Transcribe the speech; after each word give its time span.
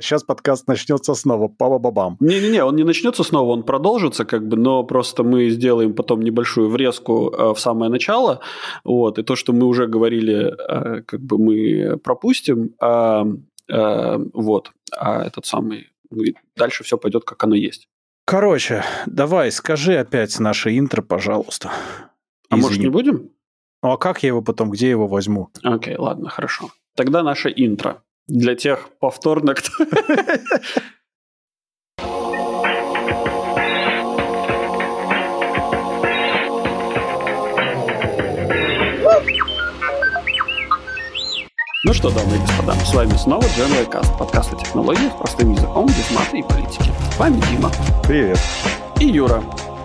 Сейчас 0.00 0.24
подкаст 0.24 0.66
начнется 0.66 1.14
снова, 1.14 1.46
пава-бабам. 1.46 2.16
Не-не-не, 2.18 2.64
он 2.64 2.74
не 2.74 2.82
начнется 2.82 3.22
снова, 3.22 3.52
он 3.52 3.62
продолжится, 3.62 4.24
как 4.24 4.46
бы, 4.48 4.56
но 4.56 4.82
просто 4.82 5.22
мы 5.22 5.48
сделаем 5.50 5.94
потом 5.94 6.20
небольшую 6.22 6.68
врезку 6.68 7.30
э, 7.30 7.54
в 7.54 7.60
самое 7.60 7.92
начало, 7.92 8.40
вот, 8.82 9.20
и 9.20 9.22
то, 9.22 9.36
что 9.36 9.52
мы 9.52 9.66
уже 9.66 9.86
говорили, 9.86 10.52
э, 10.52 11.02
как 11.02 11.20
бы 11.20 11.38
мы 11.38 11.96
пропустим, 11.98 12.74
э, 12.80 13.24
э, 13.68 14.18
вот, 14.32 14.72
а 14.96 15.24
этот 15.24 15.46
самый, 15.46 15.90
ну, 16.10 16.24
дальше 16.56 16.82
все 16.82 16.98
пойдет, 16.98 17.22
как 17.24 17.44
оно 17.44 17.54
есть. 17.54 17.86
Короче, 18.24 18.82
давай, 19.06 19.52
скажи 19.52 19.94
опять 19.94 20.40
наше 20.40 20.76
интро, 20.76 21.02
пожалуйста. 21.02 21.70
А 22.50 22.56
Извини. 22.56 22.62
может 22.62 22.78
не 22.80 22.88
будем? 22.88 23.30
Ну 23.84 23.92
а 23.92 23.96
как 23.96 24.24
я 24.24 24.28
его 24.28 24.42
потом, 24.42 24.70
где 24.70 24.90
его 24.90 25.06
возьму? 25.06 25.50
Окей, 25.62 25.96
ладно, 25.96 26.30
хорошо. 26.30 26.70
Тогда 26.96 27.22
наше 27.22 27.52
интро 27.54 28.02
для 28.26 28.54
тех 28.54 28.90
повторно, 29.00 29.54
кто... 29.54 29.70
Ну 41.86 41.92
что, 41.92 42.08
дамы 42.08 42.36
и 42.36 42.40
господа, 42.40 42.72
с 42.72 42.94
вами 42.94 43.12
снова 43.12 43.42
General 43.42 43.86
Cast, 43.90 44.16
подкаст 44.18 44.54
о 44.54 44.56
технологиях 44.56 45.18
простым 45.18 45.52
языком, 45.52 45.86
без 45.86 46.10
маты 46.12 46.38
и 46.38 46.42
политики. 46.42 46.90
С 47.12 47.18
вами 47.18 47.42
Дима. 47.50 47.70
Привет. 48.04 48.38
И 49.00 49.04
Юра. 49.04 49.44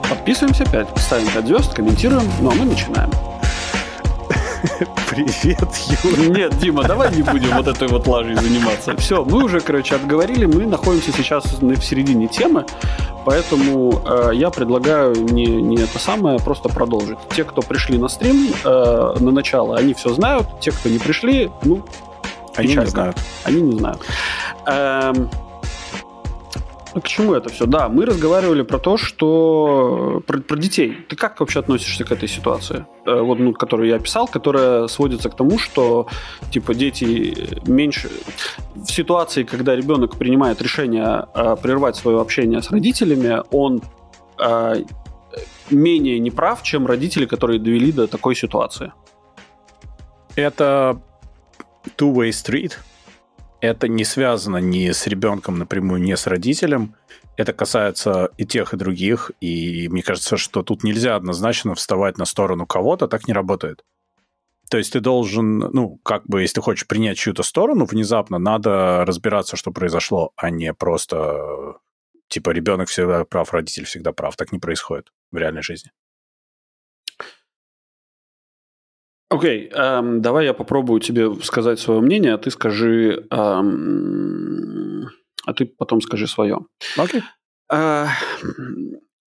Подписываемся 0.10 0.64
5, 0.72 0.98
ставим 0.98 1.28
5 1.34 1.46
звезд, 1.46 1.74
комментируем, 1.74 2.24
ну 2.40 2.52
а 2.52 2.54
мы 2.54 2.64
начинаем. 2.64 3.12
Привет, 5.10 5.70
Юра. 6.04 6.38
Нет, 6.38 6.58
Дима, 6.60 6.84
давай 6.84 7.16
не 7.16 7.22
будем 7.22 7.56
вот 7.56 7.68
этой 7.68 7.88
вот 7.88 8.08
лажей 8.08 8.36
заниматься. 8.36 8.96
Все, 8.98 9.24
мы 9.24 9.44
уже, 9.44 9.60
короче, 9.60 9.96
отговорили, 9.96 10.46
мы 10.46 10.66
находимся 10.66 11.12
сейчас 11.12 11.46
в 11.46 11.82
середине 11.82 12.28
темы, 12.28 12.66
поэтому 13.26 14.02
э, 14.06 14.32
я 14.34 14.50
предлагаю 14.50 15.16
не, 15.16 15.46
не 15.46 15.78
это 15.78 16.00
самое, 16.00 16.38
а 16.38 16.40
просто 16.40 16.70
продолжить. 16.70 17.18
Те, 17.36 17.44
кто 17.44 17.62
пришли 17.62 17.98
на 17.98 18.08
стрим 18.08 18.54
э, 18.64 19.16
на 19.20 19.32
начало, 19.32 19.78
они 19.78 19.94
все 19.94 20.14
знают, 20.14 20.48
те, 20.60 20.72
кто 20.72 20.90
не 20.90 21.00
пришли, 21.00 21.52
ну, 21.64 21.82
они 22.56 22.76
не 22.76 22.86
знают. 22.86 23.18
Они 23.44 23.62
не 23.62 23.78
знают. 23.78 24.02
Эм, 24.66 25.30
ну, 26.96 27.02
к 27.02 27.08
чему 27.08 27.34
это 27.34 27.50
все? 27.50 27.66
Да, 27.66 27.88
мы 27.88 28.06
разговаривали 28.06 28.64
про 28.64 28.80
то, 28.80 28.98
что 28.98 30.24
про, 30.26 30.40
про 30.40 30.58
детей. 30.58 30.98
Ты 31.08 31.16
как 31.16 31.40
вообще 31.40 31.60
относишься 31.60 32.04
к 32.04 32.12
этой 32.12 32.28
ситуации? 32.28 32.86
Э, 33.06 33.22
вот, 33.22 33.40
ну, 33.40 33.54
которую 33.54 33.90
я 33.90 33.96
описал, 33.96 34.28
которая 34.28 34.88
сводится 34.88 35.30
к 35.30 35.36
тому, 35.36 35.60
что 35.60 36.08
типа 36.52 36.74
дети 36.74 37.36
меньше 37.68 38.10
в 38.76 38.92
ситуации, 38.92 39.44
когда 39.44 39.76
ребенок 39.76 40.18
принимает 40.18 40.62
решение 40.62 41.26
э, 41.36 41.56
прервать 41.62 41.96
свое 41.96 42.20
общение 42.20 42.62
с 42.62 42.72
родителями, 42.72 43.44
он 43.52 43.82
э, 44.40 44.84
менее 45.70 46.20
неправ, 46.20 46.64
чем 46.64 46.88
родители, 46.88 47.26
которые 47.26 47.60
довели 47.60 47.92
до 47.92 48.08
такой 48.08 48.36
ситуации. 48.36 48.92
Это 50.36 51.02
two-way 51.98 52.30
street 52.30 52.74
это 53.62 53.88
не 53.88 54.04
связано 54.04 54.58
ни 54.58 54.92
с 54.92 55.08
ребенком 55.08 55.60
напрямую, 55.60 56.02
ни 56.02 56.14
с 56.14 56.28
родителем. 56.28 56.96
Это 57.38 57.54
касается 57.54 58.32
и 58.38 58.46
тех, 58.46 58.74
и 58.74 58.78
других. 58.78 59.32
И 59.42 59.88
мне 59.90 60.02
кажется, 60.02 60.38
что 60.38 60.64
тут 60.64 60.84
нельзя 60.84 61.16
однозначно 61.16 61.76
вставать 61.76 62.18
на 62.18 62.26
сторону 62.26 62.66
кого-то, 62.66 63.08
так 63.08 63.28
не 63.28 63.34
работает. 63.34 63.84
То 64.70 64.78
есть 64.78 64.94
ты 64.94 65.00
должен, 65.00 65.58
ну, 65.58 66.00
как 66.04 66.28
бы, 66.28 66.42
если 66.42 66.56
ты 66.56 66.62
хочешь 66.62 66.88
принять 66.88 67.18
чью-то 67.18 67.42
сторону, 67.42 67.86
внезапно 67.86 68.38
надо 68.38 69.04
разбираться, 69.04 69.56
что 69.56 69.72
произошло, 69.72 70.32
а 70.36 70.52
не 70.52 70.74
просто, 70.74 71.78
типа, 72.28 72.52
ребенок 72.52 72.88
всегда 72.88 73.26
прав, 73.26 73.52
родитель 73.52 73.86
всегда 73.86 74.12
прав. 74.12 74.36
Так 74.36 74.52
не 74.52 74.60
происходит 74.60 75.12
в 75.32 75.38
реальной 75.38 75.64
жизни. 75.64 75.92
Окей, 79.30 79.68
okay, 79.68 79.76
эм, 79.76 80.22
давай 80.22 80.46
я 80.46 80.54
попробую 80.54 81.00
тебе 81.00 81.34
сказать 81.44 81.80
свое 81.80 82.02
мнение, 82.02 82.34
а 82.34 82.38
ты 82.38 82.50
скажи, 82.50 83.28
эм, 83.30 85.10
а 85.46 85.54
ты 85.54 85.66
потом 85.66 86.02
скажи 86.02 86.28
свое. 86.28 86.60
Окей. 86.98 87.22
Okay. 87.22 87.24
Э, 87.72 88.08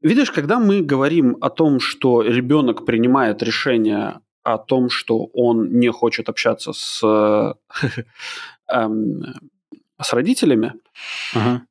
видишь, 0.01 0.31
когда 0.31 0.59
мы 0.59 0.81
говорим 0.81 1.37
о 1.41 1.49
том, 1.49 1.79
что 1.79 2.21
ребенок 2.21 2.85
принимает 2.85 3.41
решение 3.41 4.19
о 4.43 4.57
том, 4.57 4.89
что 4.89 5.29
он 5.33 5.79
не 5.79 5.89
хочет 5.91 6.29
общаться 6.29 6.73
с, 6.73 7.01
эм, 8.69 9.23
с 10.01 10.13
родителями, 10.13 10.73
uh-huh. 11.33 11.61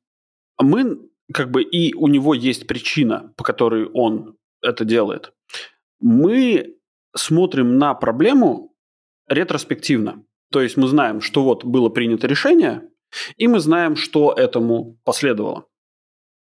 мы 0.59 0.97
как 1.31 1.51
бы 1.51 1.63
и 1.63 1.93
у 1.93 2.07
него 2.07 2.33
есть 2.33 2.67
причина, 2.67 3.33
по 3.37 3.43
которой 3.43 3.85
он 3.93 4.35
это 4.61 4.83
делает. 4.83 5.31
Мы 6.01 6.75
смотрим 7.15 7.77
на 7.77 7.93
проблему 7.93 8.75
ретроспективно. 9.27 10.23
То 10.51 10.61
есть 10.61 10.77
мы 10.77 10.87
знаем, 10.87 11.21
что 11.21 11.43
вот 11.43 11.63
было 11.65 11.89
принято 11.89 12.27
решение, 12.27 12.83
и 13.37 13.47
мы 13.47 13.59
знаем, 13.59 13.95
что 13.95 14.33
этому 14.33 14.97
последовало. 15.03 15.65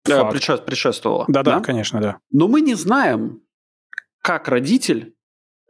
Э. 0.07 0.29
Предшествовало. 0.31 1.25
Да-да, 1.27 1.55
да? 1.55 1.61
конечно, 1.61 2.01
да. 2.01 2.19
Но 2.31 2.47
мы 2.47 2.61
не 2.61 2.75
знаем, 2.75 3.41
как 4.21 4.47
родитель, 4.47 5.15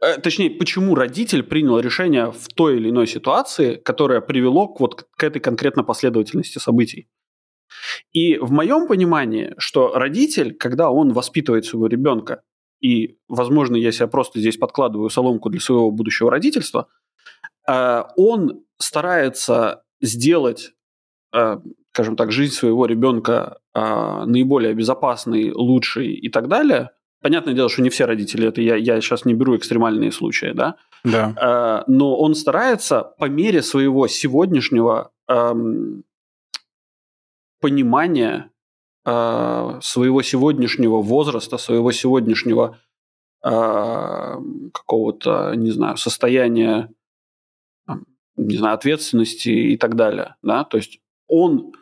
э, 0.00 0.18
точнее, 0.18 0.50
почему 0.50 0.94
родитель 0.94 1.42
принял 1.42 1.78
решение 1.80 2.30
в 2.30 2.48
той 2.48 2.76
или 2.76 2.90
иной 2.90 3.06
ситуации, 3.06 3.76
которое 3.76 4.20
привело 4.20 4.68
к 4.68 4.80
вот 4.80 5.06
к 5.16 5.24
этой 5.24 5.40
конкретно 5.40 5.84
последовательности 5.84 6.58
событий. 6.58 7.08
И 8.12 8.36
в 8.38 8.50
моем 8.50 8.88
понимании, 8.88 9.54
что 9.58 9.92
родитель, 9.94 10.54
когда 10.54 10.90
он 10.90 11.12
воспитывает 11.12 11.64
своего 11.64 11.86
ребенка, 11.86 12.42
и, 12.80 13.18
возможно, 13.28 13.76
я 13.76 13.92
себя 13.92 14.06
просто 14.06 14.40
здесь 14.40 14.56
подкладываю 14.56 15.10
соломку 15.10 15.50
для 15.50 15.60
своего 15.60 15.90
будущего 15.90 16.30
родительства, 16.30 16.88
э, 17.68 18.04
он 18.16 18.64
старается 18.78 19.82
сделать, 20.00 20.72
э, 21.34 21.58
скажем 21.92 22.16
так, 22.16 22.32
жизнь 22.32 22.54
своего 22.54 22.86
ребенка 22.86 23.58
э, 23.74 24.24
наиболее 24.24 24.72
безопасной, 24.74 25.52
лучшей 25.52 26.14
и 26.14 26.28
так 26.30 26.48
далее. 26.48 26.90
Понятное 27.22 27.52
дело, 27.52 27.68
что 27.68 27.82
не 27.82 27.90
все 27.90 28.06
родители, 28.06 28.48
это 28.48 28.62
я, 28.62 28.76
я 28.76 28.98
сейчас 29.02 29.26
не 29.26 29.34
беру 29.34 29.54
экстремальные 29.54 30.10
случаи, 30.10 30.52
да? 30.54 30.76
Да. 31.04 31.84
Но 31.86 32.16
он 32.16 32.34
старается 32.34 33.02
по 33.18 33.26
мере 33.26 33.60
своего 33.62 34.06
сегодняшнего 34.08 35.10
понимания 37.60 38.49
своего 39.04 40.22
сегодняшнего 40.22 41.00
возраста, 41.00 41.56
своего 41.56 41.90
сегодняшнего 41.90 42.78
э, 43.42 44.36
какого-то, 44.74 45.54
не 45.54 45.70
знаю, 45.70 45.96
состояния, 45.96 46.90
не 48.36 48.56
знаю, 48.56 48.74
ответственности 48.74 49.48
и 49.48 49.76
так 49.76 49.96
далее, 49.96 50.36
да, 50.42 50.64
то 50.64 50.76
есть 50.76 51.00
он 51.28 51.72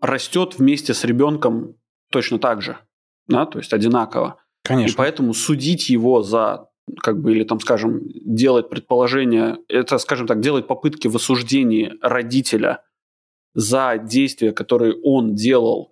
растет 0.00 0.58
вместе 0.58 0.94
с 0.94 1.04
ребенком 1.04 1.76
точно 2.10 2.38
так 2.38 2.62
же, 2.62 2.78
да, 3.26 3.44
то 3.44 3.58
есть 3.58 3.72
одинаково. 3.72 4.38
Конечно. 4.64 4.92
И 4.92 4.96
поэтому 4.96 5.34
судить 5.34 5.90
его 5.90 6.22
за 6.22 6.68
как 7.00 7.20
бы, 7.20 7.32
или 7.32 7.44
там, 7.44 7.60
скажем, 7.60 8.00
делать 8.04 8.68
предположение, 8.68 9.58
это, 9.68 9.98
скажем 9.98 10.26
так, 10.26 10.40
делать 10.40 10.66
попытки 10.66 11.08
в 11.08 11.16
осуждении 11.16 11.92
родителя 12.00 12.82
за 13.54 13.98
действия, 13.98 14.52
которые 14.52 14.98
он 15.02 15.34
делал 15.34 15.91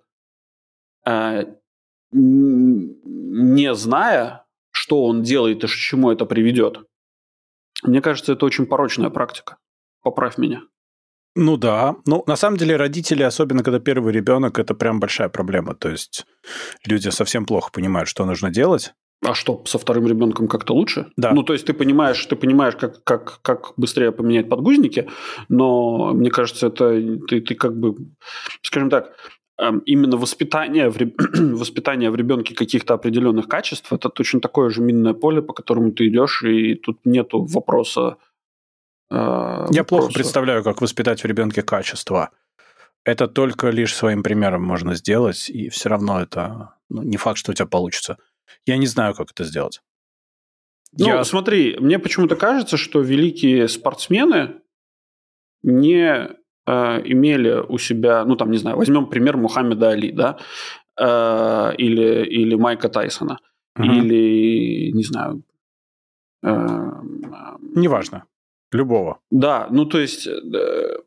не 2.11 3.75
зная, 3.75 4.45
что 4.71 5.05
он 5.05 5.23
делает 5.23 5.63
и 5.63 5.67
к 5.67 5.69
чему 5.69 6.11
это 6.11 6.25
приведет. 6.25 6.79
Мне 7.83 8.01
кажется, 8.01 8.33
это 8.33 8.45
очень 8.45 8.65
порочная 8.65 9.09
практика. 9.09 9.57
Поправь 10.03 10.37
меня. 10.37 10.61
Ну 11.35 11.57
да. 11.57 11.95
Ну, 12.05 12.23
на 12.27 12.35
самом 12.35 12.57
деле, 12.57 12.75
родители, 12.75 13.23
особенно 13.23 13.63
когда 13.63 13.79
первый 13.79 14.13
ребенок, 14.13 14.59
это 14.59 14.75
прям 14.75 14.99
большая 14.99 15.29
проблема. 15.29 15.75
То 15.75 15.89
есть 15.89 16.25
люди 16.85 17.09
совсем 17.09 17.45
плохо 17.45 17.71
понимают, 17.71 18.09
что 18.09 18.25
нужно 18.25 18.49
делать. 18.49 18.93
А 19.23 19.35
что, 19.35 19.63
со 19.65 19.77
вторым 19.77 20.07
ребенком 20.07 20.47
как-то 20.47 20.73
лучше? 20.73 21.11
Да. 21.15 21.31
Ну, 21.31 21.43
то 21.43 21.53
есть 21.53 21.65
ты 21.65 21.73
понимаешь, 21.73 22.25
ты 22.25 22.35
понимаешь, 22.35 22.75
как, 22.75 23.03
как, 23.03 23.39
как 23.43 23.73
быстрее 23.77 24.11
поменять 24.11 24.49
подгузники, 24.49 25.09
но 25.47 26.11
мне 26.13 26.31
кажется, 26.31 26.67
это 26.67 26.99
ты, 27.27 27.39
ты 27.41 27.53
как 27.53 27.77
бы, 27.77 27.95
скажем 28.63 28.89
так, 28.89 29.13
именно 29.85 30.17
воспитание 30.17 30.89
в, 30.89 30.97
воспитание 31.57 32.09
в 32.09 32.15
ребенке 32.15 32.55
каких-то 32.55 32.93
определенных 32.93 33.47
качеств, 33.47 33.93
это 33.93 34.09
точно 34.09 34.39
такое 34.39 34.69
же 34.69 34.81
минное 34.81 35.13
поле, 35.13 35.41
по 35.41 35.53
которому 35.53 35.91
ты 35.91 36.07
идешь, 36.07 36.43
и 36.43 36.75
тут 36.75 36.99
нету 37.05 37.43
вопроса. 37.45 38.17
Э, 39.09 39.15
Я 39.15 39.81
вопроса. 39.81 39.83
плохо 39.83 40.13
представляю, 40.13 40.63
как 40.63 40.81
воспитать 40.81 41.23
в 41.23 41.27
ребенке 41.27 41.61
качества. 41.61 42.31
Это 43.03 43.27
только 43.27 43.69
лишь 43.69 43.95
своим 43.95 44.23
примером 44.23 44.63
можно 44.63 44.95
сделать, 44.95 45.49
и 45.49 45.69
все 45.69 45.89
равно 45.89 46.21
это 46.21 46.75
ну, 46.89 47.03
не 47.03 47.17
факт, 47.17 47.37
что 47.37 47.51
у 47.51 47.55
тебя 47.55 47.67
получится. 47.67 48.17
Я 48.65 48.77
не 48.77 48.87
знаю, 48.87 49.13
как 49.15 49.31
это 49.31 49.43
сделать. 49.43 49.81
Ну, 50.97 51.07
Я... 51.07 51.23
смотри, 51.23 51.77
мне 51.79 51.99
почему-то 51.99 52.35
кажется, 52.35 52.77
что 52.77 53.01
великие 53.01 53.67
спортсмены 53.67 54.61
не 55.63 56.29
э, 56.67 57.01
имели 57.05 57.63
у 57.67 57.77
себя, 57.77 58.25
ну 58.25 58.35
там, 58.35 58.51
не 58.51 58.57
знаю, 58.57 58.77
возьмем 58.77 59.07
пример 59.07 59.37
Мухаммеда 59.37 59.89
Али, 59.89 60.11
да, 60.11 60.37
э, 60.99 61.75
или, 61.77 62.25
или 62.25 62.55
Майка 62.55 62.89
Тайсона, 62.89 63.39
угу. 63.77 63.85
или, 63.85 64.91
не 64.91 65.03
знаю... 65.03 65.43
Э, 66.43 66.91
Неважно. 67.75 68.25
Любого. 68.71 69.19
Да, 69.29 69.67
ну 69.71 69.85
то 69.85 69.99
есть... 69.99 70.27
Э, 70.27 70.97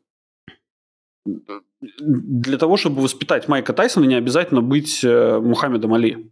для 1.75 2.57
того, 2.57 2.77
чтобы 2.77 3.01
воспитать 3.01 3.47
Майка 3.47 3.73
Тайсона, 3.73 4.05
не 4.05 4.15
обязательно 4.15 4.61
быть 4.61 5.03
э, 5.03 5.39
Мухаммедом 5.39 5.93
Али. 5.93 6.31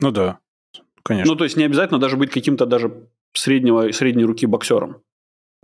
Ну 0.00 0.10
да, 0.10 0.38
конечно. 1.02 1.32
Ну, 1.32 1.38
то 1.38 1.44
есть 1.44 1.56
не 1.56 1.64
обязательно 1.64 2.00
даже 2.00 2.16
быть 2.16 2.30
каким-то 2.30 2.66
даже 2.66 3.08
среднего, 3.32 3.90
средней 3.92 4.24
руки 4.24 4.46
боксером. 4.46 5.02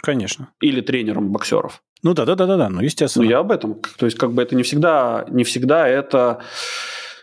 Конечно. 0.03 0.53
Или 0.61 0.81
тренером 0.81 1.31
боксеров. 1.31 1.83
Ну 2.03 2.15
да, 2.15 2.25
да, 2.25 2.35
да, 2.35 2.47
да, 2.47 2.57
да, 2.57 2.69
ну 2.69 2.81
естественно. 2.81 3.25
Ну 3.25 3.31
я 3.31 3.39
об 3.39 3.53
этом. 3.53 3.81
То 3.99 4.07
есть 4.07 4.17
как 4.17 4.33
бы 4.33 4.43
это 4.43 4.57
не 4.57 4.63
всегда, 4.63 5.27
не 5.29 5.45
всегда 5.45 5.87
это 5.87 6.43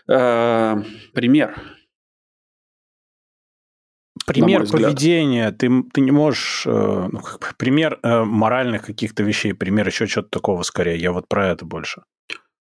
э, 0.08 0.82
пример. 1.14 1.60
Пример 4.26 4.66
поведения, 4.68 5.50
ты, 5.52 5.70
ты 5.92 6.00
не 6.00 6.10
можешь, 6.10 6.64
э, 6.66 7.08
ну, 7.10 7.18
как 7.20 7.40
бы, 7.40 7.46
пример 7.56 7.98
э, 8.02 8.24
моральных 8.24 8.82
каких-то 8.82 9.22
вещей, 9.22 9.54
пример 9.54 9.86
еще 9.86 10.06
чего-то 10.06 10.28
такого 10.28 10.62
скорее. 10.62 10.98
Я 10.98 11.12
вот 11.12 11.28
про 11.28 11.48
это 11.48 11.64
больше. 11.64 12.02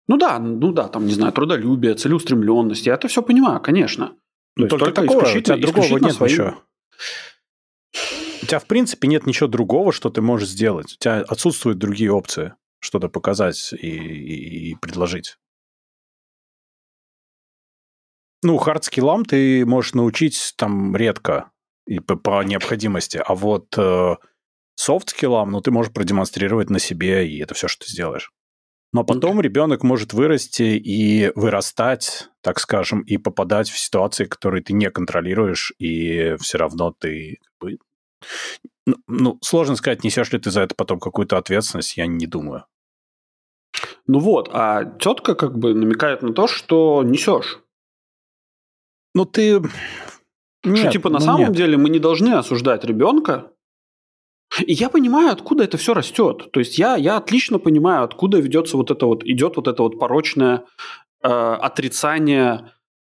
Ну 0.09 0.17
да, 0.17 0.39
ну 0.39 0.73
да, 0.73 0.89
там, 0.89 1.07
не 1.07 1.13
знаю, 1.13 1.33
трудолюбие, 1.33 1.95
целеустремленность. 1.95 2.87
Я 2.87 2.95
это 2.95 3.07
все 3.09 3.23
понимаю, 3.23 3.61
конечно. 3.61 4.17
Ну, 4.57 4.67
только, 4.69 4.87
только 4.87 5.03
такого, 5.03 5.21
у 5.21 5.41
тебя 5.41 5.57
другого 5.57 5.99
нет 5.99 6.13
своим... 6.13 6.33
ничего. 6.33 6.55
У 8.53 8.55
тебя, 8.55 8.61
в 8.61 8.67
принципе, 8.67 9.09
нет 9.09 9.27
ничего 9.27 9.49
другого, 9.49 9.93
что 9.93 10.11
ты 10.11 10.21
можешь 10.21 10.51
сделать. 10.51 10.93
У 10.93 10.99
тебя 10.99 11.21
отсутствуют 11.23 11.79
другие 11.79 12.13
опции, 12.13 12.53
что-то 12.81 13.09
показать 13.09 13.73
и, 13.73 13.89
и, 13.89 14.73
и 14.73 14.75
предложить. 14.75 15.39
Ну, 18.43 18.59
хардскиллам 18.59 19.25
ты 19.25 19.65
можешь 19.65 19.95
научить 19.95 20.53
там 20.59 20.95
редко 20.95 21.51
и 21.87 21.99
по, 21.99 22.17
по 22.17 22.45
необходимости, 22.45 23.23
а 23.25 23.35
вот 23.35 23.69
э, 23.79 24.17
софт-скиллам, 24.75 25.51
ну, 25.51 25.63
ты 25.63 25.71
можешь 25.71 25.95
продемонстрировать 25.95 26.69
на 26.69 26.79
себе, 26.79 27.27
и 27.27 27.39
это 27.39 27.55
все, 27.55 27.69
что 27.69 27.87
ты 27.87 27.91
сделаешь. 27.91 28.33
Но 28.93 29.03
потом 29.03 29.39
okay. 29.39 29.45
ребенок 29.45 29.83
может 29.83 30.13
вырасти 30.13 30.77
и 30.77 31.33
вырастать, 31.35 32.29
так 32.43 32.61
скажем, 32.61 33.01
и 33.01 33.17
попадать 33.17 33.71
в 33.71 33.79
ситуации, 33.79 34.27
которые 34.27 34.63
ты 34.63 34.75
не 34.75 34.91
контролируешь, 34.91 35.73
и 35.79 36.37
все 36.39 36.59
равно 36.59 36.93
ты 36.93 37.39
ну, 38.87 38.97
ну, 39.07 39.39
сложно 39.43 39.77
сказать, 39.77 40.05
несешь 40.05 40.33
ли 40.33 40.39
ты 40.39 40.51
за 40.51 40.63
это 40.63 40.75
потом 40.75 40.99
какую-то 40.99 41.39
ответственность, 41.39 41.97
я 41.97 42.07
не 42.07 42.27
думаю. 42.27 42.65
Ну 44.07 44.19
вот, 44.19 44.51
а 44.53 44.85
тетка 44.85 45.35
как 45.35 45.59
бы 45.59 45.75
намекает 45.75 46.23
на 46.23 46.33
то, 46.33 46.47
что 46.47 47.03
несешь. 47.03 47.61
Ну 49.15 49.25
ты... 49.25 49.61
Нет, 50.65 50.79
что 50.79 50.91
типа 50.91 51.11
на 51.11 51.19
ну, 51.19 51.25
самом 51.25 51.41
нет. 51.41 51.53
деле 51.53 51.77
мы 51.77 51.89
не 51.89 51.99
должны 51.99 52.35
осуждать 52.35 52.85
ребенка. 52.85 53.51
И 54.61 54.73
я 54.75 54.91
понимаю, 54.91 55.33
откуда 55.33 55.65
это 55.65 55.77
все 55.77 55.95
растет. 55.95 56.51
То 56.53 56.61
есть 56.61 56.79
я, 56.79 56.97
я 56.97 57.17
отлично 57.17 57.59
понимаю, 57.59 58.05
откуда 58.05 58.39
ведется 58.39 58.77
вот 58.77 58.91
это 58.91 59.07
вот, 59.07 59.25
идет 59.25 59.57
вот 59.57 59.67
это 59.67 59.83
вот 59.83 59.99
порочное 59.99 60.65
э, 61.23 61.29
отрицание 61.29 62.73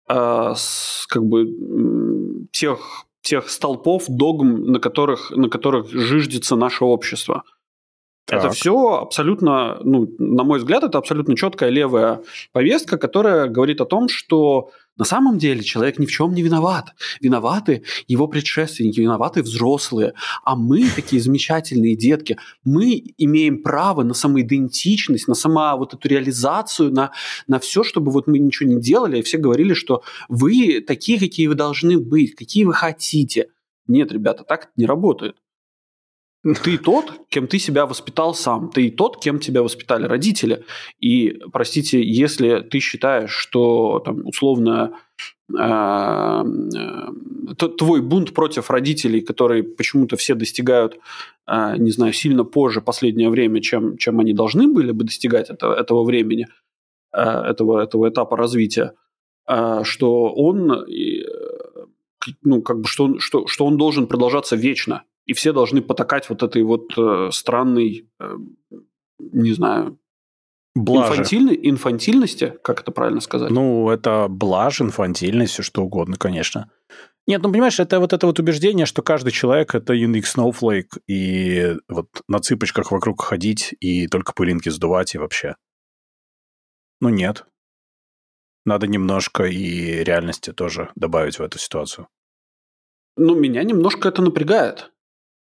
э, 0.08 0.52
с, 0.56 1.06
как 1.08 1.24
бы 1.24 2.48
тех 2.50 3.07
тех 3.28 3.50
столпов, 3.50 4.04
догм, 4.08 4.72
на 4.72 4.80
которых, 4.80 5.30
на 5.30 5.48
которых 5.50 5.90
жиждется 5.90 6.56
наше 6.56 6.84
общество. 6.84 7.42
Так. 8.26 8.38
Это 8.38 8.50
все 8.50 9.00
абсолютно, 9.00 9.78
ну, 9.84 10.08
на 10.18 10.44
мой 10.44 10.58
взгляд, 10.58 10.82
это 10.82 10.98
абсолютно 10.98 11.36
четкая 11.36 11.70
левая 11.70 12.20
повестка, 12.52 12.96
которая 12.96 13.48
говорит 13.48 13.80
о 13.80 13.86
том, 13.86 14.08
что 14.08 14.70
на 14.98 15.04
самом 15.04 15.38
деле 15.38 15.62
человек 15.62 15.98
ни 15.98 16.06
в 16.06 16.10
чем 16.10 16.34
не 16.34 16.42
виноват. 16.42 16.94
Виноваты 17.20 17.84
его 18.08 18.26
предшественники, 18.26 19.00
виноваты 19.00 19.42
взрослые. 19.42 20.14
А 20.44 20.56
мы, 20.56 20.88
такие 20.94 21.22
замечательные 21.22 21.96
детки, 21.96 22.36
мы 22.64 23.14
имеем 23.16 23.62
право 23.62 24.02
на 24.02 24.12
самоидентичность, 24.14 25.28
на 25.28 25.34
сама 25.34 25.76
вот 25.76 25.94
эту 25.94 26.08
реализацию, 26.08 26.92
на, 26.92 27.12
на 27.46 27.60
все, 27.60 27.84
чтобы 27.84 28.10
вот 28.10 28.26
мы 28.26 28.38
ничего 28.38 28.68
не 28.68 28.80
делали, 28.80 29.18
и 29.18 29.22
все 29.22 29.38
говорили, 29.38 29.72
что 29.72 30.02
вы 30.28 30.80
такие, 30.80 31.18
какие 31.18 31.46
вы 31.46 31.54
должны 31.54 31.98
быть, 31.98 32.34
какие 32.34 32.64
вы 32.64 32.74
хотите. 32.74 33.48
Нет, 33.86 34.12
ребята, 34.12 34.44
так 34.44 34.70
не 34.76 34.84
работает. 34.84 35.36
Ты 36.44 36.78
тот, 36.78 37.12
кем 37.28 37.48
ты 37.48 37.58
себя 37.58 37.84
воспитал 37.84 38.32
сам. 38.32 38.70
Ты 38.70 38.90
тот, 38.90 39.20
кем 39.20 39.40
тебя 39.40 39.62
воспитали 39.62 40.06
родители. 40.06 40.64
И, 41.00 41.40
простите, 41.52 42.00
если 42.00 42.60
ты 42.60 42.78
считаешь, 42.78 43.32
что 43.32 44.00
там, 44.04 44.24
условно 44.24 44.92
э, 45.52 46.44
э, 47.58 47.66
твой 47.76 48.02
бунт 48.02 48.34
против 48.34 48.70
родителей, 48.70 49.20
которые 49.20 49.64
почему-то 49.64 50.16
все 50.16 50.36
достигают, 50.36 51.00
э, 51.48 51.74
не 51.76 51.90
знаю, 51.90 52.12
сильно 52.12 52.44
позже 52.44 52.82
последнее 52.82 53.30
время, 53.30 53.60
чем, 53.60 53.96
чем 53.98 54.20
они 54.20 54.32
должны 54.32 54.68
были 54.68 54.92
бы 54.92 55.04
достигать 55.04 55.50
это, 55.50 55.72
этого 55.72 56.04
времени, 56.04 56.46
этого, 57.12 57.82
этого 57.82 58.08
этапа 58.10 58.36
развития, 58.36 58.92
что 59.82 60.32
он 60.34 60.86
ну, 62.42 62.60
как 62.60 62.80
бы, 62.80 62.86
что, 62.86 63.18
что, 63.18 63.46
что 63.46 63.64
он 63.64 63.78
должен 63.78 64.06
продолжаться 64.06 64.56
вечно 64.56 65.04
и 65.28 65.34
все 65.34 65.52
должны 65.52 65.82
потакать 65.82 66.28
вот 66.28 66.42
этой 66.42 66.62
вот 66.64 66.96
э, 66.96 67.28
странной, 67.30 68.08
э, 68.18 68.36
не 69.20 69.52
знаю, 69.52 69.98
Блажи. 70.74 71.12
Инфантильной, 71.12 71.58
инфантильности, 71.60 72.54
как 72.62 72.82
это 72.82 72.92
правильно 72.92 73.20
сказать? 73.20 73.50
Ну, 73.50 73.90
это 73.90 74.26
блажь, 74.28 74.80
инфантильность, 74.80 75.52
все 75.52 75.62
что 75.64 75.82
угодно, 75.82 76.16
конечно. 76.16 76.70
Нет, 77.26 77.42
ну, 77.42 77.50
понимаешь, 77.50 77.80
это 77.80 77.98
вот 77.98 78.12
это 78.12 78.26
вот 78.26 78.38
убеждение, 78.38 78.86
что 78.86 79.02
каждый 79.02 79.32
человек– 79.32 79.74
это 79.74 79.94
unique 79.94 80.24
snowflake, 80.24 81.00
и 81.08 81.74
вот 81.88 82.08
на 82.28 82.38
цыпочках 82.38 82.92
вокруг 82.92 83.22
ходить, 83.22 83.74
и 83.80 84.06
только 84.06 84.32
пылинки 84.32 84.68
сдувать, 84.68 85.14
и 85.14 85.18
вообще. 85.18 85.56
Ну, 87.00 87.08
нет. 87.08 87.44
Надо 88.64 88.86
немножко 88.86 89.44
и 89.44 90.04
реальности 90.04 90.52
тоже 90.52 90.90
добавить 90.94 91.38
в 91.38 91.42
эту 91.42 91.58
ситуацию. 91.58 92.06
Ну, 93.16 93.34
меня 93.34 93.64
немножко 93.64 94.08
это 94.08 94.22
напрягает. 94.22 94.92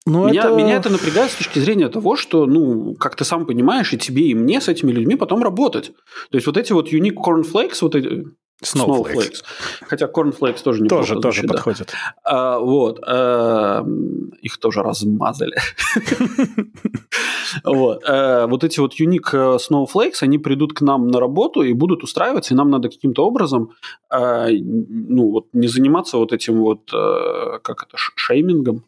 Ну, 0.05 0.27
меня, 0.27 0.45
это... 0.45 0.55
меня 0.55 0.75
это 0.75 0.89
напрягает 0.89 1.31
с 1.31 1.35
точки 1.35 1.59
зрения 1.59 1.87
того, 1.87 2.15
что, 2.15 2.45
ну, 2.45 2.95
как 2.95 3.15
ты 3.15 3.23
сам 3.23 3.45
понимаешь, 3.45 3.93
и 3.93 3.97
тебе, 3.97 4.29
и 4.29 4.35
мне 4.35 4.59
с 4.59 4.67
этими 4.67 4.91
людьми 4.91 5.15
потом 5.15 5.43
работать. 5.43 5.91
То 6.31 6.37
есть 6.37 6.47
вот 6.47 6.57
эти 6.57 6.73
вот 6.73 6.91
unique 6.91 7.17
cornflakes, 7.17 7.77
вот 7.81 7.95
эти, 7.95 8.25
Snowflakes. 8.63 9.13
Snowflakes. 9.15 9.43
Хотя 9.81 10.05
cornflakes 10.05 10.61
тоже 10.63 10.83
неплохо 10.83 11.07
Тоже, 11.07 11.21
тоже 11.21 11.41
да. 11.43 11.53
подходит. 11.53 11.93
А, 12.23 12.59
вот. 12.59 12.99
А, 13.07 13.83
их 14.41 14.57
тоже 14.59 14.83
размазали. 14.83 15.55
вот. 17.63 18.03
А, 18.07 18.45
вот 18.45 18.63
эти 18.63 18.79
вот 18.79 18.99
unique 18.99 19.33
э, 19.33 19.57
snowflakes, 19.57 20.21
они 20.21 20.37
придут 20.37 20.73
к 20.73 20.81
нам 20.81 21.07
на 21.07 21.19
работу 21.19 21.63
и 21.63 21.73
будут 21.73 22.03
устраиваться, 22.03 22.53
и 22.53 22.57
нам 22.57 22.69
надо 22.69 22.89
каким-то 22.89 23.25
образом 23.25 23.71
а, 24.09 24.47
ну, 24.49 25.31
вот, 25.31 25.47
не 25.53 25.67
заниматься 25.67 26.17
вот 26.17 26.31
этим 26.31 26.59
вот, 26.59 26.91
как 26.91 27.83
это, 27.83 27.95
шеймингом, 27.95 28.83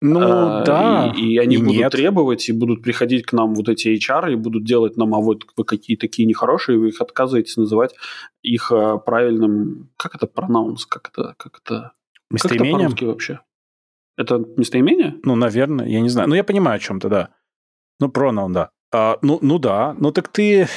ну 0.00 0.20
а, 0.22 0.62
да. 0.64 1.12
И, 1.16 1.34
и 1.34 1.38
они 1.38 1.56
и 1.56 1.58
будут 1.58 1.76
нет. 1.76 1.92
требовать, 1.92 2.48
и 2.48 2.52
будут 2.52 2.82
приходить 2.82 3.24
к 3.24 3.32
нам 3.32 3.54
вот 3.54 3.68
эти 3.68 3.88
HR, 3.88 4.32
и 4.32 4.36
будут 4.36 4.64
делать 4.64 4.96
нам, 4.96 5.14
а 5.14 5.20
вот 5.20 5.44
вы 5.56 5.64
какие 5.64 5.96
такие 5.96 6.26
нехорошие, 6.26 6.78
вы 6.78 6.88
их 6.88 7.00
отказываетесь 7.00 7.56
называть 7.56 7.94
их 8.42 8.70
а, 8.72 8.98
правильным... 8.98 9.90
Как 9.96 10.14
это 10.14 10.26
пронаунс? 10.26 10.86
Как 10.86 11.08
это... 11.08 11.34
Как 11.38 11.60
это 11.64 11.92
Местоимением? 12.30 12.90
Как 12.90 12.98
это 12.98 13.06
вообще? 13.06 13.40
Это 14.16 14.38
местоимение? 14.56 15.18
Ну, 15.22 15.36
наверное, 15.36 15.86
я 15.86 16.00
не 16.00 16.08
знаю. 16.08 16.28
Ну, 16.28 16.34
я 16.34 16.44
понимаю 16.44 16.76
о 16.76 16.80
чем-то, 16.80 17.08
да. 17.08 17.34
Ну, 18.00 18.08
пронаун, 18.08 18.52
да. 18.52 18.70
А, 18.92 19.18
ну, 19.22 19.38
ну 19.42 19.58
да. 19.58 19.94
Ну, 19.98 20.10
так 20.10 20.28
ты... 20.28 20.68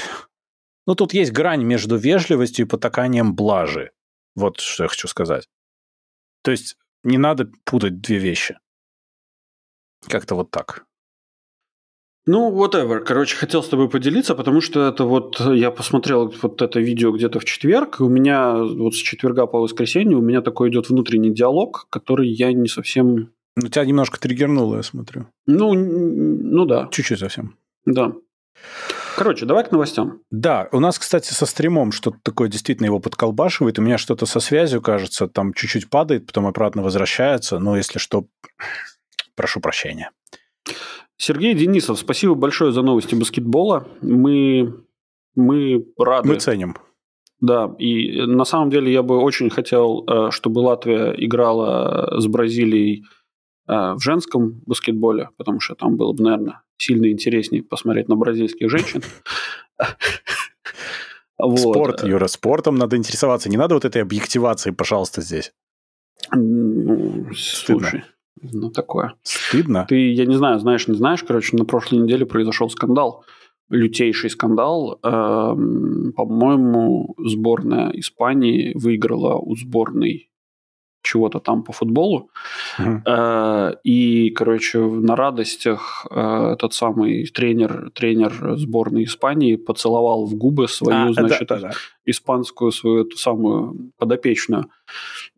Ну, 0.86 0.96
тут 0.96 1.14
есть 1.14 1.32
грань 1.32 1.64
между 1.64 1.96
вежливостью 1.96 2.66
и 2.66 2.70
потаканием 2.70 3.36
блажи. 3.36 3.92
Вот 4.36 4.60
что 4.60 4.84
я 4.84 4.90
хочу 4.90 5.08
сказать. 5.08 5.48
То 6.44 6.52
есть 6.52 6.78
не 7.04 7.18
надо 7.18 7.50
путать 7.64 8.02
две 8.02 8.18
вещи. 8.18 8.58
Как-то 10.08 10.36
вот 10.36 10.52
так. 10.52 10.86
Ну, 12.26 12.52
whatever. 12.52 13.00
Короче, 13.00 13.36
хотел 13.36 13.64
с 13.64 13.70
тобой 13.70 13.90
поделиться, 13.90 14.36
потому 14.36 14.62
что 14.62 14.88
это 14.88 15.04
вот 15.04 15.40
я 15.40 15.72
посмотрел 15.72 16.32
вот 16.42 16.62
это 16.62 16.80
видео 16.80 17.12
где-то 17.12 17.40
в 17.40 17.46
четверг, 17.46 18.00
и 18.00 18.04
у 18.04 18.10
меня 18.10 18.54
вот 18.54 18.94
с 18.94 18.98
четверга 18.98 19.48
по 19.48 19.60
воскресенье 19.60 20.16
у 20.16 20.22
меня 20.22 20.42
такой 20.42 20.70
идет 20.70 20.90
внутренний 20.90 21.34
диалог, 21.34 21.88
который 21.90 22.30
я 22.30 22.54
не 22.54 22.68
совсем... 22.68 23.32
Ну, 23.56 23.68
тебя 23.68 23.84
немножко 23.84 24.20
триггернуло, 24.20 24.78
я 24.78 24.84
смотрю. 24.84 25.26
Ну, 25.48 25.74
ну 25.74 26.66
да. 26.66 26.88
Чуть-чуть 26.92 27.20
совсем. 27.20 27.56
Да. 27.86 28.14
Короче, 29.16 29.46
давай 29.46 29.66
к 29.66 29.72
новостям. 29.72 30.22
Да, 30.30 30.70
у 30.72 30.80
нас, 30.80 31.00
кстати, 31.00 31.34
со 31.34 31.46
стримом 31.46 31.92
что-то 31.92 32.20
такое 32.24 32.48
действительно 32.48 32.86
его 32.86 33.00
подколбашивает. 33.00 33.80
У 33.80 33.82
меня 33.82 33.98
что-то 33.98 34.26
со 34.26 34.40
связью, 34.40 34.82
кажется, 34.82 35.28
там 35.28 35.54
чуть-чуть 35.54 35.90
падает, 35.90 36.28
потом 36.28 36.46
обратно 36.46 36.84
возвращается. 36.84 37.60
Но 37.60 37.76
если 37.76 38.00
что, 38.00 38.28
прошу 39.40 39.62
прощения. 39.62 40.12
Сергей 41.16 41.54
Денисов, 41.54 41.98
спасибо 41.98 42.36
большое 42.36 42.74
за 42.74 42.82
новости 42.82 43.16
баскетбола. 43.16 43.88
Мы, 44.02 44.74
мы 45.34 45.86
рады. 45.98 46.28
Мы 46.28 46.40
ценим. 46.40 46.76
Да, 47.40 47.74
и 47.80 48.22
на 48.26 48.44
самом 48.44 48.70
деле 48.70 48.92
я 48.92 49.02
бы 49.02 49.18
очень 49.18 49.50
хотел, 49.50 50.04
э, 50.06 50.32
чтобы 50.32 50.60
Латвия 50.60 51.14
играла 51.18 52.20
с 52.20 52.28
Бразилией 52.28 53.06
э, 53.70 53.94
в 53.94 54.00
женском 54.02 54.62
баскетболе, 54.66 55.30
потому 55.38 55.62
что 55.62 55.76
там 55.76 55.96
было 55.96 56.12
бы, 56.12 56.22
наверное, 56.22 56.64
сильно 56.78 57.10
интереснее 57.10 57.64
посмотреть 57.64 58.10
на 58.10 58.18
бразильских 58.18 58.70
женщин. 58.70 59.02
Спорт, 61.56 62.04
Юра, 62.04 62.28
спортом 62.28 62.76
надо 62.76 62.98
интересоваться. 62.98 63.50
Не 63.50 63.56
надо 63.56 63.76
вот 63.76 63.86
этой 63.86 64.02
объективации, 64.02 64.72
пожалуйста, 64.72 65.22
здесь. 65.22 65.54
Слушай, 67.34 68.04
ну 68.42 68.70
такое. 68.72 69.14
Стыдно? 69.24 69.86
Ты, 69.88 70.14
я 70.14 70.26
не 70.26 70.36
знаю, 70.36 70.60
знаешь, 70.60 70.88
не 70.88 70.96
знаешь, 70.96 71.24
короче, 71.24 71.58
на 71.58 71.66
прошлой 71.66 72.00
неделе 72.00 72.26
произошел 72.26 72.70
скандал 72.70 73.24
лютейший 73.70 74.30
скандал. 74.30 75.00
Эм, 75.04 76.14
по-моему, 76.16 77.16
сборная 77.20 77.92
Испании 77.92 78.74
выиграла 78.76 79.36
у 79.36 79.56
сборной 79.56 80.30
чего-то 81.02 81.40
там 81.40 81.64
по 81.64 81.72
футболу. 81.72 82.30
Uh-huh. 82.78 83.78
И, 83.86 84.32
короче, 84.32 84.80
на 84.80 85.16
радостях 85.16 86.06
э, 86.12 86.54
этот 86.54 86.74
самый 86.74 87.26
тренер, 87.28 87.90
тренер 87.94 88.58
сборной 88.58 89.06
Испании 89.06 89.56
поцеловал 89.56 90.26
в 90.26 90.36
губы 90.36 90.68
свою, 90.68 91.12
а, 91.12 91.14
значит, 91.14 91.48
да, 91.48 91.56
да, 91.56 91.62
да. 91.70 91.72
Испанскую 92.10 92.72
свою 92.72 93.06
эту 93.06 93.18
самую 93.18 93.92
подопечную. 93.98 94.70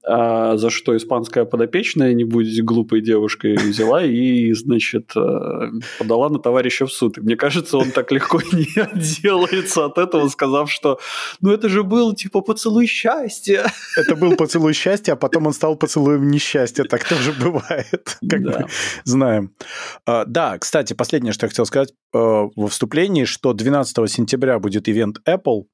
А, 0.04 0.58
за 0.58 0.72
что 0.72 0.98
испанская 0.98 1.46
подопечная, 1.46 2.14
не 2.14 2.24
будь 2.24 2.60
глупой 2.62 3.02
девушкой, 3.02 3.56
взяла 3.56 4.04
и, 4.04 4.52
значит, 4.54 5.12
э, 5.16 5.72
подала 6.00 6.30
на 6.30 6.40
товарища 6.40 6.88
в 6.88 6.92
суд. 6.92 7.20
И 7.20 7.22
мне 7.22 7.36
кажется, 7.36 7.78
он 7.78 7.92
так 7.92 8.12
легко 8.12 8.42
не 8.52 8.82
отделается 8.82 9.86
от 9.86 10.00
этого, 10.00 10.28
сказав, 10.30 10.72
что 10.72 11.00
ну 11.40 11.52
это 11.52 11.70
же 11.70 11.84
был 11.84 12.14
типа 12.14 12.42
поцелуй 12.42 12.88
счастья. 12.88 13.66
Это 13.96 14.16
был 14.16 14.36
поцелуй 14.36 14.74
счастья, 14.74 15.14
а 15.14 15.16
потом 15.16 15.46
он 15.46 15.54
стал 15.54 15.76
поцелуем 15.76 16.32
несчастья. 16.32 16.84
Так 16.84 17.08
тоже 17.08 17.32
бывает, 17.34 18.18
как 18.28 18.44
да. 18.44 18.60
мы 18.60 18.68
знаем. 19.04 19.54
А, 20.08 20.26
да, 20.26 20.58
кстати, 20.58 20.94
последнее, 20.94 21.32
что 21.32 21.46
я 21.46 21.50
хотел 21.50 21.68
сказать 21.68 21.92
э, 21.92 22.18
во 22.18 22.68
вступлении, 22.68 23.26
что 23.26 23.54
12 23.54 24.10
сентября 24.10 24.58
будет 24.58 24.90
ивент 24.90 25.18
Apple, 25.28 25.66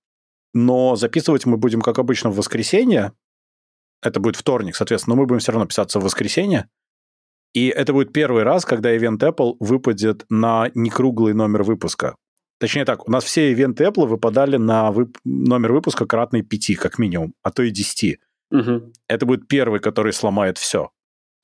но 0.58 0.96
записывать 0.96 1.46
мы 1.46 1.58
будем, 1.58 1.82
как 1.82 2.00
обычно, 2.00 2.32
в 2.32 2.36
воскресенье, 2.36 3.14
это 4.02 4.20
будет 4.20 4.36
вторник, 4.36 4.76
соответственно, 4.76 5.16
но 5.16 5.22
мы 5.22 5.28
будем 5.28 5.40
все 5.40 5.52
равно 5.52 5.68
писаться 5.68 6.00
в 6.00 6.04
воскресенье. 6.04 6.68
И 7.54 7.68
это 7.68 7.94
будет 7.94 8.12
первый 8.12 8.42
раз, 8.42 8.66
когда 8.66 8.96
ивент 8.96 9.22
Apple 9.22 9.56
выпадет 9.60 10.26
на 10.30 10.72
некруглый 10.74 11.34
номер 11.34 11.62
выпуска. 11.62 12.16
Точнее 12.60 12.86
так, 12.86 13.08
у 13.08 13.12
нас 13.12 13.24
все 13.24 13.52
ивенты 13.52 13.84
Apple 13.84 14.08
выпадали 14.08 14.58
на 14.58 14.92
вып... 14.92 15.20
номер 15.24 15.74
выпуска 15.74 16.08
кратный 16.08 16.42
5, 16.42 16.76
как 16.78 16.98
минимум, 16.98 17.36
а 17.44 17.52
то 17.52 17.62
и 17.62 17.70
10. 17.70 18.20
Угу. 18.50 18.94
Это 19.08 19.26
будет 19.28 19.48
первый, 19.48 19.80
который 19.80 20.12
сломает 20.12 20.58
все. 20.58 20.90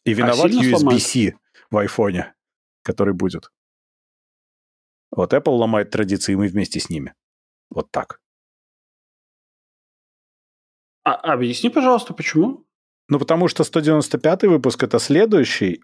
И 0.06 0.12
а 0.12 0.16
виноват 0.16 0.46
а 0.46 0.64
USB-C 0.64 1.34
в 1.70 1.78
айфоне, 1.78 2.34
который 2.82 3.14
будет. 3.14 3.52
Вот 5.12 5.34
Apple 5.34 5.56
ломает 5.56 5.92
традиции, 5.92 6.34
и 6.34 6.36
мы 6.36 6.48
вместе 6.48 6.80
с 6.80 6.90
ними. 6.90 7.14
Вот 7.70 7.92
так. 7.92 8.23
А, 11.04 11.16
объясни, 11.16 11.70
пожалуйста, 11.70 12.14
почему? 12.14 12.66
Ну, 13.10 13.20
потому 13.20 13.48
что 13.48 13.64
195 13.64 14.44
выпуск 14.44 14.84
это 14.84 15.00
следующий. 15.00 15.82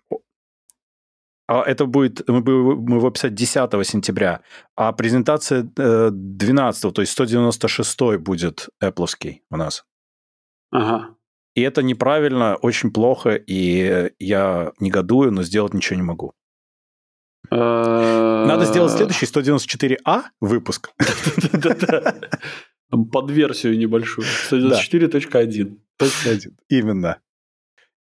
А 1.48 1.64
это 1.64 1.86
будет, 1.86 2.28
мы 2.28 2.42
будем 2.42 2.98
его 2.98 3.10
писать 3.10 3.34
10 3.34 3.88
сентября, 3.88 4.42
а 4.76 4.92
презентация 4.94 5.64
12, 5.64 6.86
э, 6.86 6.92
то 6.92 7.02
есть 7.02 7.12
196 7.12 8.18
будет 8.20 8.70
Apple 8.84 9.40
у 9.50 9.58
нас. 9.58 9.84
Ага. 10.72 11.16
И 11.56 11.62
это 11.62 11.82
неправильно, 11.82 12.56
очень 12.56 12.92
плохо, 12.92 13.32
и 13.32 14.12
я 14.20 14.72
негодую, 14.80 15.32
но 15.32 15.42
сделать 15.42 15.74
ничего 15.74 15.96
не 15.98 16.04
могу. 16.04 16.34
Надо 17.50 18.66
сделать 18.66 18.92
следующий 18.92 19.26
194А 20.06 20.24
выпуск. 20.40 20.92
Там 22.90 23.06
под 23.06 23.32
версию 23.32 23.78
небольшую. 23.78 24.26
194.1. 24.50 25.78
.1. 26.00 26.54
Именно. 26.70 27.20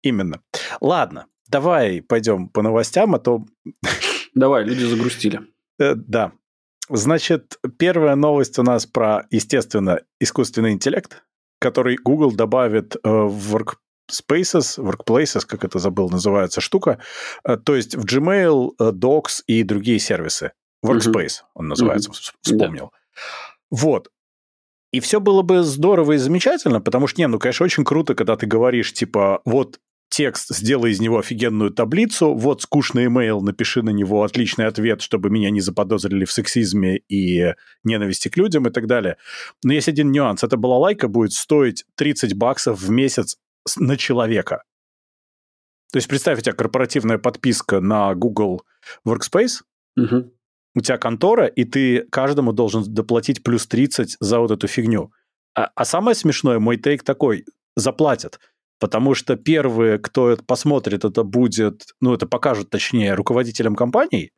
Именно. 0.01 0.41
Ладно, 0.81 1.27
давай 1.47 2.01
пойдем 2.01 2.49
по 2.49 2.61
новостям, 2.61 3.15
а 3.15 3.19
то... 3.19 3.45
Давай, 4.33 4.63
люди 4.63 4.85
загрустили. 4.85 5.41
Э, 5.79 5.95
да. 5.95 6.31
Значит, 6.89 7.59
первая 7.77 8.15
новость 8.15 8.57
у 8.57 8.63
нас 8.63 8.85
про, 8.85 9.27
естественно, 9.29 10.01
искусственный 10.19 10.71
интеллект, 10.71 11.23
который 11.59 11.97
Google 11.97 12.31
добавит 12.31 12.95
э, 12.95 12.99
в 13.03 13.55
Workspaces, 13.55 14.77
Workplaces, 14.77 15.45
как 15.45 15.63
это 15.63 15.77
забыл, 15.79 16.09
называется 16.09 16.61
штука, 16.61 16.99
э, 17.43 17.57
то 17.57 17.75
есть 17.75 17.95
в 17.95 18.05
Gmail, 18.05 18.71
Docs 18.79 19.43
и 19.45 19.63
другие 19.63 19.99
сервисы. 19.99 20.53
Workspace 20.83 21.41
угу. 21.41 21.49
он 21.55 21.67
называется, 21.67 22.09
угу. 22.09 22.17
вспомнил. 22.41 22.91
Да. 22.91 23.21
Вот. 23.71 24.09
И 24.91 24.99
все 24.99 25.19
было 25.19 25.43
бы 25.43 25.63
здорово 25.63 26.13
и 26.13 26.17
замечательно, 26.17 26.81
потому 26.81 27.07
что, 27.07 27.21
не, 27.21 27.27
ну, 27.27 27.37
конечно, 27.37 27.63
очень 27.63 27.85
круто, 27.85 28.15
когда 28.15 28.35
ты 28.35 28.47
говоришь, 28.47 28.93
типа, 28.93 29.41
вот 29.45 29.79
текст, 30.09 30.55
сделай 30.55 30.91
из 30.91 30.99
него 30.99 31.19
офигенную 31.19 31.69
таблицу, 31.69 32.33
вот 32.33 32.63
скучный 32.63 33.05
имейл, 33.05 33.41
напиши 33.41 33.83
на 33.83 33.91
него 33.91 34.23
отличный 34.23 34.65
ответ, 34.65 35.01
чтобы 35.01 35.29
меня 35.29 35.51
не 35.51 35.61
заподозрили 35.61 36.25
в 36.25 36.31
сексизме 36.31 36.97
и 37.07 37.53
ненависти 37.83 38.29
к 38.29 38.37
людям 38.37 38.67
и 38.67 38.71
так 38.71 38.87
далее. 38.87 39.17
Но 39.63 39.73
есть 39.73 39.87
один 39.87 40.11
нюанс. 40.11 40.43
Эта 40.43 40.57
балалайка 40.57 41.07
будет 41.07 41.33
стоить 41.33 41.85
30 41.95 42.33
баксов 42.33 42.81
в 42.81 42.89
месяц 42.89 43.37
на 43.77 43.97
человека. 43.97 44.63
То 45.91 45.97
есть 45.97 46.07
представь, 46.07 46.39
у 46.39 46.41
тебя 46.41 46.53
корпоративная 46.53 47.19
подписка 47.19 47.79
на 47.79 48.13
Google 48.15 48.63
Workspace, 49.05 49.61
угу 49.95 50.31
у 50.75 50.81
тебя 50.81 50.97
контора, 50.97 51.45
и 51.45 51.63
ты 51.63 52.03
каждому 52.11 52.53
должен 52.53 52.83
доплатить 52.83 53.43
плюс 53.43 53.67
30 53.67 54.17
за 54.19 54.39
вот 54.39 54.51
эту 54.51 54.67
фигню. 54.67 55.11
А, 55.55 55.71
а 55.75 55.85
самое 55.85 56.15
смешное, 56.15 56.59
мой 56.59 56.77
тейк 56.77 57.03
такой, 57.03 57.45
заплатят. 57.75 58.39
Потому 58.79 59.13
что 59.13 59.35
первые, 59.35 59.97
кто 59.97 60.29
это 60.29 60.43
посмотрит, 60.43 61.03
это 61.03 61.23
будет, 61.23 61.87
ну, 61.99 62.13
это 62.13 62.27
покажут, 62.27 62.69
точнее, 62.69 63.13
руководителям 63.13 63.75
компаний. 63.75 64.31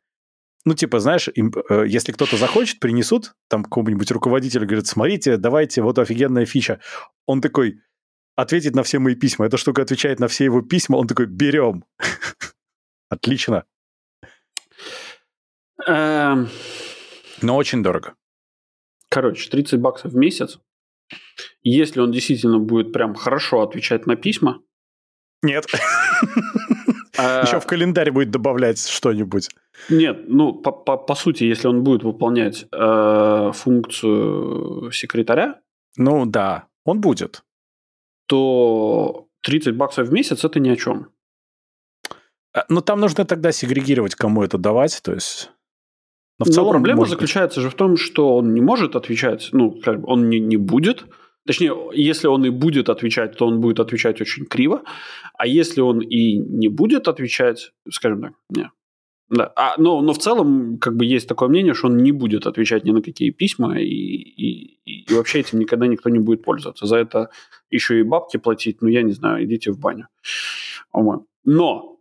Ну, 0.64 0.74
типа, 0.74 1.00
знаешь, 1.00 1.28
им, 1.34 1.52
э, 1.70 1.84
если 1.86 2.12
кто-то 2.12 2.36
захочет, 2.36 2.80
принесут 2.80 3.34
там 3.48 3.64
какому-нибудь 3.64 4.10
руководителю, 4.10 4.66
говорят, 4.66 4.86
смотрите, 4.86 5.36
давайте, 5.36 5.82
вот 5.82 5.98
офигенная 5.98 6.46
фича. 6.46 6.80
Он 7.26 7.40
такой, 7.40 7.80
ответит 8.36 8.74
на 8.74 8.82
все 8.82 8.98
мои 8.98 9.14
письма. 9.14 9.46
Эта 9.46 9.56
штука 9.56 9.82
отвечает 9.82 10.20
на 10.20 10.28
все 10.28 10.44
его 10.44 10.62
письма. 10.62 10.96
Он 10.96 11.06
такой, 11.06 11.26
берем. 11.26 11.84
Отлично. 13.08 13.64
Эм... 15.86 16.48
Но 17.40 17.56
очень 17.56 17.82
дорого. 17.82 18.14
Короче, 19.08 19.50
30 19.50 19.80
баксов 19.80 20.12
в 20.12 20.16
месяц. 20.16 20.58
Если 21.62 22.00
он 22.00 22.12
действительно 22.12 22.58
будет 22.58 22.92
прям 22.92 23.14
хорошо 23.14 23.62
отвечать 23.62 24.06
на 24.06 24.16
письма. 24.16 24.62
Нет. 25.42 25.66
А 27.18 27.42
Еще 27.46 27.60
в 27.60 27.66
календарь 27.66 28.10
будет 28.10 28.30
добавлять 28.30 28.84
что-нибудь. 28.86 29.50
Нет, 29.90 30.24
ну, 30.28 30.54
по, 30.54 30.72
по, 30.72 30.96
по 30.96 31.14
сути, 31.14 31.44
если 31.44 31.68
он 31.68 31.82
будет 31.82 32.04
выполнять 32.04 32.66
э, 32.72 33.50
функцию 33.52 34.90
секретаря. 34.92 35.60
Ну 35.96 36.24
да, 36.26 36.68
он 36.84 37.00
будет. 37.00 37.42
То 38.26 39.28
30 39.42 39.76
баксов 39.76 40.08
в 40.08 40.12
месяц 40.12 40.44
это 40.44 40.60
ни 40.60 40.70
о 40.70 40.76
чем. 40.76 41.10
А, 42.54 42.64
Но 42.68 42.76
ну, 42.76 42.80
там 42.80 43.00
нужно 43.00 43.24
тогда 43.24 43.52
сегрегировать, 43.52 44.14
кому 44.14 44.42
это 44.42 44.58
давать. 44.58 45.00
То 45.02 45.12
есть 45.12 45.51
но, 46.38 46.44
в 46.44 46.48
целом, 46.48 46.66
Но 46.66 46.72
проблема 46.72 47.06
заключается 47.06 47.60
же 47.60 47.70
в 47.70 47.74
том, 47.74 47.96
что 47.96 48.36
он 48.36 48.54
не 48.54 48.60
может 48.60 48.96
отвечать, 48.96 49.50
ну, 49.52 49.70
как 49.70 50.00
бы 50.00 50.08
он 50.08 50.28
не, 50.28 50.40
не 50.40 50.56
будет. 50.56 51.04
Точнее, 51.46 51.74
если 51.92 52.28
он 52.28 52.44
и 52.44 52.50
будет 52.50 52.88
отвечать, 52.88 53.36
то 53.36 53.46
он 53.46 53.60
будет 53.60 53.80
отвечать 53.80 54.20
очень 54.20 54.46
криво. 54.46 54.82
А 55.36 55.46
если 55.46 55.80
он 55.80 56.00
и 56.00 56.36
не 56.36 56.68
будет 56.68 57.08
отвечать, 57.08 57.72
скажем 57.90 58.22
так, 58.22 58.32
не. 58.48 58.70
Да. 59.28 59.50
А, 59.56 59.74
но, 59.78 60.02
но 60.02 60.12
в 60.12 60.18
целом, 60.18 60.78
как 60.78 60.94
бы 60.94 61.06
есть 61.06 61.26
такое 61.26 61.48
мнение, 61.48 61.72
что 61.72 61.86
он 61.86 61.96
не 61.96 62.12
будет 62.12 62.46
отвечать 62.46 62.84
ни 62.84 62.90
на 62.90 63.00
какие 63.00 63.30
письма, 63.30 63.80
и, 63.80 63.86
и, 63.86 64.80
и 64.84 65.14
вообще 65.14 65.40
этим 65.40 65.58
никогда 65.58 65.86
никто 65.86 66.10
не 66.10 66.18
будет 66.18 66.44
пользоваться. 66.44 66.86
За 66.86 66.96
это 66.96 67.30
еще 67.70 67.98
и 67.98 68.02
бабки 68.02 68.36
платить, 68.36 68.82
ну, 68.82 68.88
я 68.88 69.02
не 69.02 69.12
знаю, 69.12 69.44
идите 69.44 69.72
в 69.72 69.78
баню. 69.78 70.08
Но 71.44 71.91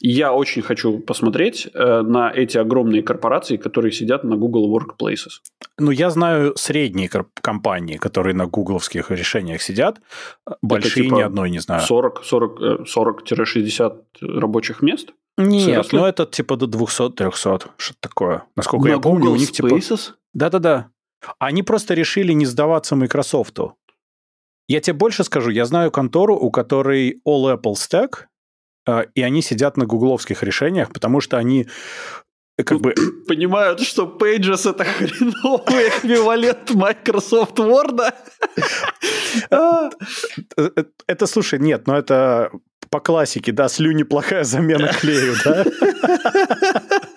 я 0.00 0.32
очень 0.32 0.62
хочу 0.62 0.98
посмотреть 0.98 1.68
э, 1.74 2.02
на 2.02 2.30
эти 2.30 2.58
огромные 2.58 3.02
корпорации, 3.02 3.56
которые 3.56 3.92
сидят 3.92 4.24
на 4.24 4.36
Google 4.36 4.74
Workplaces. 4.74 5.40
Ну, 5.78 5.90
я 5.90 6.10
знаю 6.10 6.54
средние 6.56 7.10
компании, 7.42 7.96
которые 7.96 8.34
на 8.34 8.46
гугловских 8.46 9.10
решениях 9.10 9.62
сидят. 9.62 10.00
Большие 10.62 11.04
типа 11.04 11.14
ни 11.14 11.20
одной 11.20 11.50
не 11.50 11.58
знаю. 11.58 11.82
40, 11.82 12.24
40, 12.24 12.60
40-60 12.86 13.92
рабочих 14.22 14.82
мест? 14.82 15.10
Нет, 15.36 15.92
ну 15.92 16.04
это 16.04 16.26
типа 16.26 16.56
до 16.56 16.66
200-300, 16.66 17.70
что-то 17.76 18.00
такое. 18.00 18.44
Насколько 18.56 18.88
На 18.88 18.92
я 18.92 18.98
помню, 18.98 19.20
Google 19.20 19.32
у 19.32 19.36
них 19.36 19.52
типа... 19.52 19.78
Да-да-да. 20.32 20.90
Они 21.38 21.62
просто 21.62 21.94
решили 21.94 22.32
не 22.32 22.46
сдаваться 22.46 22.96
Microsoft. 22.96 23.58
Я 24.68 24.80
тебе 24.80 24.94
больше 24.94 25.24
скажу, 25.24 25.50
я 25.50 25.64
знаю 25.64 25.90
контору, 25.90 26.36
у 26.36 26.50
которой 26.50 27.20
All 27.26 27.52
Apple 27.56 27.74
Stack, 27.74 28.10
э, 28.10 28.29
и 29.14 29.22
они 29.22 29.42
сидят 29.42 29.76
на 29.76 29.86
гугловских 29.86 30.42
решениях, 30.42 30.92
потому 30.92 31.20
что 31.20 31.36
они 31.36 31.66
как 32.62 32.80
бы... 32.80 32.94
Понимают, 33.28 33.80
что 33.80 34.04
Pages 34.20 34.70
это 34.70 34.84
хреновый 34.98 35.88
эквивалент 35.88 36.70
Microsoft 36.70 37.58
Word. 37.58 38.12
Э, 39.50 39.90
э, 40.56 40.70
это, 41.06 41.26
слушай, 41.26 41.58
нет, 41.58 41.86
но 41.86 41.96
это 41.96 42.50
по 42.90 43.00
классике, 43.00 43.52
да, 43.52 43.68
слюни 43.68 44.02
плохая 44.02 44.44
замена 44.44 44.92
клею, 44.92 45.34
да? 45.44 45.64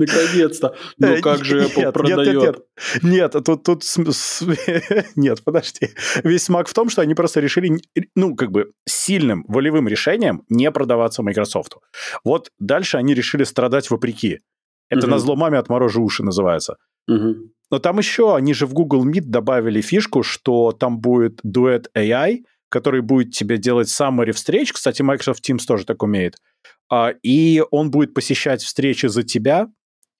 Наконец-то. 0.00 0.74
Ну 0.98 1.08
э, 1.08 1.20
как 1.20 1.44
же 1.44 1.66
Apple 1.66 1.92
продает? 1.92 2.64
Нет, 3.02 3.32
тут, 3.44 3.62
тут... 3.62 3.82
Нет, 5.16 5.44
подожди. 5.44 5.90
Весь 6.24 6.44
смак 6.44 6.68
в 6.68 6.74
том, 6.74 6.88
что 6.88 7.02
они 7.02 7.14
просто 7.14 7.40
решили, 7.40 7.80
ну, 8.14 8.34
как 8.34 8.50
бы, 8.50 8.72
сильным 8.88 9.44
волевым 9.46 9.88
решением 9.88 10.42
не 10.48 10.70
продаваться 10.70 11.22
Microsoft. 11.22 11.76
Вот 12.24 12.50
дальше 12.58 12.96
они 12.96 13.14
решили 13.14 13.44
страдать 13.44 13.90
вопреки. 13.90 14.40
Это 14.88 15.06
угу. 15.06 15.10
на 15.10 15.18
зло 15.18 15.36
маме 15.36 15.58
отморожу 15.58 16.02
уши 16.02 16.22
называется. 16.22 16.76
Угу. 17.06 17.34
Но 17.70 17.78
там 17.78 17.98
еще, 17.98 18.34
они 18.34 18.54
же 18.54 18.66
в 18.66 18.72
Google 18.72 19.06
Meet 19.06 19.26
добавили 19.26 19.80
фишку, 19.80 20.22
что 20.22 20.72
там 20.72 20.98
будет 20.98 21.40
дуэт 21.42 21.88
AI, 21.94 22.38
который 22.70 23.02
будет 23.02 23.32
тебе 23.32 23.58
делать 23.58 23.88
summary 23.88 24.32
встреч. 24.32 24.72
Кстати, 24.72 25.02
Microsoft 25.02 25.48
Teams 25.48 25.64
тоже 25.66 25.84
так 25.84 26.02
умеет. 26.02 26.36
А, 26.90 27.10
и 27.22 27.62
он 27.70 27.90
будет 27.90 28.14
посещать 28.14 28.62
встречи 28.62 29.06
за 29.06 29.22
тебя, 29.22 29.68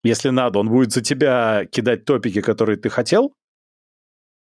если 0.03 0.31
надо. 0.31 0.59
Он 0.59 0.69
будет 0.69 0.93
за 0.93 1.03
тебя 1.03 1.67
кидать 1.67 2.05
топики, 2.05 2.41
которые 2.41 2.77
ты 2.77 2.89
хотел. 2.89 3.35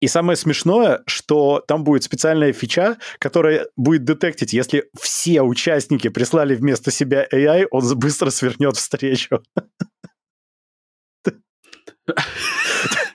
И 0.00 0.08
самое 0.08 0.36
смешное, 0.36 1.02
что 1.06 1.64
там 1.66 1.82
будет 1.82 2.02
специальная 2.02 2.52
фича, 2.52 2.98
которая 3.18 3.66
будет 3.76 4.04
детектить, 4.04 4.52
если 4.52 4.90
все 5.00 5.40
участники 5.40 6.08
прислали 6.08 6.54
вместо 6.54 6.90
себя 6.90 7.26
AI, 7.32 7.66
он 7.70 7.98
быстро 7.98 8.28
свернет 8.28 8.76
встречу. 8.76 9.42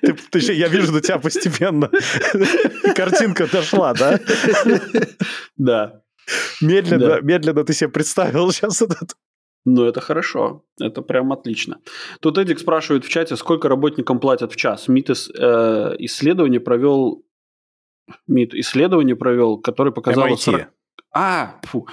Ты, 0.01 0.13
ты, 0.13 0.39
я 0.53 0.67
вижу, 0.67 0.91
до 0.91 0.99
тебя 0.99 1.19
постепенно 1.19 1.91
картинка 2.95 3.47
дошла, 3.47 3.93
да? 3.93 4.19
Да. 5.55 6.01
Медленно, 6.59 7.07
да. 7.07 7.21
медленно 7.21 7.63
ты 7.63 7.73
себе 7.73 7.89
представил 7.89 8.51
сейчас 8.51 8.81
этот. 8.81 9.15
Ну, 9.65 9.85
это 9.85 10.01
хорошо. 10.01 10.63
Это 10.79 11.01
прям 11.01 11.31
отлично. 11.31 11.79
Тут 12.19 12.37
Эдик 12.37 12.59
спрашивает 12.59 13.05
в 13.05 13.09
чате, 13.09 13.35
сколько 13.35 13.69
работникам 13.69 14.19
платят 14.19 14.51
в 14.51 14.55
час. 14.55 14.87
МИД 14.87 15.09
э, 15.09 15.95
исследование 15.99 16.59
провел 16.59 17.23
МИД 18.27 18.55
исследование 18.55 19.15
провел, 19.15 19.57
который 19.57 19.93
показал... 19.93 20.27
MIT. 20.27 20.37
40... 20.37 20.67
А, 21.13 21.59
фу. 21.63 21.87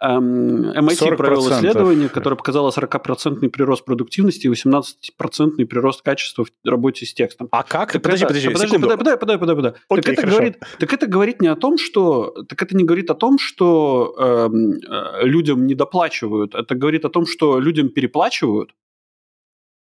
Эм, 0.00 0.70
MIT 0.72 1.16
провел 1.16 1.48
исследование, 1.50 2.08
которое 2.08 2.36
показало 2.36 2.70
40% 2.70 3.48
прирост 3.48 3.84
продуктивности 3.84 4.46
и 4.46 4.50
18% 4.50 5.64
прирост 5.64 6.02
качества 6.02 6.44
в 6.44 6.68
работе 6.68 7.06
с 7.06 7.14
текстом. 7.14 7.48
А 7.50 7.62
как? 7.62 7.92
Так 7.92 8.02
подожди, 8.02 8.24
это, 8.24 8.34
подожди, 8.34 8.48
подожди, 8.48 8.68
секунду. 8.68 8.98
подожди, 8.98 9.18
подожди, 9.18 9.38
подожди, 9.38 9.56
подожди. 9.56 9.78
Окей, 9.88 10.02
так, 10.02 10.18
это 10.18 10.26
говорит, 10.26 10.58
так 10.78 10.92
это 10.92 11.06
говорит 11.06 11.40
не 11.40 11.48
о 11.48 11.56
том, 11.56 11.78
что... 11.78 12.34
Так 12.48 12.62
это 12.62 12.76
не 12.76 12.84
говорит 12.84 13.10
о 13.10 13.14
том, 13.14 13.38
что 13.38 14.14
эм, 14.18 14.72
э, 14.72 15.26
людям 15.26 15.66
недоплачивают. 15.66 16.54
Это 16.54 16.74
говорит 16.74 17.06
о 17.06 17.08
том, 17.08 17.26
что 17.26 17.58
людям 17.58 17.88
переплачивают, 17.88 18.72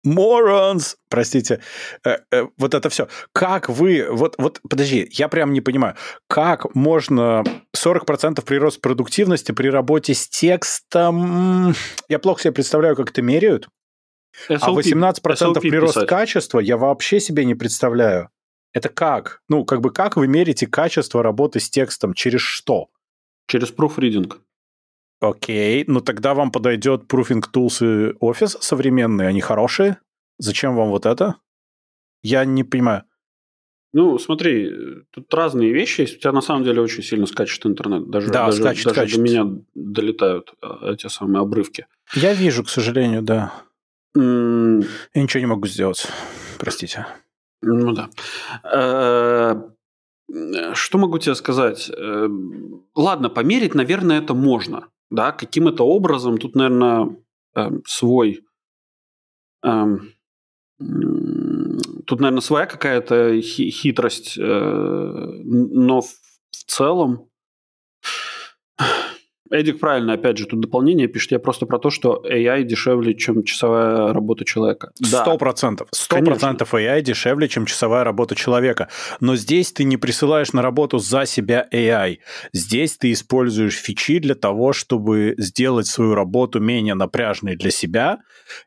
Morons! 0.06 0.96
Простите. 1.08 1.60
Э, 2.04 2.18
э, 2.30 2.46
вот 2.56 2.74
это 2.74 2.88
все. 2.88 3.08
Как 3.32 3.68
вы... 3.68 4.06
Вот, 4.10 4.36
вот, 4.38 4.60
подожди, 4.68 5.08
я 5.12 5.28
прям 5.28 5.52
не 5.52 5.60
понимаю. 5.60 5.96
Как 6.28 6.74
можно 6.74 7.44
40% 7.76 8.42
прирост 8.44 8.80
продуктивности 8.80 9.52
при 9.52 9.68
работе 9.68 10.14
с 10.14 10.28
текстом... 10.28 11.74
Я 12.08 12.18
плохо 12.18 12.42
себе 12.42 12.52
представляю, 12.52 12.96
как 12.96 13.10
это 13.10 13.22
меряют. 13.22 13.68
SLP, 14.48 14.58
а 14.60 14.70
18% 14.70 15.20
SLP 15.22 15.60
прирост 15.60 15.94
писать. 15.94 16.08
качества 16.08 16.60
я 16.60 16.76
вообще 16.76 17.20
себе 17.20 17.44
не 17.44 17.54
представляю. 17.54 18.30
Это 18.72 18.88
как? 18.88 19.42
Ну, 19.48 19.64
как 19.64 19.80
бы 19.80 19.90
как 19.90 20.16
вы 20.16 20.28
мерите 20.28 20.66
качество 20.66 21.22
работы 21.22 21.60
с 21.60 21.68
текстом? 21.68 22.14
Через 22.14 22.40
что? 22.40 22.88
Через 23.46 23.72
proofreading. 23.72 24.32
Окей, 25.20 25.84
ну 25.86 26.00
тогда 26.00 26.32
вам 26.32 26.50
подойдет 26.50 27.02
Proofing 27.02 27.44
Tools 27.52 27.84
и 27.84 28.12
Office 28.20 28.56
современные, 28.60 29.28
они 29.28 29.42
хорошие. 29.42 29.98
Зачем 30.38 30.74
вам 30.74 30.88
вот 30.88 31.04
это? 31.04 31.36
Я 32.22 32.46
не 32.46 32.64
понимаю. 32.64 33.04
Ну, 33.92 34.18
смотри, 34.18 34.72
тут 35.10 35.32
разные 35.34 35.72
вещи 35.72 36.02
есть. 36.02 36.16
У 36.16 36.20
тебя 36.20 36.32
на 36.32 36.40
самом 36.40 36.64
деле 36.64 36.80
очень 36.80 37.02
сильно 37.02 37.26
скачет 37.26 37.66
интернет. 37.66 38.08
Даже, 38.08 38.30
да, 38.30 38.46
даже, 38.46 38.62
скачет, 38.62 38.84
даже 38.84 38.94
скачет. 38.94 39.16
до 39.16 39.22
меня 39.22 39.62
долетают 39.74 40.54
а, 40.62 40.92
эти 40.92 41.08
самые 41.08 41.42
обрывки. 41.42 41.86
Я 42.14 42.32
вижу, 42.32 42.62
к 42.62 42.68
сожалению, 42.68 43.22
да. 43.22 43.52
Mm. 44.16 44.86
Я 45.12 45.22
ничего 45.22 45.40
не 45.40 45.46
могу 45.46 45.66
сделать. 45.66 46.06
Простите. 46.58 47.06
Ну 47.62 47.92
да. 47.92 48.10
Э, 48.64 49.60
что 50.74 50.98
могу 50.98 51.18
тебе 51.18 51.34
сказать? 51.34 51.90
Э, 51.90 52.28
ладно, 52.94 53.28
померить, 53.28 53.74
наверное, 53.74 54.20
это 54.20 54.34
можно 54.34 54.86
да, 55.10 55.32
каким-то 55.32 55.84
образом 55.84 56.38
тут, 56.38 56.54
наверное, 56.54 57.16
э, 57.56 57.70
свой... 57.86 58.44
Э, 59.64 59.96
тут, 60.78 62.20
наверное, 62.20 62.40
своя 62.40 62.66
какая-то 62.66 63.40
хитрость, 63.40 64.38
э, 64.38 64.42
но 64.42 66.00
в 66.00 66.10
целом 66.66 67.29
Эдик 69.50 69.80
правильно, 69.80 70.12
опять 70.12 70.38
же, 70.38 70.46
тут 70.46 70.60
дополнение 70.60 71.08
пишет. 71.08 71.32
Я 71.32 71.38
просто 71.40 71.66
про 71.66 71.78
то, 71.78 71.90
что 71.90 72.22
AI 72.24 72.62
дешевле, 72.62 73.14
чем 73.14 73.42
часовая 73.42 74.12
работа 74.12 74.44
человека. 74.44 74.92
Сто 75.02 75.36
процентов. 75.38 75.88
Сто 75.90 76.18
процентов 76.22 76.72
AI 76.72 77.02
дешевле, 77.02 77.48
чем 77.48 77.66
часовая 77.66 78.04
работа 78.04 78.36
человека. 78.36 78.88
Но 79.18 79.34
здесь 79.34 79.72
ты 79.72 79.82
не 79.82 79.96
присылаешь 79.96 80.52
на 80.52 80.62
работу 80.62 80.98
за 80.98 81.26
себя 81.26 81.66
AI. 81.72 82.18
Здесь 82.52 82.96
ты 82.96 83.10
используешь 83.10 83.74
фичи 83.74 84.20
для 84.20 84.36
того, 84.36 84.72
чтобы 84.72 85.34
сделать 85.36 85.88
свою 85.88 86.14
работу 86.14 86.60
менее 86.60 86.94
напряжной 86.94 87.56
для 87.56 87.70
себя 87.70 88.18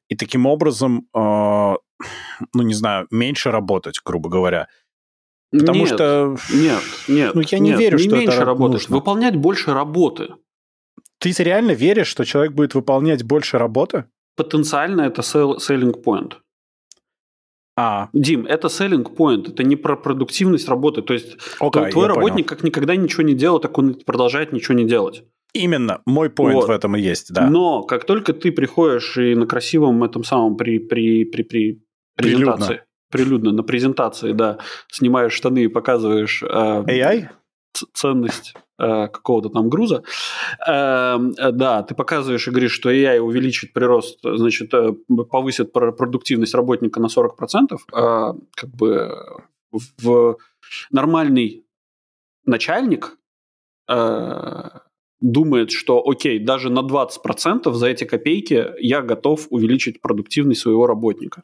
и 0.10 0.16
таким 0.16 0.46
образом, 0.46 1.08
э, 1.16 1.18
ну 1.18 2.62
не 2.62 2.74
знаю, 2.74 3.08
меньше 3.10 3.52
работать, 3.52 4.02
грубо 4.04 4.30
говоря. 4.30 4.68
Потому 5.52 5.80
нет, 5.80 5.88
что... 5.88 6.36
Нет, 6.52 6.82
нет. 7.08 7.36
Ну, 7.36 7.42
я 7.42 7.60
не 7.60 7.70
нет, 7.70 7.80
верю, 7.80 7.98
не 8.00 8.04
что 8.04 8.16
меньше 8.16 8.38
это 8.38 8.46
работать, 8.46 8.82
нужно. 8.82 8.96
выполнять 8.96 9.36
больше 9.36 9.74
работы. 9.74 10.30
Ты 11.24 11.32
реально 11.44 11.72
веришь, 11.72 12.08
что 12.08 12.26
человек 12.26 12.52
будет 12.52 12.76
выполнять 12.76 13.24
больше 13.24 13.58
работы? 13.58 14.06
Потенциально 14.36 15.02
это 15.04 15.22
selling 15.22 16.04
point. 16.04 16.34
А. 17.78 18.10
Дим, 18.14 18.46
это 18.46 18.68
selling 18.68 19.16
point, 19.16 19.54
это 19.54 19.64
не 19.64 19.78
про 19.78 19.96
продуктивность 19.96 20.68
работы. 20.68 21.02
То 21.02 21.14
есть 21.14 21.38
okay, 21.62 21.92
твой 21.92 22.08
работник 22.08 22.46
понял. 22.46 22.46
как 22.46 22.64
никогда 22.64 22.96
ничего 22.98 23.24
не 23.24 23.36
делал, 23.36 23.60
так 23.60 23.78
он 23.78 23.94
продолжает 23.94 24.52
ничего 24.52 24.76
не 24.76 24.86
делать. 24.86 25.24
Именно, 25.54 26.02
мой 26.06 26.28
point 26.28 26.54
вот. 26.54 26.68
в 26.68 26.72
этом 26.72 26.98
и 26.98 27.02
есть, 27.02 27.32
да. 27.32 27.50
Но 27.50 27.84
как 27.84 28.04
только 28.04 28.34
ты 28.34 28.52
приходишь 28.52 29.16
и 29.18 29.34
на 29.34 29.48
красивом 29.48 30.04
этом 30.04 30.26
самом 30.26 30.58
при, 30.58 30.80
при, 30.80 31.24
при, 31.24 31.44
при 31.44 31.84
презентации, 32.16 32.66
прилюдно. 32.68 32.86
прилюдно 33.12 33.52
на 33.54 33.64
презентации, 33.64 34.34
да, 34.34 34.58
снимаешь 34.92 35.34
штаны 35.34 35.64
и 35.64 35.68
показываешь... 35.68 36.44
Э, 36.44 36.84
AI? 36.86 37.30
Ценность 37.94 38.54
э, 38.80 39.08
какого-то 39.08 39.50
там 39.50 39.70
груза. 39.70 40.04
Э, 40.68 41.18
да, 41.52 41.84
ты 41.84 41.96
показываешь 41.96 42.48
и 42.48 42.52
говоришь, 42.52 42.74
что 42.74 42.92
AI 42.92 43.20
увеличит 43.20 43.74
прирост, 43.74 44.20
значит, 44.24 44.74
э, 44.74 44.94
повысит 45.30 45.72
продуктивность 45.74 46.56
работника 46.56 47.00
на 47.00 47.08
40%, 47.08 47.78
э, 47.92 48.34
как 48.56 48.70
бы 48.70 49.16
в 49.72 50.38
нормальный 50.92 51.66
начальник 52.46 53.18
э, 53.90 54.70
думает, 55.22 55.72
что 55.72 56.04
окей, 56.06 56.40
даже 56.40 56.70
на 56.70 56.82
20% 56.82 57.74
за 57.74 57.88
эти 57.88 58.04
копейки 58.04 58.66
я 58.80 59.02
готов 59.02 59.48
увеличить 59.50 60.02
продуктивность 60.02 60.62
своего 60.62 60.86
работника. 60.86 61.44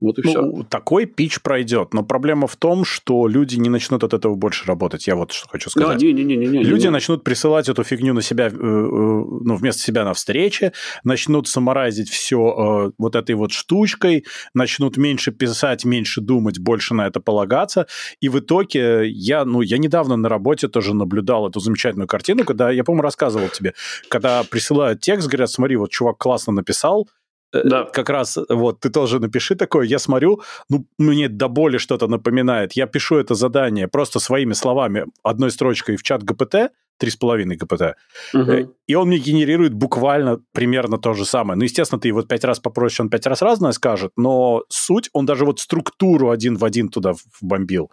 Вот 0.00 0.18
и 0.18 0.22
ну, 0.22 0.30
все. 0.30 0.62
Такой 0.68 1.06
пич 1.06 1.40
пройдет, 1.42 1.92
но 1.92 2.04
проблема 2.04 2.46
в 2.46 2.54
том, 2.54 2.84
что 2.84 3.26
люди 3.26 3.56
не 3.56 3.68
начнут 3.68 4.04
от 4.04 4.14
этого 4.14 4.36
больше 4.36 4.64
работать. 4.66 5.08
Я 5.08 5.16
вот 5.16 5.32
что 5.32 5.48
хочу 5.48 5.70
сказать. 5.70 5.98
Да, 5.98 6.06
не, 6.06 6.12
не, 6.12 6.22
не, 6.22 6.36
не, 6.36 6.46
не, 6.46 6.62
люди 6.62 6.84
не. 6.84 6.90
начнут 6.90 7.24
присылать 7.24 7.68
эту 7.68 7.82
фигню 7.82 8.14
на 8.14 8.22
себя, 8.22 8.46
э, 8.46 8.50
э, 8.50 8.54
ну, 8.54 9.56
вместо 9.56 9.82
себя 9.82 10.04
на 10.04 10.14
встрече, 10.14 10.72
начнут 11.02 11.48
саморазить 11.48 12.10
все 12.10 12.36
э, 12.36 12.92
вот 12.96 13.16
этой 13.16 13.34
вот 13.34 13.50
штучкой, 13.50 14.24
начнут 14.54 14.96
меньше 14.96 15.32
писать, 15.32 15.84
меньше 15.84 16.20
думать, 16.20 16.60
больше 16.60 16.94
на 16.94 17.08
это 17.08 17.18
полагаться. 17.18 17.88
И 18.20 18.28
в 18.28 18.38
итоге 18.38 19.08
я, 19.08 19.44
ну, 19.44 19.62
я 19.62 19.78
недавно 19.78 20.16
на 20.16 20.28
работе 20.28 20.68
тоже 20.68 20.94
наблюдал 20.94 21.48
эту 21.48 21.58
замечательную 21.58 22.06
картину, 22.06 22.44
когда, 22.44 22.70
я, 22.70 22.84
по-моему, 22.84 23.02
рассказывал 23.02 23.48
тебе, 23.48 23.74
когда 24.08 24.44
присылают 24.44 25.00
текст, 25.00 25.26
говорят, 25.26 25.50
смотри, 25.50 25.74
вот 25.74 25.90
чувак 25.90 26.18
классно 26.18 26.52
написал, 26.52 27.08
да. 27.52 27.84
как 27.84 28.10
раз 28.10 28.38
вот 28.48 28.80
ты 28.80 28.90
тоже 28.90 29.20
напиши 29.20 29.54
такое, 29.54 29.86
я 29.86 29.98
смотрю, 29.98 30.42
ну, 30.68 30.86
мне 30.98 31.28
до 31.28 31.48
боли 31.48 31.78
что-то 31.78 32.06
напоминает, 32.06 32.72
я 32.72 32.86
пишу 32.86 33.16
это 33.16 33.34
задание 33.34 33.88
просто 33.88 34.20
своими 34.20 34.52
словами, 34.52 35.06
одной 35.22 35.50
строчкой 35.50 35.96
в 35.96 36.02
чат 36.02 36.22
ГПТ, 36.22 36.72
3,5 37.00 37.54
ГПТ, 37.54 37.96
угу. 38.34 38.74
и 38.86 38.94
он 38.94 39.08
мне 39.08 39.18
генерирует 39.18 39.72
буквально 39.72 40.40
примерно 40.52 40.98
то 40.98 41.14
же 41.14 41.24
самое. 41.24 41.56
Ну, 41.56 41.64
естественно, 41.64 42.00
ты 42.00 42.08
его 42.08 42.22
пять 42.22 42.44
раз 42.44 42.58
попросишь, 42.58 43.00
он 43.00 43.08
пять 43.08 43.26
раз 43.26 43.40
разное 43.40 43.72
скажет, 43.72 44.12
но 44.16 44.64
суть, 44.68 45.08
он 45.12 45.24
даже 45.24 45.44
вот 45.44 45.60
структуру 45.60 46.30
один 46.30 46.56
в 46.56 46.64
один 46.64 46.88
туда 46.88 47.12
вбомбил. 47.40 47.92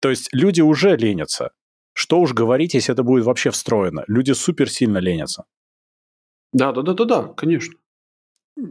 То 0.00 0.10
есть 0.10 0.28
люди 0.32 0.60
уже 0.60 0.96
ленятся. 0.96 1.52
Что 1.94 2.20
уж 2.20 2.34
говорить, 2.34 2.74
если 2.74 2.92
это 2.92 3.04
будет 3.04 3.24
вообще 3.24 3.50
встроено. 3.50 4.04
Люди 4.08 4.32
супер 4.32 4.68
сильно 4.68 4.98
ленятся. 4.98 5.44
Да, 6.52 6.72
да, 6.72 6.82
да, 6.82 6.92
да, 6.92 7.04
да, 7.04 7.22
конечно. 7.22 7.78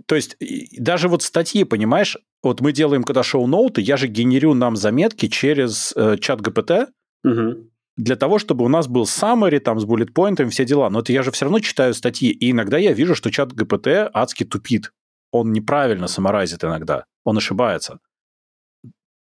То 0.05 0.15
есть 0.15 0.37
даже 0.77 1.09
вот 1.09 1.23
статьи, 1.23 1.63
понимаешь, 1.63 2.17
вот 2.41 2.61
мы 2.61 2.71
делаем 2.71 3.03
когда 3.03 3.23
шоу-ноуты, 3.23 3.81
я 3.81 3.97
же 3.97 4.07
генерю 4.07 4.53
нам 4.53 4.75
заметки 4.75 5.27
через 5.27 5.93
э, 5.95 6.17
чат 6.19 6.41
ГПТ, 6.41 6.89
угу. 7.23 7.69
для 7.97 8.15
того, 8.15 8.39
чтобы 8.39 8.63
у 8.63 8.69
нас 8.69 8.87
был 8.87 9.03
summary 9.03 9.59
там 9.59 9.79
с 9.79 9.85
буллетпоинтами, 9.85 10.49
все 10.49 10.65
дела. 10.65 10.89
Но 10.89 10.99
это 10.99 11.11
я 11.11 11.21
же 11.21 11.31
все 11.31 11.45
равно 11.45 11.59
читаю 11.59 11.93
статьи, 11.93 12.31
и 12.31 12.51
иногда 12.51 12.77
я 12.77 12.93
вижу, 12.93 13.13
что 13.15 13.29
чат 13.29 13.53
ГПТ 13.53 14.09
адски 14.13 14.45
тупит. 14.45 14.91
Он 15.31 15.51
неправильно 15.51 16.07
саморазит 16.07 16.63
иногда, 16.63 17.05
он 17.23 17.37
ошибается. 17.37 17.99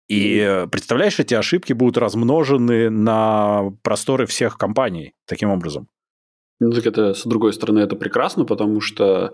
И 0.10 0.40
э, 0.40 0.68
представляешь, 0.68 1.20
эти 1.20 1.34
ошибки 1.34 1.72
будут 1.72 1.98
размножены 1.98 2.90
на 2.90 3.72
просторы 3.82 4.26
всех 4.26 4.58
компаний 4.58 5.14
таким 5.26 5.50
образом. 5.50 5.88
Ну, 6.60 6.72
так 6.72 6.86
это, 6.86 7.14
с 7.14 7.24
другой 7.24 7.54
стороны, 7.54 7.80
это 7.80 7.96
прекрасно, 7.96 8.44
потому 8.44 8.82
что 8.82 9.34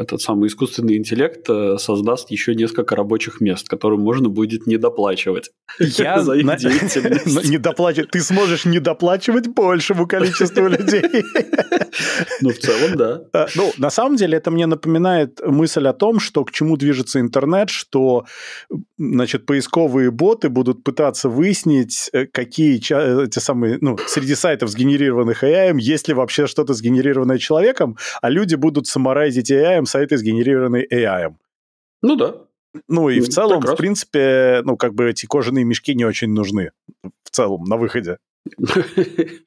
этот 0.00 0.20
самый 0.22 0.48
искусственный 0.48 0.96
интеллект 0.96 1.48
э, 1.48 1.76
создаст 1.78 2.30
еще 2.30 2.54
несколько 2.54 2.96
рабочих 2.96 3.40
мест, 3.40 3.68
которым 3.68 4.00
можно 4.00 4.28
будет 4.28 4.66
недоплачивать 4.66 5.50
Я 5.78 6.20
за 6.22 6.34
их 6.34 6.44
на... 6.44 6.56
деятельность. 6.56 7.44
Недоплачивать. 7.50 8.10
Ты 8.10 8.20
сможешь 8.20 8.64
недоплачивать 8.64 9.48
большему 9.48 10.06
количеству 10.06 10.68
людей. 10.68 11.04
Ну, 12.40 12.50
в 12.50 12.58
целом, 12.58 12.96
да. 12.96 13.22
А, 13.32 13.46
ну, 13.54 13.72
на 13.76 13.90
самом 13.90 14.16
деле, 14.16 14.38
это 14.38 14.50
мне 14.50 14.66
напоминает 14.66 15.40
мысль 15.44 15.86
о 15.86 15.92
том, 15.92 16.18
что 16.20 16.44
к 16.44 16.50
чему 16.50 16.76
движется 16.76 17.20
интернет, 17.20 17.70
что, 17.70 18.24
значит, 18.98 19.46
поисковые 19.46 20.10
боты 20.10 20.48
будут 20.48 20.82
пытаться 20.82 21.28
выяснить, 21.28 22.08
э, 22.12 22.26
какие 22.26 22.78
эти 22.78 23.38
самые, 23.38 23.78
ну, 23.80 23.98
среди 24.06 24.34
сайтов, 24.34 24.70
сгенерированных 24.70 25.44
AI, 25.44 25.78
есть 25.78 26.08
ли 26.08 26.14
вообще 26.14 26.46
что-то 26.46 26.74
сгенерированное 26.74 27.38
человеком, 27.38 27.96
а 28.22 28.30
люди 28.30 28.54
будут 28.54 28.86
саморайзить 28.86 29.50
AI 29.50 29.84
сайты, 29.90 30.16
сгенерированные 30.16 30.86
AI. 30.86 31.34
Ну 32.02 32.16
да. 32.16 32.34
Ну 32.88 33.08
и 33.08 33.20
в 33.20 33.28
целом, 33.28 33.60
в 33.60 33.76
принципе, 33.76 34.62
ну 34.64 34.76
как 34.76 34.94
бы 34.94 35.10
эти 35.10 35.26
кожаные 35.26 35.64
мешки 35.64 35.94
не 35.94 36.04
очень 36.04 36.32
нужны 36.32 36.70
в 37.02 37.30
целом 37.30 37.64
на 37.64 37.76
выходе. 37.76 38.18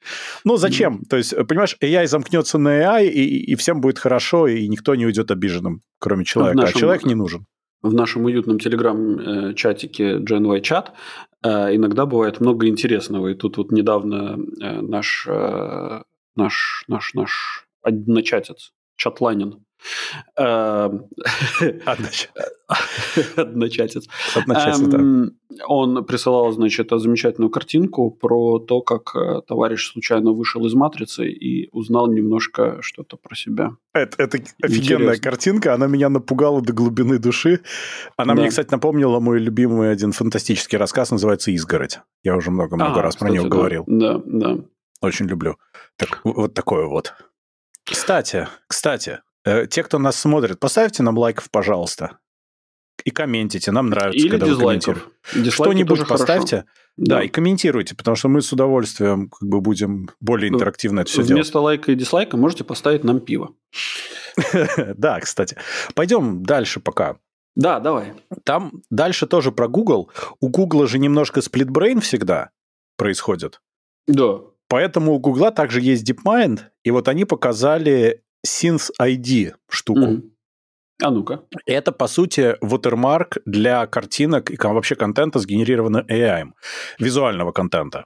Ну, 0.44 0.56
зачем? 0.56 1.02
То 1.08 1.16
есть, 1.16 1.34
понимаешь, 1.48 1.76
AI 1.80 2.06
замкнется 2.06 2.58
на 2.58 2.68
AI, 2.68 3.06
и, 3.08 3.52
и 3.52 3.54
всем 3.54 3.80
будет 3.80 3.98
хорошо, 3.98 4.46
и 4.46 4.68
никто 4.68 4.94
не 4.94 5.06
уйдет 5.06 5.30
обиженным, 5.30 5.80
кроме 5.98 6.24
человека. 6.24 6.58
Нашем, 6.58 6.76
а 6.76 6.80
человек 6.80 7.04
не 7.04 7.14
нужен. 7.14 7.46
В 7.82 7.94
нашем 7.94 8.24
уютном 8.24 8.58
телеграм-чатике 8.58 10.18
GenY 10.18 10.60
Chat 10.60 10.88
э, 11.42 11.74
иногда 11.76 12.06
бывает 12.06 12.40
много 12.40 12.68
интересного. 12.68 13.28
И 13.28 13.34
тут 13.34 13.56
вот 13.56 13.72
недавно 13.72 14.38
э, 14.60 14.80
наш, 14.80 15.26
э, 15.28 16.02
наш, 16.36 16.84
наш, 16.88 17.14
наш 17.14 17.66
одночатец, 17.82 18.72
чатланин, 18.96 19.64
Эм, 20.36 21.06
Одночатец. 23.36 24.08
Одночатец, 24.34 24.80
да. 24.80 24.98
Эм, 24.98 25.36
он 25.66 26.04
присылал, 26.04 26.52
значит, 26.52 26.88
замечательную 26.90 27.50
картинку 27.50 28.10
про 28.10 28.58
то, 28.58 28.80
как 28.80 29.14
э, 29.14 29.42
товарищ 29.46 29.92
случайно 29.92 30.32
вышел 30.32 30.64
из 30.66 30.74
матрицы 30.74 31.28
и 31.28 31.68
узнал 31.72 32.10
немножко 32.10 32.78
что-то 32.80 33.16
про 33.16 33.34
себя. 33.34 33.76
Это, 33.92 34.22
это 34.22 34.38
офигенная 34.62 35.16
картинка, 35.16 35.74
она 35.74 35.86
меня 35.86 36.08
напугала 36.08 36.60
до 36.60 36.72
глубины 36.72 37.18
души. 37.18 37.60
Она 38.16 38.34
да. 38.34 38.40
мне, 38.40 38.50
кстати, 38.50 38.70
напомнила 38.70 39.20
мой 39.20 39.38
любимый 39.38 39.90
один 39.90 40.12
фантастический 40.12 40.78
рассказ, 40.78 41.10
называется 41.10 41.50
«Изгородь». 41.50 42.00
Я 42.22 42.36
уже 42.36 42.50
много-много 42.50 43.00
а, 43.00 43.02
раз 43.02 43.14
кстати, 43.14 43.30
про 43.30 43.34
него 43.34 43.48
да. 43.48 43.56
говорил. 43.56 43.84
Да, 43.86 44.20
да. 44.24 44.58
Очень 45.00 45.26
люблю. 45.26 45.56
Так, 45.96 46.20
вот 46.24 46.54
такое 46.54 46.86
вот. 46.86 47.14
Кстати, 47.84 48.48
кстати, 48.66 49.20
те, 49.44 49.82
кто 49.82 49.98
нас 49.98 50.16
смотрит, 50.16 50.58
поставьте 50.58 51.02
нам 51.02 51.18
лайков, 51.18 51.50
пожалуйста. 51.50 52.18
И 53.04 53.10
комментите, 53.10 53.70
нам 53.72 53.90
нравится, 53.90 54.18
Или 54.18 54.30
когда 54.30 54.46
дизлайков. 54.46 55.08
вы 55.34 55.50
Что-нибудь 55.50 56.06
поставьте. 56.06 56.64
Да. 56.96 57.16
да, 57.16 57.22
и 57.24 57.28
комментируйте, 57.28 57.96
потому 57.96 58.14
что 58.14 58.28
мы 58.28 58.40
с 58.40 58.52
удовольствием 58.52 59.28
как 59.28 59.48
бы 59.48 59.60
будем 59.60 60.10
более 60.20 60.48
интерактивно 60.48 61.00
это 61.00 61.10
все 61.10 61.18
Вместо 61.18 61.28
делать. 61.28 61.42
Вместо 61.44 61.60
лайка 61.60 61.92
и 61.92 61.94
дизлайка 61.96 62.36
можете 62.36 62.64
поставить 62.64 63.04
нам 63.04 63.20
пиво. 63.20 63.54
Да, 64.96 65.20
кстати. 65.20 65.56
Пойдем 65.94 66.44
дальше 66.44 66.80
пока. 66.80 67.16
Да, 67.56 67.78
давай. 67.78 68.14
Там 68.44 68.82
дальше 68.90 69.26
тоже 69.26 69.52
про 69.52 69.68
Google. 69.68 70.10
У 70.40 70.48
Google 70.48 70.86
же 70.86 70.98
немножко 70.98 71.40
split 71.40 71.70
brain 71.70 72.00
всегда 72.00 72.50
происходит. 72.96 73.60
Да. 74.08 74.40
Поэтому 74.68 75.14
у 75.14 75.18
Google 75.18 75.52
также 75.52 75.80
есть 75.80 76.08
DeepMind, 76.10 76.60
и 76.82 76.90
вот 76.90 77.06
они 77.08 77.24
показали 77.24 78.23
Synth 78.46 78.90
ID 79.00 79.54
штуку. 79.68 80.00
Mm. 80.00 80.30
А 81.02 81.10
ну-ка. 81.10 81.42
Это, 81.66 81.92
по 81.92 82.06
сути, 82.06 82.56
watermark 82.62 83.40
для 83.46 83.86
картинок 83.86 84.50
и 84.50 84.56
вообще 84.62 84.94
контента, 84.94 85.38
сгенерированного 85.38 86.04
AI, 86.08 86.52
визуального 86.98 87.52
контента. 87.52 88.04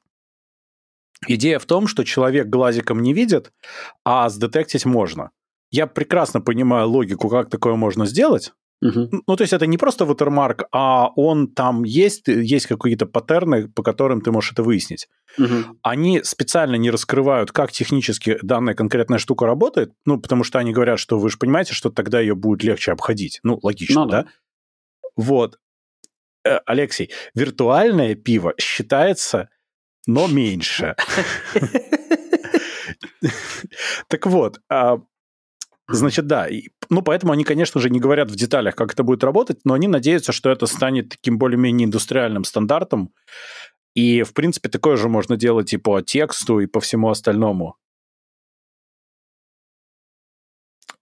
Идея 1.26 1.58
в 1.58 1.66
том, 1.66 1.86
что 1.86 2.04
человек 2.04 2.46
глазиком 2.46 3.02
не 3.02 3.12
видит, 3.12 3.52
а 4.04 4.28
сдетектить 4.28 4.86
можно. 4.86 5.30
Я 5.70 5.86
прекрасно 5.86 6.40
понимаю 6.40 6.88
логику, 6.88 7.28
как 7.28 7.50
такое 7.50 7.74
можно 7.74 8.06
сделать, 8.06 8.52
Угу. 8.80 9.22
Ну, 9.26 9.36
то 9.36 9.42
есть 9.42 9.52
это 9.52 9.66
не 9.66 9.76
просто 9.76 10.04
watermark, 10.04 10.66
а 10.72 11.08
он 11.16 11.48
там 11.48 11.82
есть, 11.84 12.28
есть 12.28 12.66
какие-то 12.66 13.06
паттерны, 13.06 13.68
по 13.68 13.82
которым 13.82 14.20
ты 14.20 14.30
можешь 14.30 14.52
это 14.52 14.62
выяснить. 14.62 15.08
Угу. 15.38 15.78
Они 15.82 16.22
специально 16.22 16.76
не 16.76 16.90
раскрывают, 16.90 17.50
как 17.50 17.72
технически 17.72 18.38
данная 18.42 18.74
конкретная 18.74 19.18
штука 19.18 19.46
работает, 19.46 19.92
ну, 20.04 20.20
потому 20.20 20.44
что 20.44 20.58
они 20.58 20.72
говорят, 20.72 21.00
что 21.00 21.18
вы 21.18 21.28
же 21.28 21.38
понимаете, 21.38 21.74
что 21.74 21.90
тогда 21.90 22.20
ее 22.20 22.34
будет 22.34 22.62
легче 22.62 22.92
обходить. 22.92 23.40
Ну, 23.42 23.58
логично, 23.62 24.04
ну, 24.04 24.10
да? 24.10 24.22
да? 24.22 24.28
Вот. 25.16 25.58
Э, 26.44 26.58
Алексей, 26.66 27.10
виртуальное 27.34 28.14
пиво 28.14 28.54
считается, 28.58 29.48
но 30.06 30.28
меньше. 30.28 30.94
Так 34.08 34.26
вот, 34.26 34.60
а, 34.68 34.98
Значит, 35.88 36.26
да. 36.26 36.46
И, 36.46 36.68
ну, 36.90 37.02
поэтому 37.02 37.32
они, 37.32 37.44
конечно 37.44 37.80
же, 37.80 37.88
не 37.88 37.98
говорят 37.98 38.30
в 38.30 38.36
деталях, 38.36 38.76
как 38.76 38.92
это 38.92 39.02
будет 39.02 39.24
работать, 39.24 39.60
но 39.64 39.72
они 39.72 39.88
надеются, 39.88 40.32
что 40.32 40.50
это 40.50 40.66
станет 40.66 41.08
таким 41.08 41.38
более-менее 41.38 41.86
индустриальным 41.86 42.44
стандартом. 42.44 43.12
И, 43.94 44.22
в 44.22 44.34
принципе, 44.34 44.68
такое 44.68 44.96
же 44.96 45.08
можно 45.08 45.36
делать 45.36 45.72
и 45.72 45.78
по 45.78 46.02
тексту, 46.02 46.60
и 46.60 46.66
по 46.66 46.80
всему 46.80 47.08
остальному. 47.08 47.76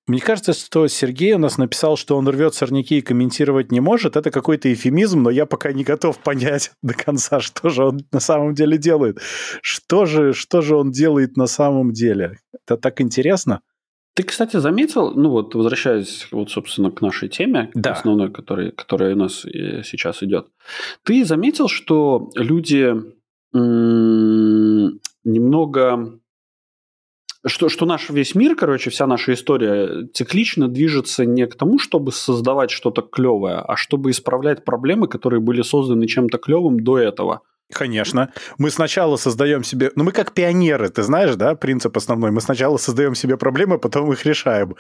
Мне 0.06 0.20
кажется, 0.20 0.52
что 0.52 0.86
Сергей 0.86 1.32
у 1.32 1.38
нас 1.38 1.58
написал, 1.58 1.96
что 1.96 2.16
он 2.16 2.28
рвет 2.28 2.54
сорняки 2.54 2.98
и 2.98 3.02
комментировать 3.02 3.72
не 3.72 3.80
может. 3.80 4.16
Это 4.16 4.30
какой-то 4.30 4.72
эфемизм, 4.72 5.24
но 5.24 5.30
я 5.30 5.46
пока 5.46 5.72
не 5.72 5.82
готов 5.82 6.18
понять 6.18 6.70
до 6.82 6.94
конца, 6.94 7.40
что 7.40 7.70
же 7.70 7.84
он 7.84 8.06
на 8.12 8.20
самом 8.20 8.54
деле 8.54 8.78
делает. 8.78 9.18
Что 9.62 10.06
же, 10.06 10.32
что 10.32 10.60
же 10.60 10.76
он 10.76 10.92
делает 10.92 11.36
на 11.36 11.48
самом 11.48 11.92
деле? 11.92 12.38
Это 12.54 12.76
так 12.76 13.00
интересно. 13.00 13.62
Ты, 14.16 14.22
кстати, 14.22 14.56
заметил, 14.56 15.12
ну 15.14 15.28
вот 15.28 15.54
возвращаясь 15.54 16.26
вот, 16.30 16.50
собственно, 16.50 16.90
к 16.90 17.02
нашей 17.02 17.28
теме, 17.28 17.70
да. 17.74 17.92
основной, 17.92 18.30
который, 18.32 18.72
которая 18.72 19.14
у 19.14 19.18
нас 19.18 19.44
э, 19.44 19.82
сейчас 19.84 20.22
идет, 20.22 20.46
ты 21.02 21.22
заметил, 21.22 21.68
что 21.68 22.30
люди 22.34 22.94
м- 23.54 25.00
немного 25.22 26.18
что, 27.44 27.68
что 27.68 27.84
наш 27.84 28.08
весь 28.08 28.34
мир, 28.34 28.56
короче, 28.56 28.88
вся 28.88 29.06
наша 29.06 29.34
история 29.34 30.08
циклично 30.14 30.68
движется 30.68 31.26
не 31.26 31.46
к 31.46 31.54
тому, 31.54 31.78
чтобы 31.78 32.10
создавать 32.10 32.70
что-то 32.70 33.02
клевое, 33.02 33.56
а 33.56 33.76
чтобы 33.76 34.10
исправлять 34.10 34.64
проблемы, 34.64 35.08
которые 35.08 35.40
были 35.40 35.60
созданы 35.60 36.06
чем-то 36.06 36.38
клевым 36.38 36.80
до 36.80 36.98
этого. 36.98 37.42
Конечно. 37.72 38.32
Мы 38.58 38.70
сначала 38.70 39.16
создаем 39.16 39.64
себе... 39.64 39.90
Ну, 39.96 40.04
мы 40.04 40.12
как 40.12 40.32
пионеры, 40.32 40.88
ты 40.88 41.02
знаешь, 41.02 41.34
да, 41.34 41.56
принцип 41.56 41.96
основной. 41.96 42.30
Мы 42.30 42.40
сначала 42.40 42.76
создаем 42.76 43.14
себе 43.14 43.36
проблемы, 43.36 43.78
потом 43.78 44.12
их 44.12 44.24
решаем. 44.24 44.76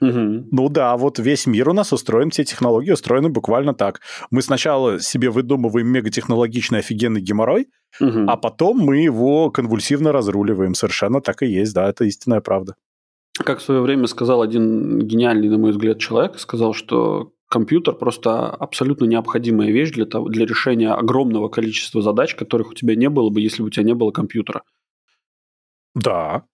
Угу. 0.00 0.48
Ну 0.50 0.68
да, 0.70 0.96
вот 0.96 1.18
весь 1.18 1.46
мир 1.46 1.68
у 1.68 1.72
нас 1.74 1.92
устроен, 1.92 2.30
все 2.30 2.44
технологии 2.44 2.92
устроены 2.92 3.28
буквально 3.28 3.74
так. 3.74 4.00
Мы 4.30 4.40
сначала 4.40 5.00
себе 5.00 5.28
выдумываем 5.28 5.88
мегатехнологичный 5.88 6.78
офигенный 6.78 7.20
геморрой, 7.20 7.68
угу. 8.00 8.24
а 8.26 8.36
потом 8.36 8.78
мы 8.78 8.98
его 8.98 9.50
конвульсивно 9.50 10.10
разруливаем. 10.10 10.74
Совершенно 10.74 11.20
так 11.20 11.42
и 11.42 11.46
есть, 11.46 11.74
да, 11.74 11.88
это 11.90 12.04
истинная 12.04 12.40
правда. 12.40 12.74
Как 13.38 13.58
в 13.58 13.62
свое 13.62 13.80
время 13.80 14.06
сказал 14.06 14.42
один 14.42 14.98
гениальный, 15.00 15.48
на 15.48 15.58
мой 15.58 15.72
взгляд, 15.72 15.98
человек, 15.98 16.38
сказал, 16.38 16.72
что 16.74 17.32
компьютер 17.50 17.94
просто 17.94 18.48
абсолютно 18.48 19.04
необходимая 19.04 19.70
вещь 19.70 19.90
для, 19.90 20.06
того, 20.06 20.28
для 20.28 20.46
решения 20.46 20.92
огромного 20.92 21.48
количества 21.48 22.00
задач, 22.00 22.34
которых 22.34 22.70
у 22.70 22.74
тебя 22.74 22.94
не 22.94 23.10
было 23.10 23.28
бы, 23.28 23.40
если 23.40 23.62
бы 23.62 23.68
у 23.68 23.70
тебя 23.70 23.84
не 23.84 23.94
было 23.94 24.12
компьютера. 24.12 24.62
Да. 25.94 26.44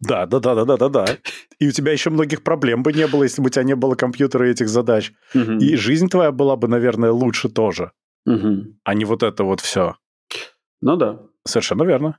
Да, 0.00 0.24
да, 0.26 0.38
да, 0.38 0.54
да, 0.54 0.64
да, 0.64 0.76
да, 0.76 0.88
да. 0.88 1.06
И 1.58 1.68
у 1.68 1.72
тебя 1.72 1.92
еще 1.92 2.10
многих 2.10 2.42
проблем 2.42 2.82
бы 2.82 2.92
не 2.92 3.06
было, 3.06 3.24
если 3.24 3.42
бы 3.42 3.48
у 3.48 3.50
тебя 3.50 3.64
не 3.64 3.74
было 3.74 3.96
компьютера 3.96 4.48
и 4.48 4.52
этих 4.52 4.68
задач. 4.68 5.12
Угу. 5.34 5.58
И 5.58 5.76
жизнь 5.76 6.08
твоя 6.08 6.32
была 6.32 6.56
бы, 6.56 6.68
наверное, 6.68 7.10
лучше 7.10 7.48
тоже. 7.48 7.92
Угу. 8.24 8.78
А 8.84 8.94
не 8.94 9.04
вот 9.04 9.22
это 9.22 9.44
вот 9.44 9.60
все. 9.60 9.96
Ну 10.80 10.96
да. 10.96 11.20
Совершенно 11.44 11.82
верно. 11.82 12.18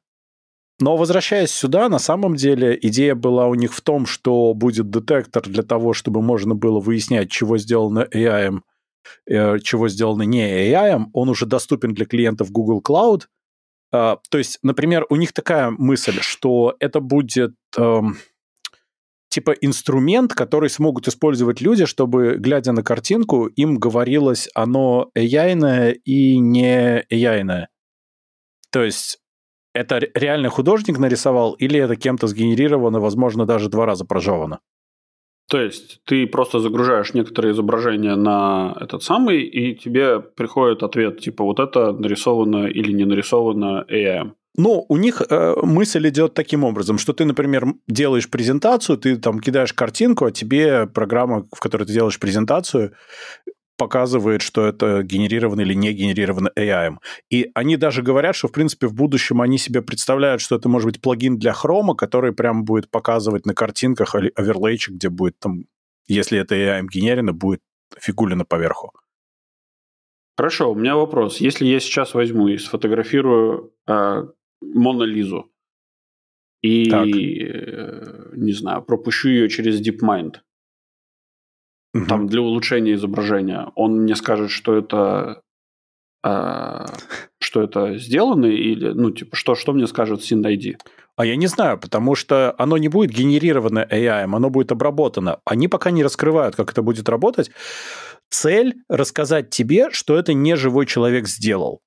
Но 0.81 0.95
возвращаясь 0.95 1.51
сюда, 1.51 1.89
на 1.89 1.99
самом 1.99 2.35
деле 2.35 2.77
идея 2.81 3.13
была 3.13 3.47
у 3.47 3.55
них 3.55 3.73
в 3.73 3.81
том, 3.81 4.05
что 4.05 4.53
будет 4.53 4.89
детектор 4.89 5.43
для 5.43 5.63
того, 5.63 5.93
чтобы 5.93 6.21
можно 6.21 6.55
было 6.55 6.79
выяснять, 6.79 7.29
чего 7.29 7.57
сделано 7.57 8.07
AI, 8.13 8.61
э, 9.29 9.59
чего 9.59 9.89
сделано 9.89 10.23
не 10.23 10.41
AI. 10.41 11.05
Он 11.13 11.29
уже 11.29 11.45
доступен 11.45 11.93
для 11.93 12.05
клиентов 12.05 12.51
Google 12.51 12.81
Cloud. 12.81 13.23
Э, 13.91 14.15
то 14.29 14.37
есть, 14.37 14.59
например, 14.63 15.05
у 15.09 15.17
них 15.17 15.33
такая 15.33 15.69
мысль, 15.69 16.21
что 16.21 16.75
это 16.79 17.01
будет 17.01 17.55
э, 17.77 17.99
типа 19.29 19.51
инструмент, 19.51 20.33
который 20.33 20.69
смогут 20.69 21.09
использовать 21.09 21.59
люди, 21.59 21.85
чтобы, 21.85 22.37
глядя 22.37 22.71
на 22.71 22.83
картинку, 22.83 23.47
им 23.47 23.77
говорилось, 23.77 24.47
оно 24.53 25.11
AI 25.13 25.93
и 26.05 26.39
не 26.39 27.05
AI. 27.11 27.65
То 28.71 28.83
есть 28.83 29.18
это 29.73 29.99
реальный 30.13 30.49
художник 30.49 30.97
нарисовал 30.99 31.53
или 31.53 31.79
это 31.79 31.95
кем-то 31.95 32.27
сгенерировано, 32.27 32.99
возможно, 32.99 33.45
даже 33.45 33.69
два 33.69 33.85
раза 33.85 34.05
прожевано? 34.05 34.59
То 35.49 35.59
есть 35.59 36.01
ты 36.05 36.27
просто 36.27 36.59
загружаешь 36.59 37.15
некоторые 37.15 37.53
изображения 37.53 38.15
на 38.15 38.77
этот 38.79 39.01
самый, 39.01 39.41
и 39.41 39.75
тебе 39.75 40.19
приходит 40.19 40.83
ответ, 40.83 41.19
типа 41.19 41.43
вот 41.43 41.59
это 41.59 41.91
нарисовано 41.91 42.67
или 42.67 42.91
не 42.91 43.05
нарисовано 43.05 43.83
AI. 43.89 44.31
Ну, 44.57 44.85
у 44.89 44.97
них 44.97 45.21
э, 45.27 45.55
мысль 45.63 46.09
идет 46.09 46.33
таким 46.33 46.63
образом, 46.63 46.97
что 46.97 47.13
ты, 47.13 47.25
например, 47.25 47.65
делаешь 47.87 48.29
презентацию, 48.29 48.97
ты 48.97 49.15
там 49.15 49.39
кидаешь 49.39 49.73
картинку, 49.73 50.25
а 50.25 50.31
тебе 50.31 50.85
программа, 50.85 51.47
в 51.55 51.59
которой 51.59 51.85
ты 51.85 51.93
делаешь 51.93 52.19
презентацию, 52.19 52.93
показывает, 53.79 54.41
что 54.41 54.67
это 54.67 55.01
генерировано 55.01 55.61
или 55.61 55.73
не 55.73 55.93
генерировано 55.93 56.51
AI. 56.55 56.97
И 57.31 57.49
они 57.55 57.77
даже 57.77 58.03
говорят, 58.03 58.35
что, 58.35 58.47
в 58.47 58.51
принципе, 58.51 58.87
в 58.87 58.93
будущем 58.93 59.41
они 59.41 59.57
себе 59.57 59.81
представляют, 59.81 60.41
что 60.41 60.57
это 60.57 60.69
может 60.69 60.85
быть 60.85 61.01
плагин 61.01 61.39
для 61.39 61.53
хрома, 61.53 61.95
который 61.95 62.33
прям 62.33 62.65
будет 62.65 62.91
показывать 62.91 63.45
на 63.45 63.55
картинках 63.55 64.13
оверлейчик, 64.15 64.95
где 64.95 65.09
будет 65.09 65.39
там, 65.39 65.65
если 66.07 66.37
это 66.37 66.55
AI 66.55 66.85
генерено, 66.91 67.33
будет 67.33 67.61
фигулина 67.97 68.45
поверху. 68.45 68.91
Хорошо, 70.37 70.71
у 70.71 70.75
меня 70.75 70.95
вопрос. 70.95 71.41
Если 71.41 71.65
я 71.65 71.79
сейчас 71.79 72.13
возьму 72.13 72.49
и 72.49 72.57
сфотографирую 72.57 73.73
э, 73.87 74.27
Мона 74.61 75.03
Лизу 75.03 75.51
и, 76.61 76.89
э, 76.91 78.31
не 78.35 78.53
знаю, 78.53 78.81
пропущу 78.83 79.29
ее 79.29 79.49
через 79.49 79.81
DeepMind, 79.81 80.35
угу. 81.93 82.05
там 82.05 82.27
для 82.27 82.41
улучшения 82.41 82.93
изображения, 82.93 83.71
он 83.75 84.03
мне 84.03 84.15
скажет, 84.15 84.51
что 84.51 84.75
это 84.75 85.41
э, 86.23 86.85
что 87.39 87.61
это 87.61 87.97
сделано 87.97 88.45
или 88.45 88.89
ну 88.89 89.11
типа 89.11 89.35
что 89.35 89.55
что 89.55 89.73
мне 89.73 89.87
скажет 89.87 90.21
SynID? 90.21 90.77
А 91.15 91.25
я 91.25 91.35
не 91.35 91.47
знаю, 91.47 91.77
потому 91.77 92.15
что 92.15 92.55
оно 92.57 92.77
не 92.77 92.87
будет 92.87 93.11
генерировано 93.11 93.85
AI, 93.89 94.23
оно 94.23 94.49
будет 94.49 94.71
обработано. 94.71 95.39
Они 95.43 95.67
пока 95.67 95.91
не 95.91 96.01
раскрывают, 96.01 96.55
как 96.55 96.71
это 96.71 96.81
будет 96.81 97.09
работать. 97.09 97.51
Цель 98.29 98.75
рассказать 98.87 99.49
тебе, 99.49 99.89
что 99.91 100.17
это 100.17 100.33
не 100.33 100.55
живой 100.55 100.85
человек 100.85 101.27
сделал. 101.27 101.81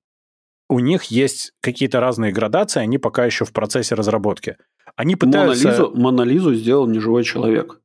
У 0.69 0.81
них 0.81 1.05
есть 1.05 1.53
какие-то 1.61 2.01
разные 2.01 2.33
градации, 2.33 2.81
они 2.81 2.99
пока 2.99 3.25
еще 3.25 3.45
в 3.45 3.53
процессе 3.53 3.95
разработки. 3.95 4.57
Они 4.97 5.17
пытаются... 5.17 5.69
Монолизу, 5.69 5.93
Монолизу 5.95 6.55
сделал 6.55 6.87
неживой 6.87 7.25
человек 7.25 7.82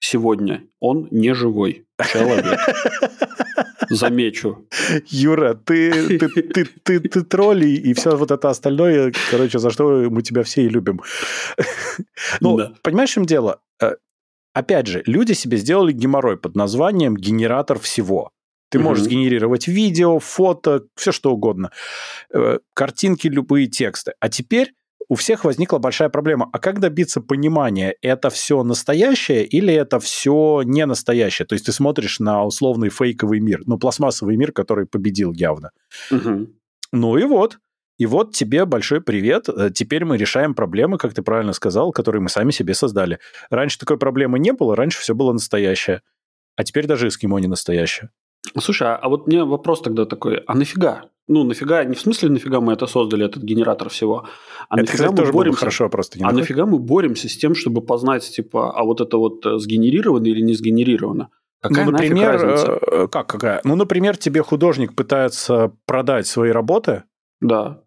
сегодня 0.00 0.64
он 0.80 1.08
не 1.10 1.34
живой 1.34 1.86
человек. 2.12 2.60
Замечу. 3.90 4.66
Юра, 5.06 5.54
ты, 5.54 6.18
ты, 6.18 6.28
ты, 6.28 6.64
ты, 6.64 7.00
ты 7.00 7.22
тролли 7.22 7.68
и 7.68 7.94
все 7.94 8.16
вот 8.16 8.30
это 8.30 8.50
остальное, 8.50 9.12
короче, 9.30 9.58
за 9.58 9.70
что 9.70 10.08
мы 10.10 10.22
тебя 10.22 10.42
все 10.42 10.62
и 10.62 10.68
любим. 10.68 11.02
Ну, 12.40 12.56
да. 12.56 12.72
понимаешь, 12.82 13.10
в 13.10 13.14
чем 13.14 13.26
дело? 13.26 13.60
Э, 13.80 13.92
опять 14.52 14.86
же, 14.86 15.02
люди 15.06 15.32
себе 15.32 15.56
сделали 15.56 15.92
геморрой 15.92 16.36
под 16.36 16.56
названием 16.56 17.16
генератор 17.16 17.78
всего. 17.78 18.32
Ты 18.70 18.80
можешь 18.80 19.02
угу. 19.02 19.10
сгенерировать 19.10 19.68
видео, 19.68 20.18
фото, 20.18 20.82
все 20.96 21.12
что 21.12 21.32
угодно, 21.32 21.70
э, 22.34 22.58
картинки, 22.74 23.28
любые 23.28 23.68
тексты. 23.68 24.14
А 24.18 24.28
теперь 24.28 24.72
у 25.08 25.14
всех 25.14 25.44
возникла 25.44 25.78
большая 25.78 26.08
проблема. 26.08 26.48
А 26.52 26.58
как 26.58 26.80
добиться 26.80 27.20
понимания, 27.20 27.94
это 28.02 28.30
все 28.30 28.62
настоящее 28.62 29.44
или 29.44 29.72
это 29.72 30.00
все 30.00 30.62
не 30.64 30.84
настоящее? 30.86 31.46
То 31.46 31.54
есть 31.54 31.66
ты 31.66 31.72
смотришь 31.72 32.20
на 32.20 32.44
условный 32.44 32.90
фейковый 32.90 33.40
мир, 33.40 33.62
ну, 33.66 33.78
пластмассовый 33.78 34.36
мир, 34.36 34.52
который 34.52 34.86
победил 34.86 35.32
явно. 35.32 35.70
Угу. 36.10 36.48
Ну 36.92 37.16
и 37.16 37.24
вот. 37.24 37.58
И 37.98 38.04
вот 38.04 38.34
тебе 38.34 38.66
большой 38.66 39.00
привет. 39.00 39.48
Э, 39.48 39.70
теперь 39.70 40.04
мы 40.04 40.18
решаем 40.18 40.54
проблемы, 40.54 40.98
как 40.98 41.14
ты 41.14 41.22
правильно 41.22 41.54
сказал, 41.54 41.92
которые 41.92 42.20
мы 42.20 42.28
сами 42.28 42.50
себе 42.50 42.74
создали. 42.74 43.20
Раньше 43.48 43.78
такой 43.78 43.96
проблемы 43.98 44.38
не 44.38 44.52
было, 44.52 44.76
раньше 44.76 45.00
все 45.00 45.14
было 45.14 45.32
настоящее. 45.32 46.02
А 46.56 46.64
теперь 46.64 46.86
даже 46.86 47.08
эскимо 47.08 47.38
не 47.38 47.46
настоящее. 47.46 48.10
Слушай, 48.58 48.88
а, 48.88 48.96
а 48.96 49.08
вот 49.08 49.26
мне 49.26 49.44
вопрос 49.44 49.82
тогда 49.82 50.04
такой, 50.04 50.38
а 50.46 50.54
нафига? 50.54 51.04
Ну, 51.28 51.44
нафига, 51.44 51.84
не 51.84 51.94
в 51.94 52.00
смысле 52.00 52.28
нафига 52.28 52.60
мы 52.60 52.72
это 52.72 52.86
создали, 52.86 53.26
этот 53.26 53.42
генератор 53.42 53.88
всего, 53.88 54.26
а 54.68 54.74
это, 54.74 54.82
нафига 54.82 54.92
кстати, 54.92 55.10
мы 55.10 55.16
тоже 55.16 55.32
боремся, 55.32 55.58
хорошо 55.58 55.88
просто. 55.88 56.18
А 56.22 56.32
нафига 56.32 56.66
мы 56.66 56.78
боремся 56.78 57.28
с 57.28 57.36
тем, 57.36 57.54
чтобы 57.54 57.80
познать, 57.80 58.30
типа, 58.30 58.70
а 58.70 58.84
вот 58.84 59.00
это 59.00 59.16
вот 59.18 59.44
э, 59.44 59.58
сгенерировано 59.58 60.26
или 60.26 60.40
не 60.40 60.54
сгенерировано? 60.54 61.30
Какая 61.60 61.84
ну, 61.84 61.90
например, 61.90 62.78
э, 62.92 63.08
как 63.08 63.26
какая? 63.26 63.60
Ну, 63.64 63.74
например, 63.76 64.16
тебе 64.16 64.42
художник 64.42 64.94
пытается 64.94 65.72
продать 65.86 66.26
свои 66.26 66.50
работы. 66.50 67.02
Да. 67.40 67.82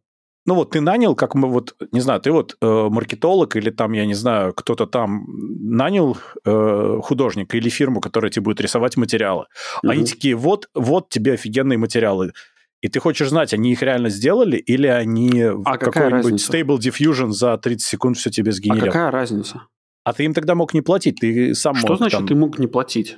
Ну 0.46 0.56
вот 0.56 0.72
ты 0.72 0.82
нанял, 0.82 1.16
как 1.16 1.36
мы 1.36 1.48
вот, 1.48 1.76
не 1.92 2.00
знаю, 2.00 2.22
ты 2.22 2.32
вот 2.32 2.58
э, 2.60 2.88
маркетолог 2.90 3.56
или 3.56 3.70
там, 3.70 3.92
я 3.94 4.06
не 4.06 4.16
знаю, 4.16 4.54
кто-то 4.54 4.88
там 4.88 5.26
нанял 5.28 6.18
э, 6.44 7.00
художника 7.04 7.56
или 7.56 7.70
фирму, 7.70 8.02
которая 8.02 8.32
тебе 8.32 8.46
будет 8.46 8.62
рисовать 8.62 8.98
материалы. 8.98 9.46
Угу. 9.84 9.92
Они 9.92 10.06
такие, 10.06 10.36
вот, 10.36 10.68
вот 10.74 11.10
тебе 11.10 11.34
офигенные 11.34 11.78
материалы. 11.78 12.34
И 12.82 12.88
ты 12.88 13.00
хочешь 13.00 13.30
знать, 13.30 13.54
они 13.54 13.72
их 13.72 13.82
реально 13.82 14.10
сделали 14.10 14.58
или 14.58 14.88
они 14.88 15.42
а 15.66 15.78
какой-нибудь 15.78 16.42
Stable 16.42 16.78
Diffusion 16.78 17.32
за 17.32 17.58
30 17.58 17.86
секунд 17.86 18.18
все 18.18 18.30
тебе 18.30 18.52
сгенерят? 18.52 18.84
А 18.84 18.88
какая 18.88 19.12
разница? 19.12 19.64
А 20.06 20.14
ты 20.14 20.24
им 20.24 20.34
тогда 20.34 20.56
мог 20.56 20.74
не 20.74 20.82
платить, 20.82 21.20
ты 21.20 21.54
сам 21.54 21.76
Что 21.76 21.90
мог 21.90 21.98
значит 21.98 22.20
там... 22.20 22.28
ты 22.28 22.36
мог 22.36 22.58
не 22.58 22.68
платить? 22.68 23.18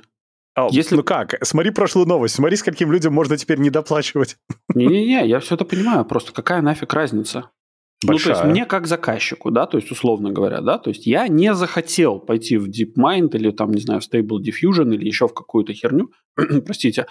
А, 0.54 0.68
Если... 0.70 0.96
Ну 0.96 1.02
как? 1.02 1.36
Смотри 1.42 1.70
прошлую 1.70 2.06
новость. 2.06 2.34
Смотри, 2.34 2.56
с 2.56 2.62
каким 2.62 2.92
людям 2.92 3.14
можно 3.14 3.36
теперь 3.38 3.58
не 3.58 3.70
доплачивать. 3.70 4.36
Не-не-не, 4.74 5.26
я 5.26 5.40
все 5.40 5.54
это 5.54 5.64
понимаю. 5.64 6.04
Просто 6.04 6.32
какая 6.32 6.60
нафиг 6.60 6.92
разница? 6.92 7.50
Большая. 8.04 8.34
Ну, 8.34 8.40
то 8.40 8.46
есть 8.46 8.52
мне 8.52 8.66
как 8.66 8.86
заказчику, 8.86 9.50
да, 9.50 9.66
то 9.66 9.78
есть 9.78 9.90
условно 9.90 10.30
говоря, 10.30 10.60
да, 10.60 10.78
то 10.78 10.90
есть 10.90 11.06
я 11.06 11.28
не 11.28 11.54
захотел 11.54 12.18
пойти 12.18 12.56
в 12.56 12.68
DeepMind 12.68 13.30
или 13.36 13.50
там, 13.50 13.72
не 13.72 13.80
знаю, 13.80 14.00
в 14.00 14.04
Stable 14.04 14.38
Diffusion 14.38 14.94
или 14.94 15.06
еще 15.06 15.28
в 15.28 15.34
какую-то 15.34 15.72
херню, 15.72 16.10
простите, 16.66 17.06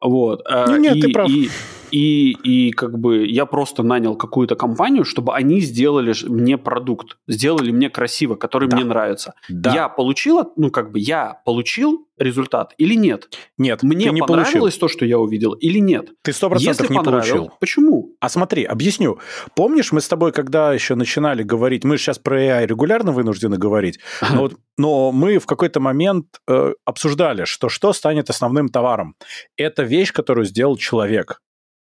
вот. 0.00 0.42
Нет, 0.68 0.80
нет, 0.80 0.96
и, 0.96 1.00
ты 1.00 1.12
прав. 1.12 1.28
И, 1.30 1.50
и, 1.90 2.30
и 2.42 2.70
как 2.72 2.98
бы 2.98 3.26
я 3.26 3.46
просто 3.46 3.82
нанял 3.82 4.16
какую-то 4.16 4.56
компанию, 4.56 5.04
чтобы 5.04 5.34
они 5.34 5.60
сделали 5.60 6.14
мне 6.26 6.58
продукт, 6.58 7.18
сделали 7.26 7.70
мне 7.70 7.90
красиво, 7.90 8.34
который 8.34 8.68
да. 8.68 8.76
мне 8.76 8.84
нравится. 8.84 9.34
Да. 9.48 9.74
Я 9.74 9.88
получил, 9.88 10.52
ну 10.56 10.70
как 10.70 10.92
бы 10.92 10.98
я 10.98 11.40
получил 11.44 12.07
результат 12.18 12.74
или 12.78 12.94
нет? 12.94 13.28
Нет, 13.56 13.82
Мне 13.82 14.10
не 14.10 14.20
понравилось 14.20 14.74
получил. 14.74 14.80
то, 14.80 14.88
что 14.88 15.04
я 15.04 15.18
увидел, 15.18 15.52
или 15.52 15.78
нет? 15.78 16.10
Ты 16.22 16.32
сто 16.32 16.48
процентов 16.48 16.90
не 16.90 17.02
получил. 17.02 17.50
Почему? 17.60 18.14
А 18.20 18.28
смотри, 18.28 18.64
объясню. 18.64 19.18
Помнишь, 19.54 19.92
мы 19.92 20.00
с 20.00 20.08
тобой, 20.08 20.32
когда 20.32 20.72
еще 20.72 20.94
начинали 20.94 21.42
говорить, 21.42 21.84
мы 21.84 21.98
сейчас 21.98 22.18
про 22.18 22.40
AI 22.40 22.66
регулярно 22.66 23.12
вынуждены 23.12 23.58
говорить, 23.58 23.98
но, 24.30 24.42
вот, 24.42 24.54
но 24.76 25.12
мы 25.12 25.38
в 25.38 25.46
какой-то 25.46 25.80
момент 25.80 26.26
э, 26.48 26.72
обсуждали, 26.84 27.44
что 27.44 27.68
что 27.68 27.92
станет 27.92 28.30
основным 28.30 28.68
товаром. 28.68 29.14
Это 29.56 29.82
вещь, 29.82 30.12
которую 30.12 30.44
сделал 30.44 30.76
человек. 30.76 31.40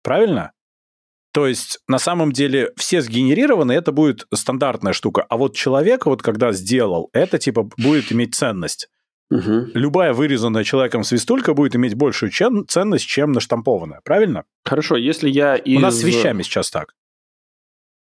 Правильно? 0.02 0.52
То 1.32 1.46
есть, 1.46 1.78
на 1.86 1.98
самом 1.98 2.32
деле, 2.32 2.72
все 2.76 3.00
сгенерированы, 3.00 3.72
это 3.72 3.92
будет 3.92 4.26
стандартная 4.34 4.92
штука. 4.92 5.24
А 5.28 5.36
вот 5.36 5.54
человек, 5.54 6.06
вот 6.06 6.22
когда 6.22 6.52
сделал, 6.52 7.08
это 7.12 7.38
типа 7.38 7.68
будет 7.78 8.10
иметь 8.12 8.34
ценность. 8.34 8.88
Угу. 9.30 9.70
Любая 9.74 10.12
вырезанная 10.12 10.64
человеком 10.64 11.04
свистулька 11.04 11.54
будет 11.54 11.76
иметь 11.76 11.94
большую 11.94 12.30
чем, 12.30 12.66
ценность, 12.66 13.06
чем 13.06 13.32
наштампованная, 13.32 14.00
правильно? 14.02 14.44
Хорошо, 14.64 14.96
если 14.96 15.30
я 15.30 15.56
из... 15.56 15.76
У 15.76 15.80
нас 15.80 16.00
с 16.00 16.02
вещами 16.02 16.42
сейчас 16.42 16.70
так. 16.70 16.94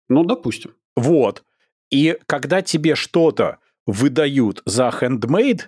Ну, 0.09 0.25
допустим. 0.25 0.75
Вот. 0.97 1.45
И 1.91 2.17
когда 2.27 2.63
тебе 2.63 2.95
что-то 2.95 3.59
выдают 3.87 4.63
за 4.65 4.89
handmade, 4.89 5.63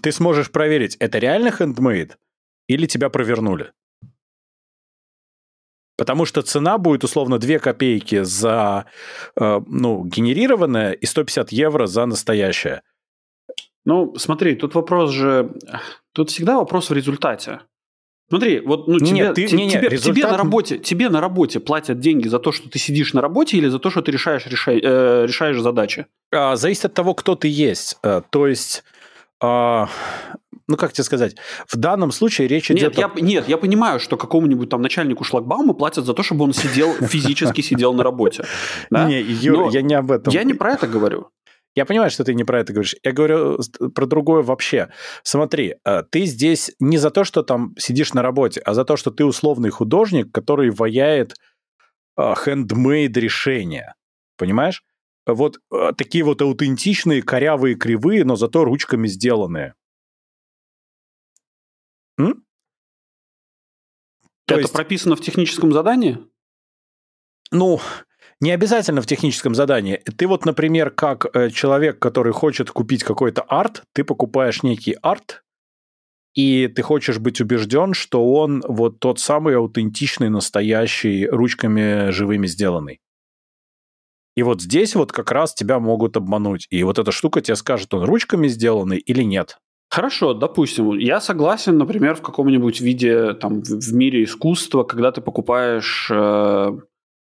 ты 0.00 0.12
сможешь 0.12 0.52
проверить, 0.52 0.96
это 0.96 1.18
реально 1.18 1.48
handmade 1.48 2.12
или 2.68 2.86
тебя 2.86 3.08
провернули. 3.08 3.72
Потому 5.96 6.26
что 6.26 6.42
цена 6.42 6.78
будет 6.78 7.04
условно 7.04 7.38
2 7.38 7.58
копейки 7.58 8.22
за 8.22 8.86
э, 9.34 9.60
ну, 9.66 10.04
генерированное 10.04 10.92
и 10.92 11.06
150 11.06 11.52
евро 11.52 11.86
за 11.86 12.04
настоящее. 12.06 12.82
Ну, 13.86 14.14
смотри, 14.16 14.56
тут 14.56 14.74
вопрос 14.74 15.12
же... 15.12 15.52
Тут 16.12 16.30
всегда 16.30 16.56
вопрос 16.56 16.90
в 16.90 16.92
результате. 16.92 17.60
Смотри, 18.28 18.58
вот 18.60 18.88
ну, 18.88 18.98
тебе, 18.98 19.12
Нет, 19.12 19.34
ты, 19.34 19.46
те, 19.46 19.56
не, 19.56 19.66
не, 19.66 19.70
тебе, 19.70 19.88
результат... 19.88 20.16
тебе, 20.16 20.26
на 20.26 20.36
работе, 20.36 20.78
тебе 20.78 21.08
на 21.08 21.20
работе 21.20 21.60
платят 21.60 22.00
деньги 22.00 22.26
за 22.26 22.40
то, 22.40 22.50
что 22.50 22.68
ты 22.68 22.80
сидишь 22.80 23.14
на 23.14 23.20
работе 23.20 23.56
или 23.56 23.68
за 23.68 23.78
то, 23.78 23.88
что 23.88 24.02
ты 24.02 24.10
решаешь, 24.10 24.44
решай, 24.46 24.80
э, 24.82 25.26
решаешь 25.26 25.60
задачи? 25.60 26.06
А, 26.32 26.56
зависит 26.56 26.86
от 26.86 26.94
того, 26.94 27.14
кто 27.14 27.36
ты 27.36 27.46
есть. 27.48 27.96
А, 28.02 28.22
то 28.28 28.48
есть... 28.48 28.82
А, 29.40 29.88
ну, 30.66 30.76
как 30.76 30.92
тебе 30.92 31.04
сказать, 31.04 31.36
в 31.68 31.76
данном 31.76 32.10
случае 32.10 32.48
речь 32.48 32.68
нет, 32.70 32.78
идет... 32.78 32.98
Я, 32.98 33.06
о... 33.06 33.20
Нет, 33.20 33.48
я 33.48 33.58
понимаю, 33.58 34.00
что 34.00 34.16
какому-нибудь 34.16 34.68
там 34.68 34.82
начальнику 34.82 35.22
шлагбаума 35.22 35.74
платят 35.74 36.04
за 36.04 36.12
то, 36.12 36.24
чтобы 36.24 36.44
он 36.44 36.52
сидел, 36.52 36.92
физически 37.06 37.60
сидел 37.60 37.94
на 37.94 38.02
работе. 38.02 38.44
Не, 38.90 39.22
Юр, 39.22 39.70
я 39.70 39.82
не 39.82 39.94
об 39.94 40.10
этом. 40.10 40.32
Я 40.32 40.42
не 40.42 40.54
про 40.54 40.72
это 40.72 40.88
говорю. 40.88 41.28
Я 41.76 41.84
понимаю, 41.84 42.10
что 42.10 42.24
ты 42.24 42.34
не 42.34 42.42
про 42.42 42.60
это 42.60 42.72
говоришь. 42.72 42.96
Я 43.02 43.12
говорю 43.12 43.58
про 43.94 44.06
другое 44.06 44.42
вообще. 44.42 44.88
Смотри, 45.22 45.76
э, 45.84 46.02
ты 46.10 46.24
здесь 46.24 46.72
не 46.80 46.96
за 46.96 47.10
то, 47.10 47.22
что 47.22 47.42
там 47.42 47.74
сидишь 47.78 48.14
на 48.14 48.22
работе, 48.22 48.60
а 48.62 48.72
за 48.72 48.84
то, 48.84 48.96
что 48.96 49.10
ты 49.10 49.24
условный 49.24 49.70
художник, 49.70 50.32
который 50.32 50.70
ваяет 50.70 51.34
хендмейд 52.18 53.14
решения. 53.18 53.94
Понимаешь? 54.38 54.82
Вот 55.26 55.58
э, 55.70 55.92
такие 55.96 56.24
вот 56.24 56.40
аутентичные, 56.40 57.22
корявые, 57.22 57.74
кривые, 57.74 58.24
но 58.24 58.36
зато 58.36 58.64
ручками 58.64 59.06
сделанные. 59.06 59.74
М? 62.18 62.42
То 64.46 64.54
это 64.54 64.60
есть... 64.60 64.72
прописано 64.72 65.16
в 65.16 65.20
техническом 65.20 65.72
задании? 65.72 66.18
Ну, 67.50 67.80
не 68.40 68.50
обязательно 68.50 69.02
в 69.02 69.06
техническом 69.06 69.54
задании. 69.54 69.96
Ты 70.16 70.26
вот, 70.26 70.44
например, 70.44 70.90
как 70.90 71.26
э, 71.34 71.50
человек, 71.50 71.98
который 71.98 72.32
хочет 72.32 72.70
купить 72.70 73.02
какой-то 73.02 73.42
арт, 73.42 73.82
ты 73.94 74.04
покупаешь 74.04 74.62
некий 74.62 74.96
арт, 75.02 75.42
и 76.34 76.68
ты 76.68 76.82
хочешь 76.82 77.18
быть 77.18 77.40
убежден, 77.40 77.94
что 77.94 78.32
он 78.34 78.62
вот 78.66 79.00
тот 79.00 79.18
самый 79.18 79.56
аутентичный, 79.56 80.28
настоящий, 80.28 81.26
ручками 81.26 82.10
живыми 82.10 82.46
сделанный. 82.46 83.00
И 84.36 84.42
вот 84.42 84.60
здесь 84.60 84.94
вот 84.94 85.12
как 85.12 85.32
раз 85.32 85.54
тебя 85.54 85.80
могут 85.80 86.18
обмануть. 86.18 86.66
И 86.68 86.82
вот 86.82 86.98
эта 86.98 87.10
штука 87.10 87.40
тебе 87.40 87.56
скажет, 87.56 87.94
он 87.94 88.04
ручками 88.04 88.48
сделанный 88.48 88.98
или 88.98 89.22
нет. 89.22 89.56
Хорошо, 89.88 90.34
допустим, 90.34 90.98
я 90.98 91.22
согласен, 91.22 91.78
например, 91.78 92.16
в 92.16 92.20
каком-нибудь 92.20 92.82
виде 92.82 93.32
там 93.32 93.62
в 93.62 93.94
мире 93.94 94.24
искусства, 94.24 94.82
когда 94.84 95.10
ты 95.12 95.22
покупаешь 95.22 96.10
э, 96.12 96.78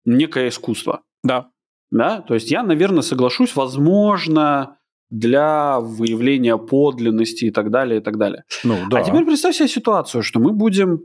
некое 0.04 0.48
искусство. 0.48 1.02
Да. 1.22 1.50
Да, 1.90 2.20
то 2.20 2.34
есть 2.34 2.50
я, 2.50 2.62
наверное, 2.62 3.02
соглашусь, 3.02 3.56
возможно, 3.56 4.78
для 5.10 5.80
выявления 5.80 6.56
подлинности 6.56 7.46
и 7.46 7.50
так 7.50 7.70
далее, 7.70 8.00
и 8.00 8.02
так 8.02 8.16
далее. 8.16 8.44
Ну, 8.62 8.76
да. 8.88 8.98
А 8.98 9.02
теперь 9.02 9.24
представь 9.24 9.56
себе 9.56 9.68
ситуацию, 9.68 10.22
что 10.22 10.38
мы 10.38 10.52
будем... 10.52 11.00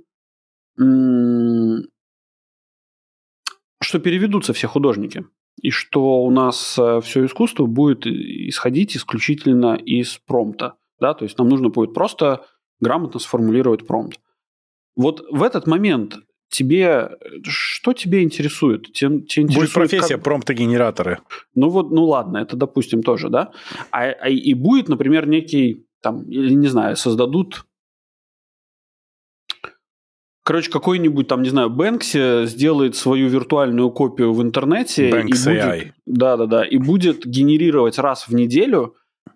Что 3.81 3.99
переведутся 3.99 4.53
все 4.53 4.67
художники, 4.67 5.25
и 5.62 5.69
что 5.69 6.23
у 6.23 6.31
нас 6.31 6.77
э, 6.77 7.01
все 7.01 7.25
искусство 7.25 7.65
будет 7.65 8.05
исходить 8.08 8.95
исключительно 8.97 9.75
из 9.75 10.17
промпта. 10.17 10.75
Да? 10.99 11.13
То 11.13 11.23
есть 11.23 11.38
нам 11.38 11.49
нужно 11.49 11.69
будет 11.69 11.93
просто 11.93 12.45
грамотно 12.79 13.19
сформулировать 13.19 13.88
промпт. 13.88 14.19
Вот 14.95 15.23
в 15.29 15.43
этот 15.43 15.67
момент 15.67 16.17
тебе 16.49 17.12
что 17.43 17.93
тебе 17.93 18.23
интересует? 18.23 18.93
Тебе, 18.93 19.21
тебе 19.21 19.43
интересует 19.43 19.55
будет 19.55 19.73
профессия 19.73 20.15
как... 20.15 20.23
промптогенераторы. 20.23 21.19
Ну 21.53 21.69
вот, 21.69 21.91
ну 21.91 22.05
ладно, 22.05 22.38
это 22.38 22.55
допустим 22.55 23.03
тоже, 23.03 23.29
да. 23.29 23.51
А, 23.91 24.03
а 24.03 24.29
и 24.29 24.53
будет, 24.53 24.89
например, 24.89 25.27
некий 25.27 25.86
там, 26.01 26.23
или 26.23 26.53
не 26.53 26.67
знаю, 26.67 26.95
создадут 26.95 27.65
Короче, 30.45 30.69
какой-нибудь 30.69 31.27
там, 31.27 31.41
не 31.41 31.49
знаю, 31.49 31.71
Бэнкси 31.71 32.45
сделает 32.45 32.95
свою 32.95 33.29
виртуальную 33.29 33.89
копию 33.89 34.31
в 34.31 34.43
интернете. 34.43 35.10
Banks 35.10 35.25
и 35.25 35.79
будет, 35.79 35.93
Да, 36.05 36.38
да, 36.38 36.45
да. 36.45 36.63
И 36.63 36.77
будет 36.77 37.25
генерировать 37.25 37.97
раз 37.97 38.27
в 38.27 38.36
неделю, 38.36 38.93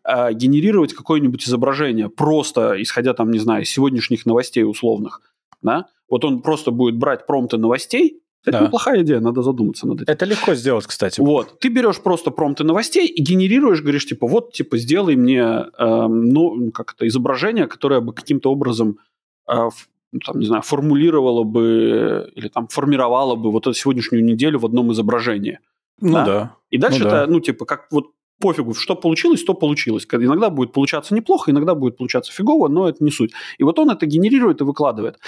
э, 0.07 0.31
генерировать 0.33 0.93
какое-нибудь 0.93 1.47
изображение, 1.47 2.09
просто 2.09 2.79
исходя 2.79 3.15
там, 3.15 3.31
не 3.31 3.39
знаю, 3.39 3.63
из 3.63 3.71
сегодняшних 3.71 4.27
новостей 4.27 4.63
условных. 4.63 5.21
Да? 5.63 5.87
Вот 6.09 6.25
он 6.25 6.41
просто 6.41 6.71
будет 6.71 6.97
брать 6.97 7.27
промпты 7.27 7.57
новостей. 7.57 8.21
Это 8.45 8.59
да. 8.59 8.65
неплохая 8.65 9.01
идея, 9.01 9.19
надо 9.19 9.41
задуматься 9.41 9.85
над 9.85 10.01
этим. 10.01 10.13
Это 10.13 10.25
легко 10.25 10.53
сделать, 10.55 10.85
кстати. 10.87 11.19
Вот. 11.19 11.59
Ты 11.59 11.67
берешь 11.67 11.99
просто 11.99 12.31
промпты 12.31 12.63
новостей 12.63 13.05
и 13.05 13.21
генерируешь, 13.21 13.81
говоришь, 13.81 14.05
типа, 14.05 14.27
вот, 14.27 14.53
типа, 14.53 14.77
сделай 14.77 15.17
мне, 15.17 15.41
э, 15.41 16.07
ну, 16.07 16.71
как 16.71 16.93
это, 16.93 17.05
изображение, 17.05 17.67
которое 17.67 17.99
бы 17.99 18.13
каким-то 18.13 18.49
образом 18.49 18.99
э, 19.45 19.69
ну, 20.11 20.19
там, 20.25 20.39
не 20.39 20.45
знаю, 20.45 20.61
формулировало 20.61 21.43
бы 21.43 22.31
или 22.35 22.47
там 22.47 22.67
формировало 22.67 23.35
бы 23.35 23.51
вот 23.51 23.67
эту 23.67 23.73
сегодняшнюю 23.73 24.23
неделю 24.23 24.59
в 24.59 24.65
одном 24.65 24.91
изображении. 24.91 25.59
Ну 26.01 26.13
да. 26.13 26.25
да. 26.25 26.55
И 26.69 26.77
дальше 26.77 27.01
ну, 27.01 27.07
это, 27.07 27.15
да. 27.15 27.27
ну, 27.27 27.39
типа, 27.39 27.65
как 27.65 27.87
вот 27.91 28.05
пофигу, 28.39 28.73
что 28.73 28.95
получилось, 28.95 29.43
то 29.43 29.53
получилось. 29.53 30.07
Иногда 30.11 30.49
будет 30.49 30.73
получаться 30.73 31.15
неплохо, 31.15 31.51
иногда 31.51 31.75
будет 31.75 31.97
получаться 31.97 32.31
фигово, 32.31 32.67
но 32.67 32.87
это 32.89 33.03
не 33.03 33.11
суть. 33.11 33.33
И 33.57 33.63
вот 33.63 33.79
он 33.79 33.89
это 33.89 34.05
генерирует 34.05 34.61
и 34.61 34.63
выкладывает. 34.63 35.19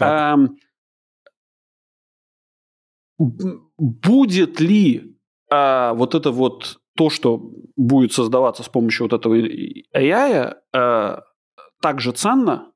Эм, 0.00 0.58
будет 3.78 4.60
ли 4.60 5.16
э, 5.50 5.92
вот 5.94 6.14
это 6.14 6.30
вот 6.30 6.80
то, 6.96 7.10
что 7.10 7.50
будет 7.76 8.12
создаваться 8.12 8.62
с 8.62 8.68
помощью 8.68 9.08
вот 9.08 9.12
этого 9.12 9.34
AI, 9.36 10.54
э, 10.72 11.20
так 11.80 12.00
же 12.00 12.12
ценно, 12.12 12.72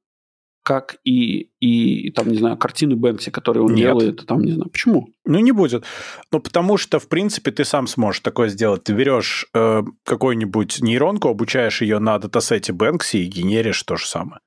как 0.69 0.99
и, 1.03 1.49
и 1.61 2.11
там, 2.11 2.29
не 2.29 2.37
знаю, 2.37 2.59
картины 2.59 2.95
Бэнкси, 2.95 3.31
которые 3.31 3.65
он 3.65 3.73
Нет. 3.73 3.87
делает, 3.87 4.27
там, 4.27 4.43
не 4.43 4.53
знаю, 4.53 4.69
почему? 4.69 5.09
Ну, 5.25 5.39
не 5.39 5.53
будет. 5.53 5.87
Ну, 6.31 6.41
потому 6.41 6.77
что, 6.77 6.99
в 6.99 7.09
принципе, 7.09 7.51
ты 7.53 7.65
сам 7.65 7.87
сможешь 7.87 8.21
такое 8.21 8.51
сделать. 8.51 8.85
Ты 8.85 8.93
берешь 8.93 9.47
э, 9.55 9.83
какую-нибудь 10.05 10.83
нейронку, 10.83 11.29
обучаешь 11.29 11.81
ее 11.81 12.01
на 12.01 12.19
датасете 12.19 12.75
Бэнкси 12.75 13.17
и 13.17 13.25
генеришь 13.25 13.83
то 13.83 13.97
же 13.97 14.05
самое, 14.05 14.43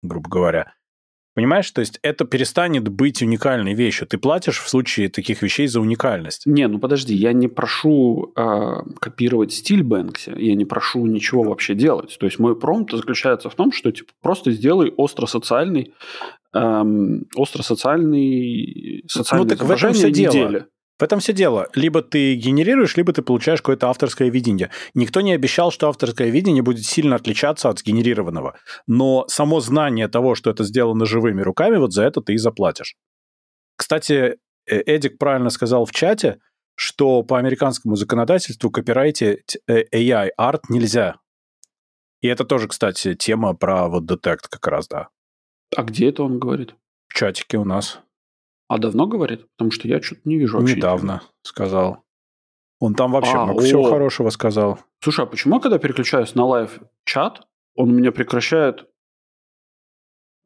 грубо 0.00 0.30
говоря. 0.30 0.72
Понимаешь, 1.38 1.70
то 1.70 1.80
есть 1.80 2.00
это 2.02 2.24
перестанет 2.24 2.88
быть 2.88 3.22
уникальной 3.22 3.72
вещью. 3.72 4.08
Ты 4.08 4.18
платишь 4.18 4.58
в 4.58 4.68
случае 4.68 5.08
таких 5.08 5.40
вещей 5.40 5.68
за 5.68 5.80
уникальность. 5.80 6.46
Не, 6.46 6.66
ну 6.66 6.80
подожди, 6.80 7.14
я 7.14 7.32
не 7.32 7.46
прошу 7.46 8.32
э, 8.34 8.82
копировать 8.98 9.52
стиль 9.52 9.84
Бэнкси, 9.84 10.32
я 10.36 10.56
не 10.56 10.64
прошу 10.64 11.06
ничего 11.06 11.44
вообще 11.44 11.76
делать. 11.76 12.16
То 12.18 12.26
есть 12.26 12.40
мой 12.40 12.58
промпт 12.58 12.90
заключается 12.90 13.50
в 13.50 13.54
том, 13.54 13.70
что 13.70 13.92
типа 13.92 14.10
просто 14.20 14.50
сделай 14.50 14.92
остро-социальный 14.96 15.94
эм, 16.54 17.28
остро-социальный 17.36 19.04
социальное 19.06 19.44
ну, 19.44 19.48
так 19.50 19.58
изображение 19.58 19.94
в 19.94 20.00
этом 20.00 20.12
все 20.14 20.26
недели. 20.26 20.50
Дело. 20.50 20.66
В 20.98 21.02
этом 21.02 21.20
все 21.20 21.32
дело. 21.32 21.68
Либо 21.74 22.02
ты 22.02 22.34
генерируешь, 22.34 22.96
либо 22.96 23.12
ты 23.12 23.22
получаешь 23.22 23.60
какое-то 23.60 23.88
авторское 23.88 24.30
видение. 24.30 24.70
Никто 24.94 25.20
не 25.20 25.32
обещал, 25.32 25.70
что 25.70 25.88
авторское 25.88 26.28
видение 26.30 26.62
будет 26.62 26.84
сильно 26.84 27.16
отличаться 27.16 27.68
от 27.68 27.78
сгенерированного. 27.78 28.56
Но 28.86 29.24
само 29.28 29.60
знание 29.60 30.08
того, 30.08 30.34
что 30.34 30.50
это 30.50 30.64
сделано 30.64 31.06
живыми 31.06 31.40
руками, 31.42 31.76
вот 31.76 31.92
за 31.92 32.02
это 32.02 32.20
ты 32.20 32.34
и 32.34 32.38
заплатишь. 32.38 32.96
Кстати, 33.76 34.38
э, 34.66 34.82
Эдик 34.86 35.18
правильно 35.18 35.50
сказал 35.50 35.84
в 35.84 35.92
чате, 35.92 36.40
что 36.74 37.22
по 37.22 37.38
американскому 37.38 37.94
законодательству 37.94 38.70
копирайтить 38.70 39.58
э, 39.68 39.84
AI 39.94 40.30
арт 40.36 40.68
нельзя. 40.68 41.16
И 42.20 42.26
это 42.26 42.44
тоже, 42.44 42.66
кстати, 42.66 43.14
тема 43.14 43.54
про 43.54 43.88
вот 43.88 44.06
детект 44.06 44.48
как 44.48 44.66
раз, 44.66 44.88
да. 44.88 45.08
А 45.76 45.84
где 45.84 46.08
это 46.08 46.24
он 46.24 46.40
говорит? 46.40 46.74
В 47.06 47.14
чатике 47.14 47.58
у 47.58 47.64
нас. 47.64 48.00
А 48.68 48.78
давно 48.78 49.06
говорит? 49.06 49.46
Потому 49.56 49.70
что 49.70 49.88
я 49.88 50.00
что-то 50.00 50.22
не 50.24 50.36
вижу 50.36 50.58
вообще. 50.58 50.76
Недавно 50.76 51.22
сказал. 51.42 52.04
Он 52.80 52.94
там 52.94 53.12
вообще 53.12 53.32
а, 53.32 53.44
много 53.46 53.60
о. 53.60 53.64
всего 53.64 53.84
хорошего 53.84 54.30
сказал. 54.30 54.78
Слушай, 55.02 55.24
а 55.24 55.26
почему, 55.26 55.58
когда 55.60 55.78
переключаюсь 55.78 56.34
на 56.34 56.44
лайв-чат, 56.44 57.46
он 57.74 57.94
меня 57.94 58.12
прекращает... 58.12 58.86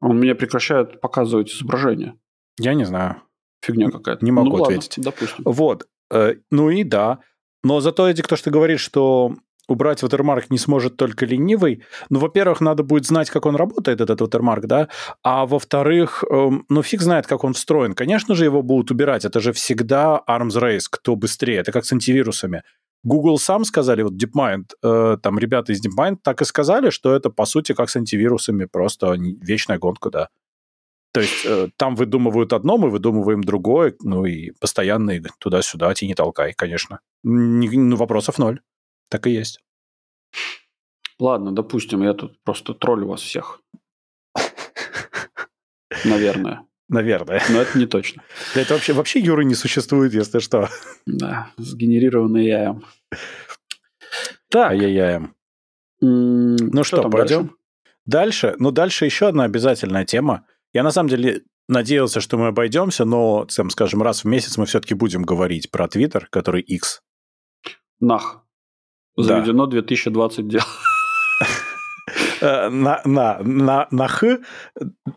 Он 0.01 0.19
меня 0.19 0.35
прекращает 0.35 0.99
показывать 0.99 1.51
изображение? 1.51 2.17
Я 2.57 2.73
не 2.73 2.85
знаю. 2.85 3.21
Фигня 3.61 3.91
какая-то. 3.91 4.25
Не 4.25 4.31
могу 4.31 4.57
ну, 4.57 4.63
ответить. 4.63 4.97
Ладно, 4.97 5.11
допустим. 5.11 5.43
Вот. 5.45 5.87
Э, 6.11 6.35
ну 6.51 6.69
и 6.69 6.83
да. 6.83 7.19
Но 7.63 7.79
зато, 7.79 8.09
Эдик, 8.09 8.27
то, 8.27 8.35
что 8.35 8.45
ты 8.45 8.51
говоришь, 8.51 8.81
что 8.81 9.35
убрать 9.67 10.03
watermark 10.03 10.45
не 10.49 10.57
сможет 10.57 10.97
только 10.97 11.25
ленивый. 11.25 11.83
Ну, 12.09 12.19
во-первых, 12.19 12.61
надо 12.61 12.83
будет 12.83 13.05
знать, 13.05 13.29
как 13.29 13.45
он 13.45 13.55
работает, 13.55 14.01
этот 14.01 14.21
watermark, 14.21 14.61
да, 14.61 14.89
а 15.23 15.45
во-вторых, 15.45 16.23
эм, 16.29 16.65
ну, 16.69 16.83
фиг 16.83 17.01
знает, 17.01 17.27
как 17.27 17.43
он 17.43 17.53
встроен. 17.53 17.93
Конечно 17.93 18.35
же, 18.35 18.45
его 18.45 18.61
будут 18.61 18.91
убирать, 18.91 19.25
это 19.25 19.39
же 19.39 19.51
всегда 19.53 20.21
arms 20.27 20.59
race, 20.59 20.85
кто 20.89 21.15
быстрее, 21.15 21.59
это 21.59 21.71
как 21.71 21.85
с 21.85 21.93
антивирусами. 21.93 22.63
Google 23.03 23.37
сам 23.37 23.65
сказали, 23.65 24.01
вот 24.01 24.13
DeepMind, 24.13 24.65
э, 24.81 25.17
там 25.21 25.37
ребята 25.37 25.73
из 25.73 25.85
DeepMind 25.85 26.17
так 26.23 26.41
и 26.41 26.45
сказали, 26.45 26.89
что 26.89 27.13
это, 27.13 27.29
по 27.29 27.45
сути, 27.45 27.73
как 27.73 27.89
с 27.89 27.95
антивирусами, 27.97 28.65
просто 28.65 29.15
вечная 29.17 29.77
гонка, 29.77 30.09
да. 30.09 30.29
То 31.13 31.21
есть 31.21 31.45
э, 31.45 31.67
там 31.77 31.95
выдумывают 31.95 32.53
одно, 32.53 32.77
мы 32.77 32.89
выдумываем 32.89 33.43
другое, 33.43 33.93
ну 34.01 34.25
и 34.25 34.51
постоянно 34.59 35.13
туда-сюда 35.39 35.93
тяни 35.93 36.15
толкай, 36.15 36.53
конечно. 36.53 37.01
ну, 37.23 37.95
вопросов 37.95 38.39
ноль. 38.39 38.61
Так 39.13 39.27
и 39.27 39.29
есть. 39.29 39.59
Ладно, 41.19 41.51
допустим, 41.51 42.01
я 42.01 42.15
тут 42.15 42.41
просто 42.43 42.73
троллю 42.73 43.09
вас 43.09 43.21
всех. 43.21 43.61
Наверное. 46.03 46.65
Наверное. 46.89 47.43
Но 47.51 47.61
это 47.61 47.77
не 47.77 47.85
точно. 47.85 48.23
Да 48.55 48.61
это 48.61 48.73
вообще, 48.73 48.93
вообще 48.93 49.19
Юры 49.19 49.45
не 49.45 49.53
существует, 49.53 50.15
если 50.15 50.39
что. 50.39 50.67
Да, 51.05 51.51
сгенерированный 51.57 52.45
яем. 52.45 52.85
Так. 54.49 54.71
Ай-яй-яем. 54.71 55.35
Ну 56.01 56.83
что, 56.83 57.07
пойдем? 57.07 57.55
Дальше? 58.07 58.47
дальше? 58.47 58.55
Ну, 58.57 58.71
дальше 58.71 59.05
еще 59.05 59.27
одна 59.27 59.43
обязательная 59.43 60.05
тема. 60.05 60.47
Я 60.73 60.81
на 60.81 60.89
самом 60.89 61.09
деле 61.09 61.43
надеялся, 61.67 62.19
что 62.19 62.39
мы 62.39 62.47
обойдемся, 62.47 63.05
но, 63.05 63.45
там, 63.45 63.69
скажем, 63.69 64.01
раз 64.01 64.23
в 64.23 64.27
месяц 64.27 64.57
мы 64.57 64.65
все-таки 64.65 64.95
будем 64.95 65.21
говорить 65.21 65.69
про 65.69 65.87
Твиттер, 65.87 66.29
который 66.31 66.63
X. 66.63 67.03
Нах. 67.99 68.42
Заведено 69.15 69.65
да. 69.65 69.71
2020 69.71 70.47
дел. 70.47 70.61
Э, 72.41 72.69
на, 72.69 73.01
на, 73.05 73.39
на, 73.41 73.87
на 73.91 74.07
Х 74.07 74.39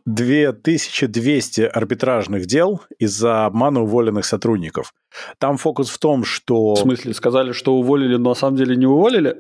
2200 0.05 1.61
арбитражных 1.63 2.47
дел 2.47 2.83
из-за 3.01 3.47
обмана 3.47 3.83
уволенных 3.83 4.25
сотрудников. 4.25 4.93
Там 5.39 5.57
фокус 5.57 5.91
в 5.91 5.99
том, 5.99 6.25
что... 6.25 6.75
В 6.75 6.79
смысле, 6.79 7.15
сказали, 7.15 7.53
что 7.53 7.75
уволили, 7.75 8.17
но 8.17 8.31
на 8.31 8.35
самом 8.35 8.57
деле 8.57 8.77
не 8.77 8.87
уволили? 8.87 9.37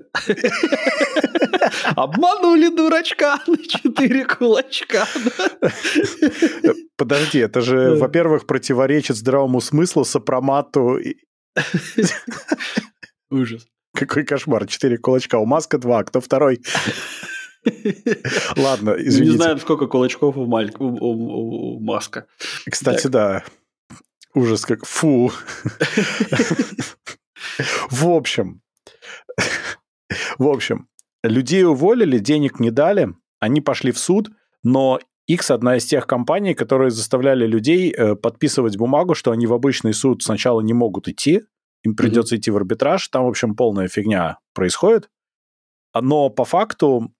Обманули 1.96 2.68
дурачка 2.74 3.38
на 3.46 3.59
четыре 3.59 4.24
кулачка. 4.24 5.07
Подожди, 6.96 7.38
это 7.38 7.61
же, 7.61 7.94
во-первых, 7.94 8.46
противоречит 8.46 9.16
здравому 9.16 9.61
смыслу, 9.61 10.04
сопромату. 10.04 10.98
Ужас. 13.30 13.66
Какой 13.97 14.24
кошмар. 14.24 14.66
Четыре 14.66 14.99
кулачка. 14.99 15.38
У 15.38 15.47
Маска 15.47 15.78
два. 15.78 16.05
Кто 16.05 16.20
второй? 16.20 16.62
Ладно, 18.57 18.94
извините. 18.99 19.32
Не 19.32 19.36
знаю, 19.36 19.59
сколько 19.59 19.86
кулачков 19.86 20.36
у, 20.36 20.47
Маль... 20.47 20.72
у, 20.78 20.84
у, 20.84 21.76
у 21.76 21.80
Маска. 21.80 22.26
Кстати, 22.70 23.05
так. 23.05 23.12
да. 23.12 23.44
Ужас 24.34 24.66
как. 24.66 24.84
Фу. 24.84 25.32
В 27.90 28.09
общем. 28.09 28.61
В 30.38 30.47
общем. 30.47 30.88
Людей 31.22 31.64
уволили, 31.64 32.18
денег 32.18 32.61
не 32.61 32.70
дали. 32.70 33.14
Они 33.40 33.61
пошли 33.61 33.92
в 33.92 33.99
суд, 33.99 34.30
но 34.62 35.01
X 35.26 35.51
одна 35.51 35.76
из 35.76 35.86
тех 35.86 36.07
компаний, 36.07 36.55
которые 36.55 36.90
заставляли 36.90 37.47
людей 37.47 37.90
э, 37.90 38.14
подписывать 38.14 38.76
бумагу, 38.76 39.14
что 39.14 39.32
они 39.32 39.47
в 39.47 39.53
обычный 39.53 39.92
суд 39.92 40.22
сначала 40.22 40.61
не 40.61 40.72
могут 40.72 41.09
идти, 41.09 41.42
им 41.87 41.95
придется 41.95 42.34
mm-hmm. 42.34 42.39
идти 42.39 42.51
в 42.51 42.57
арбитраж, 42.57 43.09
там, 43.09 43.24
в 43.24 43.28
общем, 43.28 43.55
полная 43.55 43.89
фигня 43.89 44.39
происходит. 44.55 45.09
Но 45.95 46.28
по 46.28 46.45
факту, 46.45 47.12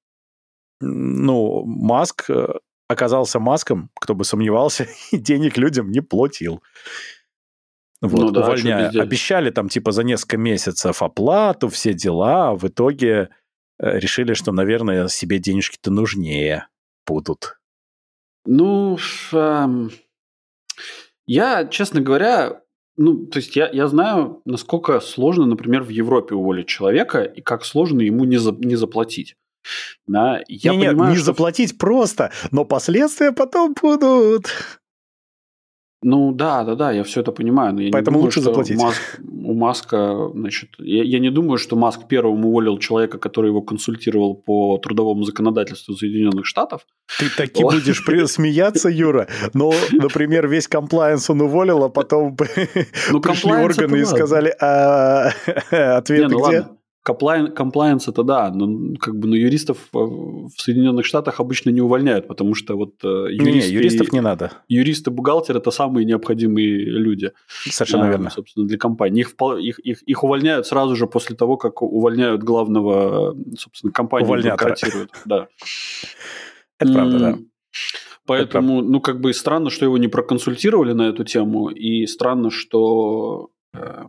ну, 0.81 1.65
Маск 1.65 2.29
э, 2.29 2.47
оказался 2.89 3.39
Маском, 3.39 3.91
кто 3.95 4.15
бы 4.15 4.25
сомневался, 4.25 4.87
и 5.13 5.19
денег 5.19 5.57
людям 5.57 5.91
не 5.91 6.01
платил. 6.01 6.63
Вот, 8.03 8.21
ну, 8.21 8.31
да, 8.31 8.41
увольняя. 8.43 8.91
Обещали 8.91 9.51
там 9.51 9.69
типа 9.69 9.93
за 9.93 10.03
несколько 10.03 10.37
месяцев 10.37 11.01
оплату, 11.01 11.69
все 11.69 11.95
дела, 11.95 12.51
а 12.51 12.55
в 12.55 12.67
итоге 12.67 13.31
э, 13.79 13.99
решили, 13.99 14.35
что, 14.35 14.53
наверное, 14.53 15.09
себе 15.09 15.39
денежки-то 15.39 15.91
нужнее 15.91 16.67
будут. 17.07 17.59
Ну, 18.45 18.99
я, 21.27 21.67
честно 21.67 22.01
говоря, 22.01 22.61
ну, 22.97 23.27
то 23.27 23.39
есть 23.39 23.57
я, 23.57 23.69
я 23.71 23.89
знаю, 23.89 24.41
насколько 24.45 25.01
сложно, 25.01 25.47
например, 25.47 25.83
в 25.83 25.91
Европе 25.91 26.35
уволить 26.35 26.67
человека 26.67 27.23
и 27.23 27.41
как 27.43 27.65
сложно 27.65 28.01
ему 28.01 28.25
не, 28.25 28.39
за, 28.39 28.53
не 28.53 28.77
заплатить. 28.77 29.37
Да, 30.07 30.41
я 30.49 30.73
не, 30.75 30.87
понимаю, 30.87 31.11
не 31.11 31.17
что... 31.17 31.27
заплатить 31.27 31.77
просто, 31.77 32.31
но 32.53 32.65
последствия 32.65 33.33
потом 33.33 33.75
будут. 33.81 34.47
Ну 36.03 36.33
да, 36.33 36.63
да, 36.65 36.75
да, 36.75 36.93
я 36.93 37.03
все 37.05 37.23
это 37.23 37.33
понимаю, 37.33 37.75
но 37.75 37.81
я 37.81 37.91
Поэтому 37.91 38.17
не 38.17 38.21
думаю, 38.21 38.25
лучше 38.27 38.41
заплатить. 38.41 38.79
Маск, 38.79 39.21
у 39.23 39.55
Маска, 39.55 40.31
значит, 40.35 40.71
я, 40.79 41.03
я 41.03 41.19
не 41.19 41.31
думаю, 41.31 41.57
что 41.57 41.75
Маск 41.75 42.07
первым 42.07 42.45
уволил 42.45 42.79
человека, 42.79 43.19
который 43.19 43.49
его 43.49 43.63
консультировал 43.63 44.35
по 44.35 44.79
трудовому 44.79 45.25
законодательству 45.25 45.95
Соединенных 45.95 46.45
Штатов. 46.45 46.83
Ты 47.19 47.31
таки 47.31 47.63
вот. 47.63 47.75
будешь 47.75 48.03
смеяться, 48.31 48.91
Юра, 48.91 49.27
но, 49.55 49.73
например, 49.93 50.49
весь 50.49 50.69
комплайенс 50.69 51.31
он 51.31 51.41
уволил, 51.41 51.85
а 51.85 51.89
потом 51.89 52.37
ну, 53.11 53.21
пришли 53.21 53.53
органы 53.53 53.97
и 53.97 54.05
сказали, 54.05 54.55
а 54.61 55.31
ответ 55.71 56.31
ну 56.31 56.47
где? 56.47 56.67
Комплайенс 57.07 58.09
это 58.09 58.25
да, 58.25 58.51
но 58.51 58.97
как 58.99 59.17
бы 59.17 59.29
но 59.29 59.37
юристов 59.37 59.79
в 59.93 60.51
Соединенных 60.57 61.07
Штатах 61.07 61.39
обычно 61.39 61.71
не 61.71 61.81
увольняют, 61.81 62.27
потому 62.27 62.55
что 62.55 62.77
вот 62.77 62.95
юристы, 63.03 63.71
не, 63.71 63.75
юристов 63.75 64.13
не 64.13 64.21
надо. 64.21 64.53
Юристы, 64.69 65.11
бухгалтеры 65.13 65.61
это 65.61 65.71
самые 65.71 66.05
необходимые 66.05 66.85
люди. 66.85 67.31
Совершенно 67.49 68.07
а, 68.07 68.09
верно. 68.09 68.31
Собственно, 68.31 68.67
для 68.67 68.77
компании. 68.77 69.21
Их, 69.21 69.35
их, 69.61 69.79
их, 69.79 70.03
их 70.03 70.25
увольняют 70.25 70.67
сразу 70.67 70.97
же 70.97 71.07
после 71.07 71.37
того, 71.37 71.57
как 71.57 71.83
увольняют 71.83 72.43
главного, 72.43 73.37
собственно, 73.57 73.93
компанию 73.93 74.29
банкротируют. 74.29 75.11
Да. 75.25 75.49
Это 76.79 76.93
правда, 76.93 77.19
да. 77.19 77.39
Поэтому, 78.27 78.83
ну, 78.83 79.01
как 79.01 79.21
бы 79.21 79.33
странно, 79.33 79.71
что 79.71 79.85
его 79.85 79.99
не 79.99 80.09
проконсультировали 80.09 80.93
на 80.93 81.09
эту 81.09 81.25
тему, 81.25 81.69
и 81.69 82.07
странно, 82.07 82.51
что 82.51 83.51
э, 83.73 84.07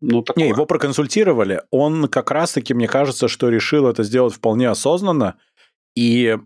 ну, 0.00 0.22
такое. 0.22 0.44
Не, 0.44 0.50
его 0.50 0.66
проконсультировали. 0.66 1.62
Он 1.70 2.08
как 2.08 2.30
раз-таки, 2.30 2.74
мне 2.74 2.88
кажется, 2.88 3.28
что 3.28 3.48
решил 3.48 3.86
это 3.86 4.02
сделать 4.02 4.34
вполне 4.34 4.68
осознанно. 4.68 5.36
И 5.96 6.36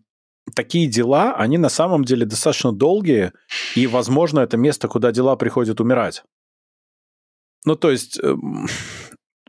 такие 0.54 0.86
дела, 0.86 1.34
они 1.34 1.58
на 1.58 1.68
самом 1.68 2.04
деле 2.04 2.26
достаточно 2.26 2.72
долгие, 2.72 3.32
и, 3.74 3.86
возможно, 3.86 4.40
это 4.40 4.56
место, 4.56 4.88
куда 4.88 5.12
дела 5.12 5.36
приходят 5.36 5.80
умирать. 5.80 6.24
Ну, 7.64 7.74
то 7.76 7.90
есть, 7.90 8.18
эм, 8.22 8.68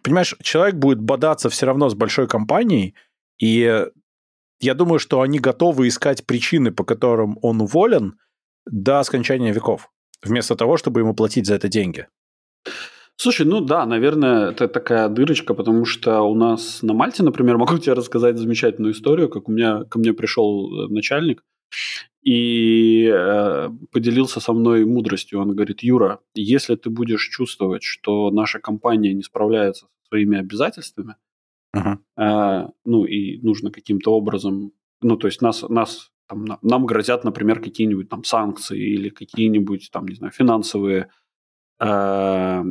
понимаешь, 0.01 0.35
человек 0.41 0.75
будет 0.75 0.99
бодаться 0.99 1.49
все 1.49 1.65
равно 1.65 1.89
с 1.89 1.95
большой 1.95 2.27
компанией, 2.27 2.95
и 3.39 3.85
я 4.61 4.73
думаю, 4.73 4.99
что 4.99 5.21
они 5.21 5.39
готовы 5.39 5.87
искать 5.87 6.25
причины, 6.25 6.71
по 6.71 6.83
которым 6.83 7.37
он 7.41 7.61
уволен 7.61 8.19
до 8.65 9.01
скончания 9.03 9.53
веков, 9.53 9.89
вместо 10.21 10.55
того, 10.55 10.77
чтобы 10.77 10.99
ему 10.99 11.13
платить 11.13 11.45
за 11.45 11.55
это 11.55 11.69
деньги. 11.69 12.07
Слушай, 13.21 13.45
ну 13.45 13.59
да, 13.59 13.85
наверное, 13.85 14.51
это 14.51 14.69
такая 14.69 15.09
дырочка, 15.09 15.53
потому 15.53 15.83
что 15.83 16.21
у 16.21 16.35
нас 16.35 16.81
на 16.81 16.93
Мальте, 16.93 17.21
например, 17.21 17.57
могу 17.57 17.77
тебе 17.77 17.91
рассказать 17.93 18.37
замечательную 18.37 18.93
историю, 18.93 19.27
как 19.27 19.49
у 19.49 19.51
меня 19.51 19.83
ко 19.83 19.99
мне 19.99 20.13
пришел 20.13 20.85
э, 20.85 20.87
начальник 20.87 21.43
и 22.23 23.11
э, 23.13 23.69
поделился 23.91 24.39
со 24.39 24.53
мной 24.53 24.85
мудростью. 24.85 25.41
Он 25.41 25.53
говорит, 25.53 25.83
Юра, 25.83 26.21
если 26.33 26.75
ты 26.75 26.89
будешь 26.89 27.27
чувствовать, 27.27 27.83
что 27.83 28.31
наша 28.31 28.59
компания 28.59 29.13
не 29.13 29.23
справляется 29.23 29.87
со 29.87 30.07
своими 30.07 30.39
обязательствами, 30.39 31.15
uh-huh. 31.75 31.97
э, 32.17 32.69
ну 32.85 33.03
и 33.03 33.41
нужно 33.41 33.69
каким-то 33.69 34.13
образом, 34.15 34.71
ну 35.01 35.17
то 35.17 35.27
есть 35.27 35.41
нас 35.41 35.63
нас 35.63 36.11
там, 36.29 36.45
нам 36.61 36.85
грозят, 36.85 37.25
например, 37.25 37.59
какие-нибудь 37.59 38.07
там 38.07 38.23
санкции 38.23 38.79
или 38.79 39.09
какие-нибудь 39.09 39.89
там, 39.91 40.07
не 40.07 40.15
знаю, 40.15 40.31
финансовые 40.31 41.09
э, 41.79 41.85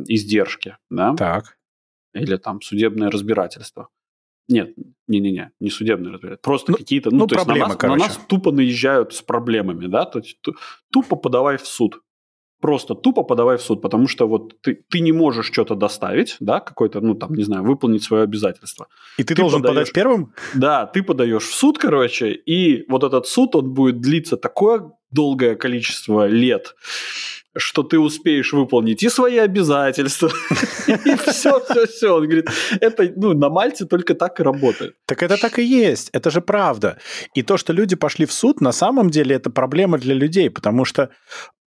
издержки, 0.07 0.77
да? 0.89 1.15
Так. 1.15 1.57
Или 2.13 2.37
там 2.37 2.61
судебное 2.61 3.11
разбирательство. 3.11 3.89
Нет, 4.47 4.73
не-не-не, 5.07 5.51
не 5.59 5.69
судебное 5.69 6.13
разбирательство. 6.13 6.49
Просто 6.49 6.71
ну, 6.71 6.77
какие-то, 6.77 7.11
ну, 7.11 7.19
ну 7.19 7.27
то 7.27 7.35
проблемы, 7.35 7.69
есть 7.69 7.81
на 7.83 7.89
нас, 7.89 7.99
на 7.99 8.05
нас 8.07 8.19
тупо 8.27 8.51
наезжают 8.51 9.13
с 9.13 9.21
проблемами, 9.21 9.85
да, 9.87 10.05
то 10.05 10.19
есть 10.19 10.39
тупо 10.91 11.15
подавай 11.15 11.57
в 11.57 11.67
суд 11.67 12.01
просто 12.61 12.95
тупо 12.95 13.23
подавай 13.23 13.57
в 13.57 13.61
суд, 13.61 13.81
потому 13.81 14.07
что 14.07 14.27
вот 14.27 14.61
ты, 14.61 14.83
ты 14.89 14.99
не 14.99 15.11
можешь 15.11 15.51
что-то 15.51 15.75
доставить, 15.75 16.37
да, 16.39 16.59
какой-то, 16.59 17.01
ну, 17.01 17.15
там, 17.15 17.33
не 17.33 17.43
знаю, 17.43 17.63
выполнить 17.63 18.03
свое 18.03 18.23
обязательство. 18.23 18.87
И 19.17 19.23
ты, 19.23 19.35
ты 19.35 19.41
должен 19.41 19.61
подаешь, 19.61 19.87
подать 19.87 19.93
первым? 19.93 20.33
Да, 20.53 20.85
ты 20.85 21.03
подаешь 21.03 21.43
в 21.43 21.53
суд, 21.53 21.77
короче, 21.77 22.31
и 22.33 22.85
вот 22.89 23.03
этот 23.03 23.27
суд, 23.27 23.55
он 23.55 23.73
будет 23.73 24.01
длиться 24.01 24.37
такое 24.37 24.91
долгое 25.11 25.55
количество 25.55 26.27
лет, 26.27 26.75
что 27.59 27.83
ты 27.83 27.99
успеешь 27.99 28.53
выполнить 28.53 29.03
и 29.03 29.09
свои 29.09 29.37
обязательства, 29.37 30.29
и 30.87 31.15
все, 31.15 31.59
все, 31.59 31.87
все. 31.87 32.15
Он 32.15 32.23
говорит, 32.23 32.49
это 32.81 33.11
ну, 33.15 33.33
на 33.33 33.49
Мальте 33.49 33.85
только 33.85 34.15
так 34.15 34.39
и 34.39 34.43
работает. 34.43 34.95
Так 35.05 35.23
это 35.23 35.37
так 35.37 35.59
и 35.59 35.63
есть, 35.63 36.09
это 36.13 36.29
же 36.29 36.41
правда. 36.41 36.97
И 37.35 37.43
то, 37.43 37.57
что 37.57 37.73
люди 37.73 37.95
пошли 37.95 38.25
в 38.25 38.31
суд, 38.31 38.61
на 38.61 38.71
самом 38.71 39.09
деле 39.09 39.35
это 39.35 39.49
проблема 39.49 39.97
для 39.97 40.15
людей, 40.15 40.49
потому 40.49 40.85
что 40.85 41.09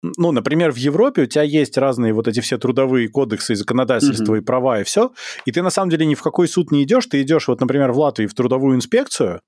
ну, 0.01 0.31
например, 0.31 0.71
в 0.71 0.77
Европе 0.77 1.23
у 1.23 1.25
тебя 1.25 1.43
есть 1.43 1.77
разные 1.77 2.13
вот 2.13 2.27
эти 2.27 2.39
все 2.39 2.57
трудовые 2.57 3.09
кодексы 3.09 3.53
и 3.53 3.55
законодательства, 3.55 4.35
mm-hmm. 4.35 4.41
и 4.41 4.45
права, 4.45 4.79
и 4.79 4.83
все, 4.83 5.11
и 5.45 5.51
ты 5.51 5.61
на 5.61 5.69
самом 5.69 5.89
деле 5.89 6.05
ни 6.05 6.15
в 6.15 6.21
какой 6.21 6.47
суд 6.47 6.71
не 6.71 6.83
идешь, 6.83 7.07
ты 7.07 7.21
идешь 7.21 7.47
вот, 7.47 7.59
например, 7.59 7.91
в 7.91 7.99
Латвии 7.99 8.27
в 8.27 8.33
трудовую 8.33 8.75
инспекцию 8.77 9.41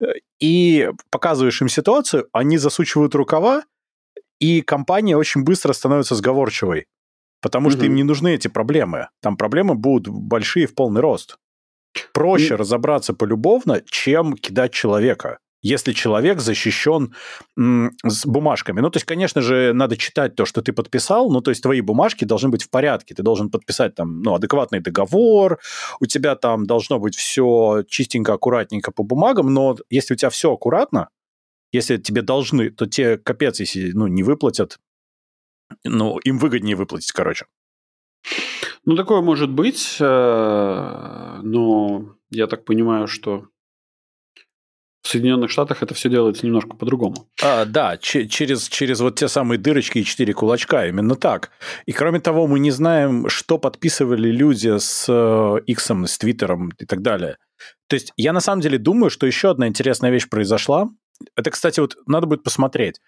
э, 0.00 0.06
и 0.40 0.88
показываешь 1.10 1.60
им 1.60 1.68
ситуацию, 1.68 2.28
они 2.32 2.58
засучивают 2.58 3.14
рукава, 3.14 3.64
и 4.42 4.60
компания 4.60 5.16
очень 5.16 5.44
быстро 5.44 5.72
становится 5.72 6.16
сговорчивой, 6.16 6.86
потому 7.40 7.68
mm-hmm. 7.68 7.72
что 7.72 7.86
им 7.86 7.94
не 7.94 8.02
нужны 8.02 8.34
эти 8.34 8.48
проблемы. 8.48 9.08
Там 9.20 9.36
проблемы 9.36 9.76
будут 9.76 10.08
большие 10.08 10.66
в 10.66 10.74
полный 10.74 11.00
рост. 11.00 11.36
Проще 12.12 12.54
mm-hmm. 12.54 12.56
разобраться 12.56 13.14
полюбовно, 13.14 13.82
чем 13.86 14.34
кидать 14.36 14.72
человека 14.72 15.38
если 15.64 15.92
человек 15.92 16.40
защищен 16.40 17.14
с 17.56 18.26
бумажками. 18.26 18.80
Ну, 18.80 18.90
то 18.90 18.96
есть, 18.96 19.06
конечно 19.06 19.40
же, 19.42 19.72
надо 19.72 19.96
читать 19.96 20.34
то, 20.34 20.44
что 20.44 20.60
ты 20.60 20.72
подписал, 20.72 21.30
ну, 21.30 21.40
то 21.40 21.52
есть 21.52 21.62
твои 21.62 21.80
бумажки 21.80 22.24
должны 22.24 22.48
быть 22.48 22.64
в 22.64 22.68
порядке, 22.70 23.14
ты 23.14 23.22
должен 23.22 23.48
подписать 23.48 23.94
там, 23.94 24.22
ну, 24.22 24.34
адекватный 24.34 24.80
договор, 24.80 25.60
у 26.00 26.06
тебя 26.06 26.34
там 26.34 26.66
должно 26.66 26.98
быть 26.98 27.14
все 27.14 27.84
чистенько, 27.88 28.32
аккуратненько 28.32 28.90
по 28.90 29.04
бумагам, 29.04 29.54
но 29.54 29.76
если 29.88 30.14
у 30.14 30.16
тебя 30.16 30.30
все 30.30 30.52
аккуратно, 30.52 31.10
если 31.72 31.96
тебе 31.96 32.22
должны, 32.22 32.70
то 32.70 32.86
те 32.86 33.16
капец, 33.16 33.60
если, 33.60 33.92
ну, 33.92 34.06
не 34.06 34.22
выплатят, 34.22 34.78
ну, 35.84 36.18
им 36.18 36.38
выгоднее 36.38 36.76
выплатить, 36.76 37.12
короче. 37.12 37.46
Ну, 38.84 38.96
такое 38.96 39.20
может 39.20 39.50
быть, 39.50 39.96
э, 40.00 41.40
но 41.42 42.16
я 42.30 42.46
так 42.46 42.64
понимаю, 42.64 43.06
что 43.06 43.46
в 45.02 45.08
Соединенных 45.08 45.50
Штатах 45.50 45.82
это 45.82 45.94
все 45.94 46.08
делается 46.08 46.46
немножко 46.46 46.76
по-другому. 46.76 47.28
А, 47.42 47.64
да, 47.64 47.96
через, 47.96 48.68
через 48.68 49.00
вот 49.00 49.16
те 49.16 49.28
самые 49.28 49.58
дырочки 49.58 49.98
и 49.98 50.04
четыре 50.04 50.32
кулачка, 50.32 50.86
именно 50.86 51.16
так. 51.16 51.50
И 51.86 51.92
кроме 51.92 52.20
того, 52.20 52.46
мы 52.46 52.60
не 52.60 52.70
знаем, 52.70 53.28
что 53.28 53.58
подписывали 53.58 54.30
люди 54.30 54.78
с 54.78 55.08
X, 55.66 55.90
э, 55.90 56.06
с 56.06 56.18
Твиттером 56.18 56.72
и 56.78 56.86
так 56.86 57.02
далее. 57.02 57.36
То 57.88 57.94
есть 57.94 58.12
я 58.16 58.32
на 58.32 58.40
самом 58.40 58.62
деле 58.62 58.78
думаю, 58.78 59.10
что 59.10 59.26
еще 59.26 59.50
одна 59.50 59.66
интересная 59.66 60.10
вещь 60.10 60.28
произошла. 60.28 60.88
Это, 61.36 61.50
кстати, 61.50 61.80
вот 61.80 61.96
надо 62.06 62.26
будет 62.26 62.42
посмотреть. 62.42 63.00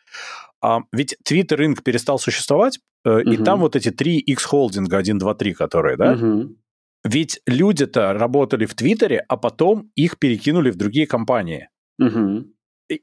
А, 0.63 0.81
ведь 0.93 1.17
Twitter 1.29 1.59
Inc. 1.59 1.83
перестал 1.83 2.19
существовать, 2.19 2.79
угу. 3.05 3.19
и 3.19 3.37
там 3.37 3.61
вот 3.61 3.77
эти 3.77 3.91
три 3.91 4.19
X-холдинга, 4.19 4.99
1, 4.99 5.19
2, 5.19 5.35
3, 5.35 5.55
которые, 5.55 5.97
да? 5.97 6.13
Угу. 6.13 6.57
Ведь 7.05 7.41
люди-то 7.47 8.13
работали 8.15 8.65
в 8.65 8.75
Твиттере, 8.75 9.25
а 9.29 9.37
потом 9.37 9.91
их 9.95 10.19
перекинули 10.19 10.71
в 10.71 10.77
другие 10.77 11.07
компании. 11.07 11.69
Угу. 11.99 12.47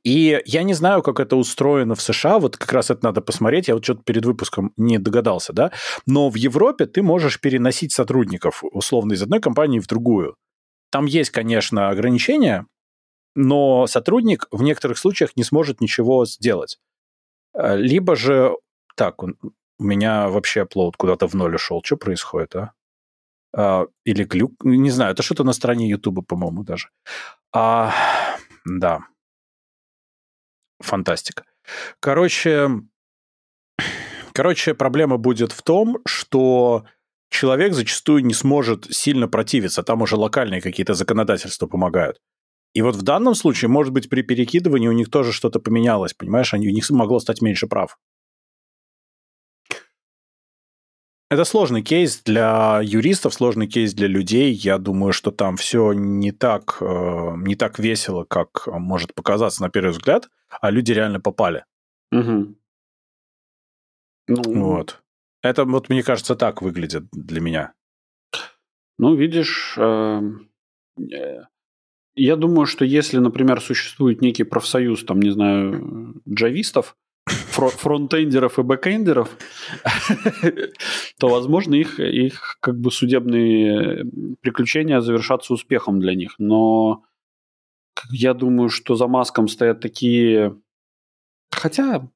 И 0.03 0.41
я 0.45 0.63
не 0.63 0.73
знаю, 0.73 1.01
как 1.01 1.19
это 1.19 1.35
устроено 1.35 1.95
в 1.95 2.01
США, 2.01 2.39
вот 2.39 2.57
как 2.57 2.71
раз 2.71 2.91
это 2.91 3.03
надо 3.03 3.21
посмотреть, 3.21 3.67
я 3.67 3.73
вот 3.73 3.83
что-то 3.83 4.03
перед 4.03 4.25
выпуском 4.25 4.73
не 4.77 4.99
догадался, 4.99 5.53
да, 5.53 5.71
но 6.05 6.29
в 6.29 6.35
Европе 6.35 6.85
ты 6.85 7.01
можешь 7.01 7.39
переносить 7.39 7.91
сотрудников 7.91 8.63
условно 8.63 9.13
из 9.13 9.23
одной 9.23 9.39
компании 9.39 9.79
в 9.79 9.87
другую. 9.87 10.35
Там 10.91 11.05
есть, 11.05 11.31
конечно, 11.31 11.89
ограничения, 11.89 12.67
но 13.35 13.87
сотрудник 13.87 14.47
в 14.51 14.63
некоторых 14.63 14.97
случаях 14.97 15.35
не 15.35 15.43
сможет 15.43 15.81
ничего 15.81 16.25
сделать. 16.25 16.79
Э, 17.53 17.75
либо 17.77 18.15
же... 18.15 18.55
Так, 18.95 19.23
у 19.23 19.33
меня 19.79 20.29
вообще 20.29 20.65
плод 20.65 20.97
куда-то 20.97 21.27
в 21.27 21.33
ноль 21.33 21.55
ушел. 21.55 21.81
Что 21.83 21.97
происходит, 21.97 22.55
а? 22.55 22.73
а 23.55 23.85
или 24.03 24.23
глюк? 24.23 24.53
Не 24.63 24.89
знаю, 24.89 25.13
это 25.13 25.23
что-то 25.23 25.43
на 25.43 25.53
стороне 25.53 25.89
Ютуба, 25.89 26.21
по-моему, 26.21 26.63
даже. 26.63 26.89
А, 27.53 27.93
да. 28.65 28.99
Фантастика. 30.79 31.45
Короче, 31.99 32.69
короче, 34.33 34.73
проблема 34.73 35.17
будет 35.17 35.51
в 35.51 35.61
том, 35.61 35.99
что 36.05 36.85
человек 37.29 37.73
зачастую 37.73 38.25
не 38.25 38.33
сможет 38.33 38.93
сильно 38.93 39.27
противиться, 39.27 39.83
там 39.83 40.01
уже 40.01 40.15
локальные 40.15 40.61
какие-то 40.61 40.93
законодательства 40.93 41.67
помогают. 41.67 42.19
И 42.73 42.81
вот 42.81 42.95
в 42.95 43.01
данном 43.01 43.35
случае, 43.35 43.69
может 43.69 43.93
быть, 43.93 44.09
при 44.09 44.21
перекидывании 44.21 44.87
у 44.87 44.93
них 44.93 45.09
тоже 45.09 45.33
что-то 45.33 45.59
поменялось, 45.59 46.13
понимаешь, 46.13 46.53
они, 46.53 46.67
у 46.67 46.71
них 46.71 46.89
могло 46.89 47.19
стать 47.19 47.41
меньше 47.41 47.67
прав. 47.67 47.97
Это 51.29 51.45
сложный 51.45 51.81
кейс 51.81 52.21
для 52.23 52.81
юристов, 52.83 53.33
сложный 53.33 53.67
кейс 53.67 53.93
для 53.93 54.07
людей. 54.07 54.51
Я 54.51 54.77
думаю, 54.77 55.13
что 55.13 55.31
там 55.31 55.55
все 55.55 55.93
не 55.93 56.33
так, 56.33 56.77
э, 56.81 57.33
не 57.37 57.55
так 57.55 57.79
весело, 57.79 58.25
как 58.25 58.67
может 58.67 59.15
показаться 59.15 59.61
на 59.61 59.69
первый 59.69 59.91
взгляд, 59.91 60.29
а 60.49 60.69
люди 60.71 60.91
реально 60.91 61.21
попали. 61.21 61.63
Угу. 62.11 62.55
Ну, 64.27 64.41
вот. 64.61 65.01
Это 65.41 65.63
вот, 65.63 65.87
мне 65.87 66.03
кажется, 66.03 66.35
так 66.35 66.61
выглядит 66.61 67.05
для 67.13 67.39
меня. 67.39 67.73
Ну, 68.97 69.15
видишь, 69.15 69.75
эм, 69.77 70.49
э, 70.99 71.43
я 72.15 72.35
думаю, 72.35 72.65
что 72.65 72.85
если, 72.85 73.17
например, 73.19 73.61
существует 73.61 74.21
некий 74.21 74.43
профсоюз, 74.43 75.03
там, 75.03 75.21
не 75.21 75.31
знаю, 75.31 76.21
джавистов, 76.27 76.95
фронтендеров 77.25 78.59
и 78.59 78.63
бэкендеров, 78.63 79.29
то, 81.19 81.29
возможно, 81.29 81.75
их, 81.75 81.99
их 81.99 82.57
как 82.59 82.79
бы 82.79 82.91
судебные 82.91 84.05
приключения 84.41 85.01
завершатся 85.01 85.53
успехом 85.53 85.99
для 85.99 86.15
них. 86.15 86.35
Но 86.37 87.03
я 88.09 88.33
думаю, 88.33 88.69
что 88.69 88.95
за 88.95 89.07
Маском 89.07 89.47
стоят 89.47 89.79
такие... 89.79 90.57
Хотя 91.51 92.09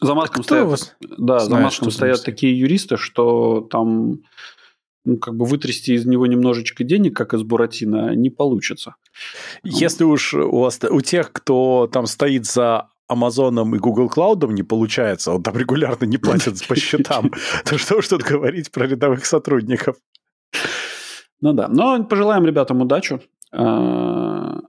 за 0.00 0.14
маском 0.14 0.44
стоят, 0.44 0.68
вас 0.68 0.96
да, 1.00 1.40
знает, 1.40 1.42
за 1.42 1.64
маском 1.64 1.90
стоят 1.90 2.24
такие 2.24 2.56
юристы, 2.56 2.96
что 2.96 3.62
там 3.62 4.20
ну, 5.04 5.16
как 5.16 5.36
бы 5.36 5.44
вытрясти 5.44 5.94
из 5.94 6.06
него 6.06 6.26
немножечко 6.26 6.84
денег, 6.84 7.16
как 7.16 7.34
из 7.34 7.42
Буратино, 7.42 8.14
не 8.14 8.30
получится. 8.30 8.96
Если 9.62 10.04
уж 10.04 10.34
у, 10.34 10.60
вас, 10.60 10.80
у 10.82 11.00
тех, 11.00 11.32
кто 11.32 11.88
там 11.90 12.06
стоит 12.06 12.44
за 12.44 12.88
Амазоном 13.08 13.74
и 13.74 13.78
Google 13.78 14.10
Cloud 14.14 14.52
не 14.52 14.62
получается, 14.62 15.32
он 15.32 15.42
там 15.42 15.56
регулярно 15.56 16.04
не 16.04 16.18
платит 16.18 16.66
по 16.66 16.76
счетам, 16.76 17.32
то 17.64 17.78
что 17.78 17.96
уж 17.96 18.08
тут 18.08 18.22
говорить 18.22 18.70
про 18.70 18.86
рядовых 18.86 19.24
сотрудников. 19.24 19.96
Ну 21.40 21.52
да, 21.52 21.68
но 21.68 22.04
пожелаем 22.04 22.44
ребятам 22.44 22.82
удачу. 22.82 23.20
А, 23.52 24.60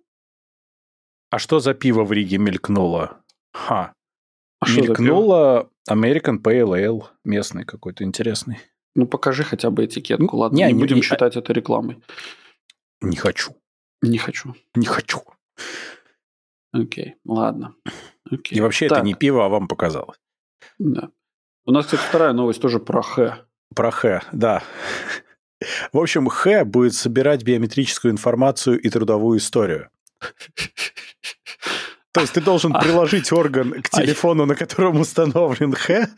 а 1.30 1.40
что 1.40 1.60
за 1.60 1.74
пиво 1.74 2.04
в 2.04 2.12
Риге 2.12 2.38
мелькнуло? 2.38 3.18
Ха. 3.54 3.94
А 4.62 4.70
мелькнуло 4.70 5.70
American 5.90 6.42
Pale 6.42 6.86
Ale, 6.86 7.04
местный 7.26 7.66
какой-то 7.66 8.04
интересный. 8.04 8.60
Ну, 8.96 9.08
покажи 9.08 9.44
хотя 9.44 9.70
бы 9.70 9.86
этикетку, 9.86 10.38
ладно? 10.38 10.58
Не, 10.58 10.66
не, 10.66 10.74
не 10.74 10.80
будем 10.80 10.98
не, 10.98 11.02
считать 11.02 11.36
это 11.36 11.54
рекламой. 11.54 12.02
Не 13.02 13.16
хочу. 13.16 13.56
Не 14.02 14.18
хочу. 14.18 14.56
Не 14.76 14.86
хочу. 14.86 15.24
Окей, 16.72 17.16
ладно. 17.26 17.76
Окей. 18.30 18.58
И 18.58 18.62
вообще 18.62 18.88
так. 18.88 19.00
это 19.00 19.06
не 19.06 19.14
пиво, 19.14 19.46
а 19.46 19.50
вам 19.50 19.68
показалось. 19.68 20.18
Да. 20.78 21.12
У 21.66 21.72
нас, 21.72 21.86
кстати, 21.86 22.02
вторая 22.02 22.34
новость 22.34 22.62
тоже 22.62 22.80
про 22.80 23.02
Х. 23.02 23.46
Про 23.76 23.92
Х, 23.92 24.24
да. 24.32 24.64
В 25.92 25.98
общем, 25.98 26.28
Х 26.28 26.66
будет 26.66 26.94
собирать 26.94 27.44
биометрическую 27.44 28.12
информацию 28.12 28.80
и 28.80 28.90
трудовую 28.90 29.40
историю. 29.40 29.90
То 32.12 32.22
есть 32.22 32.34
ты 32.34 32.42
должен 32.42 32.76
а. 32.76 32.82
приложить 32.82 33.32
орган 33.32 33.82
к 33.84 33.90
а 33.92 34.02
телефону, 34.02 34.46
на 34.46 34.56
котором 34.56 35.00
установлен 35.00 35.74
Х, 35.74 36.10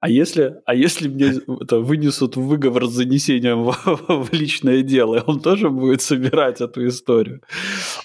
А 0.00 0.08
если, 0.08 0.60
а 0.64 0.74
если 0.74 1.08
мне 1.08 1.34
это, 1.60 1.80
вынесут 1.80 2.36
выговор 2.36 2.86
с 2.86 2.92
занесением 2.92 3.64
в, 3.64 3.72
в 4.08 4.32
личное 4.32 4.82
дело, 4.82 5.24
он 5.26 5.40
тоже 5.40 5.70
будет 5.70 6.02
собирать 6.02 6.60
эту 6.60 6.86
историю? 6.86 7.42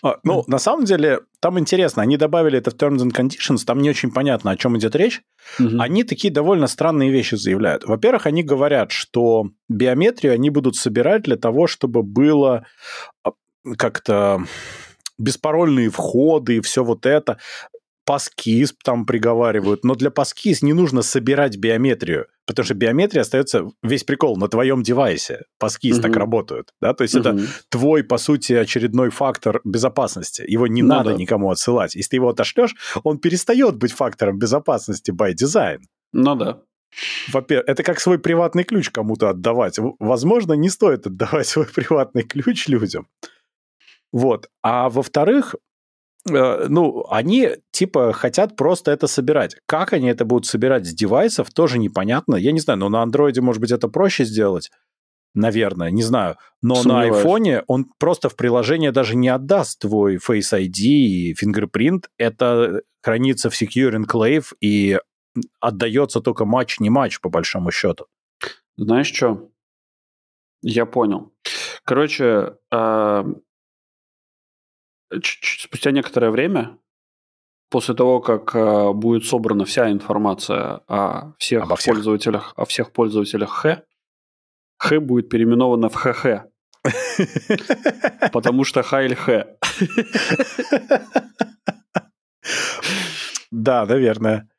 А, 0.02 0.18
ну, 0.24 0.44
на 0.48 0.58
самом 0.58 0.86
деле, 0.86 1.20
там 1.40 1.60
интересно, 1.60 2.02
они 2.02 2.18
добавили 2.18 2.58
это 2.58 2.72
в 2.72 2.76
Terms 2.76 2.98
and 2.98 3.12
Conditions, 3.12 3.64
там 3.66 3.80
не 3.80 3.92
очень 3.92 4.12
понятно, 4.12 4.52
о 4.52 4.58
чем 4.58 4.76
идет 4.78 4.96
речь. 4.96 5.22
Угу. 5.60 5.80
Они 5.80 6.04
такие 6.04 6.34
довольно 6.34 6.66
странные 6.66 7.12
вещи 7.12 7.36
заявляют. 7.36 7.84
Во-первых, 7.86 8.26
они 8.26 8.42
говорят, 8.42 8.92
что 8.92 9.50
биометрию 9.70 10.34
они 10.34 10.50
будут 10.50 10.76
собирать 10.76 11.24
для 11.24 11.36
того, 11.36 11.68
чтобы 11.68 12.02
было 12.02 12.66
а, 13.24 13.34
как-то 13.78 14.44
беспарольные 15.20 15.90
входы 15.90 16.58
и 16.58 16.62
все 16.62 16.84
вот 16.84 17.06
это. 17.06 17.38
Паскиз 18.06 18.74
там 18.84 19.06
приговаривают, 19.06 19.86
но 19.86 19.96
для 19.96 20.12
Паскиз 20.12 20.62
не 20.62 20.74
нужно 20.74 21.02
собирать 21.02 21.58
биометрию, 21.58 22.28
потому 22.46 22.66
что 22.66 22.74
биометрия 22.74 23.22
остается 23.22 23.70
весь 23.82 24.04
прикол 24.04 24.36
на 24.38 24.48
твоем 24.48 24.84
девайсе. 24.84 25.44
Паскиз 25.58 25.98
угу. 25.98 26.04
так 26.04 26.16
работают, 26.18 26.74
да, 26.82 26.94
то 26.94 27.04
есть 27.04 27.16
угу. 27.16 27.30
это 27.30 27.40
твой, 27.70 28.04
по 28.04 28.18
сути, 28.18 28.54
очередной 28.54 29.10
фактор 29.10 29.62
безопасности. 29.64 30.44
Его 30.46 30.68
не 30.68 30.82
ну, 30.82 30.90
надо 30.90 31.12
да. 31.12 31.16
никому 31.16 31.50
отсылать. 31.50 31.96
Если 31.96 32.12
ты 32.12 32.16
его 32.18 32.30
отошлешь, 32.30 32.76
он 33.04 33.20
перестает 33.20 33.78
быть 33.78 33.94
фактором 33.94 34.38
безопасности 34.38 35.12
by 35.12 35.34
design. 35.34 35.80
Ну 36.12 36.36
да. 36.36 36.60
Во-первых, 37.32 37.68
это 37.68 37.84
как 37.84 38.00
свой 38.00 38.20
приватный 38.20 38.64
ключ 38.64 38.90
кому-то 38.90 39.30
отдавать. 39.30 39.80
Возможно, 40.00 40.54
не 40.54 40.70
стоит 40.70 41.08
отдавать 41.08 41.48
свой 41.48 41.66
приватный 41.74 42.24
ключ 42.24 42.68
людям. 42.68 43.08
Вот. 44.12 44.50
А 44.62 44.90
во-вторых, 44.90 45.56
ну, 46.26 47.06
они 47.10 47.50
типа 47.72 48.14
хотят 48.14 48.56
просто 48.56 48.92
это 48.92 49.08
собирать. 49.08 49.58
Как 49.66 49.94
они 49.94 50.08
это 50.08 50.26
будут 50.26 50.46
собирать 50.46 50.86
с 50.86 50.94
девайсов, 50.94 51.52
тоже 51.52 51.80
непонятно. 51.80 52.36
Я 52.36 52.52
не 52.52 52.60
знаю, 52.60 52.80
но 52.80 52.90
на 52.90 53.02
андроиде, 53.02 53.42
может 53.42 53.62
быть, 53.62 53.72
это 53.72 53.88
проще 53.88 54.24
сделать. 54.24 54.72
Наверное, 55.36 55.90
не 55.90 56.04
знаю. 56.04 56.38
Но 56.62 56.76
Сомневаюсь. 56.76 57.12
на 57.12 57.18
айфоне 57.18 57.64
он 57.68 57.86
просто 57.98 58.30
в 58.30 58.36
приложение 58.36 58.92
даже 58.92 59.16
не 59.16 59.30
отдаст 59.30 59.80
твой 59.80 60.18
Face 60.18 60.54
ID 60.54 60.84
и 60.84 61.34
fingerprint. 61.34 62.06
Это 62.18 62.84
хранится 63.02 63.50
в 63.50 63.60
Secure 63.60 63.96
Enclave 63.96 64.46
и 64.62 65.00
отдается 65.60 66.22
только 66.22 66.46
матч, 66.46 66.80
не 66.80 66.90
матч, 66.90 67.20
по 67.20 67.30
большому 67.30 67.72
счету. 67.72 68.06
Знаешь 68.78 69.12
что? 69.12 69.50
Я 70.62 70.86
понял. 70.86 71.34
Короче, 71.84 72.54
спустя 75.22 75.92
некоторое 75.92 76.32
время, 76.32 76.78
после 77.70 77.96
того, 77.96 78.20
как 78.20 78.56
э, 78.56 78.92
будет 78.94 79.26
собрана 79.26 79.66
вся 79.66 79.92
информация 79.92 80.82
о 80.88 81.34
всех, 81.40 81.64
Обо 81.64 81.76
всех. 81.76 81.96
пользователях, 81.96 82.54
о 82.56 82.66
всех 82.66 82.92
пользователях 82.92 83.50
Х, 83.52 83.84
Х 84.78 85.00
будет 85.00 85.30
переименовано 85.30 85.90
в 85.90 85.96
ХХ. 85.96 86.46
Потому 88.32 88.64
что 88.64 88.84
Хайль 88.84 89.16
Х. 89.16 89.48
Да, 93.52 93.86
наверное. 93.86 94.50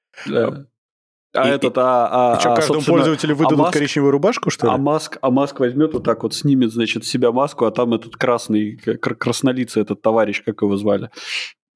А 1.35 1.49
и, 1.49 1.53
этот, 1.53 1.77
а, 1.79 2.35
а, 2.35 2.41
что, 2.41 2.53
а, 2.53 2.57
каждому 2.57 2.81
пользователю 2.81 3.35
выдадут 3.35 3.59
а 3.59 3.63
Маск, 3.63 3.73
коричневую 3.73 4.13
рубашку, 4.13 4.51
что 4.51 4.69
ли? 4.69 4.73
А 4.73 4.77
Маск, 4.79 5.19
а 5.21 5.31
Маск 5.31 5.59
возьмет 5.59 5.93
вот 5.93 6.05
так 6.05 6.23
вот, 6.23 6.33
снимет, 6.33 6.73
значит, 6.73 7.05
себя 7.05 7.33
маску, 7.33 7.65
а 7.65 7.73
там 7.73 7.93
этот 7.93 8.17
красный, 8.17 8.77
краснолицый 8.77 9.83
этот 9.83 10.01
товарищ, 10.01 10.43
как 10.45 10.63
его 10.63 10.77
звали? 10.77 11.11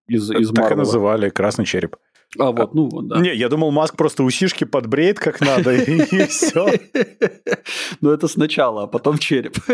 Из, 0.06 0.30
из 0.30 0.50
так 0.52 0.70
и 0.70 0.74
называли, 0.74 1.28
красный 1.28 1.64
череп. 1.64 1.96
А 2.38 2.52
вот, 2.52 2.74
ну 2.74 2.88
вот, 2.88 3.08
да. 3.08 3.20
Не, 3.20 3.34
я 3.34 3.48
думал, 3.48 3.70
Маск 3.70 3.96
просто 3.96 4.22
усишки 4.22 4.64
подбреет 4.64 5.18
как 5.18 5.40
надо, 5.40 5.74
и 5.74 6.26
все. 6.28 6.78
Ну, 8.00 8.10
это 8.10 8.28
сначала, 8.28 8.84
а 8.84 8.86
потом 8.86 9.18
череп. 9.18 9.56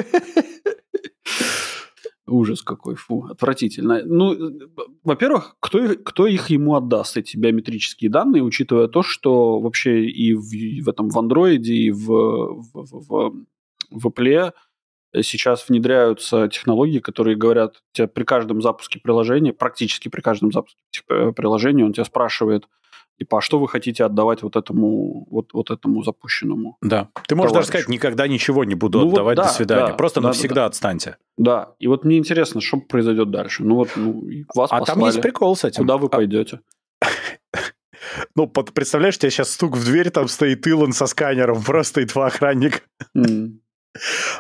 Ужас 2.26 2.62
какой, 2.62 2.94
фу, 2.94 3.26
отвратительно. 3.30 4.02
Ну, 4.04 4.34
во-первых, 5.02 5.56
кто, 5.60 5.94
кто 5.94 6.26
их 6.26 6.48
ему 6.48 6.74
отдаст, 6.74 7.18
эти 7.18 7.36
биометрические 7.36 8.10
данные, 8.10 8.42
учитывая 8.42 8.88
то, 8.88 9.02
что 9.02 9.60
вообще 9.60 10.06
и 10.06 10.32
в, 10.32 10.84
в 10.84 10.88
этом 10.88 11.10
в 11.10 11.18
андроиде, 11.18 11.74
и 11.74 11.90
в, 11.90 12.06
в, 12.06 12.72
в, 12.72 13.44
в 13.90 14.06
Apple 14.06 14.52
сейчас 15.22 15.68
внедряются 15.68 16.48
технологии, 16.48 16.98
которые 16.98 17.36
говорят, 17.36 17.82
тебе 17.92 18.08
при 18.08 18.24
каждом 18.24 18.62
запуске 18.62 18.98
приложения, 19.00 19.52
практически 19.52 20.08
при 20.08 20.22
каждом 20.22 20.50
запуске 20.50 20.80
приложения, 21.06 21.84
он 21.84 21.92
тебя 21.92 22.04
спрашивает, 22.04 22.66
Типа, 23.18 23.38
а 23.38 23.40
что 23.40 23.60
вы 23.60 23.68
хотите 23.68 24.04
отдавать 24.04 24.42
вот 24.42 24.56
этому, 24.56 25.26
вот, 25.30 25.52
вот 25.52 25.70
этому 25.70 26.02
запущенному? 26.02 26.76
Да. 26.82 27.08
Ты 27.28 27.36
можешь 27.36 27.52
товарищу? 27.52 27.54
даже 27.54 27.66
сказать, 27.68 27.88
никогда 27.88 28.26
ничего 28.26 28.64
не 28.64 28.74
буду 28.74 29.00
ну, 29.00 29.12
отдавать, 29.12 29.36
вот, 29.36 29.44
да, 29.44 29.48
до 29.48 29.54
свидания. 29.54 29.86
Да, 29.88 29.94
Просто 29.94 30.20
да, 30.20 30.28
навсегда 30.28 30.54
да, 30.54 30.66
отстаньте. 30.66 31.16
Да. 31.36 31.74
И 31.78 31.86
вот 31.86 32.04
мне 32.04 32.18
интересно, 32.18 32.60
что 32.60 32.78
произойдет 32.78 33.30
дальше. 33.30 33.62
Ну 33.62 33.76
вот 33.76 33.90
ну, 33.94 34.24
вас 34.54 34.70
А 34.72 34.80
послали. 34.80 34.98
там 34.98 35.06
есть 35.06 35.22
прикол 35.22 35.54
с 35.54 35.64
этим. 35.64 35.84
Куда 35.84 35.96
вы 35.96 36.06
а 36.06 36.10
пойдете? 36.10 36.60
Ну, 38.36 38.46
представляешь, 38.46 39.16
у 39.16 39.18
тебя 39.18 39.30
сейчас 39.30 39.50
стук 39.50 39.76
в 39.76 39.84
дверь, 39.84 40.10
там 40.10 40.28
стоит 40.28 40.66
Илон 40.66 40.92
со 40.92 41.06
сканером, 41.06 41.62
просто 41.62 42.02
и 42.02 42.04
два 42.04 42.26
охранника. 42.26 42.80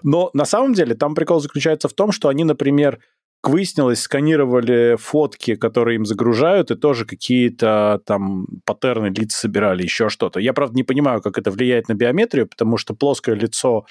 Но 0.02 0.30
на 0.32 0.44
самом 0.44 0.74
деле 0.74 0.94
там 0.94 1.14
прикол 1.14 1.40
заключается 1.40 1.88
в 1.88 1.92
том, 1.92 2.12
что 2.12 2.28
они, 2.28 2.44
например, 2.44 3.00
выяснилось, 3.48 4.00
сканировали 4.00 4.96
фотки, 4.96 5.54
которые 5.54 5.96
им 5.96 6.04
загружают, 6.04 6.70
и 6.70 6.76
тоже 6.76 7.04
какие-то 7.04 8.00
там 8.06 8.46
паттерны 8.64 9.06
лиц 9.06 9.34
собирали, 9.34 9.82
еще 9.82 10.08
что-то. 10.08 10.40
Я, 10.40 10.52
правда, 10.52 10.76
не 10.76 10.82
понимаю, 10.82 11.20
как 11.22 11.38
это 11.38 11.50
влияет 11.50 11.88
на 11.88 11.94
биометрию, 11.94 12.46
потому 12.46 12.76
что 12.76 12.94
плоское 12.94 13.34
лицо 13.34 13.86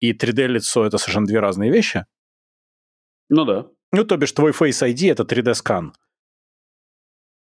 и 0.00 0.12
3D-лицо— 0.12 0.84
это 0.86 0.98
совершенно 0.98 1.26
две 1.26 1.40
разные 1.40 1.70
вещи. 1.70 2.06
Ну 3.28 3.44
да. 3.44 3.66
Ну, 3.92 4.04
то 4.04 4.16
бишь, 4.16 4.32
твой 4.32 4.52
Face 4.52 4.86
ID— 4.86 5.12
это 5.12 5.22
3D-скан. 5.22 5.92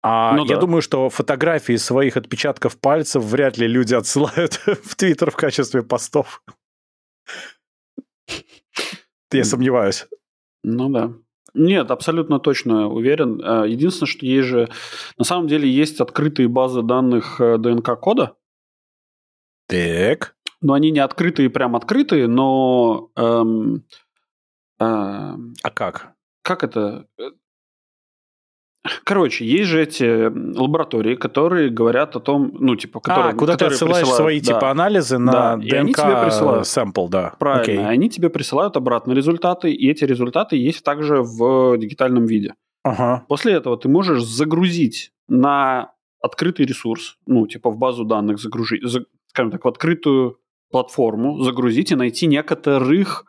А 0.03 0.37
ну, 0.37 0.45
я 0.45 0.57
да. 0.57 0.61
думаю, 0.61 0.83
что 0.83 1.09
фотографии 1.09 1.77
своих 1.77 2.19
отпечатков 2.19 2.79
пальцев 2.79 3.25
вряд 3.25 3.57
ли 3.57 3.67
люди 3.67 3.95
отсылают 3.95 4.55
в 4.85 4.95
Твиттер 4.97 5.31
в 5.31 5.37
качестве 5.37 5.83
постов. 5.83 6.43
Я 9.33 9.45
сомневаюсь. 9.45 10.07
Ну 10.63 10.91
да. 10.91 11.15
Нет, 11.55 11.91
абсолютно 11.91 12.41
точно 12.41 12.89
уверен. 12.89 13.41
Э, 13.41 13.69
единственное, 13.69 14.09
что 14.09 14.27
есть 14.27 14.49
же... 14.49 14.69
На 15.17 15.25
самом 15.25 15.47
деле 15.47 15.71
есть 15.71 16.01
открытые 16.01 16.49
базы 16.49 16.83
данных 16.83 17.41
э, 17.41 17.59
ДНК-кода. 17.59 18.37
Так. 19.69 20.35
Но 20.61 20.73
они 20.73 20.91
не 20.91 20.99
открытые, 20.99 21.51
прям 21.51 21.77
открытые, 21.77 22.27
но... 22.27 23.11
Эм, 23.17 23.85
э, 24.81 24.85
а 24.85 25.71
как? 25.73 26.15
Как 26.43 26.65
это? 26.65 27.07
Короче, 29.05 29.47
есть 29.47 29.71
же 29.71 29.83
эти 29.83 30.27
лаборатории, 30.59 31.15
которые 31.15 31.71
говорят 31.71 32.17
о 32.17 32.21
том, 32.21 32.53
ну, 32.53 32.77
типа, 32.77 33.01
которые... 33.01 33.33
А, 33.33 33.37
куда 33.37 33.53
которые 33.55 33.71
ты 33.71 33.75
отсылаешь 33.75 34.09
свои, 34.09 34.41
да. 34.41 34.55
типа, 34.55 34.71
анализы 34.71 35.19
на 35.19 35.33
да. 35.33 35.57
ДНК 35.57 35.67
и 35.67 35.77
они 35.77 35.95
тебе 35.95 36.23
присылают. 36.23 36.67
sample, 36.67 37.09
да. 37.09 37.35
Правильно. 37.39 37.63
Окей. 37.63 37.87
Они 37.87 38.11
тебе 38.11 38.29
присылают 38.29 38.77
обратно 38.77 39.13
результаты, 39.13 39.73
и 39.73 39.91
эти 39.91 40.05
результаты 40.05 40.57
есть 40.57 40.85
также 40.85 41.23
в 41.23 41.79
дигитальном 41.79 42.27
виде. 42.27 42.55
Ага. 42.83 43.25
После 43.29 43.55
этого 43.55 43.79
ты 43.79 43.89
можешь 43.89 44.23
загрузить 44.23 45.13
на 45.29 45.93
открытый 46.21 46.67
ресурс, 46.67 47.17
ну, 47.27 47.47
типа, 47.47 47.71
в 47.71 47.79
базу 47.79 48.05
данных 48.05 48.39
загрузить, 48.39 48.83
скажем 49.29 49.51
так, 49.51 49.65
в 49.65 49.69
открытую 49.69 50.39
платформу 50.71 51.43
загрузить 51.43 51.93
и 51.93 51.95
найти 51.95 52.27
некоторых 52.27 53.25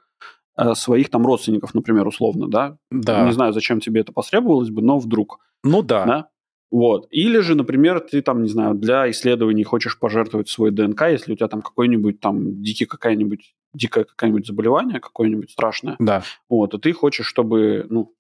Э, 0.58 0.74
своих 0.74 1.10
там 1.10 1.26
родственников, 1.26 1.74
например, 1.74 2.08
условно, 2.08 2.48
да? 2.48 2.78
Да. 2.90 3.26
Не 3.26 3.34
знаю, 3.34 3.52
зачем 3.52 3.82
тебе 3.82 4.02
это 4.02 4.14
потребовалось 4.14 4.70
бы, 4.70 4.82
но 4.82 5.00
вдруг. 5.00 5.40
Ну 5.66 5.82
да. 5.82 6.06
да? 6.06 6.30
Вот. 6.72 7.08
Или 7.12 7.40
же, 7.40 7.56
например, 7.56 8.00
ты 8.00 8.22
там, 8.22 8.44
не 8.44 8.50
знаю, 8.50 8.76
для 8.76 9.10
исследований 9.12 9.64
хочешь 9.64 10.00
пожертвовать 10.00 10.50
свой 10.50 10.72
ДНК, 10.72 11.02
если 11.10 11.34
у 11.34 11.36
тебя 11.36 11.48
там 11.48 11.62
какой-нибудь 11.62 12.20
там 12.20 12.62
дикий 12.62 12.86
какая-нибудь 12.86 13.56
дикое 13.74 14.06
какое-нибудь 14.06 14.48
заболевание, 14.48 15.00
какое-нибудь 15.00 15.52
страшное. 15.52 15.96
Да. 16.00 16.24
Вот, 16.50 16.74
и 16.74 16.80
ты 16.80 16.94
хочешь, 16.94 17.26
чтобы, 17.26 17.86
ну, 17.90 18.14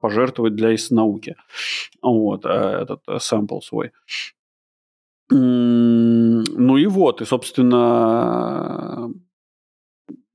пожертвовать 0.00 0.54
для 0.54 0.74
науки. 0.90 1.36
Вот, 2.00 2.44
э, 2.46 2.48
этот 2.48 3.02
сэмпл 3.22 3.60
свой. 3.60 3.92
Ну 5.30 6.76
и 6.76 6.86
вот, 6.86 7.20
и, 7.20 7.24
собственно, 7.26 9.12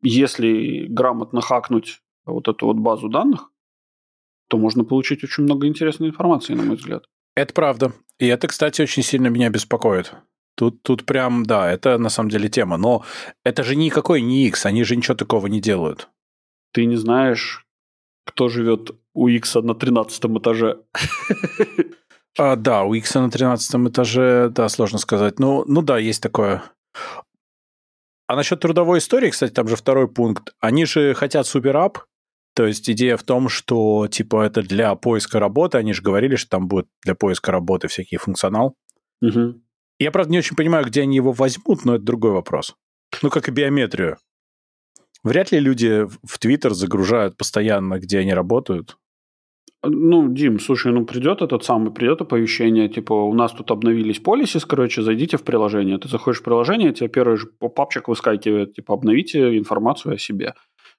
если 0.02 0.86
грамотно 0.88 1.42
хакнуть 1.42 2.02
вот 2.26 2.48
эту 2.48 2.68
вот 2.68 2.78
базу 2.78 3.10
данных, 3.10 3.53
то 4.54 4.60
можно 4.60 4.84
получить 4.84 5.24
очень 5.24 5.46
много 5.46 5.66
интересной 5.66 6.10
информации, 6.10 6.54
на 6.54 6.62
мой 6.62 6.76
взгляд. 6.76 7.06
Это 7.36 7.56
правда. 7.56 7.92
И 8.20 8.28
это, 8.28 8.48
кстати, 8.48 8.84
очень 8.84 9.02
сильно 9.02 9.26
меня 9.26 9.50
беспокоит. 9.50 10.14
Тут, 10.56 10.84
тут 10.84 11.08
прям, 11.08 11.44
да, 11.44 11.72
это 11.72 11.98
на 11.98 12.10
самом 12.10 12.30
деле 12.30 12.50
тема. 12.50 12.78
Но 12.78 13.04
это 13.44 13.64
же 13.64 13.76
никакой 13.76 14.22
не 14.22 14.46
X, 14.46 14.68
они 14.68 14.84
же 14.84 14.96
ничего 14.96 15.16
такого 15.16 15.48
не 15.48 15.60
делают. 15.60 16.08
Ты 16.72 16.86
не 16.86 16.98
знаешь, 16.98 17.66
кто 18.28 18.48
живет 18.48 18.92
у 19.16 19.28
X 19.28 19.56
на 19.56 19.74
13 19.74 20.24
этаже. 20.24 20.78
А, 22.38 22.56
да, 22.56 22.84
у 22.84 22.94
X 22.94 23.16
на 23.16 23.32
13 23.32 23.90
этаже, 23.90 24.50
да, 24.50 24.70
сложно 24.70 25.00
сказать. 25.00 25.40
Ну, 25.40 25.66
ну 25.68 25.82
да, 25.82 25.98
есть 25.98 26.22
такое. 26.22 26.62
А 28.28 28.36
насчет 28.36 28.60
трудовой 28.60 29.00
истории, 29.00 29.32
кстати, 29.32 29.52
там 29.52 29.68
же 29.68 29.76
второй 29.76 30.08
пункт. 30.08 30.54
Они 30.60 30.86
же 30.86 31.16
хотят 31.16 31.48
суперап, 31.48 32.06
то 32.56 32.66
есть 32.66 32.90
идея 32.90 33.18
в 33.18 33.24
том, 33.24 33.50
что 33.50 34.08
типа 34.08 34.44
это 34.44 34.62
для 34.62 34.96
поиска 34.96 35.40
работы, 35.40 35.78
они 35.78 35.94
же 35.94 36.02
говорили, 36.02 36.36
что 36.36 36.50
там 36.50 36.68
будет 36.68 36.88
для 37.04 37.16
поиска 37.16 37.52
работы 37.52 37.88
всякий 37.88 38.18
функционал. 38.18 38.76
Угу. 39.22 39.62
Я, 40.00 40.12
правда, 40.12 40.32
не 40.32 40.38
очень 40.40 40.56
понимаю, 40.56 40.86
где 40.86 41.02
они 41.02 41.16
его 41.16 41.32
возьмут, 41.32 41.86
но 41.86 41.96
это 41.96 42.04
другой 42.04 42.32
вопрос. 42.32 42.76
Ну, 43.22 43.30
как 43.30 43.48
и 43.48 43.52
биометрию. 43.52 44.18
Вряд 45.24 45.52
ли 45.52 45.60
люди 45.60 46.06
в 46.24 46.40
Твиттер 46.40 46.74
загружают 46.74 47.38
постоянно, 47.38 48.00
где 48.00 48.20
они 48.20 48.34
работают. 48.34 48.98
Ну, 49.86 50.30
Дим, 50.30 50.60
слушай, 50.60 50.94
ну 50.94 51.06
придет 51.06 51.42
этот 51.42 51.66
самый, 51.66 51.92
придет 51.92 52.22
оповещение, 52.22 52.88
типа, 52.88 53.14
у 53.14 53.34
нас 53.34 53.52
тут 53.52 53.70
обновились 53.70 54.20
полисис, 54.20 54.64
короче, 54.64 55.02
зайдите 55.02 55.36
в 55.38 55.44
приложение. 55.44 55.98
Ты 55.98 56.08
заходишь 56.08 56.40
в 56.40 56.44
приложение, 56.44 56.94
тебе 56.94 57.10
первый 57.10 57.38
же 57.38 57.48
папчик 57.48 58.08
выскакивает, 58.08 58.76
типа, 58.76 58.94
обновите 58.94 59.58
информацию 59.58 60.16
о 60.16 60.18
себе. 60.18 60.54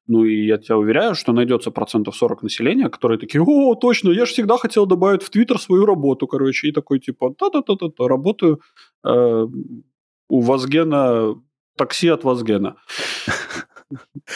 Ну, 0.06 0.24
и 0.24 0.46
я 0.46 0.58
тебя 0.58 0.76
уверяю, 0.76 1.14
что 1.14 1.32
найдется 1.32 1.70
процентов 1.70 2.16
40 2.16 2.42
населения, 2.42 2.88
которые 2.88 3.18
такие, 3.18 3.42
о, 3.42 3.74
точно, 3.74 4.10
я 4.10 4.26
же 4.26 4.32
всегда 4.32 4.58
хотел 4.58 4.86
добавить 4.86 5.22
в 5.22 5.30
Твиттер 5.30 5.58
свою 5.58 5.86
работу, 5.86 6.26
короче, 6.26 6.68
и 6.68 6.72
такой, 6.72 6.98
типа, 7.00 7.34
та-та-та-та, 7.38 8.08
работаю 8.08 8.60
э, 9.06 9.46
у 10.28 10.40
Возгена, 10.40 11.34
такси 11.76 12.08
от 12.08 12.24
Возгена. 12.24 12.76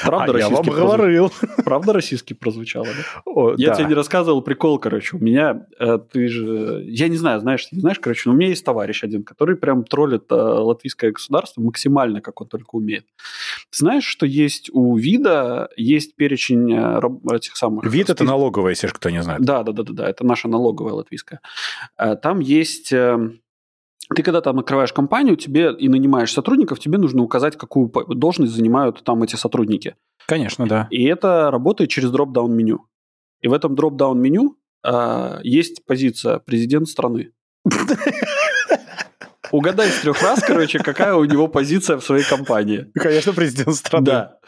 Правда, 0.05 0.33
а 0.35 0.39
я 0.39 0.49
вам 0.49 0.65
говорил. 0.65 1.33
Правда 1.65 1.93
российский 1.93 2.35
прозвучало, 2.35 2.87
да? 2.87 3.23
О, 3.25 3.55
я 3.57 3.69
да. 3.69 3.75
тебе 3.75 3.89
не 3.89 3.95
рассказывал 3.95 4.43
прикол, 4.43 4.79
короче. 4.79 5.17
У 5.17 5.21
меня, 5.21 5.67
э, 5.79 5.99
ты 5.99 6.29
же... 6.29 6.85
Я 6.87 7.09
не 7.09 7.17
знаю, 7.17 7.41
знаешь, 7.41 7.71
не 7.73 7.81
знаешь, 7.81 7.99
короче, 7.99 8.23
но 8.27 8.35
у 8.35 8.37
меня 8.37 8.49
есть 8.49 8.65
товарищ 8.65 9.05
один, 9.05 9.25
который 9.25 9.57
прям 9.57 9.85
троллит 9.85 10.31
э, 10.31 10.35
латвийское 10.35 11.13
государство 11.13 11.61
максимально, 11.61 12.21
как 12.21 12.41
он 12.41 12.49
только 12.49 12.77
умеет. 12.77 13.05
Ты 13.71 13.79
знаешь, 13.79 14.05
что 14.05 14.27
есть 14.27 14.71
у 14.73 14.97
ВИДа, 14.97 15.71
есть 15.77 16.17
перечень 16.17 16.73
э, 16.73 17.01
этих 17.35 17.57
самых... 17.57 17.85
ВИД– 17.85 18.11
это 18.11 18.25
налоговая, 18.25 18.73
если 18.73 18.89
кто 18.89 19.11
не 19.11 19.23
знает. 19.23 19.41
Да, 19.41 19.63
да, 19.63 19.73
да, 19.73 19.83
да, 19.83 19.93
да, 19.93 20.09
это 20.09 20.25
наша 20.25 20.49
налоговая 20.49 20.93
латвийская. 20.93 21.41
Э, 21.97 22.17
там 22.17 22.41
есть 22.41 22.93
э, 22.93 23.31
ты 24.15 24.23
когда 24.23 24.41
там 24.41 24.59
открываешь 24.59 24.93
компанию, 24.93 25.37
тебе 25.37 25.73
и 25.73 25.89
нанимаешь 25.89 26.33
сотрудников, 26.33 26.81
тебе 26.81 26.99
нужно 26.99 27.23
указать, 27.23 27.57
какую 27.57 27.91
должность 28.09 28.53
занимают 28.53 29.03
там 29.05 29.23
эти 29.23 29.37
сотрудники. 29.37 29.97
Конечно, 30.27 30.67
да. 30.67 30.89
И 30.91 31.05
это 31.05 31.51
работает 31.51 31.91
через 31.91 32.11
дроп-даун 32.11 32.55
меню. 32.55 32.87
И 33.41 33.49
в 33.49 33.53
этом 33.53 33.75
дроп-даун 33.75 34.21
меню 34.21 34.57
э, 34.85 35.41
есть 35.43 35.85
позиция 35.87 36.39
президент 36.39 36.89
страны. 36.89 37.33
Угадай 39.51 39.89
с 39.89 40.01
трех 40.01 40.23
раз, 40.23 40.43
короче, 40.43 40.79
какая 40.79 41.15
у 41.15 41.25
него 41.25 41.49
позиция 41.49 41.97
в 41.99 42.05
своей 42.05 42.25
компании. 42.25 42.91
Конечно, 42.95 43.33
президент 43.33 43.75
страны. 43.75 44.05
Да. 44.05 44.39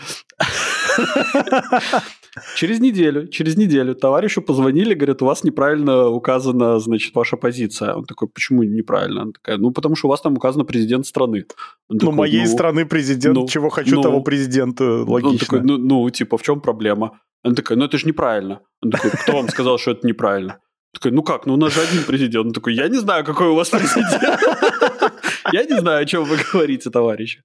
Через 2.57 2.81
неделю, 2.81 3.27
через 3.29 3.57
неделю 3.57 3.95
товарищу 3.95 4.43
позвонили, 4.43 4.95
говорят, 4.95 5.23
у 5.23 5.27
вас 5.27 5.45
неправильно 5.45 6.09
указана, 6.09 6.79
значит, 6.79 7.15
ваша 7.15 7.37
позиция. 7.37 7.95
Он 7.95 8.05
такой, 8.05 8.29
почему 8.29 8.63
неправильно? 8.63 9.23
Она 9.23 9.33
такая, 9.33 9.59
ну, 9.59 9.73
потому 9.73 9.97
что 9.97 10.07
у 10.09 10.11
вас 10.11 10.21
там 10.21 10.35
указано 10.35 10.65
президент 10.65 11.07
страны. 11.07 11.45
Он 11.89 11.97
ну, 11.97 11.99
такой, 11.99 12.15
моей 12.15 12.45
ну, 12.45 12.53
страны 12.53 12.87
президент, 12.87 13.37
ну, 13.37 13.49
чего 13.49 13.69
хочу, 13.69 13.97
ну, 13.97 14.03
того 14.03 14.21
президента, 14.21 14.85
логично. 14.85 15.31
Он 15.31 15.39
такой, 15.39 15.61
ну, 15.63 15.79
ну, 15.79 16.11
типа, 16.11 16.39
в 16.39 16.43
чем 16.43 16.61
проблема? 16.61 17.19
Она 17.43 17.55
такая, 17.55 17.79
ну, 17.79 17.85
это 17.85 17.99
же 17.99 18.07
неправильно. 18.07 18.61
Он 18.83 18.91
такой, 18.91 19.11
кто 19.11 19.33
вам 19.33 19.49
сказал, 19.49 19.79
что 19.79 19.91
это 19.91 20.07
неправильно? 20.07 20.59
Такой, 20.93 21.13
ну 21.13 21.23
как, 21.23 21.47
ну 21.47 21.55
у 21.55 21.57
нас 21.57 21.73
же 21.73 21.81
один 21.81 22.05
президент. 22.05 22.47
Он 22.47 22.53
такой, 22.53 22.75
я 22.75 22.89
не 22.89 22.99
знаю, 22.99 23.25
какой 23.25 23.49
у 23.49 23.55
вас 23.55 23.71
президент. 23.71 24.23
Я 25.53 25.65
не 25.65 25.81
знаю, 25.81 26.03
о 26.03 26.07
чем 26.07 26.25
вы 26.25 26.37
говорите, 26.53 26.91
товарищи. 26.91 27.43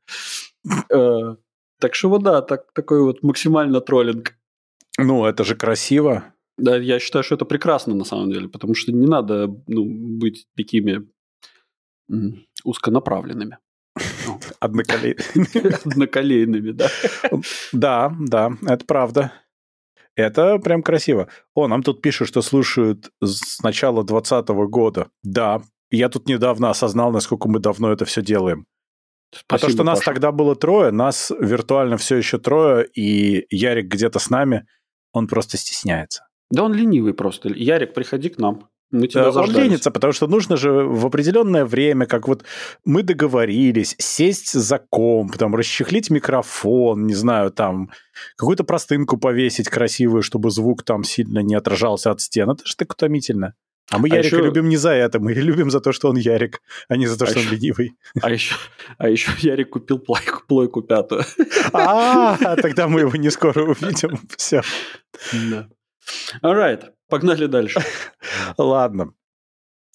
Так 1.80 1.96
что 1.96 2.10
вот 2.10 2.24
да, 2.24 2.42
так, 2.42 2.72
такой 2.74 3.02
вот 3.02 3.24
максимально 3.24 3.82
троллинг. 3.82 4.36
Ну, 4.98 5.26
это 5.26 5.44
же 5.44 5.56
красиво. 5.56 6.34
Да, 6.58 6.78
я 6.78 7.00
считаю, 7.00 7.24
что 7.24 7.36
это 7.36 7.46
прекрасно 7.46 7.94
на 7.96 8.06
самом 8.06 8.32
деле, 8.32 8.48
потому 8.48 8.76
что 8.76 8.92
не 8.92 9.08
надо 9.08 9.48
ну, 9.68 9.86
быть 9.86 10.48
такими 10.56 11.06
узконаправленными. 12.64 13.58
Одноколейными. 14.60 15.68
Одноколейными, 15.86 16.72
да. 16.72 16.88
Да, 17.72 18.16
да, 18.20 18.52
это 18.68 18.86
правда. 18.86 19.34
Это 20.16 20.60
прям 20.60 20.82
красиво. 20.82 21.28
О, 21.54 21.68
нам 21.68 21.84
тут 21.84 22.02
пишут, 22.02 22.30
что 22.30 22.42
слушают 22.42 23.12
с 23.22 23.62
начала 23.62 24.04
2020 24.04 24.48
года. 24.70 25.10
Да, 25.24 25.62
я 25.92 26.08
тут 26.08 26.30
недавно 26.30 26.70
осознал, 26.70 27.12
насколько 27.12 27.50
мы 27.50 27.60
давно 27.60 27.92
это 27.92 28.06
все 28.06 28.22
делаем. 28.22 28.66
Спасибо, 29.32 29.56
а 29.56 29.60
то, 29.60 29.70
что 29.70 29.84
нас 29.84 30.00
Паша. 30.00 30.12
тогда 30.12 30.32
было 30.32 30.56
трое, 30.56 30.92
нас 30.92 31.32
виртуально 31.40 31.98
все 31.98 32.16
еще 32.16 32.38
трое, 32.38 32.86
и 32.86 33.46
Ярик 33.50 33.88
где-то 33.88 34.20
с 34.20 34.30
нами, 34.30 34.66
он 35.12 35.28
просто 35.28 35.58
стесняется. 35.58 36.28
Да 36.52 36.64
он 36.64 36.74
ленивый 36.74 37.14
просто. 37.14 37.50
Ярик, 37.50 37.94
приходи 37.94 38.30
к 38.30 38.38
нам. 38.38 38.70
Мы 38.92 39.08
тебя 39.08 39.30
Он 39.30 39.52
ленится, 39.52 39.92
потому 39.92 40.14
что 40.14 40.28
нужно 40.28 40.58
же 40.58 40.72
в 40.72 41.06
определенное 41.06 41.66
время, 41.66 42.06
как 42.06 42.28
вот 42.28 42.46
мы 42.86 43.04
договорились, 43.04 43.96
сесть 43.98 44.54
за 44.54 44.78
комп, 44.78 45.38
там, 45.38 45.56
расчехлить 45.56 46.10
микрофон, 46.10 47.06
не 47.06 47.16
знаю, 47.16 47.52
там, 47.52 47.90
какую-то 48.38 48.64
простынку 48.64 49.18
повесить 49.18 49.70
красивую, 49.70 50.22
чтобы 50.22 50.52
звук 50.52 50.84
там 50.84 51.04
сильно 51.04 51.40
не 51.40 51.56
отражался 51.56 52.12
от 52.12 52.22
стен. 52.22 52.52
Это 52.52 52.66
же 52.66 52.76
так 52.76 52.94
утомительно. 52.94 53.56
А 53.92 54.00
мы 54.00 54.10
а 54.12 54.16
Ярика 54.16 54.38
еще... 54.38 54.46
любим 54.46 54.68
не 54.68 54.78
за 54.78 54.92
это, 54.92 55.20
мы 55.20 55.34
любим 55.34 55.70
за 55.70 55.80
то, 55.80 55.92
что 55.92 56.10
он 56.10 56.18
Ярик, 56.18 56.62
а 56.90 56.98
не 56.98 57.08
за 57.08 57.18
то, 57.18 57.26
а 57.26 57.28
что 57.28 57.40
еще... 57.40 57.50
он 57.50 57.56
ленивый. 57.56 57.96
А 58.22 58.32
еще, 58.32 58.56
а 58.98 59.10
еще 59.10 59.32
Ярик 59.40 59.72
купил 59.72 60.00
плойку, 60.00 60.44
плойку 60.48 60.82
пятую. 60.82 61.24
А, 61.74 62.56
тогда 62.58 62.88
мы 62.88 63.02
его 63.02 63.16
не 63.16 63.30
скоро 63.30 63.64
увидим. 63.64 64.20
Все. 64.38 64.62
Да. 65.34 65.70
Alright, 66.44 66.92
погнали 67.10 67.46
дальше. 67.46 67.80
Ладно. 68.58 69.14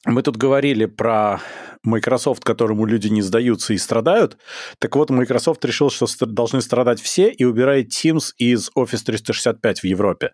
Мы 0.07 0.23
тут 0.23 0.37
говорили 0.37 0.87
про 0.87 1.41
Microsoft, 1.83 2.45
которому 2.45 2.87
люди 2.87 3.09
не 3.09 3.23
сдаются 3.23 3.75
и 3.75 3.79
страдают. 3.79 4.39
Так 4.79 4.97
вот, 4.97 5.11
Microsoft 5.11 5.65
решил, 5.65 5.91
что 5.91 6.07
должны 6.27 6.63
страдать 6.63 7.01
все 7.01 7.31
и 7.31 7.45
убирает 7.45 7.89
Teams 7.89 8.33
из 8.39 8.71
Office 8.77 9.03
365 9.05 9.81
в 9.81 9.85
Европе. 9.85 10.33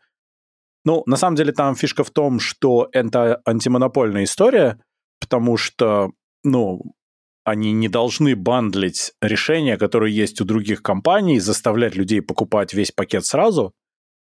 Ну, 0.87 1.03
на 1.07 1.17
самом 1.17 1.35
деле 1.35 1.53
там 1.53 1.75
фишка 1.75 2.05
в 2.05 2.11
том, 2.11 2.39
что 2.39 2.89
это 2.93 3.43
антимонопольная 3.45 4.23
история, 4.23 4.81
потому 5.21 5.57
что, 5.57 6.13
ну, 6.45 6.95
они 7.43 7.73
не 7.73 7.89
должны 7.89 8.37
бандлить 8.37 9.13
решения, 9.21 9.79
которые 9.79 10.15
есть 10.15 10.41
у 10.41 10.45
других 10.45 10.83
компаний, 10.83 11.41
заставлять 11.41 11.97
людей 11.97 12.23
покупать 12.23 12.73
весь 12.73 12.93
пакет 12.93 13.27
сразу, 13.27 13.73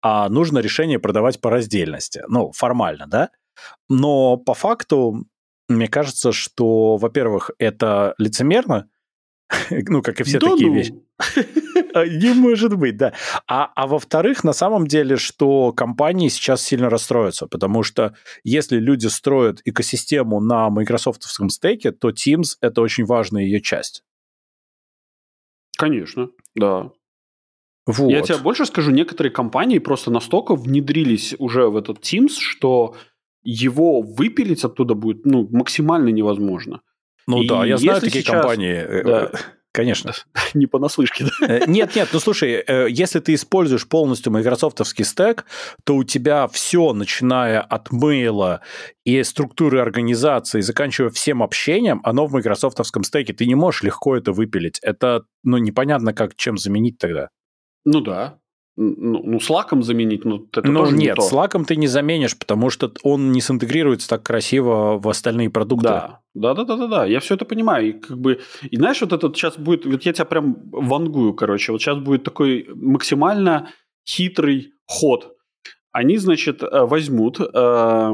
а 0.01 0.27
нужно 0.27 0.57
решение 0.57 0.97
продавать 0.97 1.39
по 1.39 1.51
раздельности. 1.51 2.23
Ну, 2.27 2.51
формально, 2.51 3.05
да? 3.05 3.29
Но 3.87 4.37
по 4.37 4.55
факту, 4.55 5.25
мне 5.67 5.87
кажется, 5.87 6.31
что, 6.31 6.97
во-первых, 6.97 7.51
это 7.59 8.15
лицемерно, 8.17 8.89
ну, 9.69 10.01
как 10.01 10.21
и 10.21 10.23
все 10.23 10.39
да 10.39 10.49
такие 10.49 10.69
ну. 10.69 10.75
вещи. 10.75 10.93
А, 11.93 12.05
не 12.05 12.33
может 12.33 12.75
быть, 12.75 12.97
да. 12.97 13.13
А, 13.47 13.71
а 13.75 13.87
во-вторых, 13.87 14.43
на 14.43 14.53
самом 14.53 14.85
деле, 14.87 15.17
что 15.17 15.71
компании 15.71 16.29
сейчас 16.29 16.61
сильно 16.61 16.89
расстроятся, 16.89 17.47
потому 17.47 17.83
что 17.83 18.13
если 18.43 18.77
люди 18.77 19.07
строят 19.07 19.61
экосистему 19.65 20.39
на 20.39 20.69
майкрософтовском 20.69 21.49
стеке, 21.49 21.91
то 21.91 22.09
Teams— 22.09 22.57
это 22.61 22.81
очень 22.81 23.05
важная 23.05 23.43
ее 23.43 23.61
часть. 23.61 24.03
Конечно, 25.77 26.29
да. 26.55 26.91
Вот. 27.87 28.11
Я 28.11 28.21
тебе 28.21 28.37
больше 28.37 28.65
скажу, 28.65 28.91
некоторые 28.91 29.31
компании 29.31 29.79
просто 29.79 30.11
настолько 30.11 30.55
внедрились 30.55 31.35
уже 31.39 31.69
в 31.69 31.75
этот 31.75 31.99
Teams, 31.99 32.35
что 32.37 32.95
его 33.41 34.01
выпилить 34.01 34.63
оттуда 34.63 34.93
будет 34.93 35.25
ну, 35.25 35.47
максимально 35.51 36.09
невозможно. 36.09 36.81
Ну 37.30 37.43
и 37.43 37.47
да, 37.47 37.65
я 37.65 37.77
знаю 37.77 38.01
такие 38.01 38.23
сейчас... 38.23 38.41
компании. 38.41 38.73
Э, 38.73 39.03
да. 39.03 39.32
Конечно. 39.71 40.13
Не 40.55 40.65
понаслышке, 40.65 41.25
да? 41.25 41.47
Э, 41.47 41.65
нет, 41.67 41.95
нет, 41.95 42.09
ну 42.11 42.19
слушай, 42.19 42.63
э, 42.65 42.88
если 42.89 43.19
ты 43.19 43.36
используешь 43.36 43.88
полностью 43.88 44.32
майкрософтовский 44.32 45.05
стек, 45.05 45.45
то 45.84 45.95
у 45.95 46.03
тебя 46.03 46.47
все, 46.47 46.91
начиная 46.93 47.61
от 47.61 47.91
мейла 47.91 48.61
и 49.05 49.21
структуры 49.21 49.80
организации, 49.80 50.61
заканчивая 50.61 51.11
всем 51.11 51.43
общением, 51.43 52.01
оно 52.03 52.25
в 52.25 52.34
майкрософтовском 52.34 53.03
стеке. 53.03 53.34
Ты 53.34 53.45
не 53.45 53.55
можешь 53.55 53.84
легко 53.84 54.15
это 54.15 54.32
выпилить. 54.32 54.80
Это, 54.82 55.21
ну, 55.43 55.57
непонятно, 55.57 56.13
как 56.13 56.36
чем 56.36 56.57
заменить 56.57 56.97
тогда. 56.97 57.30
Ну 57.86 58.01
да, 58.01 58.38
ну, 58.82 59.21
ну, 59.25 59.39
слаком 59.41 59.84
заменить, 59.84 60.23
ну, 60.23 60.47
это 60.51 60.65
ну, 60.65 60.80
тоже 60.80 60.95
нет, 60.95 61.17
не 61.17 61.23
слаком 61.23 61.65
ты 61.65 61.75
не 61.75 61.88
заменишь, 61.88 62.38
потому 62.38 62.69
что 62.69 62.93
он 63.03 63.34
не 63.34 63.41
синтегрируется 63.41 64.07
так 64.07 64.23
красиво 64.23 64.97
в 64.97 65.09
остальные 65.09 65.49
продукты. 65.49 65.89
Да, 65.89 66.19
да, 66.34 66.53
да, 66.53 66.63
да, 66.63 66.77
да, 66.77 66.88
да. 66.88 67.05
я 67.05 67.19
все 67.19 67.36
это 67.36 67.43
понимаю. 67.43 67.89
И 67.89 67.91
как 67.91 68.17
бы, 68.17 68.39
и 68.61 68.77
знаешь, 68.77 69.01
вот 69.01 69.11
этот 69.11 69.36
сейчас 69.36 69.57
будет, 69.57 69.86
вот 69.86 70.03
я 70.03 70.13
тебя 70.13 70.23
прям 70.23 70.55
вангую, 70.71 71.34
короче, 71.34 71.73
вот 71.73 71.82
сейчас 71.82 71.97
будет 71.97 72.23
такой 72.23 72.69
максимально 72.73 73.69
хитрый 74.07 74.71
ход. 74.86 75.36
Они, 75.99 76.17
значит, 76.17 76.63
э, 76.63 76.85
возьмут, 76.85 77.39
э, 77.39 78.13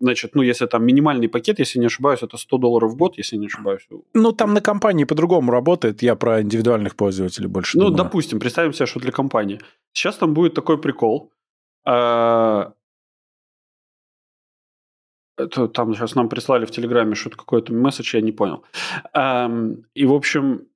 значит, 0.00 0.34
ну, 0.34 0.42
если 0.42 0.66
там 0.66 0.84
минимальный 0.84 1.28
пакет, 1.28 1.58
если 1.60 1.80
не 1.80 1.86
ошибаюсь, 1.86 2.22
это 2.22 2.36
100 2.36 2.58
долларов 2.58 2.92
в 2.92 2.96
год, 2.96 3.18
если 3.18 3.38
не 3.38 3.46
ошибаюсь. 3.46 3.88
Ну, 4.14 4.32
там 4.32 4.54
на 4.54 4.60
компании 4.60 5.04
по-другому 5.04 5.52
работает, 5.52 6.02
я 6.02 6.14
про 6.14 6.40
индивидуальных 6.42 6.94
пользователей 6.96 7.48
больше 7.48 7.78
Ну, 7.78 7.84
думаю. 7.84 7.96
допустим, 8.04 8.38
представим 8.40 8.72
себе, 8.72 8.86
что 8.86 9.00
для 9.00 9.12
компании. 9.12 9.58
Сейчас 9.92 10.16
там 10.16 10.32
будет 10.34 10.54
такой 10.54 10.78
прикол. 10.78 11.30
Это, 15.38 15.66
там 15.68 15.94
сейчас 15.94 16.14
нам 16.14 16.28
прислали 16.28 16.66
в 16.66 16.70
Телеграме 16.70 17.14
что-то 17.14 17.36
какой-то 17.36 17.72
месседж, 17.72 18.16
я 18.16 18.22
не 18.22 18.32
понял. 18.32 18.64
И, 19.94 20.06
в 20.06 20.12
общем, 20.12 20.66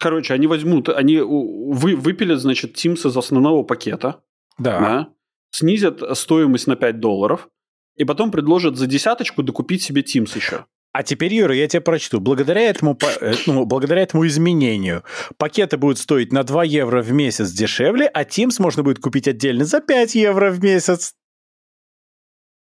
Короче, 0.00 0.32
они 0.32 0.46
возьмут, 0.46 0.88
они 0.88 1.18
вы, 1.18 1.94
выпилят, 1.94 2.40
значит, 2.40 2.74
Teams 2.74 3.06
из 3.06 3.14
основного 3.14 3.62
пакета. 3.62 4.22
Да. 4.56 4.80
да. 4.80 5.08
Снизят 5.50 6.02
стоимость 6.16 6.66
на 6.66 6.74
5 6.74 7.00
долларов. 7.00 7.48
И 7.96 8.04
потом 8.04 8.30
предложат 8.30 8.76
за 8.76 8.86
десяточку 8.86 9.42
докупить 9.42 9.82
себе 9.82 10.00
Teams 10.00 10.34
еще. 10.34 10.64
А 10.92 11.02
теперь, 11.02 11.34
Юра, 11.34 11.54
я 11.54 11.68
тебе 11.68 11.82
прочту. 11.82 12.18
Благодаря 12.18 12.62
этому, 12.62 12.98
э, 13.20 13.34
ну, 13.46 13.66
благодаря 13.66 14.00
этому 14.00 14.26
изменению 14.26 15.04
пакеты 15.36 15.76
будут 15.76 15.98
стоить 15.98 16.32
на 16.32 16.44
2 16.44 16.64
евро 16.64 17.02
в 17.02 17.12
месяц 17.12 17.50
дешевле, 17.50 18.06
а 18.06 18.24
Teams 18.24 18.54
можно 18.58 18.82
будет 18.82 19.00
купить 19.00 19.28
отдельно 19.28 19.66
за 19.66 19.82
5 19.82 20.14
евро 20.14 20.50
в 20.50 20.62
месяц. 20.64 21.14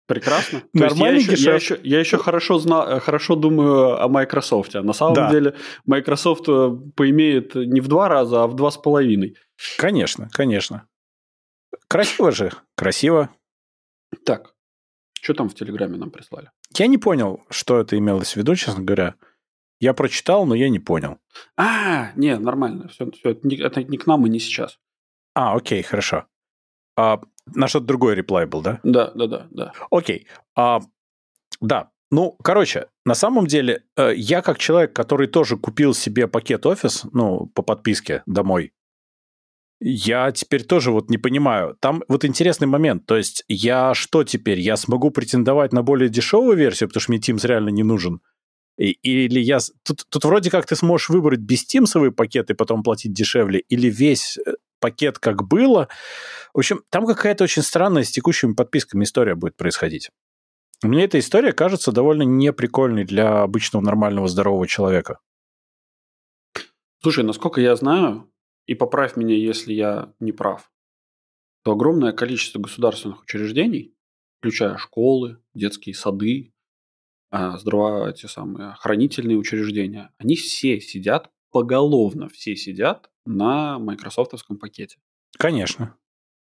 Прекрасно. 0.05 0.63
Нормальный 0.73 1.21
я, 1.21 1.31
еще, 1.31 1.43
я, 1.43 1.55
еще, 1.55 1.79
я 1.83 1.99
еще 1.99 2.17
хорошо, 2.17 2.59
зна, 2.59 2.99
хорошо 2.99 3.35
думаю 3.35 4.01
о 4.01 4.07
Microsoft. 4.09 4.73
На 4.73 4.93
самом 4.93 5.15
да. 5.15 5.31
деле 5.31 5.55
Microsoft 5.85 6.49
э, 6.49 6.71
поимеет 6.95 7.55
не 7.55 7.79
в 7.79 7.87
два 7.87 8.09
раза, 8.09 8.43
а 8.43 8.47
в 8.47 8.55
два 8.55 8.69
с 8.69 8.77
половиной. 8.77 9.37
Конечно, 9.77 10.29
конечно. 10.31 10.87
Красиво 11.87 12.31
же, 12.31 12.51
красиво. 12.75 13.29
Так, 14.25 14.53
что 15.21 15.33
там 15.33 15.47
в 15.47 15.55
Телеграме 15.55 15.97
нам 15.97 16.11
прислали? 16.11 16.51
Я 16.75 16.87
не 16.87 16.97
понял, 16.97 17.45
что 17.49 17.79
это 17.79 17.97
имелось 17.97 18.33
в 18.33 18.35
виду, 18.35 18.55
честно 18.55 18.83
говоря. 18.83 19.15
Я 19.79 19.93
прочитал, 19.93 20.45
но 20.45 20.55
я 20.55 20.69
не 20.69 20.79
понял. 20.79 21.17
А, 21.57 22.11
не, 22.15 22.37
нормально. 22.37 22.89
Все, 22.89 23.09
все 23.11 23.31
это, 23.31 23.47
не, 23.47 23.57
это 23.57 23.83
не 23.83 23.97
к 23.97 24.05
нам 24.05 24.25
и 24.25 24.29
не 24.29 24.39
сейчас. 24.39 24.79
А, 25.33 25.55
окей, 25.55 25.81
хорошо. 25.81 26.25
А, 26.97 27.21
на 27.47 27.67
что-то 27.67 27.85
другой 27.85 28.15
реплай 28.15 28.45
был, 28.45 28.61
да? 28.61 28.79
Да, 28.83 29.11
да, 29.15 29.27
да, 29.27 29.47
да. 29.51 29.73
Окей. 29.91 30.27
А, 30.55 30.79
да. 31.61 31.89
Ну, 32.11 32.37
короче, 32.43 32.87
на 33.05 33.15
самом 33.15 33.47
деле, 33.47 33.83
э, 33.97 34.13
я 34.15 34.41
как 34.41 34.59
человек, 34.59 34.93
который 34.93 35.27
тоже 35.27 35.57
купил 35.57 35.93
себе 35.93 36.27
пакет 36.27 36.65
офис, 36.65 37.05
ну, 37.11 37.47
по 37.47 37.63
подписке 37.63 38.21
домой, 38.27 38.71
я 39.85 40.31
теперь 40.31 40.63
тоже 40.63 40.91
вот 40.91 41.09
не 41.09 41.17
понимаю. 41.17 41.75
Там 41.81 42.03
вот 42.07 42.23
интересный 42.23 42.67
момент. 42.67 43.05
То 43.05 43.17
есть 43.17 43.43
я 43.49 43.93
что 43.93 44.23
теперь? 44.23 44.59
Я 44.59 44.77
смогу 44.77 45.11
претендовать 45.11 45.73
на 45.73 45.83
более 45.83 46.09
дешевую 46.09 46.55
версию, 46.55 46.87
потому 46.87 47.01
что 47.01 47.11
мне 47.11 47.19
Teams 47.19 47.45
реально 47.45 47.69
не 47.69 47.83
нужен? 47.83 48.21
И, 48.77 48.91
или 48.91 49.39
я... 49.39 49.59
Тут, 49.83 50.05
тут 50.09 50.23
вроде 50.23 50.49
как 50.49 50.65
ты 50.65 50.75
сможешь 50.75 51.09
выбрать 51.09 51.39
бестимсовый 51.39 52.11
пакет 52.11 52.49
и 52.49 52.53
потом 52.53 52.81
платить 52.81 53.13
дешевле, 53.13 53.59
или 53.59 53.89
весь 53.89 54.37
э, 54.37 54.53
пакет 54.83 55.17
как 55.17 55.47
было. 55.47 55.87
В 56.53 56.57
общем, 56.57 56.83
там 56.89 57.05
какая-то 57.05 57.45
очень 57.45 57.61
странная 57.61 58.03
с 58.03 58.11
текущими 58.11 58.53
подписками 58.53 59.05
история 59.05 59.33
будет 59.33 59.55
происходить. 59.55 60.09
Мне 60.83 61.05
эта 61.05 61.19
история 61.19 61.53
кажется 61.53 61.93
довольно 61.93 62.23
неприкольной 62.23 63.05
для 63.05 63.43
обычного 63.43 63.81
нормального 63.81 64.27
здорового 64.27 64.67
человека. 64.67 65.19
Слушай, 67.01 67.23
насколько 67.23 67.61
я 67.61 67.77
знаю, 67.77 68.29
и 68.65 68.75
поправь 68.75 69.15
меня, 69.15 69.35
если 69.35 69.73
я 69.73 70.13
не 70.19 70.33
прав, 70.33 70.69
то 71.63 71.71
огромное 71.71 72.11
количество 72.11 72.59
государственных 72.59 73.23
учреждений, 73.23 73.95
включая 74.39 74.75
школы, 74.75 75.37
детские 75.53 75.95
сады, 75.95 76.53
а, 77.31 77.57
здраво, 77.57 78.11
те 78.11 78.27
самые 78.27 78.71
охранительные 78.71 79.37
учреждения, 79.37 80.11
они 80.17 80.35
все 80.35 80.81
сидят 80.81 81.31
поголовно, 81.51 82.27
все 82.27 82.57
сидят 82.57 83.09
на 83.25 83.79
майкрософтовском 83.79 84.57
пакете. 84.57 84.97
Конечно, 85.37 85.95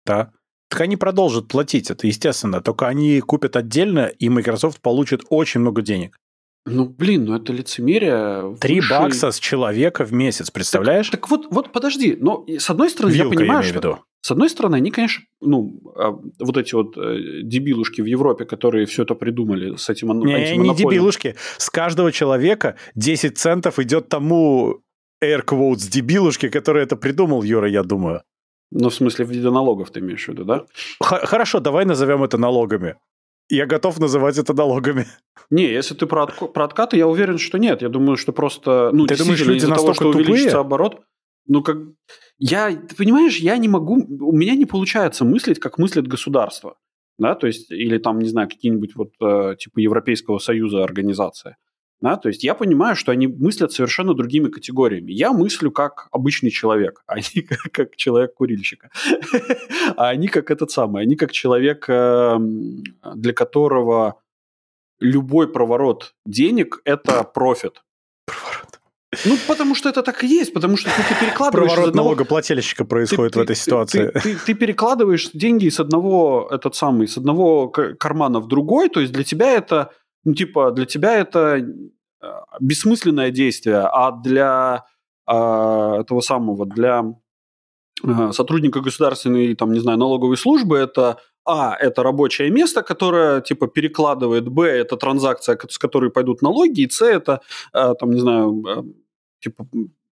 да. 0.04 0.32
Так 0.68 0.80
они 0.80 0.96
продолжат 0.96 1.48
платить 1.48 1.90
это, 1.90 2.06
естественно. 2.06 2.62
Только 2.62 2.88
они 2.88 3.20
купят 3.20 3.56
отдельно, 3.56 4.06
и 4.06 4.30
Microsoft 4.30 4.80
получит 4.80 5.22
очень 5.28 5.60
много 5.60 5.82
денег. 5.82 6.16
Ну, 6.64 6.86
блин, 6.86 7.24
ну 7.24 7.34
это 7.34 7.52
лицемерие. 7.52 8.56
Три 8.60 8.76
выше... 8.80 8.90
бакса 8.90 9.32
с 9.32 9.38
человека 9.38 10.04
в 10.04 10.12
месяц, 10.12 10.50
представляешь? 10.50 11.10
Так, 11.10 11.22
так 11.22 11.30
вот, 11.30 11.46
вот 11.50 11.72
подожди, 11.72 12.16
но 12.18 12.46
с 12.46 12.70
одной 12.70 12.88
стороны, 12.88 13.12
Вилка, 13.12 13.34
я 13.34 13.38
понимаю, 13.38 13.62
я 13.62 13.68
что... 13.68 13.74
Виду. 13.74 13.98
С 14.24 14.30
одной 14.30 14.48
стороны, 14.48 14.76
они, 14.76 14.92
конечно, 14.92 15.24
ну, 15.40 15.80
а, 15.96 16.12
вот 16.38 16.56
эти 16.56 16.74
вот 16.74 16.96
э, 16.96 17.42
дебилушки 17.42 18.00
в 18.00 18.06
Европе, 18.06 18.44
которые 18.44 18.86
все 18.86 19.02
это 19.02 19.16
придумали 19.16 19.74
с 19.74 19.90
этим 19.90 20.20
Не, 20.20 20.56
не 20.56 20.74
дебилушки. 20.76 21.34
С 21.58 21.68
каждого 21.68 22.12
человека 22.12 22.76
10 22.94 23.36
центов 23.36 23.80
идет 23.80 24.08
тому 24.08 24.78
air 25.22 25.44
quotes 25.44 25.90
дебилушки, 25.90 26.48
который 26.48 26.82
это 26.82 26.96
придумал, 26.96 27.42
Юра, 27.42 27.68
я 27.68 27.82
думаю. 27.82 28.22
Ну, 28.70 28.88
в 28.88 28.94
смысле, 28.94 29.24
в 29.26 29.30
виде 29.30 29.50
налогов 29.50 29.90
ты 29.90 30.00
имеешь 30.00 30.24
в 30.24 30.28
виду, 30.28 30.44
да? 30.44 30.64
Х- 31.00 31.26
хорошо, 31.26 31.60
давай 31.60 31.84
назовем 31.84 32.24
это 32.24 32.38
налогами. 32.38 32.96
Я 33.50 33.66
готов 33.66 34.00
называть 34.00 34.38
это 34.38 34.54
налогами. 34.54 35.06
Не, 35.50 35.64
если 35.64 35.94
ты 35.94 36.06
про, 36.06 36.22
от, 36.22 36.52
про 36.54 36.64
откаты, 36.64 36.96
я 36.96 37.06
уверен, 37.06 37.36
что 37.36 37.58
нет. 37.58 37.82
Я 37.82 37.90
думаю, 37.90 38.16
что 38.16 38.32
просто... 38.32 38.90
Ну, 38.92 39.06
ты 39.06 39.18
думаешь, 39.18 39.44
люди 39.44 39.58
из-за 39.58 39.74
того, 39.74 39.92
что 39.92 40.04
тупые? 40.04 40.24
увеличится 40.24 40.60
оборот... 40.60 41.02
Ну, 41.46 41.62
как... 41.62 41.76
Я... 42.38 42.70
Ты 42.70 42.96
понимаешь, 42.96 43.36
я 43.38 43.58
не 43.58 43.68
могу... 43.68 43.96
У 43.96 44.32
меня 44.32 44.54
не 44.54 44.64
получается 44.64 45.24
мыслить, 45.24 45.58
как 45.58 45.76
мыслит 45.76 46.06
государство. 46.06 46.76
Да, 47.18 47.34
то 47.34 47.46
есть... 47.46 47.70
Или 47.70 47.98
там, 47.98 48.20
не 48.20 48.28
знаю, 48.28 48.48
какие-нибудь 48.48 48.94
вот 48.96 49.10
э, 49.20 49.56
типа 49.58 49.80
Европейского 49.80 50.38
Союза 50.38 50.82
организация. 50.82 51.58
Да, 52.02 52.16
то 52.16 52.28
есть 52.28 52.42
я 52.42 52.54
понимаю, 52.54 52.96
что 52.96 53.12
они 53.12 53.28
мыслят 53.28 53.72
совершенно 53.72 54.12
другими 54.12 54.48
категориями. 54.48 55.12
Я 55.12 55.32
мыслю 55.32 55.70
как 55.70 56.08
обычный 56.10 56.50
человек, 56.50 57.02
а 57.06 57.20
не 57.20 57.42
как, 57.48 57.72
как 57.72 57.96
человек-курильщика. 57.96 58.90
А 59.96 60.08
они 60.08 60.26
как 60.26 60.50
этот 60.50 60.70
самый, 60.72 61.02
они 61.04 61.14
как 61.14 61.30
человек, 61.30 61.84
эм, 61.88 62.82
для 63.14 63.32
которого 63.32 64.20
любой 65.00 65.46
проворот 65.52 66.14
денег– 66.26 66.80
это 66.84 67.22
профит. 67.22 67.82
Проворот. 68.26 68.80
Ну, 69.24 69.36
потому 69.46 69.74
что 69.74 69.88
это 69.88 70.02
так 70.02 70.24
и 70.24 70.26
есть, 70.26 70.54
потому 70.54 70.76
что 70.76 70.90
ты, 70.90 71.02
ты 71.02 71.20
перекладываешь... 71.20 71.70
Проворот 71.70 71.90
одного... 71.90 72.08
налогоплательщика 72.08 72.84
происходит 72.84 73.34
ты, 73.34 73.38
в 73.38 73.42
этой 73.42 73.56
ситуации. 73.56 74.10
Ты, 74.14 74.20
ты, 74.20 74.36
ты 74.36 74.54
перекладываешь 74.54 75.30
деньги 75.34 75.68
с 75.68 75.80
одного, 75.80 76.48
этот 76.50 76.74
самый, 76.74 77.06
с 77.06 77.18
одного 77.18 77.68
кармана 77.68 78.40
в 78.40 78.48
другой, 78.48 78.88
то 78.88 79.00
есть 79.00 79.12
для 79.12 79.22
тебя 79.22 79.52
это 79.52 79.92
ну, 80.24 80.34
типа, 80.34 80.70
для 80.70 80.86
тебя 80.86 81.18
это 81.18 81.64
а, 82.20 82.44
бессмысленное 82.60 83.30
действие, 83.30 83.78
а 83.78 84.12
для 84.12 84.84
э, 85.26 85.32
этого 85.32 86.20
самого, 86.20 86.66
для 86.66 87.04
э, 88.04 88.32
сотрудника 88.32 88.80
государственной, 88.80 89.54
там, 89.54 89.72
не 89.72 89.80
знаю, 89.80 89.98
налоговой 89.98 90.36
службы 90.36 90.78
это 90.78 91.18
а, 91.44 91.76
это 91.80 92.02
рабочее 92.02 92.50
место, 92.50 92.82
которое, 92.82 93.40
типа, 93.40 93.66
перекладывает, 93.66 94.48
б, 94.48 94.64
это 94.64 94.96
транзакция, 94.96 95.58
с 95.68 95.78
которой 95.78 96.10
пойдут 96.10 96.42
налоги, 96.42 96.82
и 96.82 96.88
с, 96.88 97.02
это, 97.04 97.40
э, 97.72 97.94
там, 97.98 98.10
не 98.10 98.20
знаю, 98.20 98.64
э, 98.68 98.82
типа, 99.40 99.66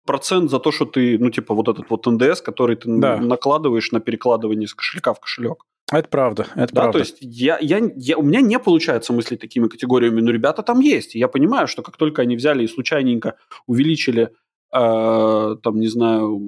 процент 0.05 0.51
за 0.51 0.59
то, 0.59 0.71
что 0.71 0.85
ты, 0.85 1.17
ну, 1.17 1.31
типа, 1.31 1.55
вот 1.55 1.67
этот 1.67 1.89
вот 1.89 2.05
НДС, 2.05 2.41
который 2.41 2.75
ты 2.75 2.99
да. 2.99 3.17
накладываешь 3.17 3.91
на 3.91 3.99
перекладывание 3.99 4.67
с 4.67 4.75
кошелька 4.75 5.13
в 5.13 5.19
кошелек. 5.19 5.65
Это 5.91 6.09
правда, 6.09 6.47
это 6.55 6.73
да, 6.73 6.81
правда. 6.81 6.99
То 6.99 6.99
есть 6.99 7.17
я, 7.21 7.59
я, 7.59 7.79
я, 7.95 8.17
у 8.17 8.23
меня 8.23 8.41
не 8.41 8.57
получается 8.57 9.13
мыслить 9.13 9.39
такими 9.39 9.67
категориями, 9.67 10.19
но 10.19 10.31
ребята 10.31 10.63
там 10.63 10.79
есть. 10.79 11.13
Я 11.13 11.27
понимаю, 11.27 11.67
что 11.67 11.83
как 11.83 11.95
только 11.97 12.23
они 12.23 12.35
взяли 12.35 12.63
и 12.63 12.67
случайненько 12.67 13.37
увеличили, 13.67 14.31
э, 14.73 15.55
там, 15.61 15.79
не 15.79 15.87
знаю... 15.87 16.41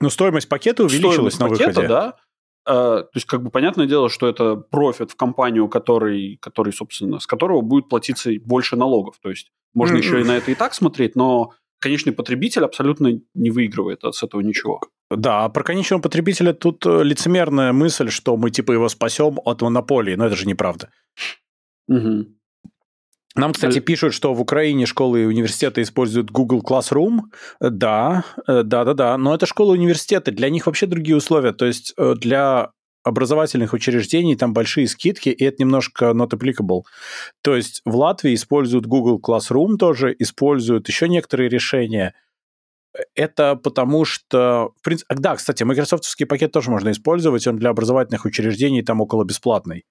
Ну, 0.00 0.10
стоимость 0.10 0.48
пакета 0.48 0.84
увеличилась 0.84 1.34
стоимость 1.34 1.40
на 1.40 1.48
пакета, 1.48 1.68
выходе. 1.70 1.88
да. 1.88 2.16
Э, 2.66 3.02
то 3.02 3.10
есть, 3.14 3.26
как 3.26 3.42
бы, 3.42 3.50
понятное 3.50 3.86
дело, 3.86 4.08
что 4.08 4.28
это 4.28 4.54
профит 4.54 5.10
в 5.10 5.16
компанию, 5.16 5.68
который, 5.68 6.38
который, 6.40 6.72
собственно, 6.72 7.18
с 7.18 7.26
которого 7.26 7.62
будет 7.62 7.88
платиться 7.88 8.30
больше 8.44 8.76
налогов. 8.76 9.16
То 9.20 9.30
есть, 9.30 9.50
можно 9.74 9.96
еще 9.96 10.20
и 10.20 10.24
на 10.24 10.36
это 10.36 10.52
и 10.52 10.54
так 10.54 10.74
смотреть, 10.74 11.16
но 11.16 11.52
конечный 11.80 12.12
потребитель 12.12 12.64
абсолютно 12.64 13.20
не 13.34 13.50
выигрывает 13.50 14.04
от 14.04 14.22
этого 14.22 14.40
ничего. 14.40 14.80
Да, 15.10 15.44
а 15.44 15.48
про 15.48 15.64
конечного 15.64 16.00
потребителя 16.00 16.52
тут 16.52 16.86
э, 16.86 17.02
лицемерная 17.02 17.72
мысль, 17.72 18.10
что 18.10 18.36
мы 18.36 18.50
типа 18.50 18.72
его 18.72 18.88
спасем 18.88 19.40
от 19.44 19.62
монополии, 19.62 20.14
но 20.14 20.26
это 20.26 20.36
же 20.36 20.46
неправда. 20.46 20.90
Угу. 21.88 22.26
Нам, 23.36 23.52
кстати, 23.52 23.78
а... 23.78 23.80
пишут, 23.80 24.14
что 24.14 24.34
в 24.34 24.40
Украине 24.40 24.86
школы 24.86 25.22
и 25.22 25.26
университеты 25.26 25.82
используют 25.82 26.30
Google 26.30 26.62
Classroom. 26.62 27.20
Да, 27.60 28.24
да, 28.46 28.62
да, 28.62 28.94
да, 28.94 29.18
но 29.18 29.34
это 29.34 29.46
школы 29.46 29.76
и 29.76 29.78
университеты, 29.78 30.30
для 30.30 30.48
них 30.48 30.66
вообще 30.66 30.86
другие 30.86 31.16
условия. 31.16 31.52
То 31.52 31.66
есть 31.66 31.92
э, 31.96 32.14
для 32.16 32.70
образовательных 33.02 33.72
учреждений 33.72 34.36
там 34.36 34.52
большие 34.52 34.86
скидки, 34.86 35.30
и 35.30 35.44
это 35.44 35.56
немножко 35.60 36.06
not 36.06 36.30
applicable. 36.30 36.82
То 37.42 37.56
есть 37.56 37.82
в 37.84 37.96
Латвии 37.96 38.34
используют 38.34 38.86
Google 38.86 39.20
Classroom 39.20 39.76
тоже, 39.76 40.14
используют 40.18 40.88
еще 40.88 41.08
некоторые 41.08 41.48
решения. 41.48 42.14
Это 43.14 43.56
потому 43.56 44.04
что... 44.04 44.72
В 44.80 44.82
принципе, 44.82 45.14
да, 45.16 45.36
кстати, 45.36 45.62
майкрософтовский 45.62 46.26
пакет 46.26 46.52
тоже 46.52 46.70
можно 46.70 46.90
использовать, 46.90 47.46
он 47.46 47.56
для 47.56 47.70
образовательных 47.70 48.24
учреждений 48.24 48.82
там 48.82 49.00
около 49.00 49.24
бесплатный. 49.24 49.84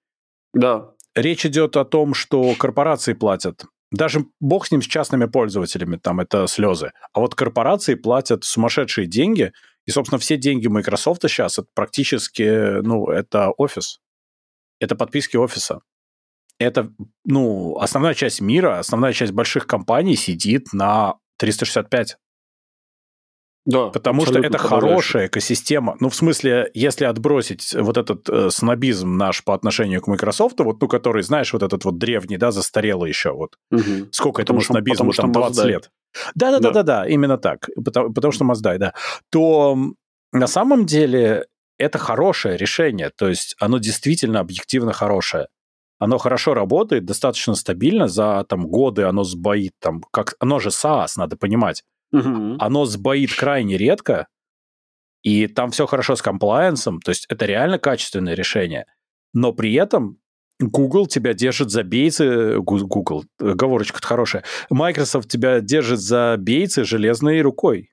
Да. 0.52 0.90
Речь 1.14 1.46
идет 1.46 1.76
о 1.76 1.84
том, 1.84 2.14
что 2.14 2.54
корпорации 2.54 3.14
платят. 3.14 3.64
Даже 3.90 4.26
бог 4.38 4.66
с 4.66 4.70
ним, 4.70 4.82
с 4.82 4.86
частными 4.86 5.24
пользователями, 5.24 5.96
там 5.96 6.20
это 6.20 6.46
слезы. 6.46 6.92
А 7.12 7.20
вот 7.20 7.34
корпорации 7.34 7.94
платят 7.94 8.44
сумасшедшие 8.44 9.08
деньги, 9.08 9.52
и, 9.86 9.90
собственно, 9.90 10.18
все 10.18 10.36
деньги 10.36 10.68
Microsoft 10.68 11.22
сейчас 11.22 11.58
это 11.58 11.68
практически, 11.74 12.80
ну, 12.82 13.06
это 13.08 13.50
офис. 13.50 13.98
Это 14.78 14.94
подписки 14.94 15.36
офиса. 15.36 15.80
Это, 16.58 16.92
ну, 17.24 17.76
основная 17.78 18.14
часть 18.14 18.40
мира, 18.40 18.78
основная 18.78 19.12
часть 19.12 19.32
больших 19.32 19.66
компаний 19.66 20.14
сидит 20.14 20.72
на 20.72 21.14
365. 21.38 22.18
Да, 23.66 23.88
Потому 23.88 24.24
что 24.24 24.38
это 24.38 24.56
хорошая 24.58 25.26
экосистема. 25.26 25.96
Ну, 26.00 26.08
в 26.08 26.14
смысле, 26.14 26.70
если 26.72 27.04
отбросить 27.04 27.74
вот 27.74 27.98
этот 27.98 28.28
э, 28.28 28.50
снобизм 28.50 29.16
наш 29.16 29.44
по 29.44 29.54
отношению 29.54 30.00
к 30.00 30.06
Microsoft, 30.06 30.58
вот, 30.60 30.80
ну, 30.80 30.88
который, 30.88 31.22
знаешь, 31.22 31.52
вот 31.52 31.62
этот 31.62 31.84
вот 31.84 31.98
древний, 31.98 32.38
да, 32.38 32.52
застарелый 32.52 33.10
еще, 33.10 33.32
вот. 33.32 33.56
Угу. 33.70 34.08
Сколько 34.12 34.40
этому 34.40 34.62
снобизму, 34.62 35.12
там, 35.12 35.30
20 35.30 35.50
Маздай. 35.50 35.68
лет. 35.68 35.90
Да-да-да-да-да, 36.34 37.06
именно 37.06 37.36
так. 37.36 37.68
Потому, 37.76 38.12
потому 38.12 38.32
что 38.32 38.44
Маздай, 38.44 38.78
да. 38.78 38.94
То 39.30 39.76
на 40.32 40.46
самом 40.46 40.86
деле 40.86 41.46
это 41.78 41.98
хорошее 41.98 42.56
решение. 42.56 43.10
То 43.10 43.28
есть 43.28 43.56
оно 43.58 43.78
действительно 43.78 44.40
объективно 44.40 44.92
хорошее. 44.92 45.48
Оно 45.98 46.16
хорошо 46.16 46.54
работает, 46.54 47.04
достаточно 47.04 47.54
стабильно, 47.54 48.08
за 48.08 48.44
там 48.48 48.66
годы 48.66 49.02
оно 49.02 49.22
сбоит, 49.22 49.72
там, 49.80 50.02
как, 50.10 50.34
оно 50.40 50.58
же 50.58 50.70
SaaS, 50.70 51.10
надо 51.16 51.36
понимать. 51.36 51.84
Угу. 52.12 52.56
Оно 52.58 52.84
сбоит 52.84 53.34
крайне 53.34 53.76
редко, 53.76 54.26
и 55.22 55.46
там 55.46 55.70
все 55.70 55.86
хорошо 55.86 56.16
с 56.16 56.22
комплайенсом, 56.22 57.00
то 57.00 57.10
есть 57.10 57.26
это 57.28 57.46
реально 57.46 57.78
качественное 57.78 58.34
решение. 58.34 58.86
Но 59.32 59.52
при 59.52 59.74
этом 59.74 60.18
Google 60.58 61.06
тебя 61.06 61.34
держит 61.34 61.70
за 61.70 61.82
бейцы, 61.82 62.58
Google, 62.58 63.24
оговорочка-то 63.38 64.06
хорошая, 64.06 64.44
Microsoft 64.70 65.28
тебя 65.28 65.60
держит 65.60 66.00
за 66.00 66.36
бейцы 66.38 66.84
железной 66.84 67.40
рукой 67.40 67.90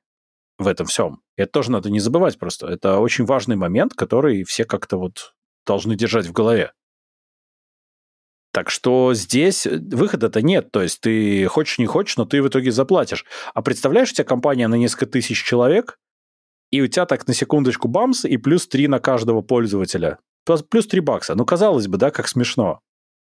в 0.57 0.67
этом 0.67 0.87
всем. 0.87 1.21
Это 1.35 1.51
тоже 1.51 1.71
надо 1.71 1.89
не 1.89 1.99
забывать 1.99 2.39
просто. 2.39 2.67
Это 2.67 2.99
очень 2.99 3.25
важный 3.25 3.55
момент, 3.55 3.93
который 3.93 4.43
все 4.43 4.65
как-то 4.65 4.97
вот 4.97 5.33
должны 5.65 5.95
держать 5.95 6.25
в 6.25 6.31
голове. 6.31 6.71
Так 8.57 8.71
что 8.71 9.13
здесь 9.13 9.67
выхода-то 9.67 10.41
нет. 10.41 10.71
То 10.71 10.81
есть 10.81 10.99
ты 11.01 11.45
хочешь, 11.45 11.77
не 11.77 11.85
хочешь, 11.85 12.17
но 12.17 12.25
ты 12.25 12.41
в 12.41 12.47
итоге 12.47 12.71
заплатишь. 12.71 13.23
А 13.53 13.61
представляешь, 13.61 14.09
у 14.09 14.15
тебя 14.15 14.23
компания 14.23 14.67
на 14.67 14.73
несколько 14.73 15.05
тысяч 15.05 15.43
человек, 15.43 15.99
и 16.71 16.81
у 16.81 16.87
тебя 16.87 17.05
так 17.05 17.27
на 17.27 17.35
секундочку 17.35 17.87
бамс, 17.87 18.25
и 18.25 18.35
плюс 18.37 18.67
3 18.67 18.87
на 18.87 18.97
каждого 18.97 19.43
пользователя. 19.43 20.17
Плюс 20.71 20.87
3 20.87 21.01
бакса. 21.01 21.35
Ну, 21.35 21.45
казалось 21.45 21.87
бы, 21.87 21.99
да, 21.99 22.09
как 22.09 22.27
смешно. 22.27 22.79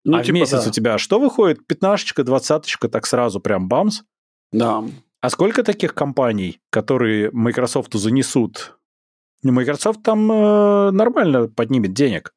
Ну, 0.06 0.16
а 0.16 0.24
типа, 0.24 0.32
в 0.32 0.40
месяц 0.40 0.64
да. 0.64 0.70
у 0.70 0.72
тебя 0.72 0.98
что 0.98 1.20
выходит? 1.20 1.68
Пятнашечка, 1.68 2.24
двадцаточка, 2.24 2.88
так 2.88 3.06
сразу 3.06 3.42
прям 3.42 3.68
бамс. 3.68 4.04
Да. 4.54 4.86
А 5.20 5.30
сколько 5.30 5.64
таких 5.64 5.94
компаний, 5.94 6.62
которые 6.70 7.30
Microsoft 7.34 7.94
занесут? 7.94 8.78
Microsoft 9.44 10.02
там 10.02 10.32
э, 10.32 10.92
нормально 10.92 11.50
поднимет 11.50 11.92
денег 11.92 12.32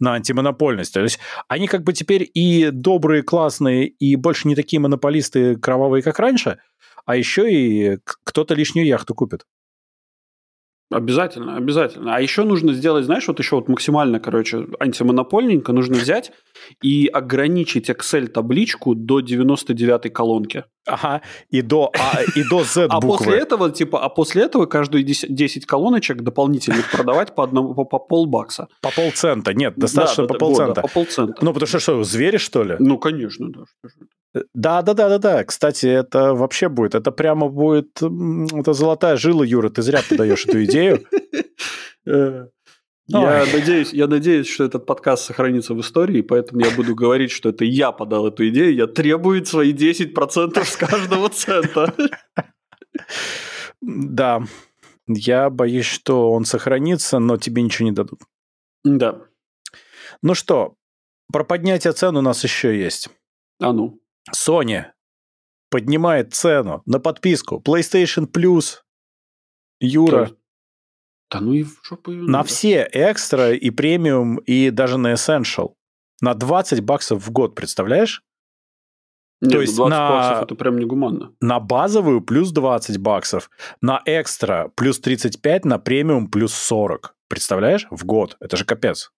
на 0.00 0.14
антимонопольность. 0.14 0.94
То 0.94 1.00
есть 1.00 1.18
они 1.48 1.66
как 1.66 1.82
бы 1.82 1.92
теперь 1.92 2.28
и 2.32 2.70
добрые, 2.70 3.22
классные, 3.22 3.86
и 3.86 4.16
больше 4.16 4.48
не 4.48 4.54
такие 4.54 4.80
монополисты 4.80 5.56
кровавые, 5.56 6.02
как 6.02 6.18
раньше, 6.18 6.58
а 7.04 7.16
еще 7.16 7.50
и 7.52 7.98
кто-то 8.24 8.54
лишнюю 8.54 8.86
яхту 8.86 9.14
купит. 9.14 9.44
Обязательно, 10.90 11.56
обязательно. 11.56 12.16
А 12.16 12.20
еще 12.20 12.44
нужно 12.44 12.72
сделать, 12.72 13.04
знаешь, 13.04 13.28
вот 13.28 13.38
еще 13.38 13.56
вот 13.56 13.68
максимально, 13.68 14.20
короче, 14.20 14.66
антимонопольненько 14.80 15.72
нужно 15.72 15.96
взять 15.96 16.32
и 16.82 17.06
ограничить 17.06 17.90
Excel-табличку 17.90 18.94
до 18.94 19.20
99-й 19.20 20.08
колонки. 20.08 20.64
Ага, 20.86 21.20
и 21.50 21.60
до, 21.60 21.92
а, 21.94 22.22
и 22.34 22.42
до 22.48 22.64
Z 22.64 22.86
А 22.88 23.00
после 23.02 23.36
этого, 23.36 23.70
типа, 23.70 24.02
а 24.02 24.08
после 24.08 24.44
этого 24.44 24.64
каждую 24.64 25.04
10, 25.04 25.34
10 25.34 25.66
колоночек 25.66 26.22
дополнительных 26.22 26.90
продавать 26.90 27.34
по, 27.34 27.44
одному, 27.44 27.74
по, 27.74 27.84
по 27.84 27.98
полбакса. 27.98 28.68
По 28.80 28.90
полцента, 28.90 29.52
нет, 29.52 29.74
достаточно 29.76 30.26
да, 30.26 30.32
по 30.32 30.38
полцента. 30.38 30.74
Да, 30.76 30.82
по 30.82 30.88
полцента. 30.88 31.34
Ну, 31.42 31.52
потому 31.52 31.66
что 31.68 31.80
что, 31.80 32.02
звери, 32.02 32.38
что 32.38 32.62
ли? 32.62 32.76
Ну, 32.78 32.96
конечно, 32.96 33.50
да. 33.50 33.64
Да, 34.54 34.82
да, 34.82 34.94
да, 34.94 35.08
да, 35.08 35.18
да. 35.18 35.44
Кстати, 35.44 35.86
это 35.86 36.34
вообще 36.34 36.68
будет, 36.68 36.94
это 36.94 37.10
прямо 37.10 37.48
будет, 37.48 38.02
это 38.02 38.72
золотая 38.72 39.16
жила, 39.16 39.44
Юра, 39.44 39.70
ты 39.70 39.82
зря 39.82 40.02
подаешь 40.08 40.46
эту 40.46 40.64
идею. 40.64 41.04
Э, 42.06 42.46
я 43.08 43.44
надеюсь, 43.52 43.92
я 43.92 44.06
надеюсь, 44.06 44.48
что 44.48 44.64
этот 44.64 44.86
подкаст 44.86 45.26
сохранится 45.26 45.74
в 45.74 45.80
истории, 45.80 46.22
поэтому 46.22 46.60
я 46.60 46.70
буду 46.70 46.94
говорить, 46.94 47.30
что 47.30 47.50
это 47.50 47.66
я 47.66 47.92
подал 47.92 48.28
эту 48.28 48.48
идею, 48.48 48.74
я 48.74 48.86
требую 48.86 49.44
свои 49.44 49.74
10% 49.74 50.64
с 50.64 50.76
каждого 50.76 51.28
цента. 51.28 51.94
Да, 53.80 54.42
я 55.06 55.50
боюсь, 55.50 55.86
что 55.86 56.32
он 56.32 56.44
сохранится, 56.44 57.20
но 57.20 57.36
тебе 57.36 57.62
ничего 57.62 57.88
не 57.88 57.94
дадут. 57.94 58.20
Да. 58.82 59.20
Ну 60.20 60.34
что, 60.34 60.74
про 61.32 61.44
поднятие 61.44 61.92
цен 61.92 62.16
у 62.16 62.20
нас 62.20 62.42
еще 62.42 62.76
есть. 62.76 63.08
А 63.60 63.72
ну. 63.72 64.00
Sony 64.34 64.86
поднимает 65.70 66.34
цену 66.34 66.82
на 66.86 66.98
подписку 66.98 67.62
PlayStation 67.64 68.26
Plus. 68.26 68.78
Юра. 69.80 70.30
Да 71.30 71.40
ну 71.40 71.52
и 71.52 71.62
в 71.62 71.78
жопу 71.82 72.10
На 72.10 72.42
все 72.42 72.88
экстра 72.90 73.52
и 73.52 73.70
премиум, 73.70 74.38
и 74.38 74.70
даже 74.70 74.98
на 74.98 75.12
Essential. 75.12 75.74
На 76.20 76.34
20 76.34 76.80
баксов 76.80 77.24
в 77.24 77.30
год, 77.30 77.54
представляешь? 77.54 78.22
Нет, 79.40 79.52
То 79.52 79.56
ну 79.56 79.62
есть 79.62 79.76
20 79.76 79.90
на, 79.90 80.08
баксов 80.08 80.44
это 80.44 80.54
прям 80.56 80.78
негуманно. 80.78 81.32
На 81.40 81.60
базовую 81.60 82.22
плюс 82.22 82.50
20 82.50 82.98
баксов, 82.98 83.50
на 83.80 84.02
экстра 84.04 84.72
плюс 84.74 84.98
35, 84.98 85.64
на 85.64 85.78
премиум 85.78 86.28
плюс 86.28 86.52
40. 86.54 87.14
Представляешь? 87.28 87.86
В 87.90 88.04
год. 88.04 88.36
Это 88.40 88.56
же 88.56 88.64
капец. 88.64 89.12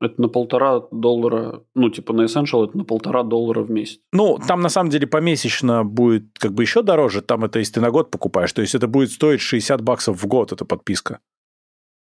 Это 0.00 0.20
на 0.22 0.28
полтора 0.28 0.82
доллара, 0.92 1.64
ну, 1.74 1.90
типа 1.90 2.12
на 2.12 2.22
Essential 2.22 2.68
это 2.68 2.78
на 2.78 2.84
полтора 2.84 3.24
доллара 3.24 3.62
в 3.62 3.70
месяц. 3.70 3.98
Ну, 4.12 4.38
там 4.38 4.60
на 4.60 4.68
самом 4.68 4.90
деле 4.90 5.08
помесячно 5.08 5.84
будет 5.84 6.38
как 6.38 6.52
бы 6.52 6.62
еще 6.62 6.82
дороже, 6.82 7.20
там 7.20 7.44
это 7.44 7.58
если 7.58 7.74
ты 7.74 7.80
на 7.80 7.90
год 7.90 8.10
покупаешь, 8.10 8.52
то 8.52 8.62
есть 8.62 8.76
это 8.76 8.86
будет 8.86 9.10
стоить 9.10 9.40
60 9.40 9.82
баксов 9.82 10.22
в 10.22 10.26
год, 10.26 10.52
эта 10.52 10.64
подписка. 10.64 11.18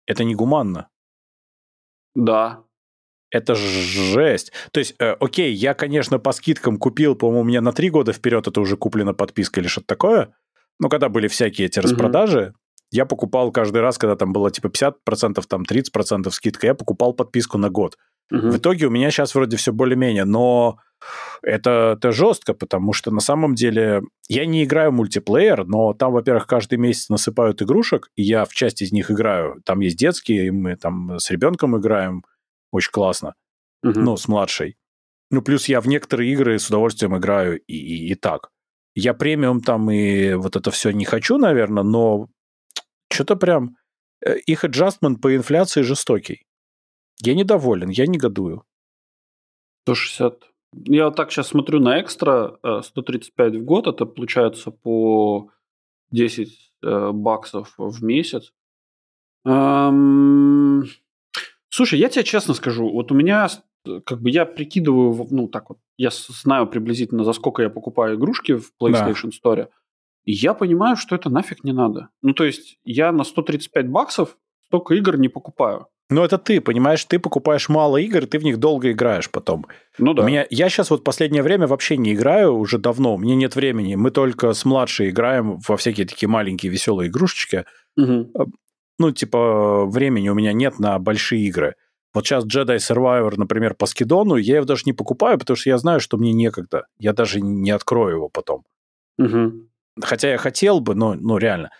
Это 0.07 0.23
негуманно. 0.23 0.87
Да. 2.15 2.63
Это 3.29 3.53
жесть. 3.55 4.51
То 4.71 4.79
есть, 4.79 4.95
э, 4.99 5.11
окей, 5.19 5.53
я, 5.53 5.73
конечно, 5.73 6.19
по 6.19 6.31
скидкам 6.31 6.77
купил, 6.77 7.15
по-моему, 7.15 7.41
у 7.41 7.43
меня 7.43 7.61
на 7.61 7.73
три 7.73 7.89
года 7.89 8.13
вперед 8.13 8.47
это 8.47 8.61
уже 8.61 8.77
куплена 8.77 9.13
подписка 9.13 9.59
или 9.59 9.67
что-то 9.67 9.87
такое. 9.87 10.35
Но 10.79 10.89
когда 10.89 11.09
были 11.09 11.27
всякие 11.27 11.67
эти 11.67 11.79
распродажи, 11.79 12.53
угу. 12.55 12.64
Я 12.91 13.05
покупал 13.05 13.51
каждый 13.51 13.81
раз, 13.81 13.97
когда 13.97 14.15
там 14.15 14.33
было 14.33 14.51
типа 14.51 14.67
50%, 14.67 15.43
там 15.47 15.63
30% 15.63 16.29
скидка, 16.31 16.67
я 16.67 16.75
покупал 16.75 17.13
подписку 17.13 17.57
на 17.57 17.69
год. 17.69 17.97
Угу. 18.31 18.49
В 18.49 18.57
итоге 18.57 18.87
у 18.87 18.89
меня 18.89 19.11
сейчас 19.11 19.35
вроде 19.35 19.57
все 19.57 19.71
более-менее, 19.71 20.25
но 20.25 20.79
это, 21.43 21.95
это 21.97 22.11
жестко, 22.11 22.53
потому 22.53 22.93
что 22.93 23.11
на 23.11 23.19
самом 23.19 23.53
деле 23.53 24.01
я 24.27 24.45
не 24.45 24.63
играю 24.63 24.91
в 24.91 24.95
мультиплеер, 24.95 25.65
но 25.65 25.93
там, 25.93 26.13
во-первых, 26.13 26.47
каждый 26.47 26.77
месяц 26.77 27.09
насыпают 27.09 27.61
игрушек, 27.61 28.09
и 28.15 28.23
я 28.23 28.45
в 28.45 28.53
часть 28.53 28.81
из 28.81 28.91
них 28.91 29.11
играю. 29.11 29.61
Там 29.63 29.81
есть 29.81 29.97
детские, 29.97 30.47
и 30.47 30.51
мы 30.51 30.75
там 30.75 31.19
с 31.19 31.29
ребенком 31.29 31.77
играем, 31.77 32.23
очень 32.71 32.91
классно. 32.91 33.35
Угу. 33.83 33.99
Ну, 33.99 34.17
с 34.17 34.27
младшей. 34.27 34.77
Ну, 35.29 35.41
плюс 35.41 35.67
я 35.67 35.81
в 35.81 35.87
некоторые 35.87 36.31
игры 36.31 36.57
с 36.57 36.67
удовольствием 36.67 37.17
играю 37.17 37.59
и, 37.59 37.75
и, 37.75 38.11
и 38.11 38.15
так. 38.15 38.49
Я 38.95 39.13
премиум 39.13 39.61
там 39.61 39.91
и 39.91 40.33
вот 40.35 40.55
это 40.55 40.71
все 40.71 40.91
не 40.91 41.05
хочу, 41.05 41.37
наверное, 41.37 41.83
но 41.83 42.29
что-то 43.15 43.35
прям... 43.35 43.77
Э, 44.25 44.37
их 44.37 44.63
аджастмент 44.63 45.21
по 45.21 45.35
инфляции 45.35 45.81
жестокий. 45.81 46.45
Я 47.21 47.35
недоволен, 47.35 47.89
я 47.89 48.07
негодую. 48.07 48.63
160. 49.83 50.43
Я 50.87 51.05
вот 51.05 51.15
так 51.15 51.31
сейчас 51.31 51.47
смотрю 51.47 51.79
на 51.79 52.01
экстра, 52.01 52.57
135 52.83 53.53
э, 53.53 53.59
в 53.59 53.63
год, 53.63 53.87
это 53.87 54.05
получается 54.05 54.71
по 54.71 55.49
10 56.11 56.73
э, 56.83 57.11
баксов 57.11 57.73
в 57.77 58.03
месяц. 58.03 58.51
Эм... 59.45 60.85
Слушай, 61.69 61.99
я 61.99 62.09
тебе 62.09 62.23
честно 62.23 62.53
скажу, 62.53 62.89
вот 62.89 63.11
у 63.11 63.15
меня, 63.15 63.47
как 64.05 64.21
бы 64.21 64.29
я 64.29 64.45
прикидываю, 64.45 65.27
ну 65.29 65.47
так 65.47 65.69
вот, 65.69 65.77
я 65.97 66.09
знаю 66.11 66.67
приблизительно, 66.67 67.23
за 67.23 67.33
сколько 67.33 67.61
я 67.61 67.69
покупаю 67.69 68.15
игрушки 68.15 68.53
в 68.53 68.71
PlayStation 68.81 69.31
да. 69.31 69.49
Store, 69.49 69.67
и 70.25 70.33
я 70.33 70.53
понимаю, 70.53 70.95
что 70.97 71.15
это 71.15 71.29
нафиг 71.29 71.63
не 71.63 71.71
надо. 71.71 72.09
Ну 72.21 72.33
то 72.33 72.43
есть 72.43 72.77
я 72.83 73.11
на 73.11 73.23
135 73.23 73.87
баксов 73.89 74.37
столько 74.67 74.95
игр 74.95 75.17
не 75.17 75.29
покупаю. 75.29 75.87
Ну, 76.11 76.23
это 76.23 76.37
ты, 76.37 76.61
понимаешь, 76.61 77.03
ты 77.05 77.17
покупаешь 77.17 77.67
мало 77.67 77.97
игр, 77.97 78.27
ты 78.27 78.37
в 78.37 78.43
них 78.43 78.59
долго 78.59 78.91
играешь 78.91 79.31
потом. 79.31 79.65
Ну 79.97 80.13
да. 80.13 80.21
У 80.21 80.27
меня, 80.27 80.45
я 80.51 80.69
сейчас 80.69 80.91
вот 80.91 81.03
последнее 81.03 81.41
время 81.41 81.65
вообще 81.65 81.97
не 81.97 82.13
играю 82.13 82.55
уже 82.55 82.77
давно, 82.77 83.15
у 83.15 83.17
меня 83.17 83.35
нет 83.35 83.55
времени. 83.55 83.95
Мы 83.95 84.11
только 84.11 84.53
с 84.53 84.65
младшей 84.65 85.09
играем 85.09 85.57
во 85.67 85.77
всякие 85.77 86.05
такие 86.05 86.29
маленькие 86.29 86.71
веселые 86.71 87.09
игрушечки. 87.09 87.65
Мгм. 87.95 88.31
Ну, 88.99 89.11
типа, 89.11 89.85
времени 89.87 90.29
у 90.29 90.35
меня 90.35 90.53
нет 90.53 90.77
на 90.77 90.99
большие 90.99 91.43
игры. 91.47 91.73
Вот 92.13 92.25
сейчас 92.25 92.45
Jedi 92.45 92.77
Survivor, 92.77 93.33
например, 93.35 93.73
по 93.73 93.87
скидону, 93.87 94.35
я 94.35 94.57
его 94.57 94.65
даже 94.65 94.83
не 94.85 94.93
покупаю, 94.93 95.39
потому 95.39 95.57
что 95.57 95.69
я 95.69 95.77
знаю, 95.79 95.99
что 95.99 96.17
мне 96.17 96.33
некогда. 96.33 96.85
Я 96.99 97.13
даже 97.13 97.41
не 97.41 97.71
открою 97.71 98.17
его 98.17 98.29
потом. 98.29 98.63
Мгм. 99.17 99.69
Хотя 100.01 100.31
я 100.31 100.37
хотел 100.37 100.79
бы, 100.79 100.95
но 100.95 101.13
ну, 101.13 101.37
реально. 101.37 101.71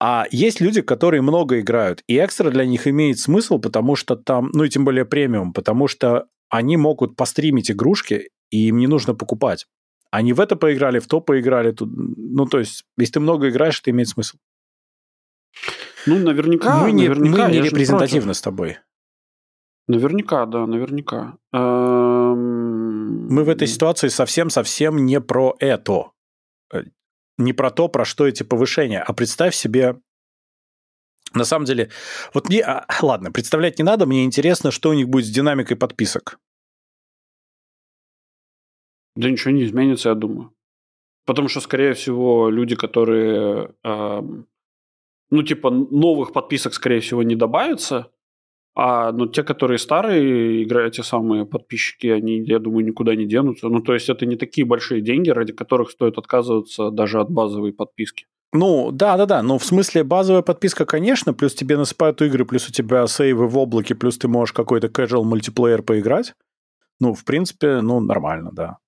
А 0.00 0.26
есть 0.30 0.60
люди, 0.60 0.80
которые 0.80 1.20
много 1.20 1.60
играют, 1.60 2.02
и 2.06 2.16
экстра 2.18 2.50
для 2.50 2.64
них 2.64 2.86
имеет 2.86 3.18
смысл, 3.18 3.58
потому 3.58 3.96
что 3.96 4.16
там, 4.16 4.50
ну 4.54 4.64
и 4.64 4.70
тем 4.70 4.84
более 4.84 5.04
премиум, 5.04 5.52
потому 5.52 5.88
что 5.88 6.26
они 6.48 6.76
могут 6.76 7.16
постримить 7.16 7.70
игрушки, 7.70 8.30
и 8.50 8.68
им 8.68 8.78
не 8.78 8.86
нужно 8.86 9.14
покупать. 9.14 9.66
Они 10.10 10.32
в 10.32 10.40
это 10.40 10.56
поиграли, 10.56 10.98
в 10.98 11.06
то 11.06 11.20
поиграли. 11.20 11.70
Тут, 11.70 11.90
ну, 11.94 12.46
то 12.46 12.58
есть, 12.58 12.84
если 12.98 13.14
ты 13.14 13.20
много 13.20 13.48
играешь, 13.48 13.78
это 13.80 13.90
имеет 13.90 14.08
смысл. 14.08 14.38
Ну, 16.06 16.18
наверняка. 16.18 16.80
мы 16.80 16.92
не, 16.92 17.08
наверняка, 17.08 17.46
мы 17.46 17.52
не 17.52 17.60
репрезентативны 17.60 18.34
с 18.34 18.40
тобой. 18.40 18.68
против. 18.68 18.84
Наверняка, 19.90 20.46
да, 20.46 20.66
наверняка. 20.66 21.36
Эм, 21.52 23.28
Мы 23.28 23.44
в 23.44 23.48
этой 23.48 23.66
ситуации 23.66 24.08
совсем-совсем 24.08 25.04
не 25.04 25.20
про 25.20 25.56
это. 25.58 26.12
Э, 27.40 27.42
Не 27.42 27.52
про 27.52 27.70
то, 27.70 27.88
про 27.88 28.04
что 28.04 28.26
эти 28.26 28.42
повышения. 28.42 29.02
А 29.02 29.12
представь 29.12 29.54
себе... 29.54 30.00
На 31.32 31.44
самом 31.44 31.64
деле, 31.64 31.90
вот 32.34 32.48
мне... 32.48 32.60
а, 32.62 32.86
ладно, 33.02 33.30
представлять 33.30 33.78
не 33.78 33.84
надо, 33.84 34.06
мне 34.06 34.24
интересно, 34.24 34.70
что 34.70 34.90
у 34.90 34.94
них 34.94 35.08
будет 35.08 35.26
с 35.26 35.30
динамикой 35.30 35.76
подписок. 35.76 36.38
Да 39.16 39.30
ничего 39.30 39.52
не 39.52 39.64
изменится, 39.64 40.08
я 40.08 40.14
думаю. 40.14 40.52
Потому 41.26 41.48
что, 41.48 41.60
скорее 41.60 41.94
всего, 41.94 42.50
люди, 42.50 42.74
которые... 42.74 43.74
эм, 43.84 44.46
ну, 45.30 45.42
типа, 45.42 45.70
новых 45.70 46.32
подписок, 46.32 46.74
скорее 46.74 47.00
всего, 47.00 47.22
не 47.22 47.36
добавится. 47.36 48.10
А 48.74 49.12
ну, 49.12 49.26
те, 49.26 49.42
которые 49.42 49.78
старые, 49.78 50.62
играют 50.62 50.94
те 50.94 51.02
самые 51.02 51.44
подписчики, 51.44 52.06
они, 52.06 52.38
я 52.44 52.58
думаю, 52.58 52.84
никуда 52.84 53.14
не 53.14 53.26
денутся. 53.26 53.68
Ну, 53.68 53.80
то 53.80 53.94
есть, 53.94 54.08
это 54.08 54.26
не 54.26 54.36
такие 54.36 54.66
большие 54.66 55.00
деньги, 55.00 55.30
ради 55.30 55.52
которых 55.52 55.90
стоит 55.90 56.18
отказываться 56.18 56.90
даже 56.90 57.20
от 57.20 57.30
базовой 57.30 57.72
подписки. 57.72 58.26
Ну, 58.52 58.90
да-да-да, 58.90 59.42
ну, 59.42 59.58
в 59.58 59.64
смысле, 59.64 60.02
базовая 60.02 60.42
подписка, 60.42 60.84
конечно, 60.84 61.32
плюс 61.32 61.54
тебе 61.54 61.76
насыпают 61.76 62.20
игры, 62.20 62.44
плюс 62.44 62.68
у 62.68 62.72
тебя 62.72 63.06
сейвы 63.06 63.46
в 63.46 63.56
облаке, 63.56 63.94
плюс 63.94 64.18
ты 64.18 64.26
можешь 64.26 64.52
какой-то 64.52 64.88
casual 64.88 65.22
мультиплеер 65.22 65.82
поиграть. 65.82 66.34
Ну, 66.98 67.14
в 67.14 67.24
принципе, 67.24 67.80
ну, 67.80 68.00
нормально, 68.00 68.50
да. 68.52 68.78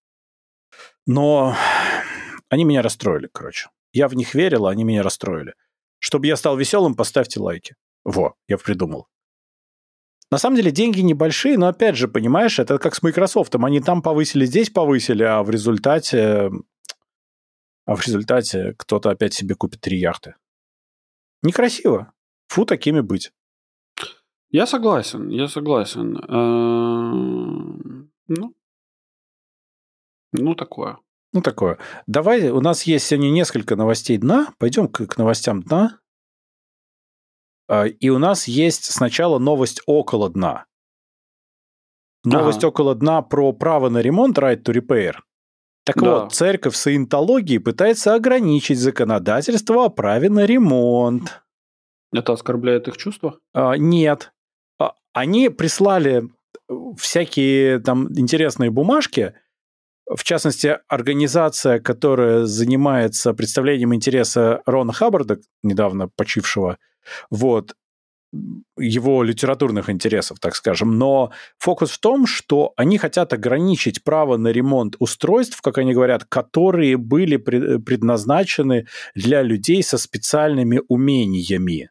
Но 1.06 1.54
они 2.48 2.64
меня 2.64 2.82
расстроили, 2.82 3.28
короче. 3.32 3.68
Я 3.92 4.08
в 4.08 4.14
них 4.14 4.34
верил, 4.34 4.66
а 4.66 4.70
они 4.70 4.84
меня 4.84 5.02
расстроили. 5.02 5.54
Чтобы 5.98 6.26
я 6.26 6.36
стал 6.36 6.56
веселым, 6.56 6.94
поставьте 6.96 7.38
лайки. 7.38 7.76
Во, 8.04 8.34
я 8.48 8.58
придумал. 8.58 9.06
На 10.32 10.38
самом 10.38 10.56
деле 10.56 10.70
деньги 10.70 11.00
небольшие, 11.00 11.58
но 11.58 11.66
опять 11.66 11.94
же, 11.94 12.08
понимаешь, 12.08 12.58
это 12.58 12.78
как 12.78 12.94
с 12.94 13.02
Microsoft. 13.02 13.54
Они 13.54 13.80
там 13.80 14.00
повысили, 14.00 14.46
здесь 14.46 14.70
повысили, 14.70 15.24
а 15.24 15.42
в 15.42 15.50
результате... 15.50 16.50
А 17.84 17.94
в 17.94 18.06
результате 18.06 18.74
кто-то 18.78 19.10
опять 19.10 19.34
себе 19.34 19.54
купит 19.54 19.82
три 19.82 19.98
яхты. 19.98 20.36
Некрасиво. 21.42 22.14
Фу, 22.48 22.64
такими 22.64 23.00
быть. 23.00 23.30
Я 24.48 24.66
согласен, 24.66 25.28
я 25.28 25.48
согласен. 25.48 26.16
Эм, 26.16 28.10
Ну, 28.26 28.54
ну 30.32 30.54
такое. 30.54 30.96
Ну, 31.34 31.42
такое. 31.42 31.76
Давай, 32.06 32.48
у 32.48 32.62
нас 32.62 32.84
есть 32.84 33.06
сегодня 33.06 33.28
несколько 33.28 33.76
новостей 33.76 34.16
дна. 34.16 34.54
Пойдем 34.56 34.88
к, 34.88 35.06
к 35.06 35.18
новостям 35.18 35.62
дна. 35.62 35.98
А, 37.68 37.86
И 37.86 38.08
у 38.10 38.18
нас 38.18 38.48
есть 38.48 38.84
сначала 38.92 39.38
новость 39.38 39.80
около 39.86 40.28
дна. 40.30 40.66
Новость 42.24 42.58
Ага. 42.58 42.68
около 42.68 42.94
дна 42.94 43.22
про 43.22 43.52
право 43.52 43.88
на 43.88 43.98
ремонт, 43.98 44.38
right 44.38 44.62
to 44.62 44.72
repair. 44.72 45.14
Так 45.84 45.96
Да. 46.00 46.20
вот, 46.24 46.32
церковь 46.34 46.76
саентологии 46.76 47.58
пытается 47.58 48.14
ограничить 48.14 48.78
законодательство 48.78 49.84
о 49.86 49.88
праве 49.88 50.30
на 50.30 50.46
ремонт. 50.46 51.42
Это 52.12 52.32
оскорбляет 52.34 52.88
их 52.88 52.96
чувства? 52.96 53.38
А, 53.52 53.74
нет. 53.76 54.32
А, 54.78 54.92
Они 55.12 55.48
прислали 55.48 56.28
э, 56.68 56.74
всякие 56.98 57.80
там 57.80 58.08
интересные 58.16 58.70
бумажки, 58.70 59.34
в 60.06 60.22
частности, 60.22 60.78
организация, 60.88 61.80
которая 61.80 62.44
занимается 62.44 63.32
представлением 63.34 63.94
интереса 63.94 64.62
Рона 64.66 64.92
Хаббарда, 64.92 65.38
недавно 65.62 66.08
почившего, 66.08 66.78
вот, 67.30 67.74
его 68.78 69.22
литературных 69.22 69.90
интересов, 69.90 70.38
так 70.40 70.54
скажем. 70.56 70.98
Но 70.98 71.32
фокус 71.58 71.90
в 71.90 72.00
том, 72.00 72.26
что 72.26 72.72
они 72.76 72.96
хотят 72.96 73.32
ограничить 73.32 74.02
право 74.02 74.36
на 74.38 74.48
ремонт 74.48 74.96
устройств, 74.98 75.60
как 75.60 75.78
они 75.78 75.92
говорят, 75.92 76.24
которые 76.24 76.96
были 76.96 77.36
пред- 77.36 77.84
предназначены 77.84 78.86
для 79.14 79.42
людей 79.42 79.82
со 79.82 79.98
специальными 79.98 80.80
умениями. 80.88 81.90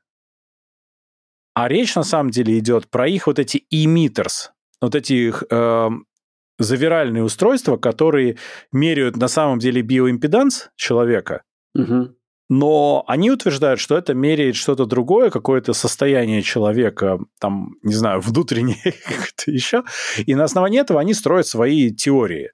А 1.54 1.68
речь 1.68 1.96
на 1.96 2.04
самом 2.04 2.32
деле 2.32 2.58
идет 2.58 2.90
про 2.90 3.08
их 3.08 3.28
вот 3.28 3.38
эти 3.38 3.66
emitters, 3.74 4.50
вот 4.82 4.96
эти 4.96 5.14
их 5.14 5.44
эм, 5.52 6.06
завиральные 6.58 7.24
устройства, 7.24 7.78
которые 7.78 8.38
меряют 8.72 9.18
на 9.18 9.28
самом 9.28 9.60
деле 9.60 9.82
биоимпеданс 9.82 10.70
человека, 10.76 11.44
Мгм. 11.74 12.16
Но 12.52 13.06
они 13.08 13.32
утверждают, 13.32 13.80
что 13.80 13.98
это 13.98 14.14
меряет 14.14 14.58
что-то 14.58 14.86
другое, 14.86 15.30
какое-то 15.30 15.72
состояние 15.72 16.42
человека, 16.42 17.18
там, 17.40 17.76
не 17.82 17.94
знаю, 17.94 18.20
внутреннее, 18.20 18.76
как-то 19.06 19.50
еще. 19.50 19.86
И 20.26 20.36
на 20.36 20.44
основании 20.44 20.82
этого 20.82 21.00
они 21.00 21.14
строят 21.14 21.48
свои 21.48 21.92
теории 21.92 22.52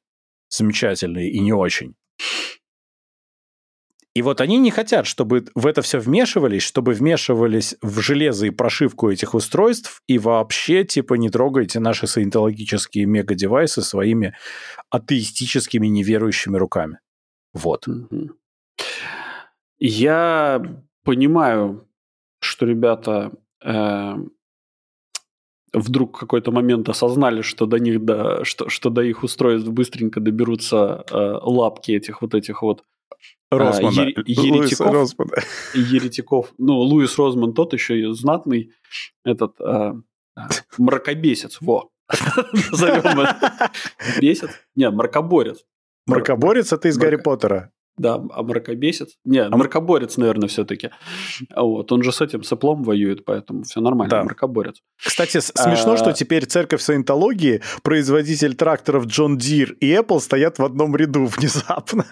замечательные 0.49 1.31
и 1.31 1.39
не 1.39 1.51
очень. 1.51 1.95
И 4.13 4.21
вот 4.21 4.39
они 4.39 4.59
не 4.59 4.69
хотят, 4.69 5.07
чтобы 5.07 5.47
в 5.55 5.65
это 5.65 5.81
все 5.81 5.97
вмешивались, 5.97 6.61
чтобы 6.61 6.93
вмешивались 6.93 7.75
в 7.81 7.99
железо 7.99 8.45
и 8.45 8.51
прошивку 8.51 9.09
этих 9.09 9.33
устройств, 9.33 10.03
и 10.05 10.19
вообще, 10.19 10.83
типа, 10.83 11.15
не 11.15 11.31
трогайте 11.31 11.79
наши 11.79 12.05
саентологические 12.05 13.07
мега-девайсы 13.07 13.81
своими 13.81 14.35
атеистическими 14.91 15.87
неверующими 15.87 16.55
руками. 16.55 16.99
Вот. 17.53 17.87
Мгм. 17.87 18.35
Я 19.79 20.61
понимаю, 21.03 21.87
что 22.39 22.65
ребята 22.65 23.31
э, 23.63 24.15
вдруг 25.73 26.17
в 26.17 26.19
какой-то 26.19 26.51
момент 26.51 26.89
осознали, 26.89 27.41
что 27.41 27.65
до 27.65 27.79
них, 27.79 28.03
до, 28.03 28.43
что, 28.43 28.69
что 28.69 28.89
до 28.89 29.01
их 29.01 29.23
устройств 29.23 29.69
быстренько 29.69 30.19
доберутся 30.19 31.03
э, 31.09 31.39
лапки 31.41 31.91
этих 31.91 32.21
вот 32.21 32.33
этих 32.33 32.61
вот 32.61 32.83
Росмана. 33.51 34.09
ере- 34.09 34.13
Луиса 34.15 34.41
еретиков. 34.41 34.91
Росмана. 34.91 35.31
еретиков. 35.73 36.53
Ну, 36.57 36.79
Луис 36.79 37.17
Розман 37.17 37.53
тот 37.53 37.73
еще 37.73 37.99
и 37.99 38.13
знатный 38.13 38.71
этот 39.23 39.59
э, 39.59 39.93
э, 40.37 40.41
мракобесец. 40.77 41.59
Во. 41.61 41.89
Назовем. 42.71 43.27
Бесит? 44.21 44.49
Нет, 44.75 44.93
мракоборец. 44.93 45.65
Мракоборец 46.05 46.71
это 46.71 46.87
из 46.87 46.97
Гарри 46.97 47.17
Поттера. 47.17 47.71
Да, 47.97 48.21
а 48.31 48.43
мракобесец? 48.43 49.15
Не, 49.25 49.49
мракоборец, 49.49 50.17
наверное, 50.17 50.47
все-таки. 50.47 50.91
Вот, 51.55 51.91
он 51.91 52.03
же 52.03 52.11
с 52.11 52.21
этим 52.21 52.43
соплом 52.43 52.83
воюет, 52.83 53.25
поэтому 53.25 53.63
все 53.63 53.81
нормально, 53.81 54.11
Да. 54.17 54.23
мракоборец. 54.23 54.81
Кстати, 55.03 55.39
смешно, 55.39 55.93
А- 55.93 55.97
что 55.97 56.13
теперь 56.13 56.45
церковь 56.45 56.81
саентологии, 56.81 57.61
производитель 57.83 58.55
тракторов 58.55 59.07
Джон 59.07 59.37
Дир 59.37 59.73
и 59.79 59.91
Apple 59.93 60.19
стоят 60.19 60.59
в 60.59 60.63
одном 60.65 60.95
ряду 60.95 61.25
внезапно. 61.37 62.05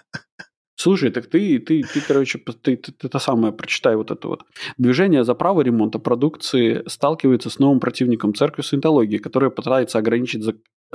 Слушай, 0.77 1.09
так 1.11 1.27
ты, 1.27 1.57
ты, 1.59 1.83
ты 1.83 2.01
короче, 2.01 2.37
ты, 2.37 2.75
ты, 2.75 2.91
ты 2.91 3.07
это 3.07 3.19
самое, 3.19 3.53
прочитай 3.53 3.95
вот 3.95 4.11
это 4.11 4.27
вот. 4.27 4.43
Движение 4.77 5.23
за 5.23 5.33
право 5.33 5.61
ремонта 5.61 5.99
продукции 5.99 6.83
сталкивается 6.87 7.49
с 7.49 7.59
новым 7.59 7.79
противником 7.79 8.33
церкви 8.33 8.61
саентологии, 8.61 9.17
которая 9.17 9.51
пытается 9.51 9.99
ограничить 9.99 10.43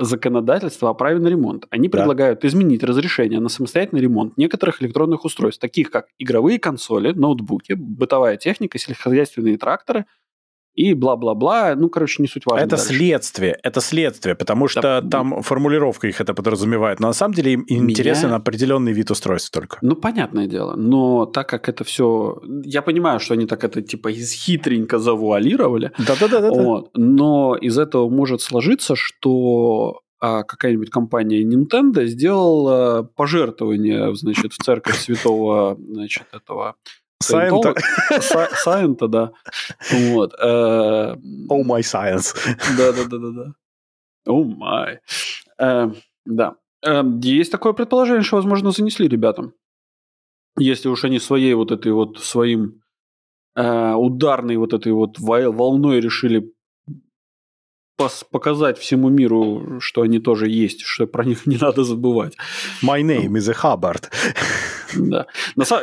зак- 0.05 0.21
законодательство 0.21 0.89
о 0.89 0.93
праве 0.93 1.19
на 1.19 1.27
ремонт. 1.27 1.65
Они 1.69 1.87
Да. 1.87 1.97
предлагают 1.97 2.45
изменить 2.45 2.83
разрешение 2.83 3.39
на 3.39 3.49
самостоятельный 3.49 4.01
ремонт 4.01 4.37
некоторых 4.37 4.81
электронных 4.81 5.25
устройств, 5.25 5.61
таких 5.61 5.91
как 5.91 6.07
игровые 6.19 6.59
консоли, 6.59 7.11
ноутбуки, 7.13 7.73
бытовая 7.73 8.37
техника, 8.37 8.77
сельскохозяйственные 8.77 9.57
тракторы, 9.57 10.05
и 10.73 10.93
бла-бла-бла. 10.93 11.75
Ну, 11.75 11.89
короче, 11.89 12.21
не 12.21 12.27
суть 12.27 12.45
важно. 12.45 12.63
Это 12.63 12.77
дальше. 12.77 12.93
следствие, 12.93 13.59
это 13.63 13.81
следствие, 13.81 14.35
потому 14.35 14.67
что 14.67 14.81
Да. 14.81 15.01
там 15.01 15.41
формулировка 15.41 16.07
их 16.07 16.21
это 16.21 16.33
подразумевает. 16.33 16.99
Но 16.99 17.07
на 17.07 17.13
самом 17.13 17.33
деле 17.33 17.53
им 17.53 17.65
Меня- 17.69 17.89
интересен 17.91 18.33
определенный 18.33 18.93
вид 18.93 19.11
устройств 19.11 19.51
только. 19.51 19.77
Ну, 19.81 19.95
понятное 19.95 20.47
дело. 20.47 20.75
Но 20.75 21.25
так 21.25 21.49
как 21.49 21.67
это 21.69 21.83
все... 21.83 22.41
Я 22.63 22.81
понимаю, 22.81 23.19
что 23.19 23.33
они 23.33 23.45
так 23.45 23.63
это 23.63 23.81
типа 23.81 24.11
хитренько 24.11 24.99
завуалировали. 24.99 25.91
Да-да-да. 25.97 26.49
Вот. 26.51 26.91
Но 26.95 27.55
из 27.55 27.77
этого 27.77 28.09
может 28.09 28.41
сложиться, 28.41 28.95
что 28.95 30.01
а, 30.23 30.43
какая-нибудь 30.43 30.89
компания 30.91 31.41
Nintendo 31.43 32.05
сделала 32.05 33.09
пожертвование, 33.15 34.15
значит, 34.15 34.53
в 34.53 34.57
церковь 34.63 34.97
святого, 34.99 35.77
значит, 35.79 36.25
этого... 36.31 36.75
Сайента. 37.21 37.73
Са- 38.19 38.55
Сайента, 38.55 39.07
да. 39.07 39.31
Вот. 39.91 40.33
э, 40.41 41.15
Oh 41.49 41.63
my 41.63 41.81
science. 41.81 42.35
Да-да-да-да-да. 42.77 43.53
О 44.27 44.43
май. 44.43 44.99
Э, 45.59 45.91
Да. 46.25 46.55
Э, 46.85 47.03
Есть 47.23 47.51
такое 47.51 47.73
предположение, 47.73 48.23
что, 48.23 48.35
возможно, 48.37 48.71
занесли 48.71 49.07
ребятам. 49.07 49.53
Если 50.59 50.89
уж 50.89 51.03
они 51.05 51.19
своей 51.19 51.53
вот 51.53 51.71
этой 51.71 51.91
вот, 51.91 52.19
своим 52.19 52.81
э, 53.55 53.93
ударной 53.93 54.57
вот 54.57 54.73
этой 54.73 54.91
вот 54.91 55.19
волной 55.19 55.99
решили 56.01 56.51
показать 58.31 58.77
всему 58.77 59.09
миру, 59.09 59.79
что 59.79 60.01
они 60.01 60.19
тоже 60.19 60.49
есть, 60.49 60.81
что 60.81 61.07
про 61.07 61.23
них 61.25 61.45
не 61.45 61.57
надо 61.57 61.83
забывать. 61.83 62.35
My 62.83 63.01
name 63.01 63.33
is 63.37 63.49
a 63.49 63.53
Hubbard. 63.53 64.05
Да. 64.93 65.25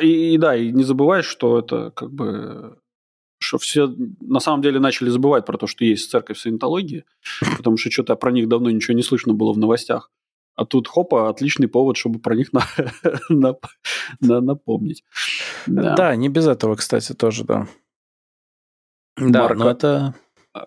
И, 0.02 0.34
и 0.34 0.38
да, 0.38 0.54
и 0.54 0.70
не 0.70 0.84
забывай, 0.84 1.22
что 1.22 1.58
это 1.58 1.90
как 1.92 2.12
бы 2.12 2.76
что 3.40 3.56
все 3.56 3.94
на 4.20 4.40
самом 4.40 4.60
деле 4.60 4.80
начали 4.80 5.08
забывать 5.08 5.46
про 5.46 5.56
то, 5.56 5.66
что 5.66 5.84
есть 5.84 6.10
церковь 6.10 6.38
саентологии, 6.38 7.04
потому 7.56 7.78
что 7.78 7.90
что-то 7.90 8.16
про 8.16 8.32
них 8.32 8.48
давно 8.48 8.70
ничего 8.70 8.94
не 8.94 9.02
слышно 9.02 9.32
было 9.32 9.52
в 9.54 9.58
новостях. 9.58 10.10
А 10.56 10.66
тут 10.66 10.88
хопа, 10.88 11.28
отличный 11.30 11.68
повод, 11.68 11.96
чтобы 11.96 12.18
про 12.18 12.34
них 12.34 12.52
на- 12.52 12.66
на- 13.28 13.56
на- 14.20 14.40
напомнить. 14.40 15.04
Да. 15.66 15.94
Да, 15.94 16.16
не 16.16 16.28
без 16.28 16.46
этого, 16.48 16.74
кстати, 16.74 17.14
тоже, 17.14 17.44
да. 17.44 17.68
Да, 19.16 19.42
Марка. 19.42 19.58
но 19.58 19.70
это... 19.70 20.14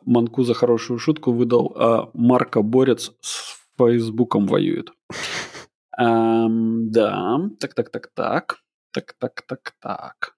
Манку 0.06 0.44
за 0.44 0.54
хорошую 0.54 1.00
шутку 1.00 1.32
выдал, 1.32 1.74
а 1.76 2.10
Марка 2.14 2.62
Борец 2.62 3.12
с 3.22 3.58
Фейсбуком 3.78 4.46
воюет. 4.48 4.92
Эм, 5.98 6.92
да, 6.92 7.40
так, 7.60 7.74
так, 7.74 7.90
так, 7.90 8.10
так, 8.14 8.60
так, 8.92 9.14
так, 9.20 9.42
так, 9.48 9.74
так. 9.80 10.36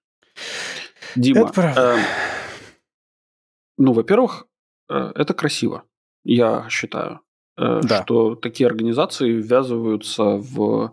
Дима, 1.16 1.42
Это 1.42 1.52
правда. 1.52 1.80
эм, 1.96 2.00
ну, 3.78 3.92
во-первых, 3.92 4.46
э, 4.90 5.12
это 5.14 5.34
красиво, 5.34 5.84
я 6.24 6.66
считаю, 6.68 7.20
э, 7.56 7.80
Да. 7.82 8.02
что 8.02 8.34
такие 8.34 8.66
организации 8.66 9.30
ввязываются 9.32 10.22
в, 10.24 10.86
э, 10.86 10.90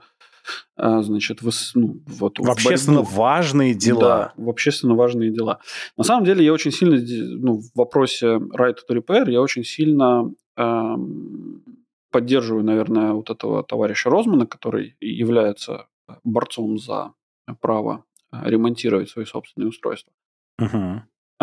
значит, 0.77 1.41
в, 1.41 1.49
ну, 1.75 2.01
вот, 2.05 2.39
В 2.39 2.49
общественно 2.49 3.01
борьбу. 3.01 3.15
важные 3.15 3.73
дела. 3.73 3.99
Да, 3.99 4.33
в 4.37 4.49
общественно 4.49 4.95
важные 4.95 5.31
дела. 5.31 5.59
На 5.97 6.03
самом 6.03 6.25
деле, 6.25 6.43
я 6.43 6.53
очень 6.53 6.71
сильно, 6.71 6.97
ну, 7.39 7.57
в 7.59 7.71
вопросе 7.75 8.27
right 8.37 8.75
to 8.89 8.95
repair, 8.97 9.29
я 9.29 9.41
очень 9.41 9.63
сильно 9.63 10.31
эм, 10.57 11.63
поддерживаю, 12.11 12.63
наверное, 12.63 13.13
вот 13.13 13.29
этого 13.29 13.63
товарища 13.63 14.09
Розмана, 14.09 14.45
который 14.45 14.95
является 14.99 15.87
борцом 16.23 16.77
за 16.77 17.13
право 17.61 18.03
э, 18.33 18.37
ремонтировать 18.49 19.09
свои 19.09 19.25
собственные 19.25 19.69
устройства. 19.69 20.11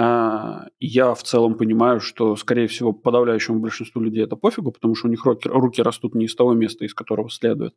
А, 0.01 0.67
Я 0.79 1.13
в 1.15 1.23
целом 1.25 1.55
понимаю, 1.55 2.01
что, 2.01 2.37
скорее 2.37 2.69
всего, 2.69 2.93
подавляющему 2.93 3.59
большинству 3.59 4.01
людей 4.01 4.23
это 4.25 4.37
пофигу, 4.37 4.71
потому 4.71 4.95
что 4.95 5.09
у 5.09 5.11
них 5.11 5.25
руки, 5.25 5.49
руки 5.49 5.83
растут 5.83 6.15
не 6.15 6.27
из 6.27 6.35
того 6.37 6.55
места, 6.55 6.85
из 6.85 6.95
которого 6.95 7.29
следует. 7.31 7.75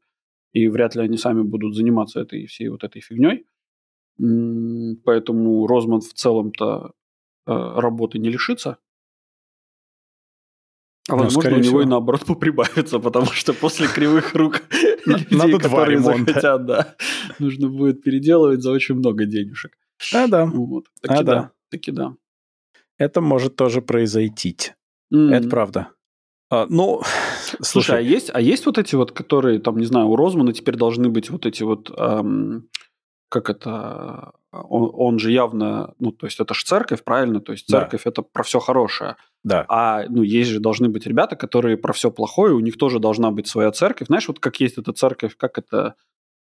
И 0.53 0.68
вряд 0.68 0.95
ли 0.95 1.02
они 1.02 1.18
сами 1.18 1.44
будут 1.44 1.76
заниматься 1.76 2.19
этой 2.19 2.45
всей 2.45 2.69
вот 2.69 2.84
этой 2.84 3.02
фигней. 3.02 3.45
Поэтому 5.06 5.65
Розман 5.68 6.02
в 6.02 6.14
целом-то 6.14 6.91
э, 7.48 7.52
работы 7.80 8.19
не 8.19 8.30
лишится. 8.30 8.78
А 11.10 11.15
Ну, 11.15 11.23
возможно, 11.23 11.52
у 11.52 11.53
него 11.56 11.64
всего. 11.64 11.82
и 11.82 11.86
наоборот 11.86 12.26
поприбавится, 12.28 12.99
потому 12.99 13.28
что 13.28 13.53
после 13.53 13.88
кривых 13.88 14.36
рук 14.36 14.61
людей, 15.06 15.57
которые 15.57 15.99
захотят, 15.99 16.65
да, 16.65 16.95
нужно 17.40 17.69
будет 17.69 18.03
переделывать 18.03 18.61
за 18.61 18.72
очень 18.72 18.95
много 18.95 19.26
денежек. 19.26 19.72
А, 20.14 20.28
да. 20.28 20.45
Вот. 20.45 20.86
А, 21.03 21.07
Таки 21.07 21.23
да. 21.23 21.34
да. 21.34 21.52
Таки 21.69 21.91
да. 21.91 22.15
Это 22.98 23.22
может 23.22 23.56
тоже 23.56 23.82
произойти. 23.82 24.56
Это 25.11 25.49
правда. 25.49 25.90
А, 26.49 26.68
ну, 26.69 27.02
Слушай, 27.60 27.99
а 27.99 27.99
слушай, 27.99 28.06
есть, 28.06 28.32
а 28.34 28.41
есть 28.41 28.65
вот 28.65 28.78
эти 28.78 28.95
вот, 28.95 29.11
которые, 29.11 29.60
там, 29.60 29.78
не 29.78 29.86
знаю, 29.86 30.07
у 30.07 30.15
Розмана 30.15 30.53
теперь 30.53 30.76
должны 30.78 31.10
быть 31.10 31.30
вот 31.30 31.45
эти 31.45 31.64
вот, 31.64 31.91
ам, 31.98 32.64
как 33.30 33.49
это, 33.49 34.34
он, 34.52 34.91
он 34.94 35.19
же 35.19 35.32
явно, 35.32 35.94
ну, 35.99 36.11
то 36.11 36.26
есть 36.28 36.40
это 36.40 36.53
же 36.53 36.65
церковь, 36.65 37.03
правильно? 37.03 37.40
То 37.40 37.53
есть 37.53 37.68
Да. 37.69 37.80
церковь 37.82 38.02
это 38.06 38.22
про 38.22 38.44
все 38.44 38.60
хорошее. 38.60 39.15
да. 39.44 39.65
А, 39.69 40.03
ну, 40.10 40.22
есть 40.22 40.49
же 40.49 40.60
должны 40.60 40.90
быть 40.90 41.07
ребята, 41.07 41.36
которые 41.36 41.78
про 41.78 41.94
все 41.94 42.11
плохое, 42.11 42.53
у 42.53 42.60
них 42.60 42.78
тоже 42.78 42.99
должна 42.99 43.32
быть 43.32 43.48
своя 43.48 43.72
церковь. 43.72 44.07
Знаешь, 44.07 44.28
вот 44.28 44.40
как 44.40 44.60
есть 44.60 44.78
эта 44.78 44.91
церковь, 44.94 45.36
как 45.38 45.57
это, 45.57 45.95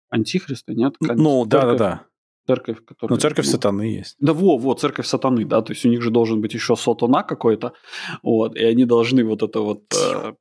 антихриста, 0.10 0.74
нет? 0.74 0.96
Как 1.00 1.16
Ну, 1.18 1.46
да, 1.46 1.62
да, 1.62 1.68
церковь- 1.68 1.78
да. 1.80 2.06
Церковь, 2.48 2.78
которая... 2.84 3.16
Ну, 3.16 3.22
церковь 3.22 3.46
ну, 3.46 3.52
сатаны 3.52 3.82
есть. 3.84 4.16
Да, 4.20 4.34
во, 4.34 4.58
вот, 4.58 4.82
церковь 4.82 5.06
сатаны, 5.06 5.46
да, 5.46 5.62
то 5.62 5.72
есть 5.74 5.86
у 5.86 5.90
них 5.90 6.02
же 6.02 6.10
должен 6.10 6.42
быть 6.42 6.56
еще 6.56 6.76
сатана 6.76 7.22
какой-то, 7.22 7.74
вот, 8.24 8.56
и 8.56 8.64
они 8.64 8.86
должны 8.86 9.24
вот 9.24 9.44
это 9.44 9.60
вот... 9.62 9.84
э, 9.94 10.34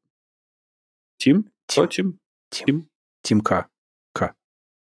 Тим? 1.19 1.45
Кто 1.67 1.87
Тим? 1.87 2.19
Тим. 2.51 2.89
Тим 3.23 3.41
К. 3.41 3.67
К. 4.15 4.33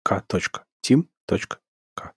К. 0.03 0.21
Точка. 0.27 0.65
Тим. 0.81 1.09
Точка. 1.27 1.59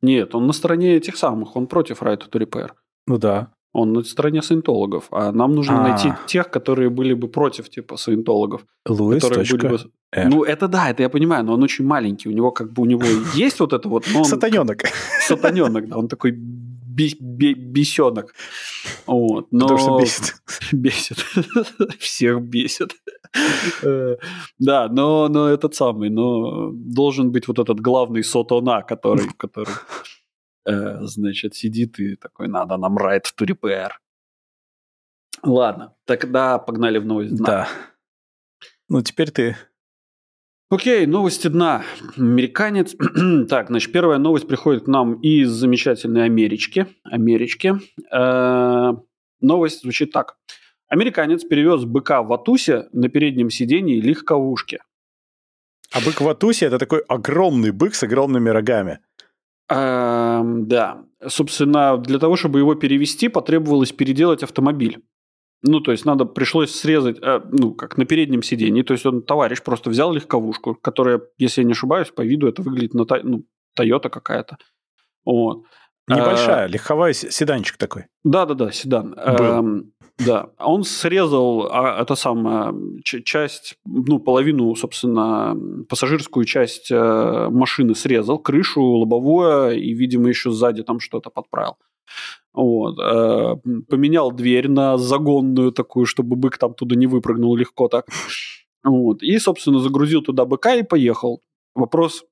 Нет, 0.02 0.34
он 0.36 0.48
на 0.48 0.54
стороне 0.54 0.96
этих 0.96 1.18
самых, 1.18 1.56
он 1.58 1.68
против 1.68 2.02
Right 2.02 2.22
to 2.30 2.40
Repair. 2.40 2.70
Ну 3.08 3.18
да. 3.18 3.52
Он 3.74 3.92
на 3.92 4.04
стороне 4.04 4.42
саентологов, 4.42 5.08
а 5.12 5.32
нам 5.32 5.56
нужно 5.56 5.80
А. 5.84 5.88
найти 5.90 6.14
тех, 6.28 6.50
которые 6.52 6.90
были 6.90 7.14
бы 7.14 7.28
против 7.28 7.70
типа 7.70 7.98
саентологов. 7.98 8.62
Луис. 8.88 9.24
которые 9.24 9.46
были 9.50 9.68
бы... 9.68 9.80
R. 10.16 10.30
Ну, 10.30 10.44
это 10.44 10.68
да, 10.68 10.92
это 10.92 11.02
я 11.02 11.10
понимаю, 11.10 11.44
но 11.44 11.54
он 11.54 11.64
очень 11.64 11.86
маленький. 11.86 12.30
У 12.30 12.32
него 12.34 12.52
как 12.52 12.72
бы 12.72 12.84
у 12.84 12.86
него 12.86 13.02
есть 13.34 13.60
вот 13.60 13.74
это 13.74 13.90
вот, 13.90 14.06
Сатаненок. 14.06 14.84
сатаненок, 15.28 15.90
да, 15.90 15.98
он 15.98 16.08
такой 16.08 16.32
би- 16.96 17.18
би- 17.20 17.54
бесенок. 17.54 18.34
Вот, 19.06 19.52
но... 19.52 19.68
Потому 19.68 19.80
что 19.80 20.00
бесит. 20.00 20.34
Бесит. 20.72 21.18
Всех 22.00 22.42
бесит. 22.42 22.94
Э, 23.84 24.18
Да, 24.60 24.88
но, 24.90 25.28
но 25.28 25.48
этот 25.50 25.74
самый, 25.74 26.10
но 26.12 26.70
должен 26.72 27.32
быть 27.32 27.48
вот 27.48 27.58
этот 27.58 27.80
главный 27.80 28.24
сотона, 28.24 28.84
который, 28.84 29.28
который 29.38 29.74
э, 30.66 31.00
значит, 31.02 31.56
сидит 31.56 32.00
и 32.00 32.16
такой, 32.16 32.48
надо 32.48 32.78
нам 32.78 32.96
right 32.98 33.24
to 33.36 33.48
repair. 33.48 33.90
Ладно, 35.42 35.96
тогда 36.06 36.60
погнали 36.60 37.00
в 37.00 37.06
новость. 37.06 37.36
Да. 37.44 37.68
Ну, 38.88 39.02
теперь 39.02 39.32
ты. 39.32 39.56
Окей, 40.70 41.06
новости 41.06 41.48
дна. 41.48 41.84
Американец. 42.18 42.96
так, 43.50 43.68
значит, 43.68 43.92
первая 43.92 44.18
новость 44.18 44.48
приходит 44.48 44.86
к 44.86 44.88
нам 44.88 45.14
из 45.22 45.50
замечательной 45.50 46.26
Амерички. 46.26 46.88
Амерички. 47.04 47.74
Э, 48.12 48.94
новость 49.40 49.82
звучит 49.82 50.12
так. 50.12 50.38
Американец 50.88 51.44
перевез 51.44 51.86
быка 51.86 52.24
в 52.24 52.34
Атусе 52.34 52.88
на 52.92 53.10
переднем 53.10 53.50
сидении 53.50 54.00
легковушки. 54.00 54.80
А 55.92 56.02
бык 56.02 56.22
в 56.22 56.28
Атусе 56.28 56.66
это 56.66 56.80
такой 56.80 57.00
огромный 57.08 57.72
бык 57.72 57.94
с 57.94 58.04
огромными 58.04 58.50
рогами. 58.50 59.00
Эм, 59.70 60.68
да. 60.68 61.06
Собственно, 61.28 61.98
для 61.98 62.20
того, 62.20 62.36
чтобы 62.36 62.60
его 62.60 62.76
перевести, 62.76 63.28
потребовалось 63.28 63.92
переделать 63.92 64.44
автомобиль. 64.44 65.00
Ну, 65.64 65.80
то 65.80 65.92
есть, 65.92 66.06
надо, 66.06 66.26
пришлось 66.26 66.76
срезать, 66.76 67.18
э, 67.22 67.42
ну, 67.52 67.74
как 67.74 67.98
на 67.98 68.06
переднем 68.06 68.44
сидении. 68.44 68.84
То 68.84 68.94
есть, 68.94 69.06
он, 69.06 69.22
товарищ 69.22 69.62
просто 69.64 69.90
взял 69.90 70.12
легковушку, 70.12 70.76
которая, 70.76 71.22
если 71.38 71.62
я 71.62 71.66
не 71.66 71.72
ошибаюсь, 71.72 72.10
по 72.10 72.22
виду 72.22 72.48
это 72.48 72.62
выглядит 72.62 72.94
на, 72.94 73.06
ну, 73.24 73.46
Тойота 73.76 74.10
какая-то. 74.10 74.58
Вот. 75.26 75.64
Небольшая, 76.08 76.68
легковой 76.68 77.14
с- 77.14 77.32
седанчик 77.32 77.78
такой. 77.78 78.06
Да-да-да, 78.24 78.72
седан. 78.72 79.16
Эм, 79.18 79.94
да, 80.18 80.50
он 80.60 80.84
срезал 80.84 81.70
а, 81.72 82.02
это 82.02 82.16
самое, 82.16 82.74
часть, 83.04 83.78
ну, 83.86 84.20
половину, 84.20 84.76
собственно, 84.76 85.56
пассажирскую 85.88 86.46
часть 86.46 86.92
э, 86.92 87.48
машины 87.50 87.96
срезал, 87.96 88.38
крышу, 88.38 88.82
лобовое 88.82 89.72
и, 89.72 89.94
видимо, 89.94 90.28
еще 90.28 90.52
сзади 90.52 90.84
там 90.84 91.00
что-то 91.00 91.30
подправил. 91.30 91.78
Вот. 92.54 93.00
э, 93.00 93.56
поменял 93.90 94.32
дверь 94.32 94.70
на 94.70 94.98
загонную 94.98 95.72
такую, 95.72 96.06
чтобы 96.06 96.36
бык 96.36 96.58
там 96.58 96.74
туда 96.74 96.96
не 96.96 97.08
выпрыгнул 97.08 97.56
легко 97.56 97.88
так. 97.88 98.08
Вот. 98.84 99.24
И, 99.24 99.38
собственно, 99.40 99.80
загрузил 99.80 100.22
туда 100.22 100.46
быка 100.46 100.76
и 100.76 100.84
поехал. 100.84 101.42
Вопрос, 101.74 102.26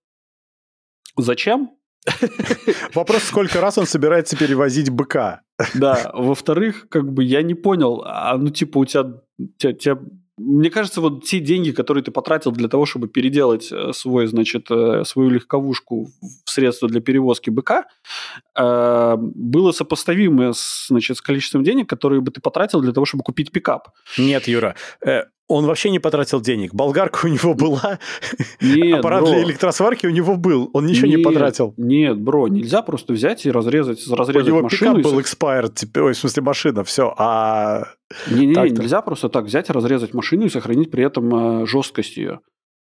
зачем? 1.18 1.72
Вопрос, 2.94 3.24
сколько 3.24 3.62
раз 3.62 3.78
он 3.78 3.86
собирается 3.86 4.38
перевозить 4.38 4.90
быка. 4.90 5.42
Да, 5.76 6.12
во-вторых, 6.14 6.88
как 6.90 7.12
бы 7.12 7.24
я 7.24 7.44
не 7.44 7.54
понял, 7.54 8.04
а 8.06 8.38
ну 8.38 8.50
типа 8.50 8.80
у 8.80 8.86
тебя, 8.86 9.22
тебя, 9.58 9.74
тебя 9.74 10.00
мне 10.38 10.70
кажется, 10.70 11.02
вот 11.02 11.24
те 11.24 11.40
деньги, 11.40 11.72
которые 11.72 12.04
ты 12.04 12.12
потратил 12.12 12.52
для 12.52 12.68
того, 12.68 12.86
чтобы 12.86 13.08
переделать 13.08 13.72
э, 13.72 13.94
свой, 13.94 14.28
значит, 14.28 14.72
э, 14.72 15.04
свою 15.06 15.30
легковушку 15.30 16.10
в 16.46 16.50
средства 16.50 16.88
для 16.88 17.02
перевозки 17.02 17.50
быка, 17.50 17.86
э, 18.56 19.16
было 19.18 19.72
сопоставимо 19.72 20.54
с, 20.54 20.88
значит, 20.88 21.18
с 21.18 21.22
количеством 21.22 21.64
денег, 21.64 21.90
которые 21.90 22.22
бы 22.22 22.32
ты 22.32 22.42
потратил 22.42 22.82
для 22.82 22.94
того, 22.94 23.06
чтобы 23.06 23.24
купить 23.24 23.52
пикап. 23.52 23.90
Нет, 24.18 24.48
Юра, 24.48 24.76
он 25.52 25.66
вообще 25.66 25.90
не 25.90 26.00
потратил 26.00 26.42
денег. 26.42 26.74
Болгарка 26.74 27.26
у 27.26 27.30
него 27.30 27.54
была, 27.54 28.00
нет, 28.62 29.00
аппарат 29.00 29.22
бро. 29.22 29.32
для 29.32 29.44
электросварки 29.44 30.08
у 30.08 30.10
него 30.10 30.36
был, 30.36 30.70
он 30.74 30.86
ничего 30.86 31.08
нет, 31.08 31.18
не 31.18 31.24
потратил. 31.24 31.74
Нет, 31.78 32.20
бро, 32.20 32.48
нельзя 32.48 32.82
просто 32.82 33.14
взять 33.14 33.46
и 33.46 33.52
разрезать, 33.52 34.08
разрезать 34.08 34.44
у 34.44 34.48
него 34.48 34.62
машину. 34.62 34.98
пикап 34.98 35.12
был 35.12 35.20
expired, 35.20 35.74
типа, 35.74 36.00
ой, 36.00 36.14
в 36.14 36.18
смысле 36.18 36.44
машина, 36.44 36.84
все, 36.84 37.14
а... 37.18 37.84
Не-не, 38.30 38.72
нельзя 38.72 39.02
просто 39.02 39.30
так 39.30 39.46
взять 39.46 39.70
и 39.70 39.74
разрезать 39.74 40.14
машину 40.14 40.46
и 40.46 40.50
сохранить 40.50 40.92
при 40.92 41.04
этом 41.04 41.64
э, 41.64 41.66
жесткость 41.66 42.18
ее. 42.18 42.40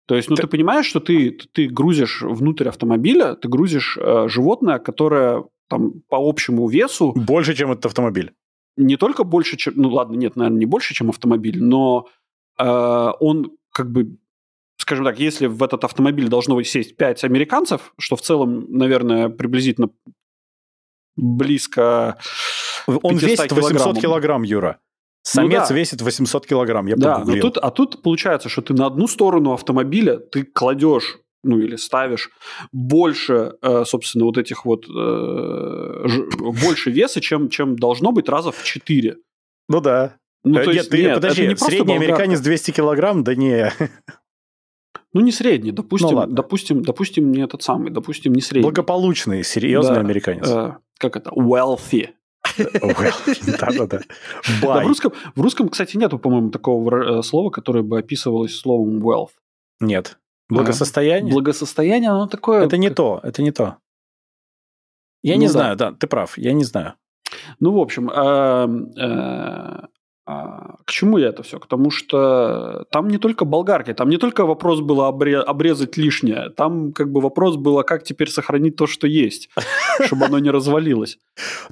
То 0.05 0.15
есть, 0.15 0.29
ну, 0.29 0.35
ты, 0.35 0.41
ты 0.41 0.47
понимаешь, 0.47 0.85
что 0.85 0.99
ты, 0.99 1.31
ты 1.53 1.67
грузишь 1.67 2.21
внутрь 2.21 2.67
автомобиля, 2.67 3.35
ты 3.35 3.47
грузишь 3.47 3.97
э, 3.99 4.27
животное, 4.27 4.79
которое 4.79 5.45
там 5.69 6.01
по 6.09 6.17
общему 6.17 6.67
весу... 6.67 7.13
Больше, 7.13 7.55
чем 7.55 7.71
этот 7.71 7.85
автомобиль. 7.85 8.33
Не 8.75 8.97
только 8.97 9.23
больше, 9.23 9.55
чем... 9.55 9.73
Ну, 9.77 9.89
ладно, 9.89 10.15
нет, 10.15 10.35
наверное, 10.35 10.59
не 10.59 10.65
больше, 10.65 10.93
чем 10.93 11.09
автомобиль, 11.09 11.63
но 11.63 12.07
он 12.57 13.51
как 13.71 13.91
бы 13.91 14.17
скажем 14.77 15.05
так, 15.05 15.19
если 15.19 15.47
в 15.47 15.63
этот 15.63 15.85
автомобиль 15.85 16.27
должно 16.27 16.61
сесть 16.63 16.97
5 16.97 17.23
американцев, 17.23 17.93
что 17.97 18.15
в 18.15 18.21
целом, 18.21 18.65
наверное, 18.69 19.29
приблизительно 19.29 19.89
близко 21.15 22.17
Он 22.87 23.15
весит 23.15 23.51
800 23.51 23.99
килограмм, 23.99 24.43
Юра. 24.43 24.79
Самец 25.23 25.61
ну, 25.61 25.67
да. 25.69 25.75
весит 25.75 26.01
800 26.01 26.45
килограмм, 26.45 26.85
я 26.87 26.95
Да, 26.97 27.23
но 27.25 27.39
тут, 27.39 27.57
а 27.57 27.71
тут 27.71 28.01
получается, 28.01 28.49
что 28.49 28.61
ты 28.61 28.73
на 28.73 28.87
одну 28.87 29.07
сторону 29.07 29.53
автомобиля 29.53 30.17
ты 30.17 30.43
кладешь 30.43 31.17
ну 31.45 31.59
или 31.59 31.75
ставишь 31.75 32.29
больше, 32.71 33.57
э, 33.61 33.83
собственно, 33.85 34.25
вот 34.25 34.37
этих 34.37 34.65
вот 34.65 34.85
э, 34.85 36.07
больше 36.39 36.89
веса, 36.89 37.19
чем, 37.19 37.49
чем 37.49 37.75
должно 37.75 38.13
быть 38.13 38.29
раза 38.29 38.51
в 38.51 38.63
4. 38.63 39.17
Ну 39.67 39.81
да. 39.81 40.17
Ну, 40.43 40.55
то 40.55 40.65
нет, 40.65 40.75
есть, 40.75 40.89
ты, 40.89 41.01
нет, 41.03 41.15
подожди, 41.15 41.47
не 41.47 41.55
средний 41.55 41.95
американец 41.95 42.39
200 42.41 42.71
килограмм, 42.71 43.23
да 43.23 43.35
не. 43.35 43.71
Ну, 45.13 45.21
не 45.21 45.31
средний, 45.31 45.71
допустим, 45.71 46.09
ну, 46.09 46.25
допустим, 46.27 46.81
допустим, 46.81 47.31
не 47.31 47.41
этот 47.41 47.61
самый, 47.61 47.91
допустим, 47.91 48.33
не 48.33 48.41
средний. 48.41 48.63
Благополучный, 48.63 49.43
серьезный 49.43 49.95
да, 49.95 50.01
американец. 50.01 50.49
Э, 50.49 50.77
как 50.97 51.15
это? 51.15 51.29
Wealthy. 51.29 52.09
Да-да-да. 52.57 54.01
Да, 54.61 54.83
в, 54.83 54.87
русском, 54.87 55.13
в 55.35 55.41
русском, 55.41 55.69
кстати, 55.69 55.97
нету, 55.97 56.19
по-моему, 56.19 56.49
такого 56.49 57.21
слова, 57.21 57.49
которое 57.51 57.83
бы 57.83 57.99
описывалось 57.99 58.55
словом 58.55 59.07
wealth. 59.07 59.31
Нет. 59.79 60.17
Благосостояние? 60.49 61.31
Благосостояние, 61.31 62.11
оно 62.11 62.27
такое... 62.27 62.65
Это 62.65 62.77
не 62.77 62.89
то, 62.89 63.19
это 63.23 63.41
не 63.41 63.51
то. 63.51 63.77
Я 65.21 65.37
не 65.37 65.47
знаю, 65.47 65.75
да, 65.77 65.91
ты 65.93 66.07
прав, 66.07 66.37
я 66.37 66.53
не 66.53 66.63
знаю. 66.63 66.95
Ну, 67.59 67.71
в 67.73 67.79
общем, 67.79 68.09
а, 68.13 69.87
к 70.25 70.91
чему 70.91 71.17
я 71.17 71.27
это 71.27 71.43
все? 71.43 71.59
К 71.59 71.67
тому, 71.67 71.91
что 71.91 72.85
там 72.91 73.09
не 73.09 73.17
только 73.17 73.43
болгарки, 73.43 73.93
там 73.93 74.09
не 74.09 74.17
только 74.17 74.45
вопрос 74.45 74.79
было 74.79 75.09
обрезать 75.09 75.97
лишнее, 75.97 76.49
там 76.49 76.93
как 76.93 77.11
бы 77.11 77.19
вопрос 77.19 77.57
был, 77.57 77.79
а 77.79 77.83
как 77.83 78.03
теперь 78.03 78.29
сохранить 78.29 78.77
то, 78.77 78.87
что 78.87 79.05
есть, 79.07 79.49
чтобы 80.05 80.25
оно 80.25 80.39
не 80.39 80.49
развалилось. 80.49 81.17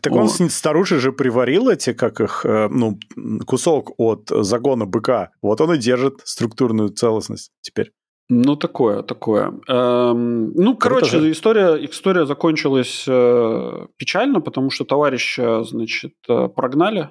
Так 0.02 0.14
он 0.14 0.28
старуши 0.28 1.00
же 1.00 1.14
приварил 1.14 1.70
эти, 1.70 1.94
как 1.94 2.20
их, 2.20 2.46
э, 2.46 2.68
ну, 2.70 3.00
кусок 3.46 3.94
от 3.98 4.30
загона 4.30 4.86
быка. 4.86 5.30
Вот 5.42 5.62
он 5.62 5.74
и 5.74 5.78
держит 5.78 6.20
структурную 6.26 6.90
целостность 6.90 7.52
теперь. 7.62 7.92
Ну, 8.34 8.56
такое, 8.56 9.04
такое. 9.04 9.54
Эм, 9.68 10.54
ну, 10.54 10.78
короче, 10.78 11.20
же. 11.20 11.32
история, 11.32 11.76
история 11.86 12.26
закончилась 12.26 13.04
э, 13.08 13.88
печально, 13.98 14.40
потому 14.40 14.70
что 14.70 14.86
товарища, 14.86 15.64
значит, 15.64 16.14
э, 16.30 16.48
прогнали 16.48 17.10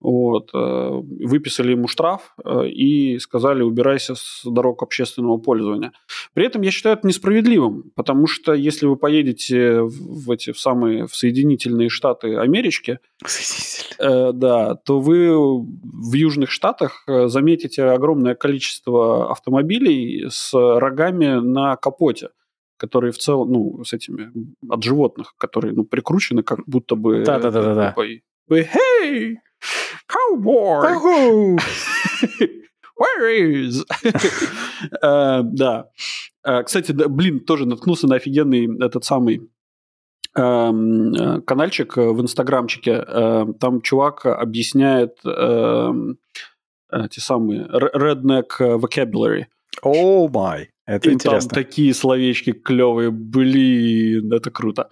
вот, 0.00 0.50
э, 0.54 0.90
выписали 1.24 1.72
ему 1.72 1.88
штраф 1.88 2.34
э, 2.44 2.68
и 2.68 3.18
сказали, 3.18 3.62
убирайся 3.62 4.14
с 4.14 4.42
дорог 4.44 4.82
общественного 4.82 5.38
пользования. 5.38 5.92
При 6.34 6.46
этом 6.46 6.62
я 6.62 6.70
считаю 6.70 6.96
это 6.96 7.06
несправедливым, 7.06 7.90
потому 7.94 8.26
что 8.26 8.52
если 8.52 8.86
вы 8.86 8.96
поедете 8.96 9.80
в 9.80 10.30
эти 10.30 10.52
в 10.52 10.60
самые 10.60 11.06
в 11.06 11.16
Соединительные 11.16 11.88
Штаты 11.88 12.36
Америки, 12.36 12.98
э, 13.98 14.32
да, 14.32 14.74
то 14.74 15.00
вы 15.00 15.34
в 15.36 16.12
Южных 16.12 16.50
Штатах 16.50 17.04
э, 17.08 17.28
заметите 17.28 17.84
огромное 17.84 18.34
количество 18.34 19.30
автомобилей 19.30 20.26
с 20.28 20.52
рогами 20.52 21.40
на 21.40 21.76
капоте 21.76 22.28
которые 22.78 23.10
в 23.10 23.16
целом, 23.16 23.50
ну, 23.52 23.84
с 23.84 23.94
этими, 23.94 24.30
от 24.68 24.82
животных, 24.82 25.32
которые, 25.38 25.72
ну, 25.72 25.84
прикручены 25.84 26.42
как 26.42 26.60
будто 26.66 26.94
бы... 26.94 27.24
Да-да-да. 27.24 27.94
Hey! 28.50 29.36
Cowboy! 30.08 31.56
Where 32.96 33.28
is? 33.28 33.84
uh, 35.02 35.42
да. 35.52 35.88
Uh, 36.46 36.62
кстати, 36.64 36.92
блин, 36.92 37.40
тоже 37.40 37.66
наткнулся 37.66 38.06
на 38.06 38.16
офигенный 38.16 38.68
этот 38.82 39.04
самый 39.04 39.50
uh, 40.36 41.40
каналчик 41.42 41.96
в 41.96 42.20
инстаграмчике. 42.20 43.04
Там 43.60 43.82
чувак 43.82 44.26
объясняет 44.26 45.18
те 45.22 47.20
самые 47.20 47.66
redneck 47.66 48.48
vocabulary. 48.58 49.46
О 49.82 49.92
oh 49.92 50.30
май. 50.32 50.70
Это 50.86 51.10
и 51.10 51.14
интересно. 51.14 51.50
там 51.50 51.64
такие 51.64 51.92
словечки 51.92 52.52
клевые, 52.52 53.10
блин, 53.10 54.32
это 54.32 54.50
круто. 54.50 54.88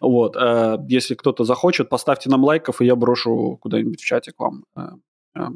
Вот, 0.00 0.36
э, 0.36 0.76
если 0.88 1.14
кто-то 1.14 1.44
захочет, 1.44 1.88
поставьте 1.88 2.28
нам 2.28 2.44
лайков, 2.44 2.82
и 2.82 2.86
я 2.86 2.94
брошу 2.94 3.56
куда-нибудь 3.60 4.00
в 4.00 4.04
чатик 4.04 4.38
вам. 4.38 4.64
Э, 4.76 4.88
э, 5.34 5.46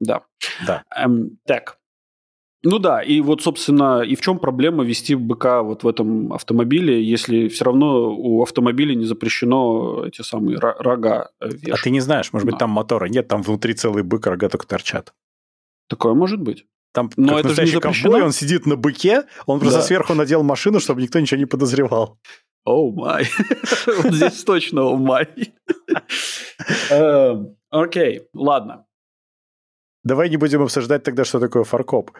да. 0.00 0.22
Да. 0.66 0.84
Эм, 0.94 1.38
так. 1.46 1.78
Ну 2.62 2.78
да, 2.78 3.00
и 3.00 3.20
вот, 3.20 3.42
собственно, 3.42 4.02
и 4.02 4.16
в 4.16 4.20
чем 4.20 4.38
проблема 4.38 4.84
вести 4.84 5.14
быка 5.14 5.62
вот 5.62 5.84
в 5.84 5.88
этом 5.88 6.32
автомобиле, 6.32 7.02
если 7.02 7.48
все 7.48 7.64
равно 7.64 8.14
у 8.14 8.42
автомобиля 8.42 8.94
не 8.94 9.04
запрещено 9.04 10.04
эти 10.04 10.22
самые 10.22 10.58
рога 10.58 11.30
вешать? 11.40 11.80
А 11.80 11.82
ты 11.82 11.90
не 11.90 12.00
знаешь, 12.00 12.32
может 12.32 12.46
да. 12.46 12.52
быть, 12.52 12.58
там 12.58 12.70
мотора 12.70 13.06
нет, 13.06 13.28
там 13.28 13.42
внутри 13.42 13.74
целый 13.74 14.02
бык, 14.02 14.26
рога 14.26 14.48
только 14.48 14.66
торчат. 14.66 15.14
Такое 15.88 16.14
может 16.14 16.40
быть. 16.40 16.66
Там 16.96 17.10
Но 17.18 17.36
как 17.36 17.44
это 17.44 17.66
же 17.66 17.78
ковбой, 17.78 18.22
он 18.22 18.32
сидит 18.32 18.64
на 18.64 18.74
быке, 18.74 19.24
он 19.44 19.60
просто 19.60 19.80
да. 19.80 19.84
сверху 19.84 20.14
надел 20.14 20.42
машину, 20.42 20.80
чтобы 20.80 21.02
никто 21.02 21.20
ничего 21.20 21.38
не 21.38 21.44
подозревал. 21.44 22.18
Оу 22.64 22.90
май. 22.90 23.26
Вот 24.02 24.14
здесь 24.14 24.42
точно 24.44 24.84
оу 24.84 24.96
май. 24.96 25.28
Эм, 26.90 27.54
окей, 27.68 28.22
ладно. 28.32 28.86
Давай 30.04 30.30
не 30.30 30.38
будем 30.38 30.62
обсуждать 30.62 31.02
тогда, 31.02 31.26
что 31.26 31.38
такое 31.38 31.64
фаркоп. 31.64 32.12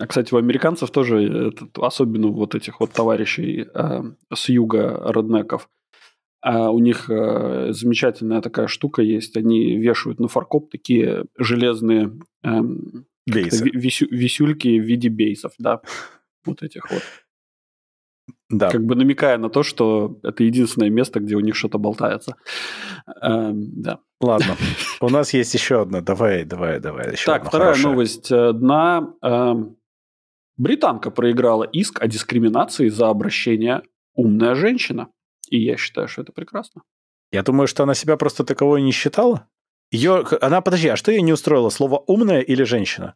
А, 0.00 0.06
кстати, 0.08 0.34
у 0.34 0.38
американцев 0.38 0.90
тоже, 0.90 1.52
особенно 1.76 2.26
вот 2.26 2.56
этих 2.56 2.80
вот 2.80 2.90
товарищей 2.90 3.68
э, 3.72 4.02
с 4.34 4.48
юга 4.48 4.98
роднеков, 5.12 5.68
а 6.44 6.70
у 6.70 6.78
них 6.78 7.08
э, 7.08 7.72
замечательная 7.72 8.42
такая 8.42 8.66
штука 8.66 9.00
есть. 9.00 9.34
Они 9.34 9.78
вешают 9.78 10.20
на 10.20 10.28
фаркоп 10.28 10.70
такие 10.70 11.24
железные 11.38 12.12
эм, 12.42 13.06
висю, 13.26 14.06
висюльки 14.10 14.78
в 14.78 14.84
виде 14.84 15.08
бейсов, 15.08 15.52
да, 15.58 15.80
вот 16.44 16.62
этих 16.62 16.90
вот. 16.90 17.02
Да. 18.50 18.68
Как 18.68 18.84
бы 18.84 18.94
намекая 18.94 19.38
на 19.38 19.48
то, 19.48 19.62
что 19.62 20.18
это 20.22 20.44
единственное 20.44 20.90
место, 20.90 21.20
где 21.20 21.34
у 21.34 21.40
них 21.40 21.56
что-то 21.56 21.78
болтается. 21.78 22.36
Эм, 23.22 23.80
да. 23.80 24.00
Ладно. 24.20 24.56
У 25.00 25.08
нас 25.08 25.32
есть 25.32 25.54
еще 25.54 25.80
одна. 25.80 26.02
Давай, 26.02 26.44
давай, 26.44 26.78
давай. 26.78 27.12
Еще 27.12 27.24
так, 27.24 27.46
вторая 27.48 27.72
хорошая. 27.72 27.90
новость 27.90 28.30
э, 28.30 28.52
дна. 28.52 29.14
Эм, 29.22 29.76
британка 30.58 31.10
проиграла 31.10 31.64
иск 31.64 32.02
о 32.02 32.06
дискриминации 32.06 32.88
за 32.90 33.08
обращение 33.08 33.80
«умная 34.14 34.54
женщина». 34.54 35.08
И 35.50 35.58
я 35.58 35.76
считаю, 35.76 36.08
что 36.08 36.22
это 36.22 36.32
прекрасно. 36.32 36.82
Я 37.32 37.42
думаю, 37.42 37.66
что 37.66 37.82
она 37.82 37.94
себя 37.94 38.16
просто 38.16 38.44
таковой 38.44 38.82
не 38.82 38.92
считала. 38.92 39.48
Ее, 39.90 40.24
она, 40.40 40.60
подожди, 40.60 40.88
а 40.88 40.96
что 40.96 41.10
ее 41.10 41.22
не 41.22 41.32
устроило? 41.32 41.68
Слово 41.70 42.02
умная 42.06 42.40
или 42.40 42.62
женщина? 42.64 43.14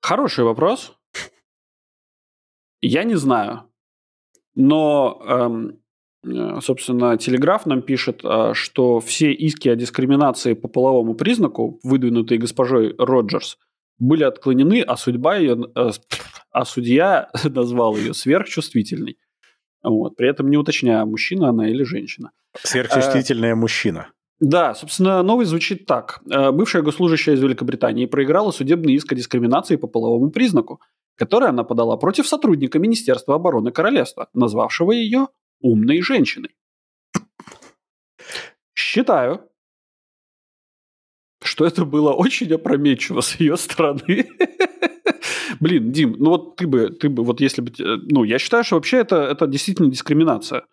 Хороший 0.00 0.44
вопрос. 0.44 0.96
Я 2.80 3.04
не 3.04 3.14
знаю. 3.14 3.70
Но, 4.54 5.22
эм, 5.24 5.80
э, 6.24 6.60
собственно, 6.60 7.16
Телеграф 7.16 7.64
нам 7.64 7.80
пишет, 7.82 8.20
э, 8.24 8.52
что 8.54 9.00
все 9.00 9.32
иски 9.32 9.68
о 9.68 9.76
дискриминации 9.76 10.54
по 10.54 10.68
половому 10.68 11.14
признаку, 11.14 11.80
выдвинутые 11.82 12.38
госпожой 12.38 12.94
Роджерс, 12.98 13.58
были 13.98 14.24
отклонены, 14.24 14.82
а 14.82 14.96
судьба 14.96 15.36
ее, 15.36 15.70
э, 15.74 15.90
а 16.50 16.64
судья 16.64 17.30
назвал 17.44 17.96
ее 17.96 18.14
сверхчувствительной. 18.14 19.16
Вот, 19.82 20.16
при 20.16 20.28
этом 20.28 20.50
не 20.50 20.56
уточняя, 20.56 21.04
мужчина 21.04 21.48
она 21.48 21.68
или 21.68 21.82
женщина. 21.82 22.30
Сверхчувствительная 22.62 23.54
мужчина. 23.54 24.08
Да, 24.40 24.74
собственно, 24.74 25.22
новость 25.22 25.50
звучит 25.50 25.86
так. 25.86 26.20
Э, 26.28 26.50
бывшая 26.50 26.82
госслужащая 26.82 27.36
из 27.36 27.42
Великобритании 27.42 28.06
проиграла 28.06 28.50
судебный 28.50 28.94
иск 28.94 29.12
о 29.12 29.14
дискриминации 29.14 29.76
по 29.76 29.86
половому 29.86 30.30
признаку, 30.30 30.80
который 31.16 31.48
она 31.48 31.62
подала 31.62 31.96
против 31.96 32.26
сотрудника 32.26 32.80
Министерства 32.80 33.36
обороны 33.36 33.70
Королевства, 33.70 34.28
назвавшего 34.34 34.90
ее 34.90 35.28
умной 35.60 36.00
женщиной. 36.02 36.56
Считаю, 38.74 39.48
что 41.42 41.64
это 41.64 41.84
было 41.84 42.12
очень 42.12 42.52
опрометчиво 42.52 43.20
с 43.20 43.36
ее 43.36 43.56
стороны. 43.56 44.28
Блин, 45.60 45.92
Дим, 45.92 46.16
ну 46.18 46.30
вот 46.30 46.56
ты 46.56 46.66
бы, 46.66 46.90
ты 46.90 47.08
бы, 47.08 47.24
вот 47.24 47.40
если 47.40 47.62
бы, 47.62 47.72
ну, 47.78 48.24
я 48.24 48.38
считаю, 48.38 48.64
что 48.64 48.76
вообще 48.76 48.98
это, 48.98 49.16
это 49.16 49.46
действительно 49.46 49.90
дискриминация. 49.90 50.64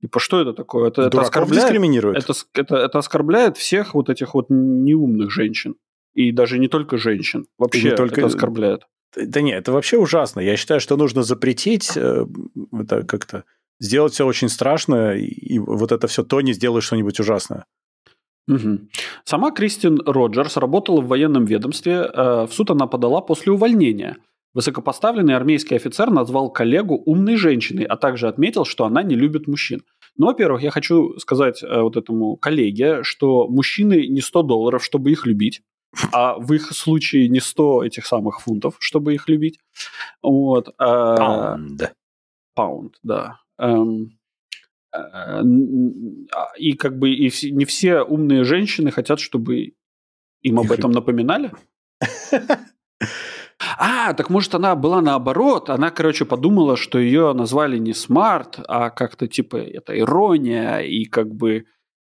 Типа, 0.00 0.20
что 0.20 0.40
это 0.40 0.52
такое? 0.52 0.88
Это, 0.88 1.02
это 1.02 1.20
оскорбляет, 1.20 1.64
дискриминирует. 1.64 2.18
Это, 2.18 2.34
это, 2.54 2.76
это 2.76 2.98
оскорбляет 2.98 3.56
всех 3.56 3.94
вот 3.94 4.10
этих 4.10 4.34
вот 4.34 4.46
неумных 4.50 5.30
женщин. 5.30 5.76
И 6.14 6.30
даже 6.30 6.58
не 6.58 6.68
только 6.68 6.98
женщин. 6.98 7.46
Вообще 7.58 7.90
не 7.90 7.96
только... 7.96 8.20
это 8.20 8.26
оскорбляет. 8.26 8.82
Да 9.16 9.40
нет, 9.40 9.60
это 9.60 9.72
вообще 9.72 9.96
ужасно. 9.96 10.40
Я 10.40 10.56
считаю, 10.56 10.80
что 10.80 10.96
нужно 10.96 11.22
запретить 11.22 11.96
э, 11.96 12.26
это 12.72 13.04
как-то 13.04 13.44
сделать 13.80 14.12
все 14.12 14.26
очень 14.26 14.48
страшно, 14.48 15.14
и 15.14 15.58
вот 15.58 15.92
это 15.92 16.06
все 16.06 16.22
то 16.22 16.40
не 16.40 16.52
сделаешь 16.52 16.84
что-нибудь 16.84 17.18
ужасное. 17.20 17.64
Угу. 18.48 18.78
Сама 19.24 19.50
Кристин 19.52 20.00
Роджерс 20.04 20.56
работала 20.56 21.00
в 21.00 21.08
военном 21.08 21.44
ведомстве. 21.46 22.10
Э, 22.12 22.46
в 22.46 22.52
суд 22.52 22.70
она 22.70 22.86
подала 22.86 23.20
после 23.20 23.52
увольнения. 23.52 24.18
Высокопоставленный 24.52 25.34
армейский 25.34 25.74
офицер 25.74 26.10
назвал 26.10 26.50
коллегу 26.50 27.02
умной 27.06 27.36
женщиной, 27.36 27.84
а 27.84 27.96
также 27.96 28.28
отметил, 28.28 28.64
что 28.64 28.84
она 28.84 29.02
не 29.02 29.16
любит 29.16 29.48
мужчин. 29.48 29.82
Ну, 30.16 30.26
во-первых, 30.26 30.62
я 30.62 30.70
хочу 30.70 31.18
сказать 31.18 31.62
э, 31.62 31.80
вот 31.80 31.96
этому 31.96 32.36
коллеге, 32.36 33.02
что 33.02 33.48
мужчины 33.48 34.06
не 34.06 34.20
100 34.20 34.42
долларов, 34.42 34.84
чтобы 34.84 35.10
их 35.10 35.26
любить, 35.26 35.62
а 36.12 36.38
в 36.38 36.52
их 36.52 36.70
случае 36.72 37.28
не 37.28 37.40
100 37.40 37.84
этих 37.84 38.06
самых 38.06 38.40
фунтов, 38.42 38.76
чтобы 38.78 39.14
их 39.14 39.28
любить. 39.28 39.58
Вот. 40.22 40.76
Pound. 40.76 41.92
Pound, 42.54 42.94
да. 43.02 43.40
Эм, 43.58 44.04
э, 44.04 44.06
и 46.58 46.72
как 46.74 46.98
бы 46.98 47.10
и 47.10 47.30
не 47.50 47.64
все 47.64 48.02
умные 48.02 48.44
женщины 48.44 48.90
хотят, 48.90 49.20
чтобы 49.20 49.74
им 50.42 50.58
об 50.58 50.70
этом 50.70 50.92
напоминали. 50.92 51.50
А, 53.78 54.12
так 54.14 54.30
может 54.30 54.54
она 54.54 54.74
была 54.74 55.00
наоборот. 55.00 55.70
Она, 55.70 55.90
короче, 55.90 56.24
подумала, 56.24 56.76
что 56.76 56.98
ее 56.98 57.32
назвали 57.32 57.78
не 57.78 57.94
smart, 57.94 58.58
а 58.68 58.90
как-то 58.90 59.26
типа 59.26 59.56
это 59.56 59.98
ирония 59.98 60.78
и 60.80 61.04
как 61.04 61.34
бы 61.34 61.64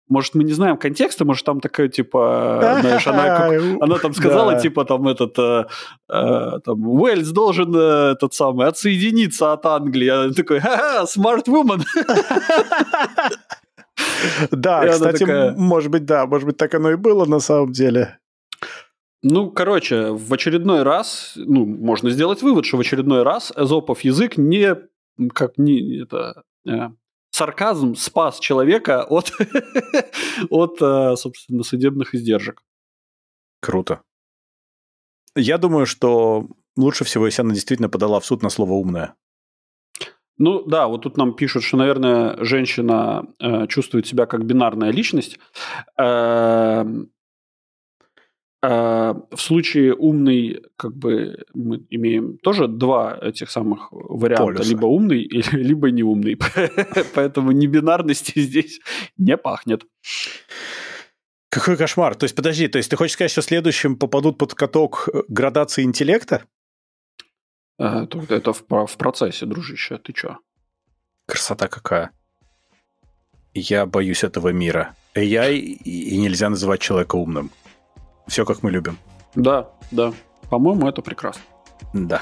может, 0.10 0.36
мы 0.36 0.44
не 0.44 0.54
знаем 0.54 0.78
контекста, 0.78 1.26
может, 1.26 1.46
там 1.46 1.60
такая, 1.60 1.90
типа, 1.90 2.78
знаешь, 2.82 3.08
она, 3.08 3.38
как, 3.38 3.52
она 3.82 3.98
там 3.98 4.14
сказала, 4.14 4.54
да. 4.54 4.60
типа, 4.60 4.86
там, 4.86 5.08
этот, 5.08 5.38
э, 5.38 5.66
э, 6.10 6.60
там, 6.64 6.88
Уэльс 6.88 7.30
должен, 7.30 7.76
э, 7.76 8.12
этот 8.14 8.34
самый, 8.34 8.68
отсоединиться 8.68 9.54
от 9.54 9.66
Англии. 9.66 10.08
А 10.08 10.34
такой, 10.34 10.60
ха-ха, 10.60 11.04
smart 11.04 11.46
woman. 11.48 11.84
Да, 14.52 14.88
кстати, 14.88 15.56
может 15.58 15.90
быть, 15.90 16.06
да, 16.06 16.28
может 16.28 16.46
быть, 16.46 16.58
так 16.58 16.74
оно 16.76 16.92
и 16.92 16.96
было 16.96 17.26
на 17.26 17.40
самом 17.40 17.72
деле. 17.72 18.20
Ну, 19.24 19.50
короче, 19.50 20.12
в 20.12 20.32
очередной 20.32 20.84
раз, 20.84 21.34
ну, 21.36 21.66
можно 21.66 22.12
сделать 22.12 22.44
вывод, 22.44 22.66
что 22.66 22.78
в 22.78 22.82
очередной 22.82 23.24
раз 23.24 23.52
Эзопов 23.56 24.02
язык 24.02 24.38
не, 24.38 24.76
как 25.34 25.58
не, 25.58 26.04
это, 26.04 26.44
э, 26.68 26.90
сарказм 27.32 27.96
спас 27.96 28.40
человека 28.40 29.04
от, 29.04 29.32
от, 30.50 30.82
э, 30.82 31.16
собственно, 31.16 31.64
судебных 31.64 32.16
издержек. 32.16 32.64
Круто. 33.62 34.02
Я 35.36 35.58
думаю, 35.58 35.86
что 35.86 36.48
лучше 36.76 37.04
всего, 37.04 37.26
если 37.26 37.42
она 37.42 37.54
действительно 37.54 37.90
подала 37.90 38.20
в 38.20 38.26
суд 38.26 38.42
на 38.42 38.50
слово 38.50 38.74
«умное». 38.74 39.16
Ну 40.40 40.64
да, 40.64 40.88
вот 40.88 41.02
тут 41.02 41.18
нам 41.18 41.34
пишут, 41.34 41.64
что, 41.64 41.78
наверное, 41.78 42.38
женщина 42.44 43.26
э, 43.40 43.66
чувствует 43.68 44.06
себя 44.06 44.28
как 44.28 44.46
бинарная 44.46 44.92
личность. 44.92 45.40
Э, 45.98 46.86
в 48.70 49.38
случае 49.38 49.94
умный, 49.96 50.62
как 50.76 50.94
бы 50.94 51.46
мы 51.54 51.86
имеем 51.90 52.38
тоже 52.40 52.68
два 52.68 53.18
этих 53.22 53.50
самых 53.50 53.88
варианта, 53.92 54.46
Полюса. 54.46 54.70
либо 54.70 54.86
умный, 54.88 55.22
либо 55.52 55.92
неумный. 55.92 56.38
Поэтому 57.16 57.52
не 57.52 57.68
бинарности 57.68 58.40
здесь 58.40 58.80
не 59.18 59.38
пахнет. 59.38 59.84
Какой 61.50 61.78
кошмар. 61.78 62.16
То 62.16 62.26
есть, 62.26 62.36
подожди, 62.36 62.68
то 62.68 62.78
есть 62.78 62.90
ты 62.90 62.98
хочешь 62.98 63.14
сказать, 63.14 63.32
что 63.32 63.42
следующим 63.42 63.96
попадут 63.96 64.38
под 64.38 64.54
каток 64.54 65.08
э, 65.14 65.22
градации 65.30 65.84
интеллекта? 65.84 66.44
А, 67.80 68.04
это 68.04 68.54
в, 68.54 68.66
в 68.68 68.98
процессе, 68.98 69.46
дружище. 69.46 69.98
Ты 69.98 70.14
чё? 70.14 70.38
Красота 71.26 71.68
какая. 71.68 72.12
Я 73.54 73.86
боюсь 73.86 74.24
этого 74.24 74.50
мира. 74.50 74.96
AI 75.16 75.58
и 75.58 76.18
нельзя 76.18 76.50
называть 76.50 76.82
человека 76.82 77.16
умным. 77.16 77.50
Все 78.28 78.46
как 78.46 78.64
мы 78.64 78.72
любим. 78.72 78.98
Да, 79.36 79.70
да. 79.92 80.14
По-моему, 80.50 80.88
это 80.88 81.02
прекрасно. 81.02 81.42
Да. 81.94 82.22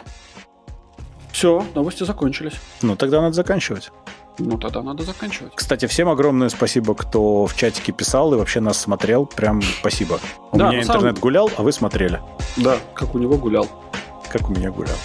Все, 1.31 1.65
новости 1.75 2.03
закончились. 2.03 2.53
Ну, 2.81 2.95
тогда 2.95 3.21
надо 3.21 3.33
заканчивать. 3.33 3.91
Ну, 4.37 4.57
тогда 4.57 4.81
надо 4.81 5.03
заканчивать. 5.03 5.53
Кстати, 5.55 5.85
всем 5.85 6.09
огромное 6.09 6.49
спасибо, 6.49 6.93
кто 6.93 7.45
в 7.45 7.55
чатике 7.55 7.91
писал 7.91 8.33
и 8.33 8.37
вообще 8.37 8.59
нас 8.59 8.77
смотрел. 8.77 9.25
Прям 9.25 9.61
спасибо. 9.61 10.19
У 10.51 10.57
да, 10.57 10.69
меня 10.69 10.81
интернет 10.81 11.01
самом... 11.01 11.21
гулял, 11.21 11.49
а 11.57 11.63
вы 11.63 11.71
смотрели. 11.71 12.21
Да, 12.57 12.77
как 12.93 13.15
у 13.15 13.17
него 13.17 13.37
гулял. 13.37 13.67
Как 14.29 14.49
у 14.49 14.53
меня 14.53 14.71
гулял. 14.71 14.95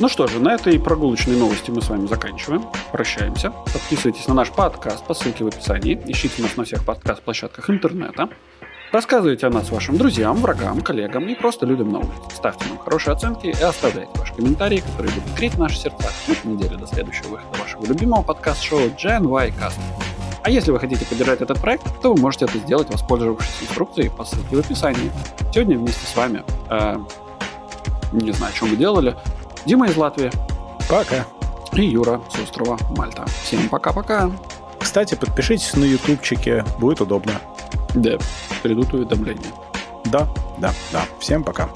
Ну 0.00 0.08
что 0.08 0.26
же, 0.26 0.40
на 0.40 0.54
этой 0.54 0.78
прогулочной 0.80 1.36
новости 1.36 1.70
мы 1.70 1.82
с 1.82 1.88
вами 1.88 2.06
заканчиваем. 2.06 2.64
Прощаемся. 2.90 3.50
Подписывайтесь 3.72 4.26
на 4.26 4.34
наш 4.34 4.50
подкаст 4.50 5.04
по 5.04 5.14
ссылке 5.14 5.44
в 5.44 5.48
описании. 5.48 6.00
Ищите 6.06 6.42
нас 6.42 6.56
на 6.56 6.64
всех 6.64 6.84
подкаст-площадках 6.84 7.70
интернета. 7.70 8.28
Рассказывайте 8.92 9.46
о 9.46 9.50
нас 9.50 9.70
вашим 9.70 9.96
друзьям, 9.96 10.36
врагам, 10.36 10.82
коллегам 10.82 11.26
и 11.26 11.34
просто 11.34 11.64
людям 11.64 11.90
на 11.92 12.00
улице. 12.00 12.12
Ставьте 12.34 12.66
нам 12.68 12.76
хорошие 12.76 13.14
оценки 13.14 13.46
и 13.46 13.62
оставляйте 13.62 14.12
ваши 14.16 14.34
комментарии, 14.34 14.80
которые 14.80 15.14
будут 15.14 15.34
греть 15.34 15.56
наши 15.56 15.78
сердца 15.78 16.10
всю 16.26 16.46
неделю 16.46 16.76
до 16.76 16.86
следующего 16.86 17.28
выхода 17.28 17.58
вашего 17.58 17.86
любимого 17.86 18.20
подкаст-шоу 18.20 18.90
GNY 18.90 19.54
Cast. 19.58 19.80
А 20.42 20.50
если 20.50 20.72
вы 20.72 20.78
хотите 20.78 21.06
поддержать 21.06 21.40
этот 21.40 21.58
проект, 21.58 21.84
то 22.02 22.12
вы 22.12 22.20
можете 22.20 22.44
это 22.44 22.58
сделать, 22.58 22.90
воспользовавшись 22.90 23.62
инструкцией 23.62 24.10
по 24.10 24.26
ссылке 24.26 24.56
в 24.56 24.58
описании. 24.58 25.10
Сегодня 25.54 25.78
вместе 25.78 26.06
с 26.06 26.14
вами, 26.14 26.44
э, 26.68 26.98
не 28.12 28.32
знаю, 28.32 28.52
о 28.52 28.58
чем 28.58 28.68
вы 28.68 28.76
делали, 28.76 29.16
Дима 29.64 29.86
из 29.86 29.96
Латвии. 29.96 30.30
Пока. 30.90 31.24
И 31.72 31.82
Юра 31.82 32.20
с 32.30 32.38
острова 32.38 32.76
Мальта. 32.94 33.24
Всем 33.42 33.70
пока-пока. 33.70 34.30
Кстати, 34.92 35.14
подпишитесь 35.14 35.74
на 35.74 35.84
ютубчике, 35.84 36.66
будет 36.78 37.00
удобно. 37.00 37.40
Да, 37.94 38.18
придут 38.62 38.92
уведомления. 38.92 39.50
Да, 40.04 40.28
да, 40.58 40.74
да. 40.92 41.06
Всем 41.18 41.42
пока. 41.44 41.70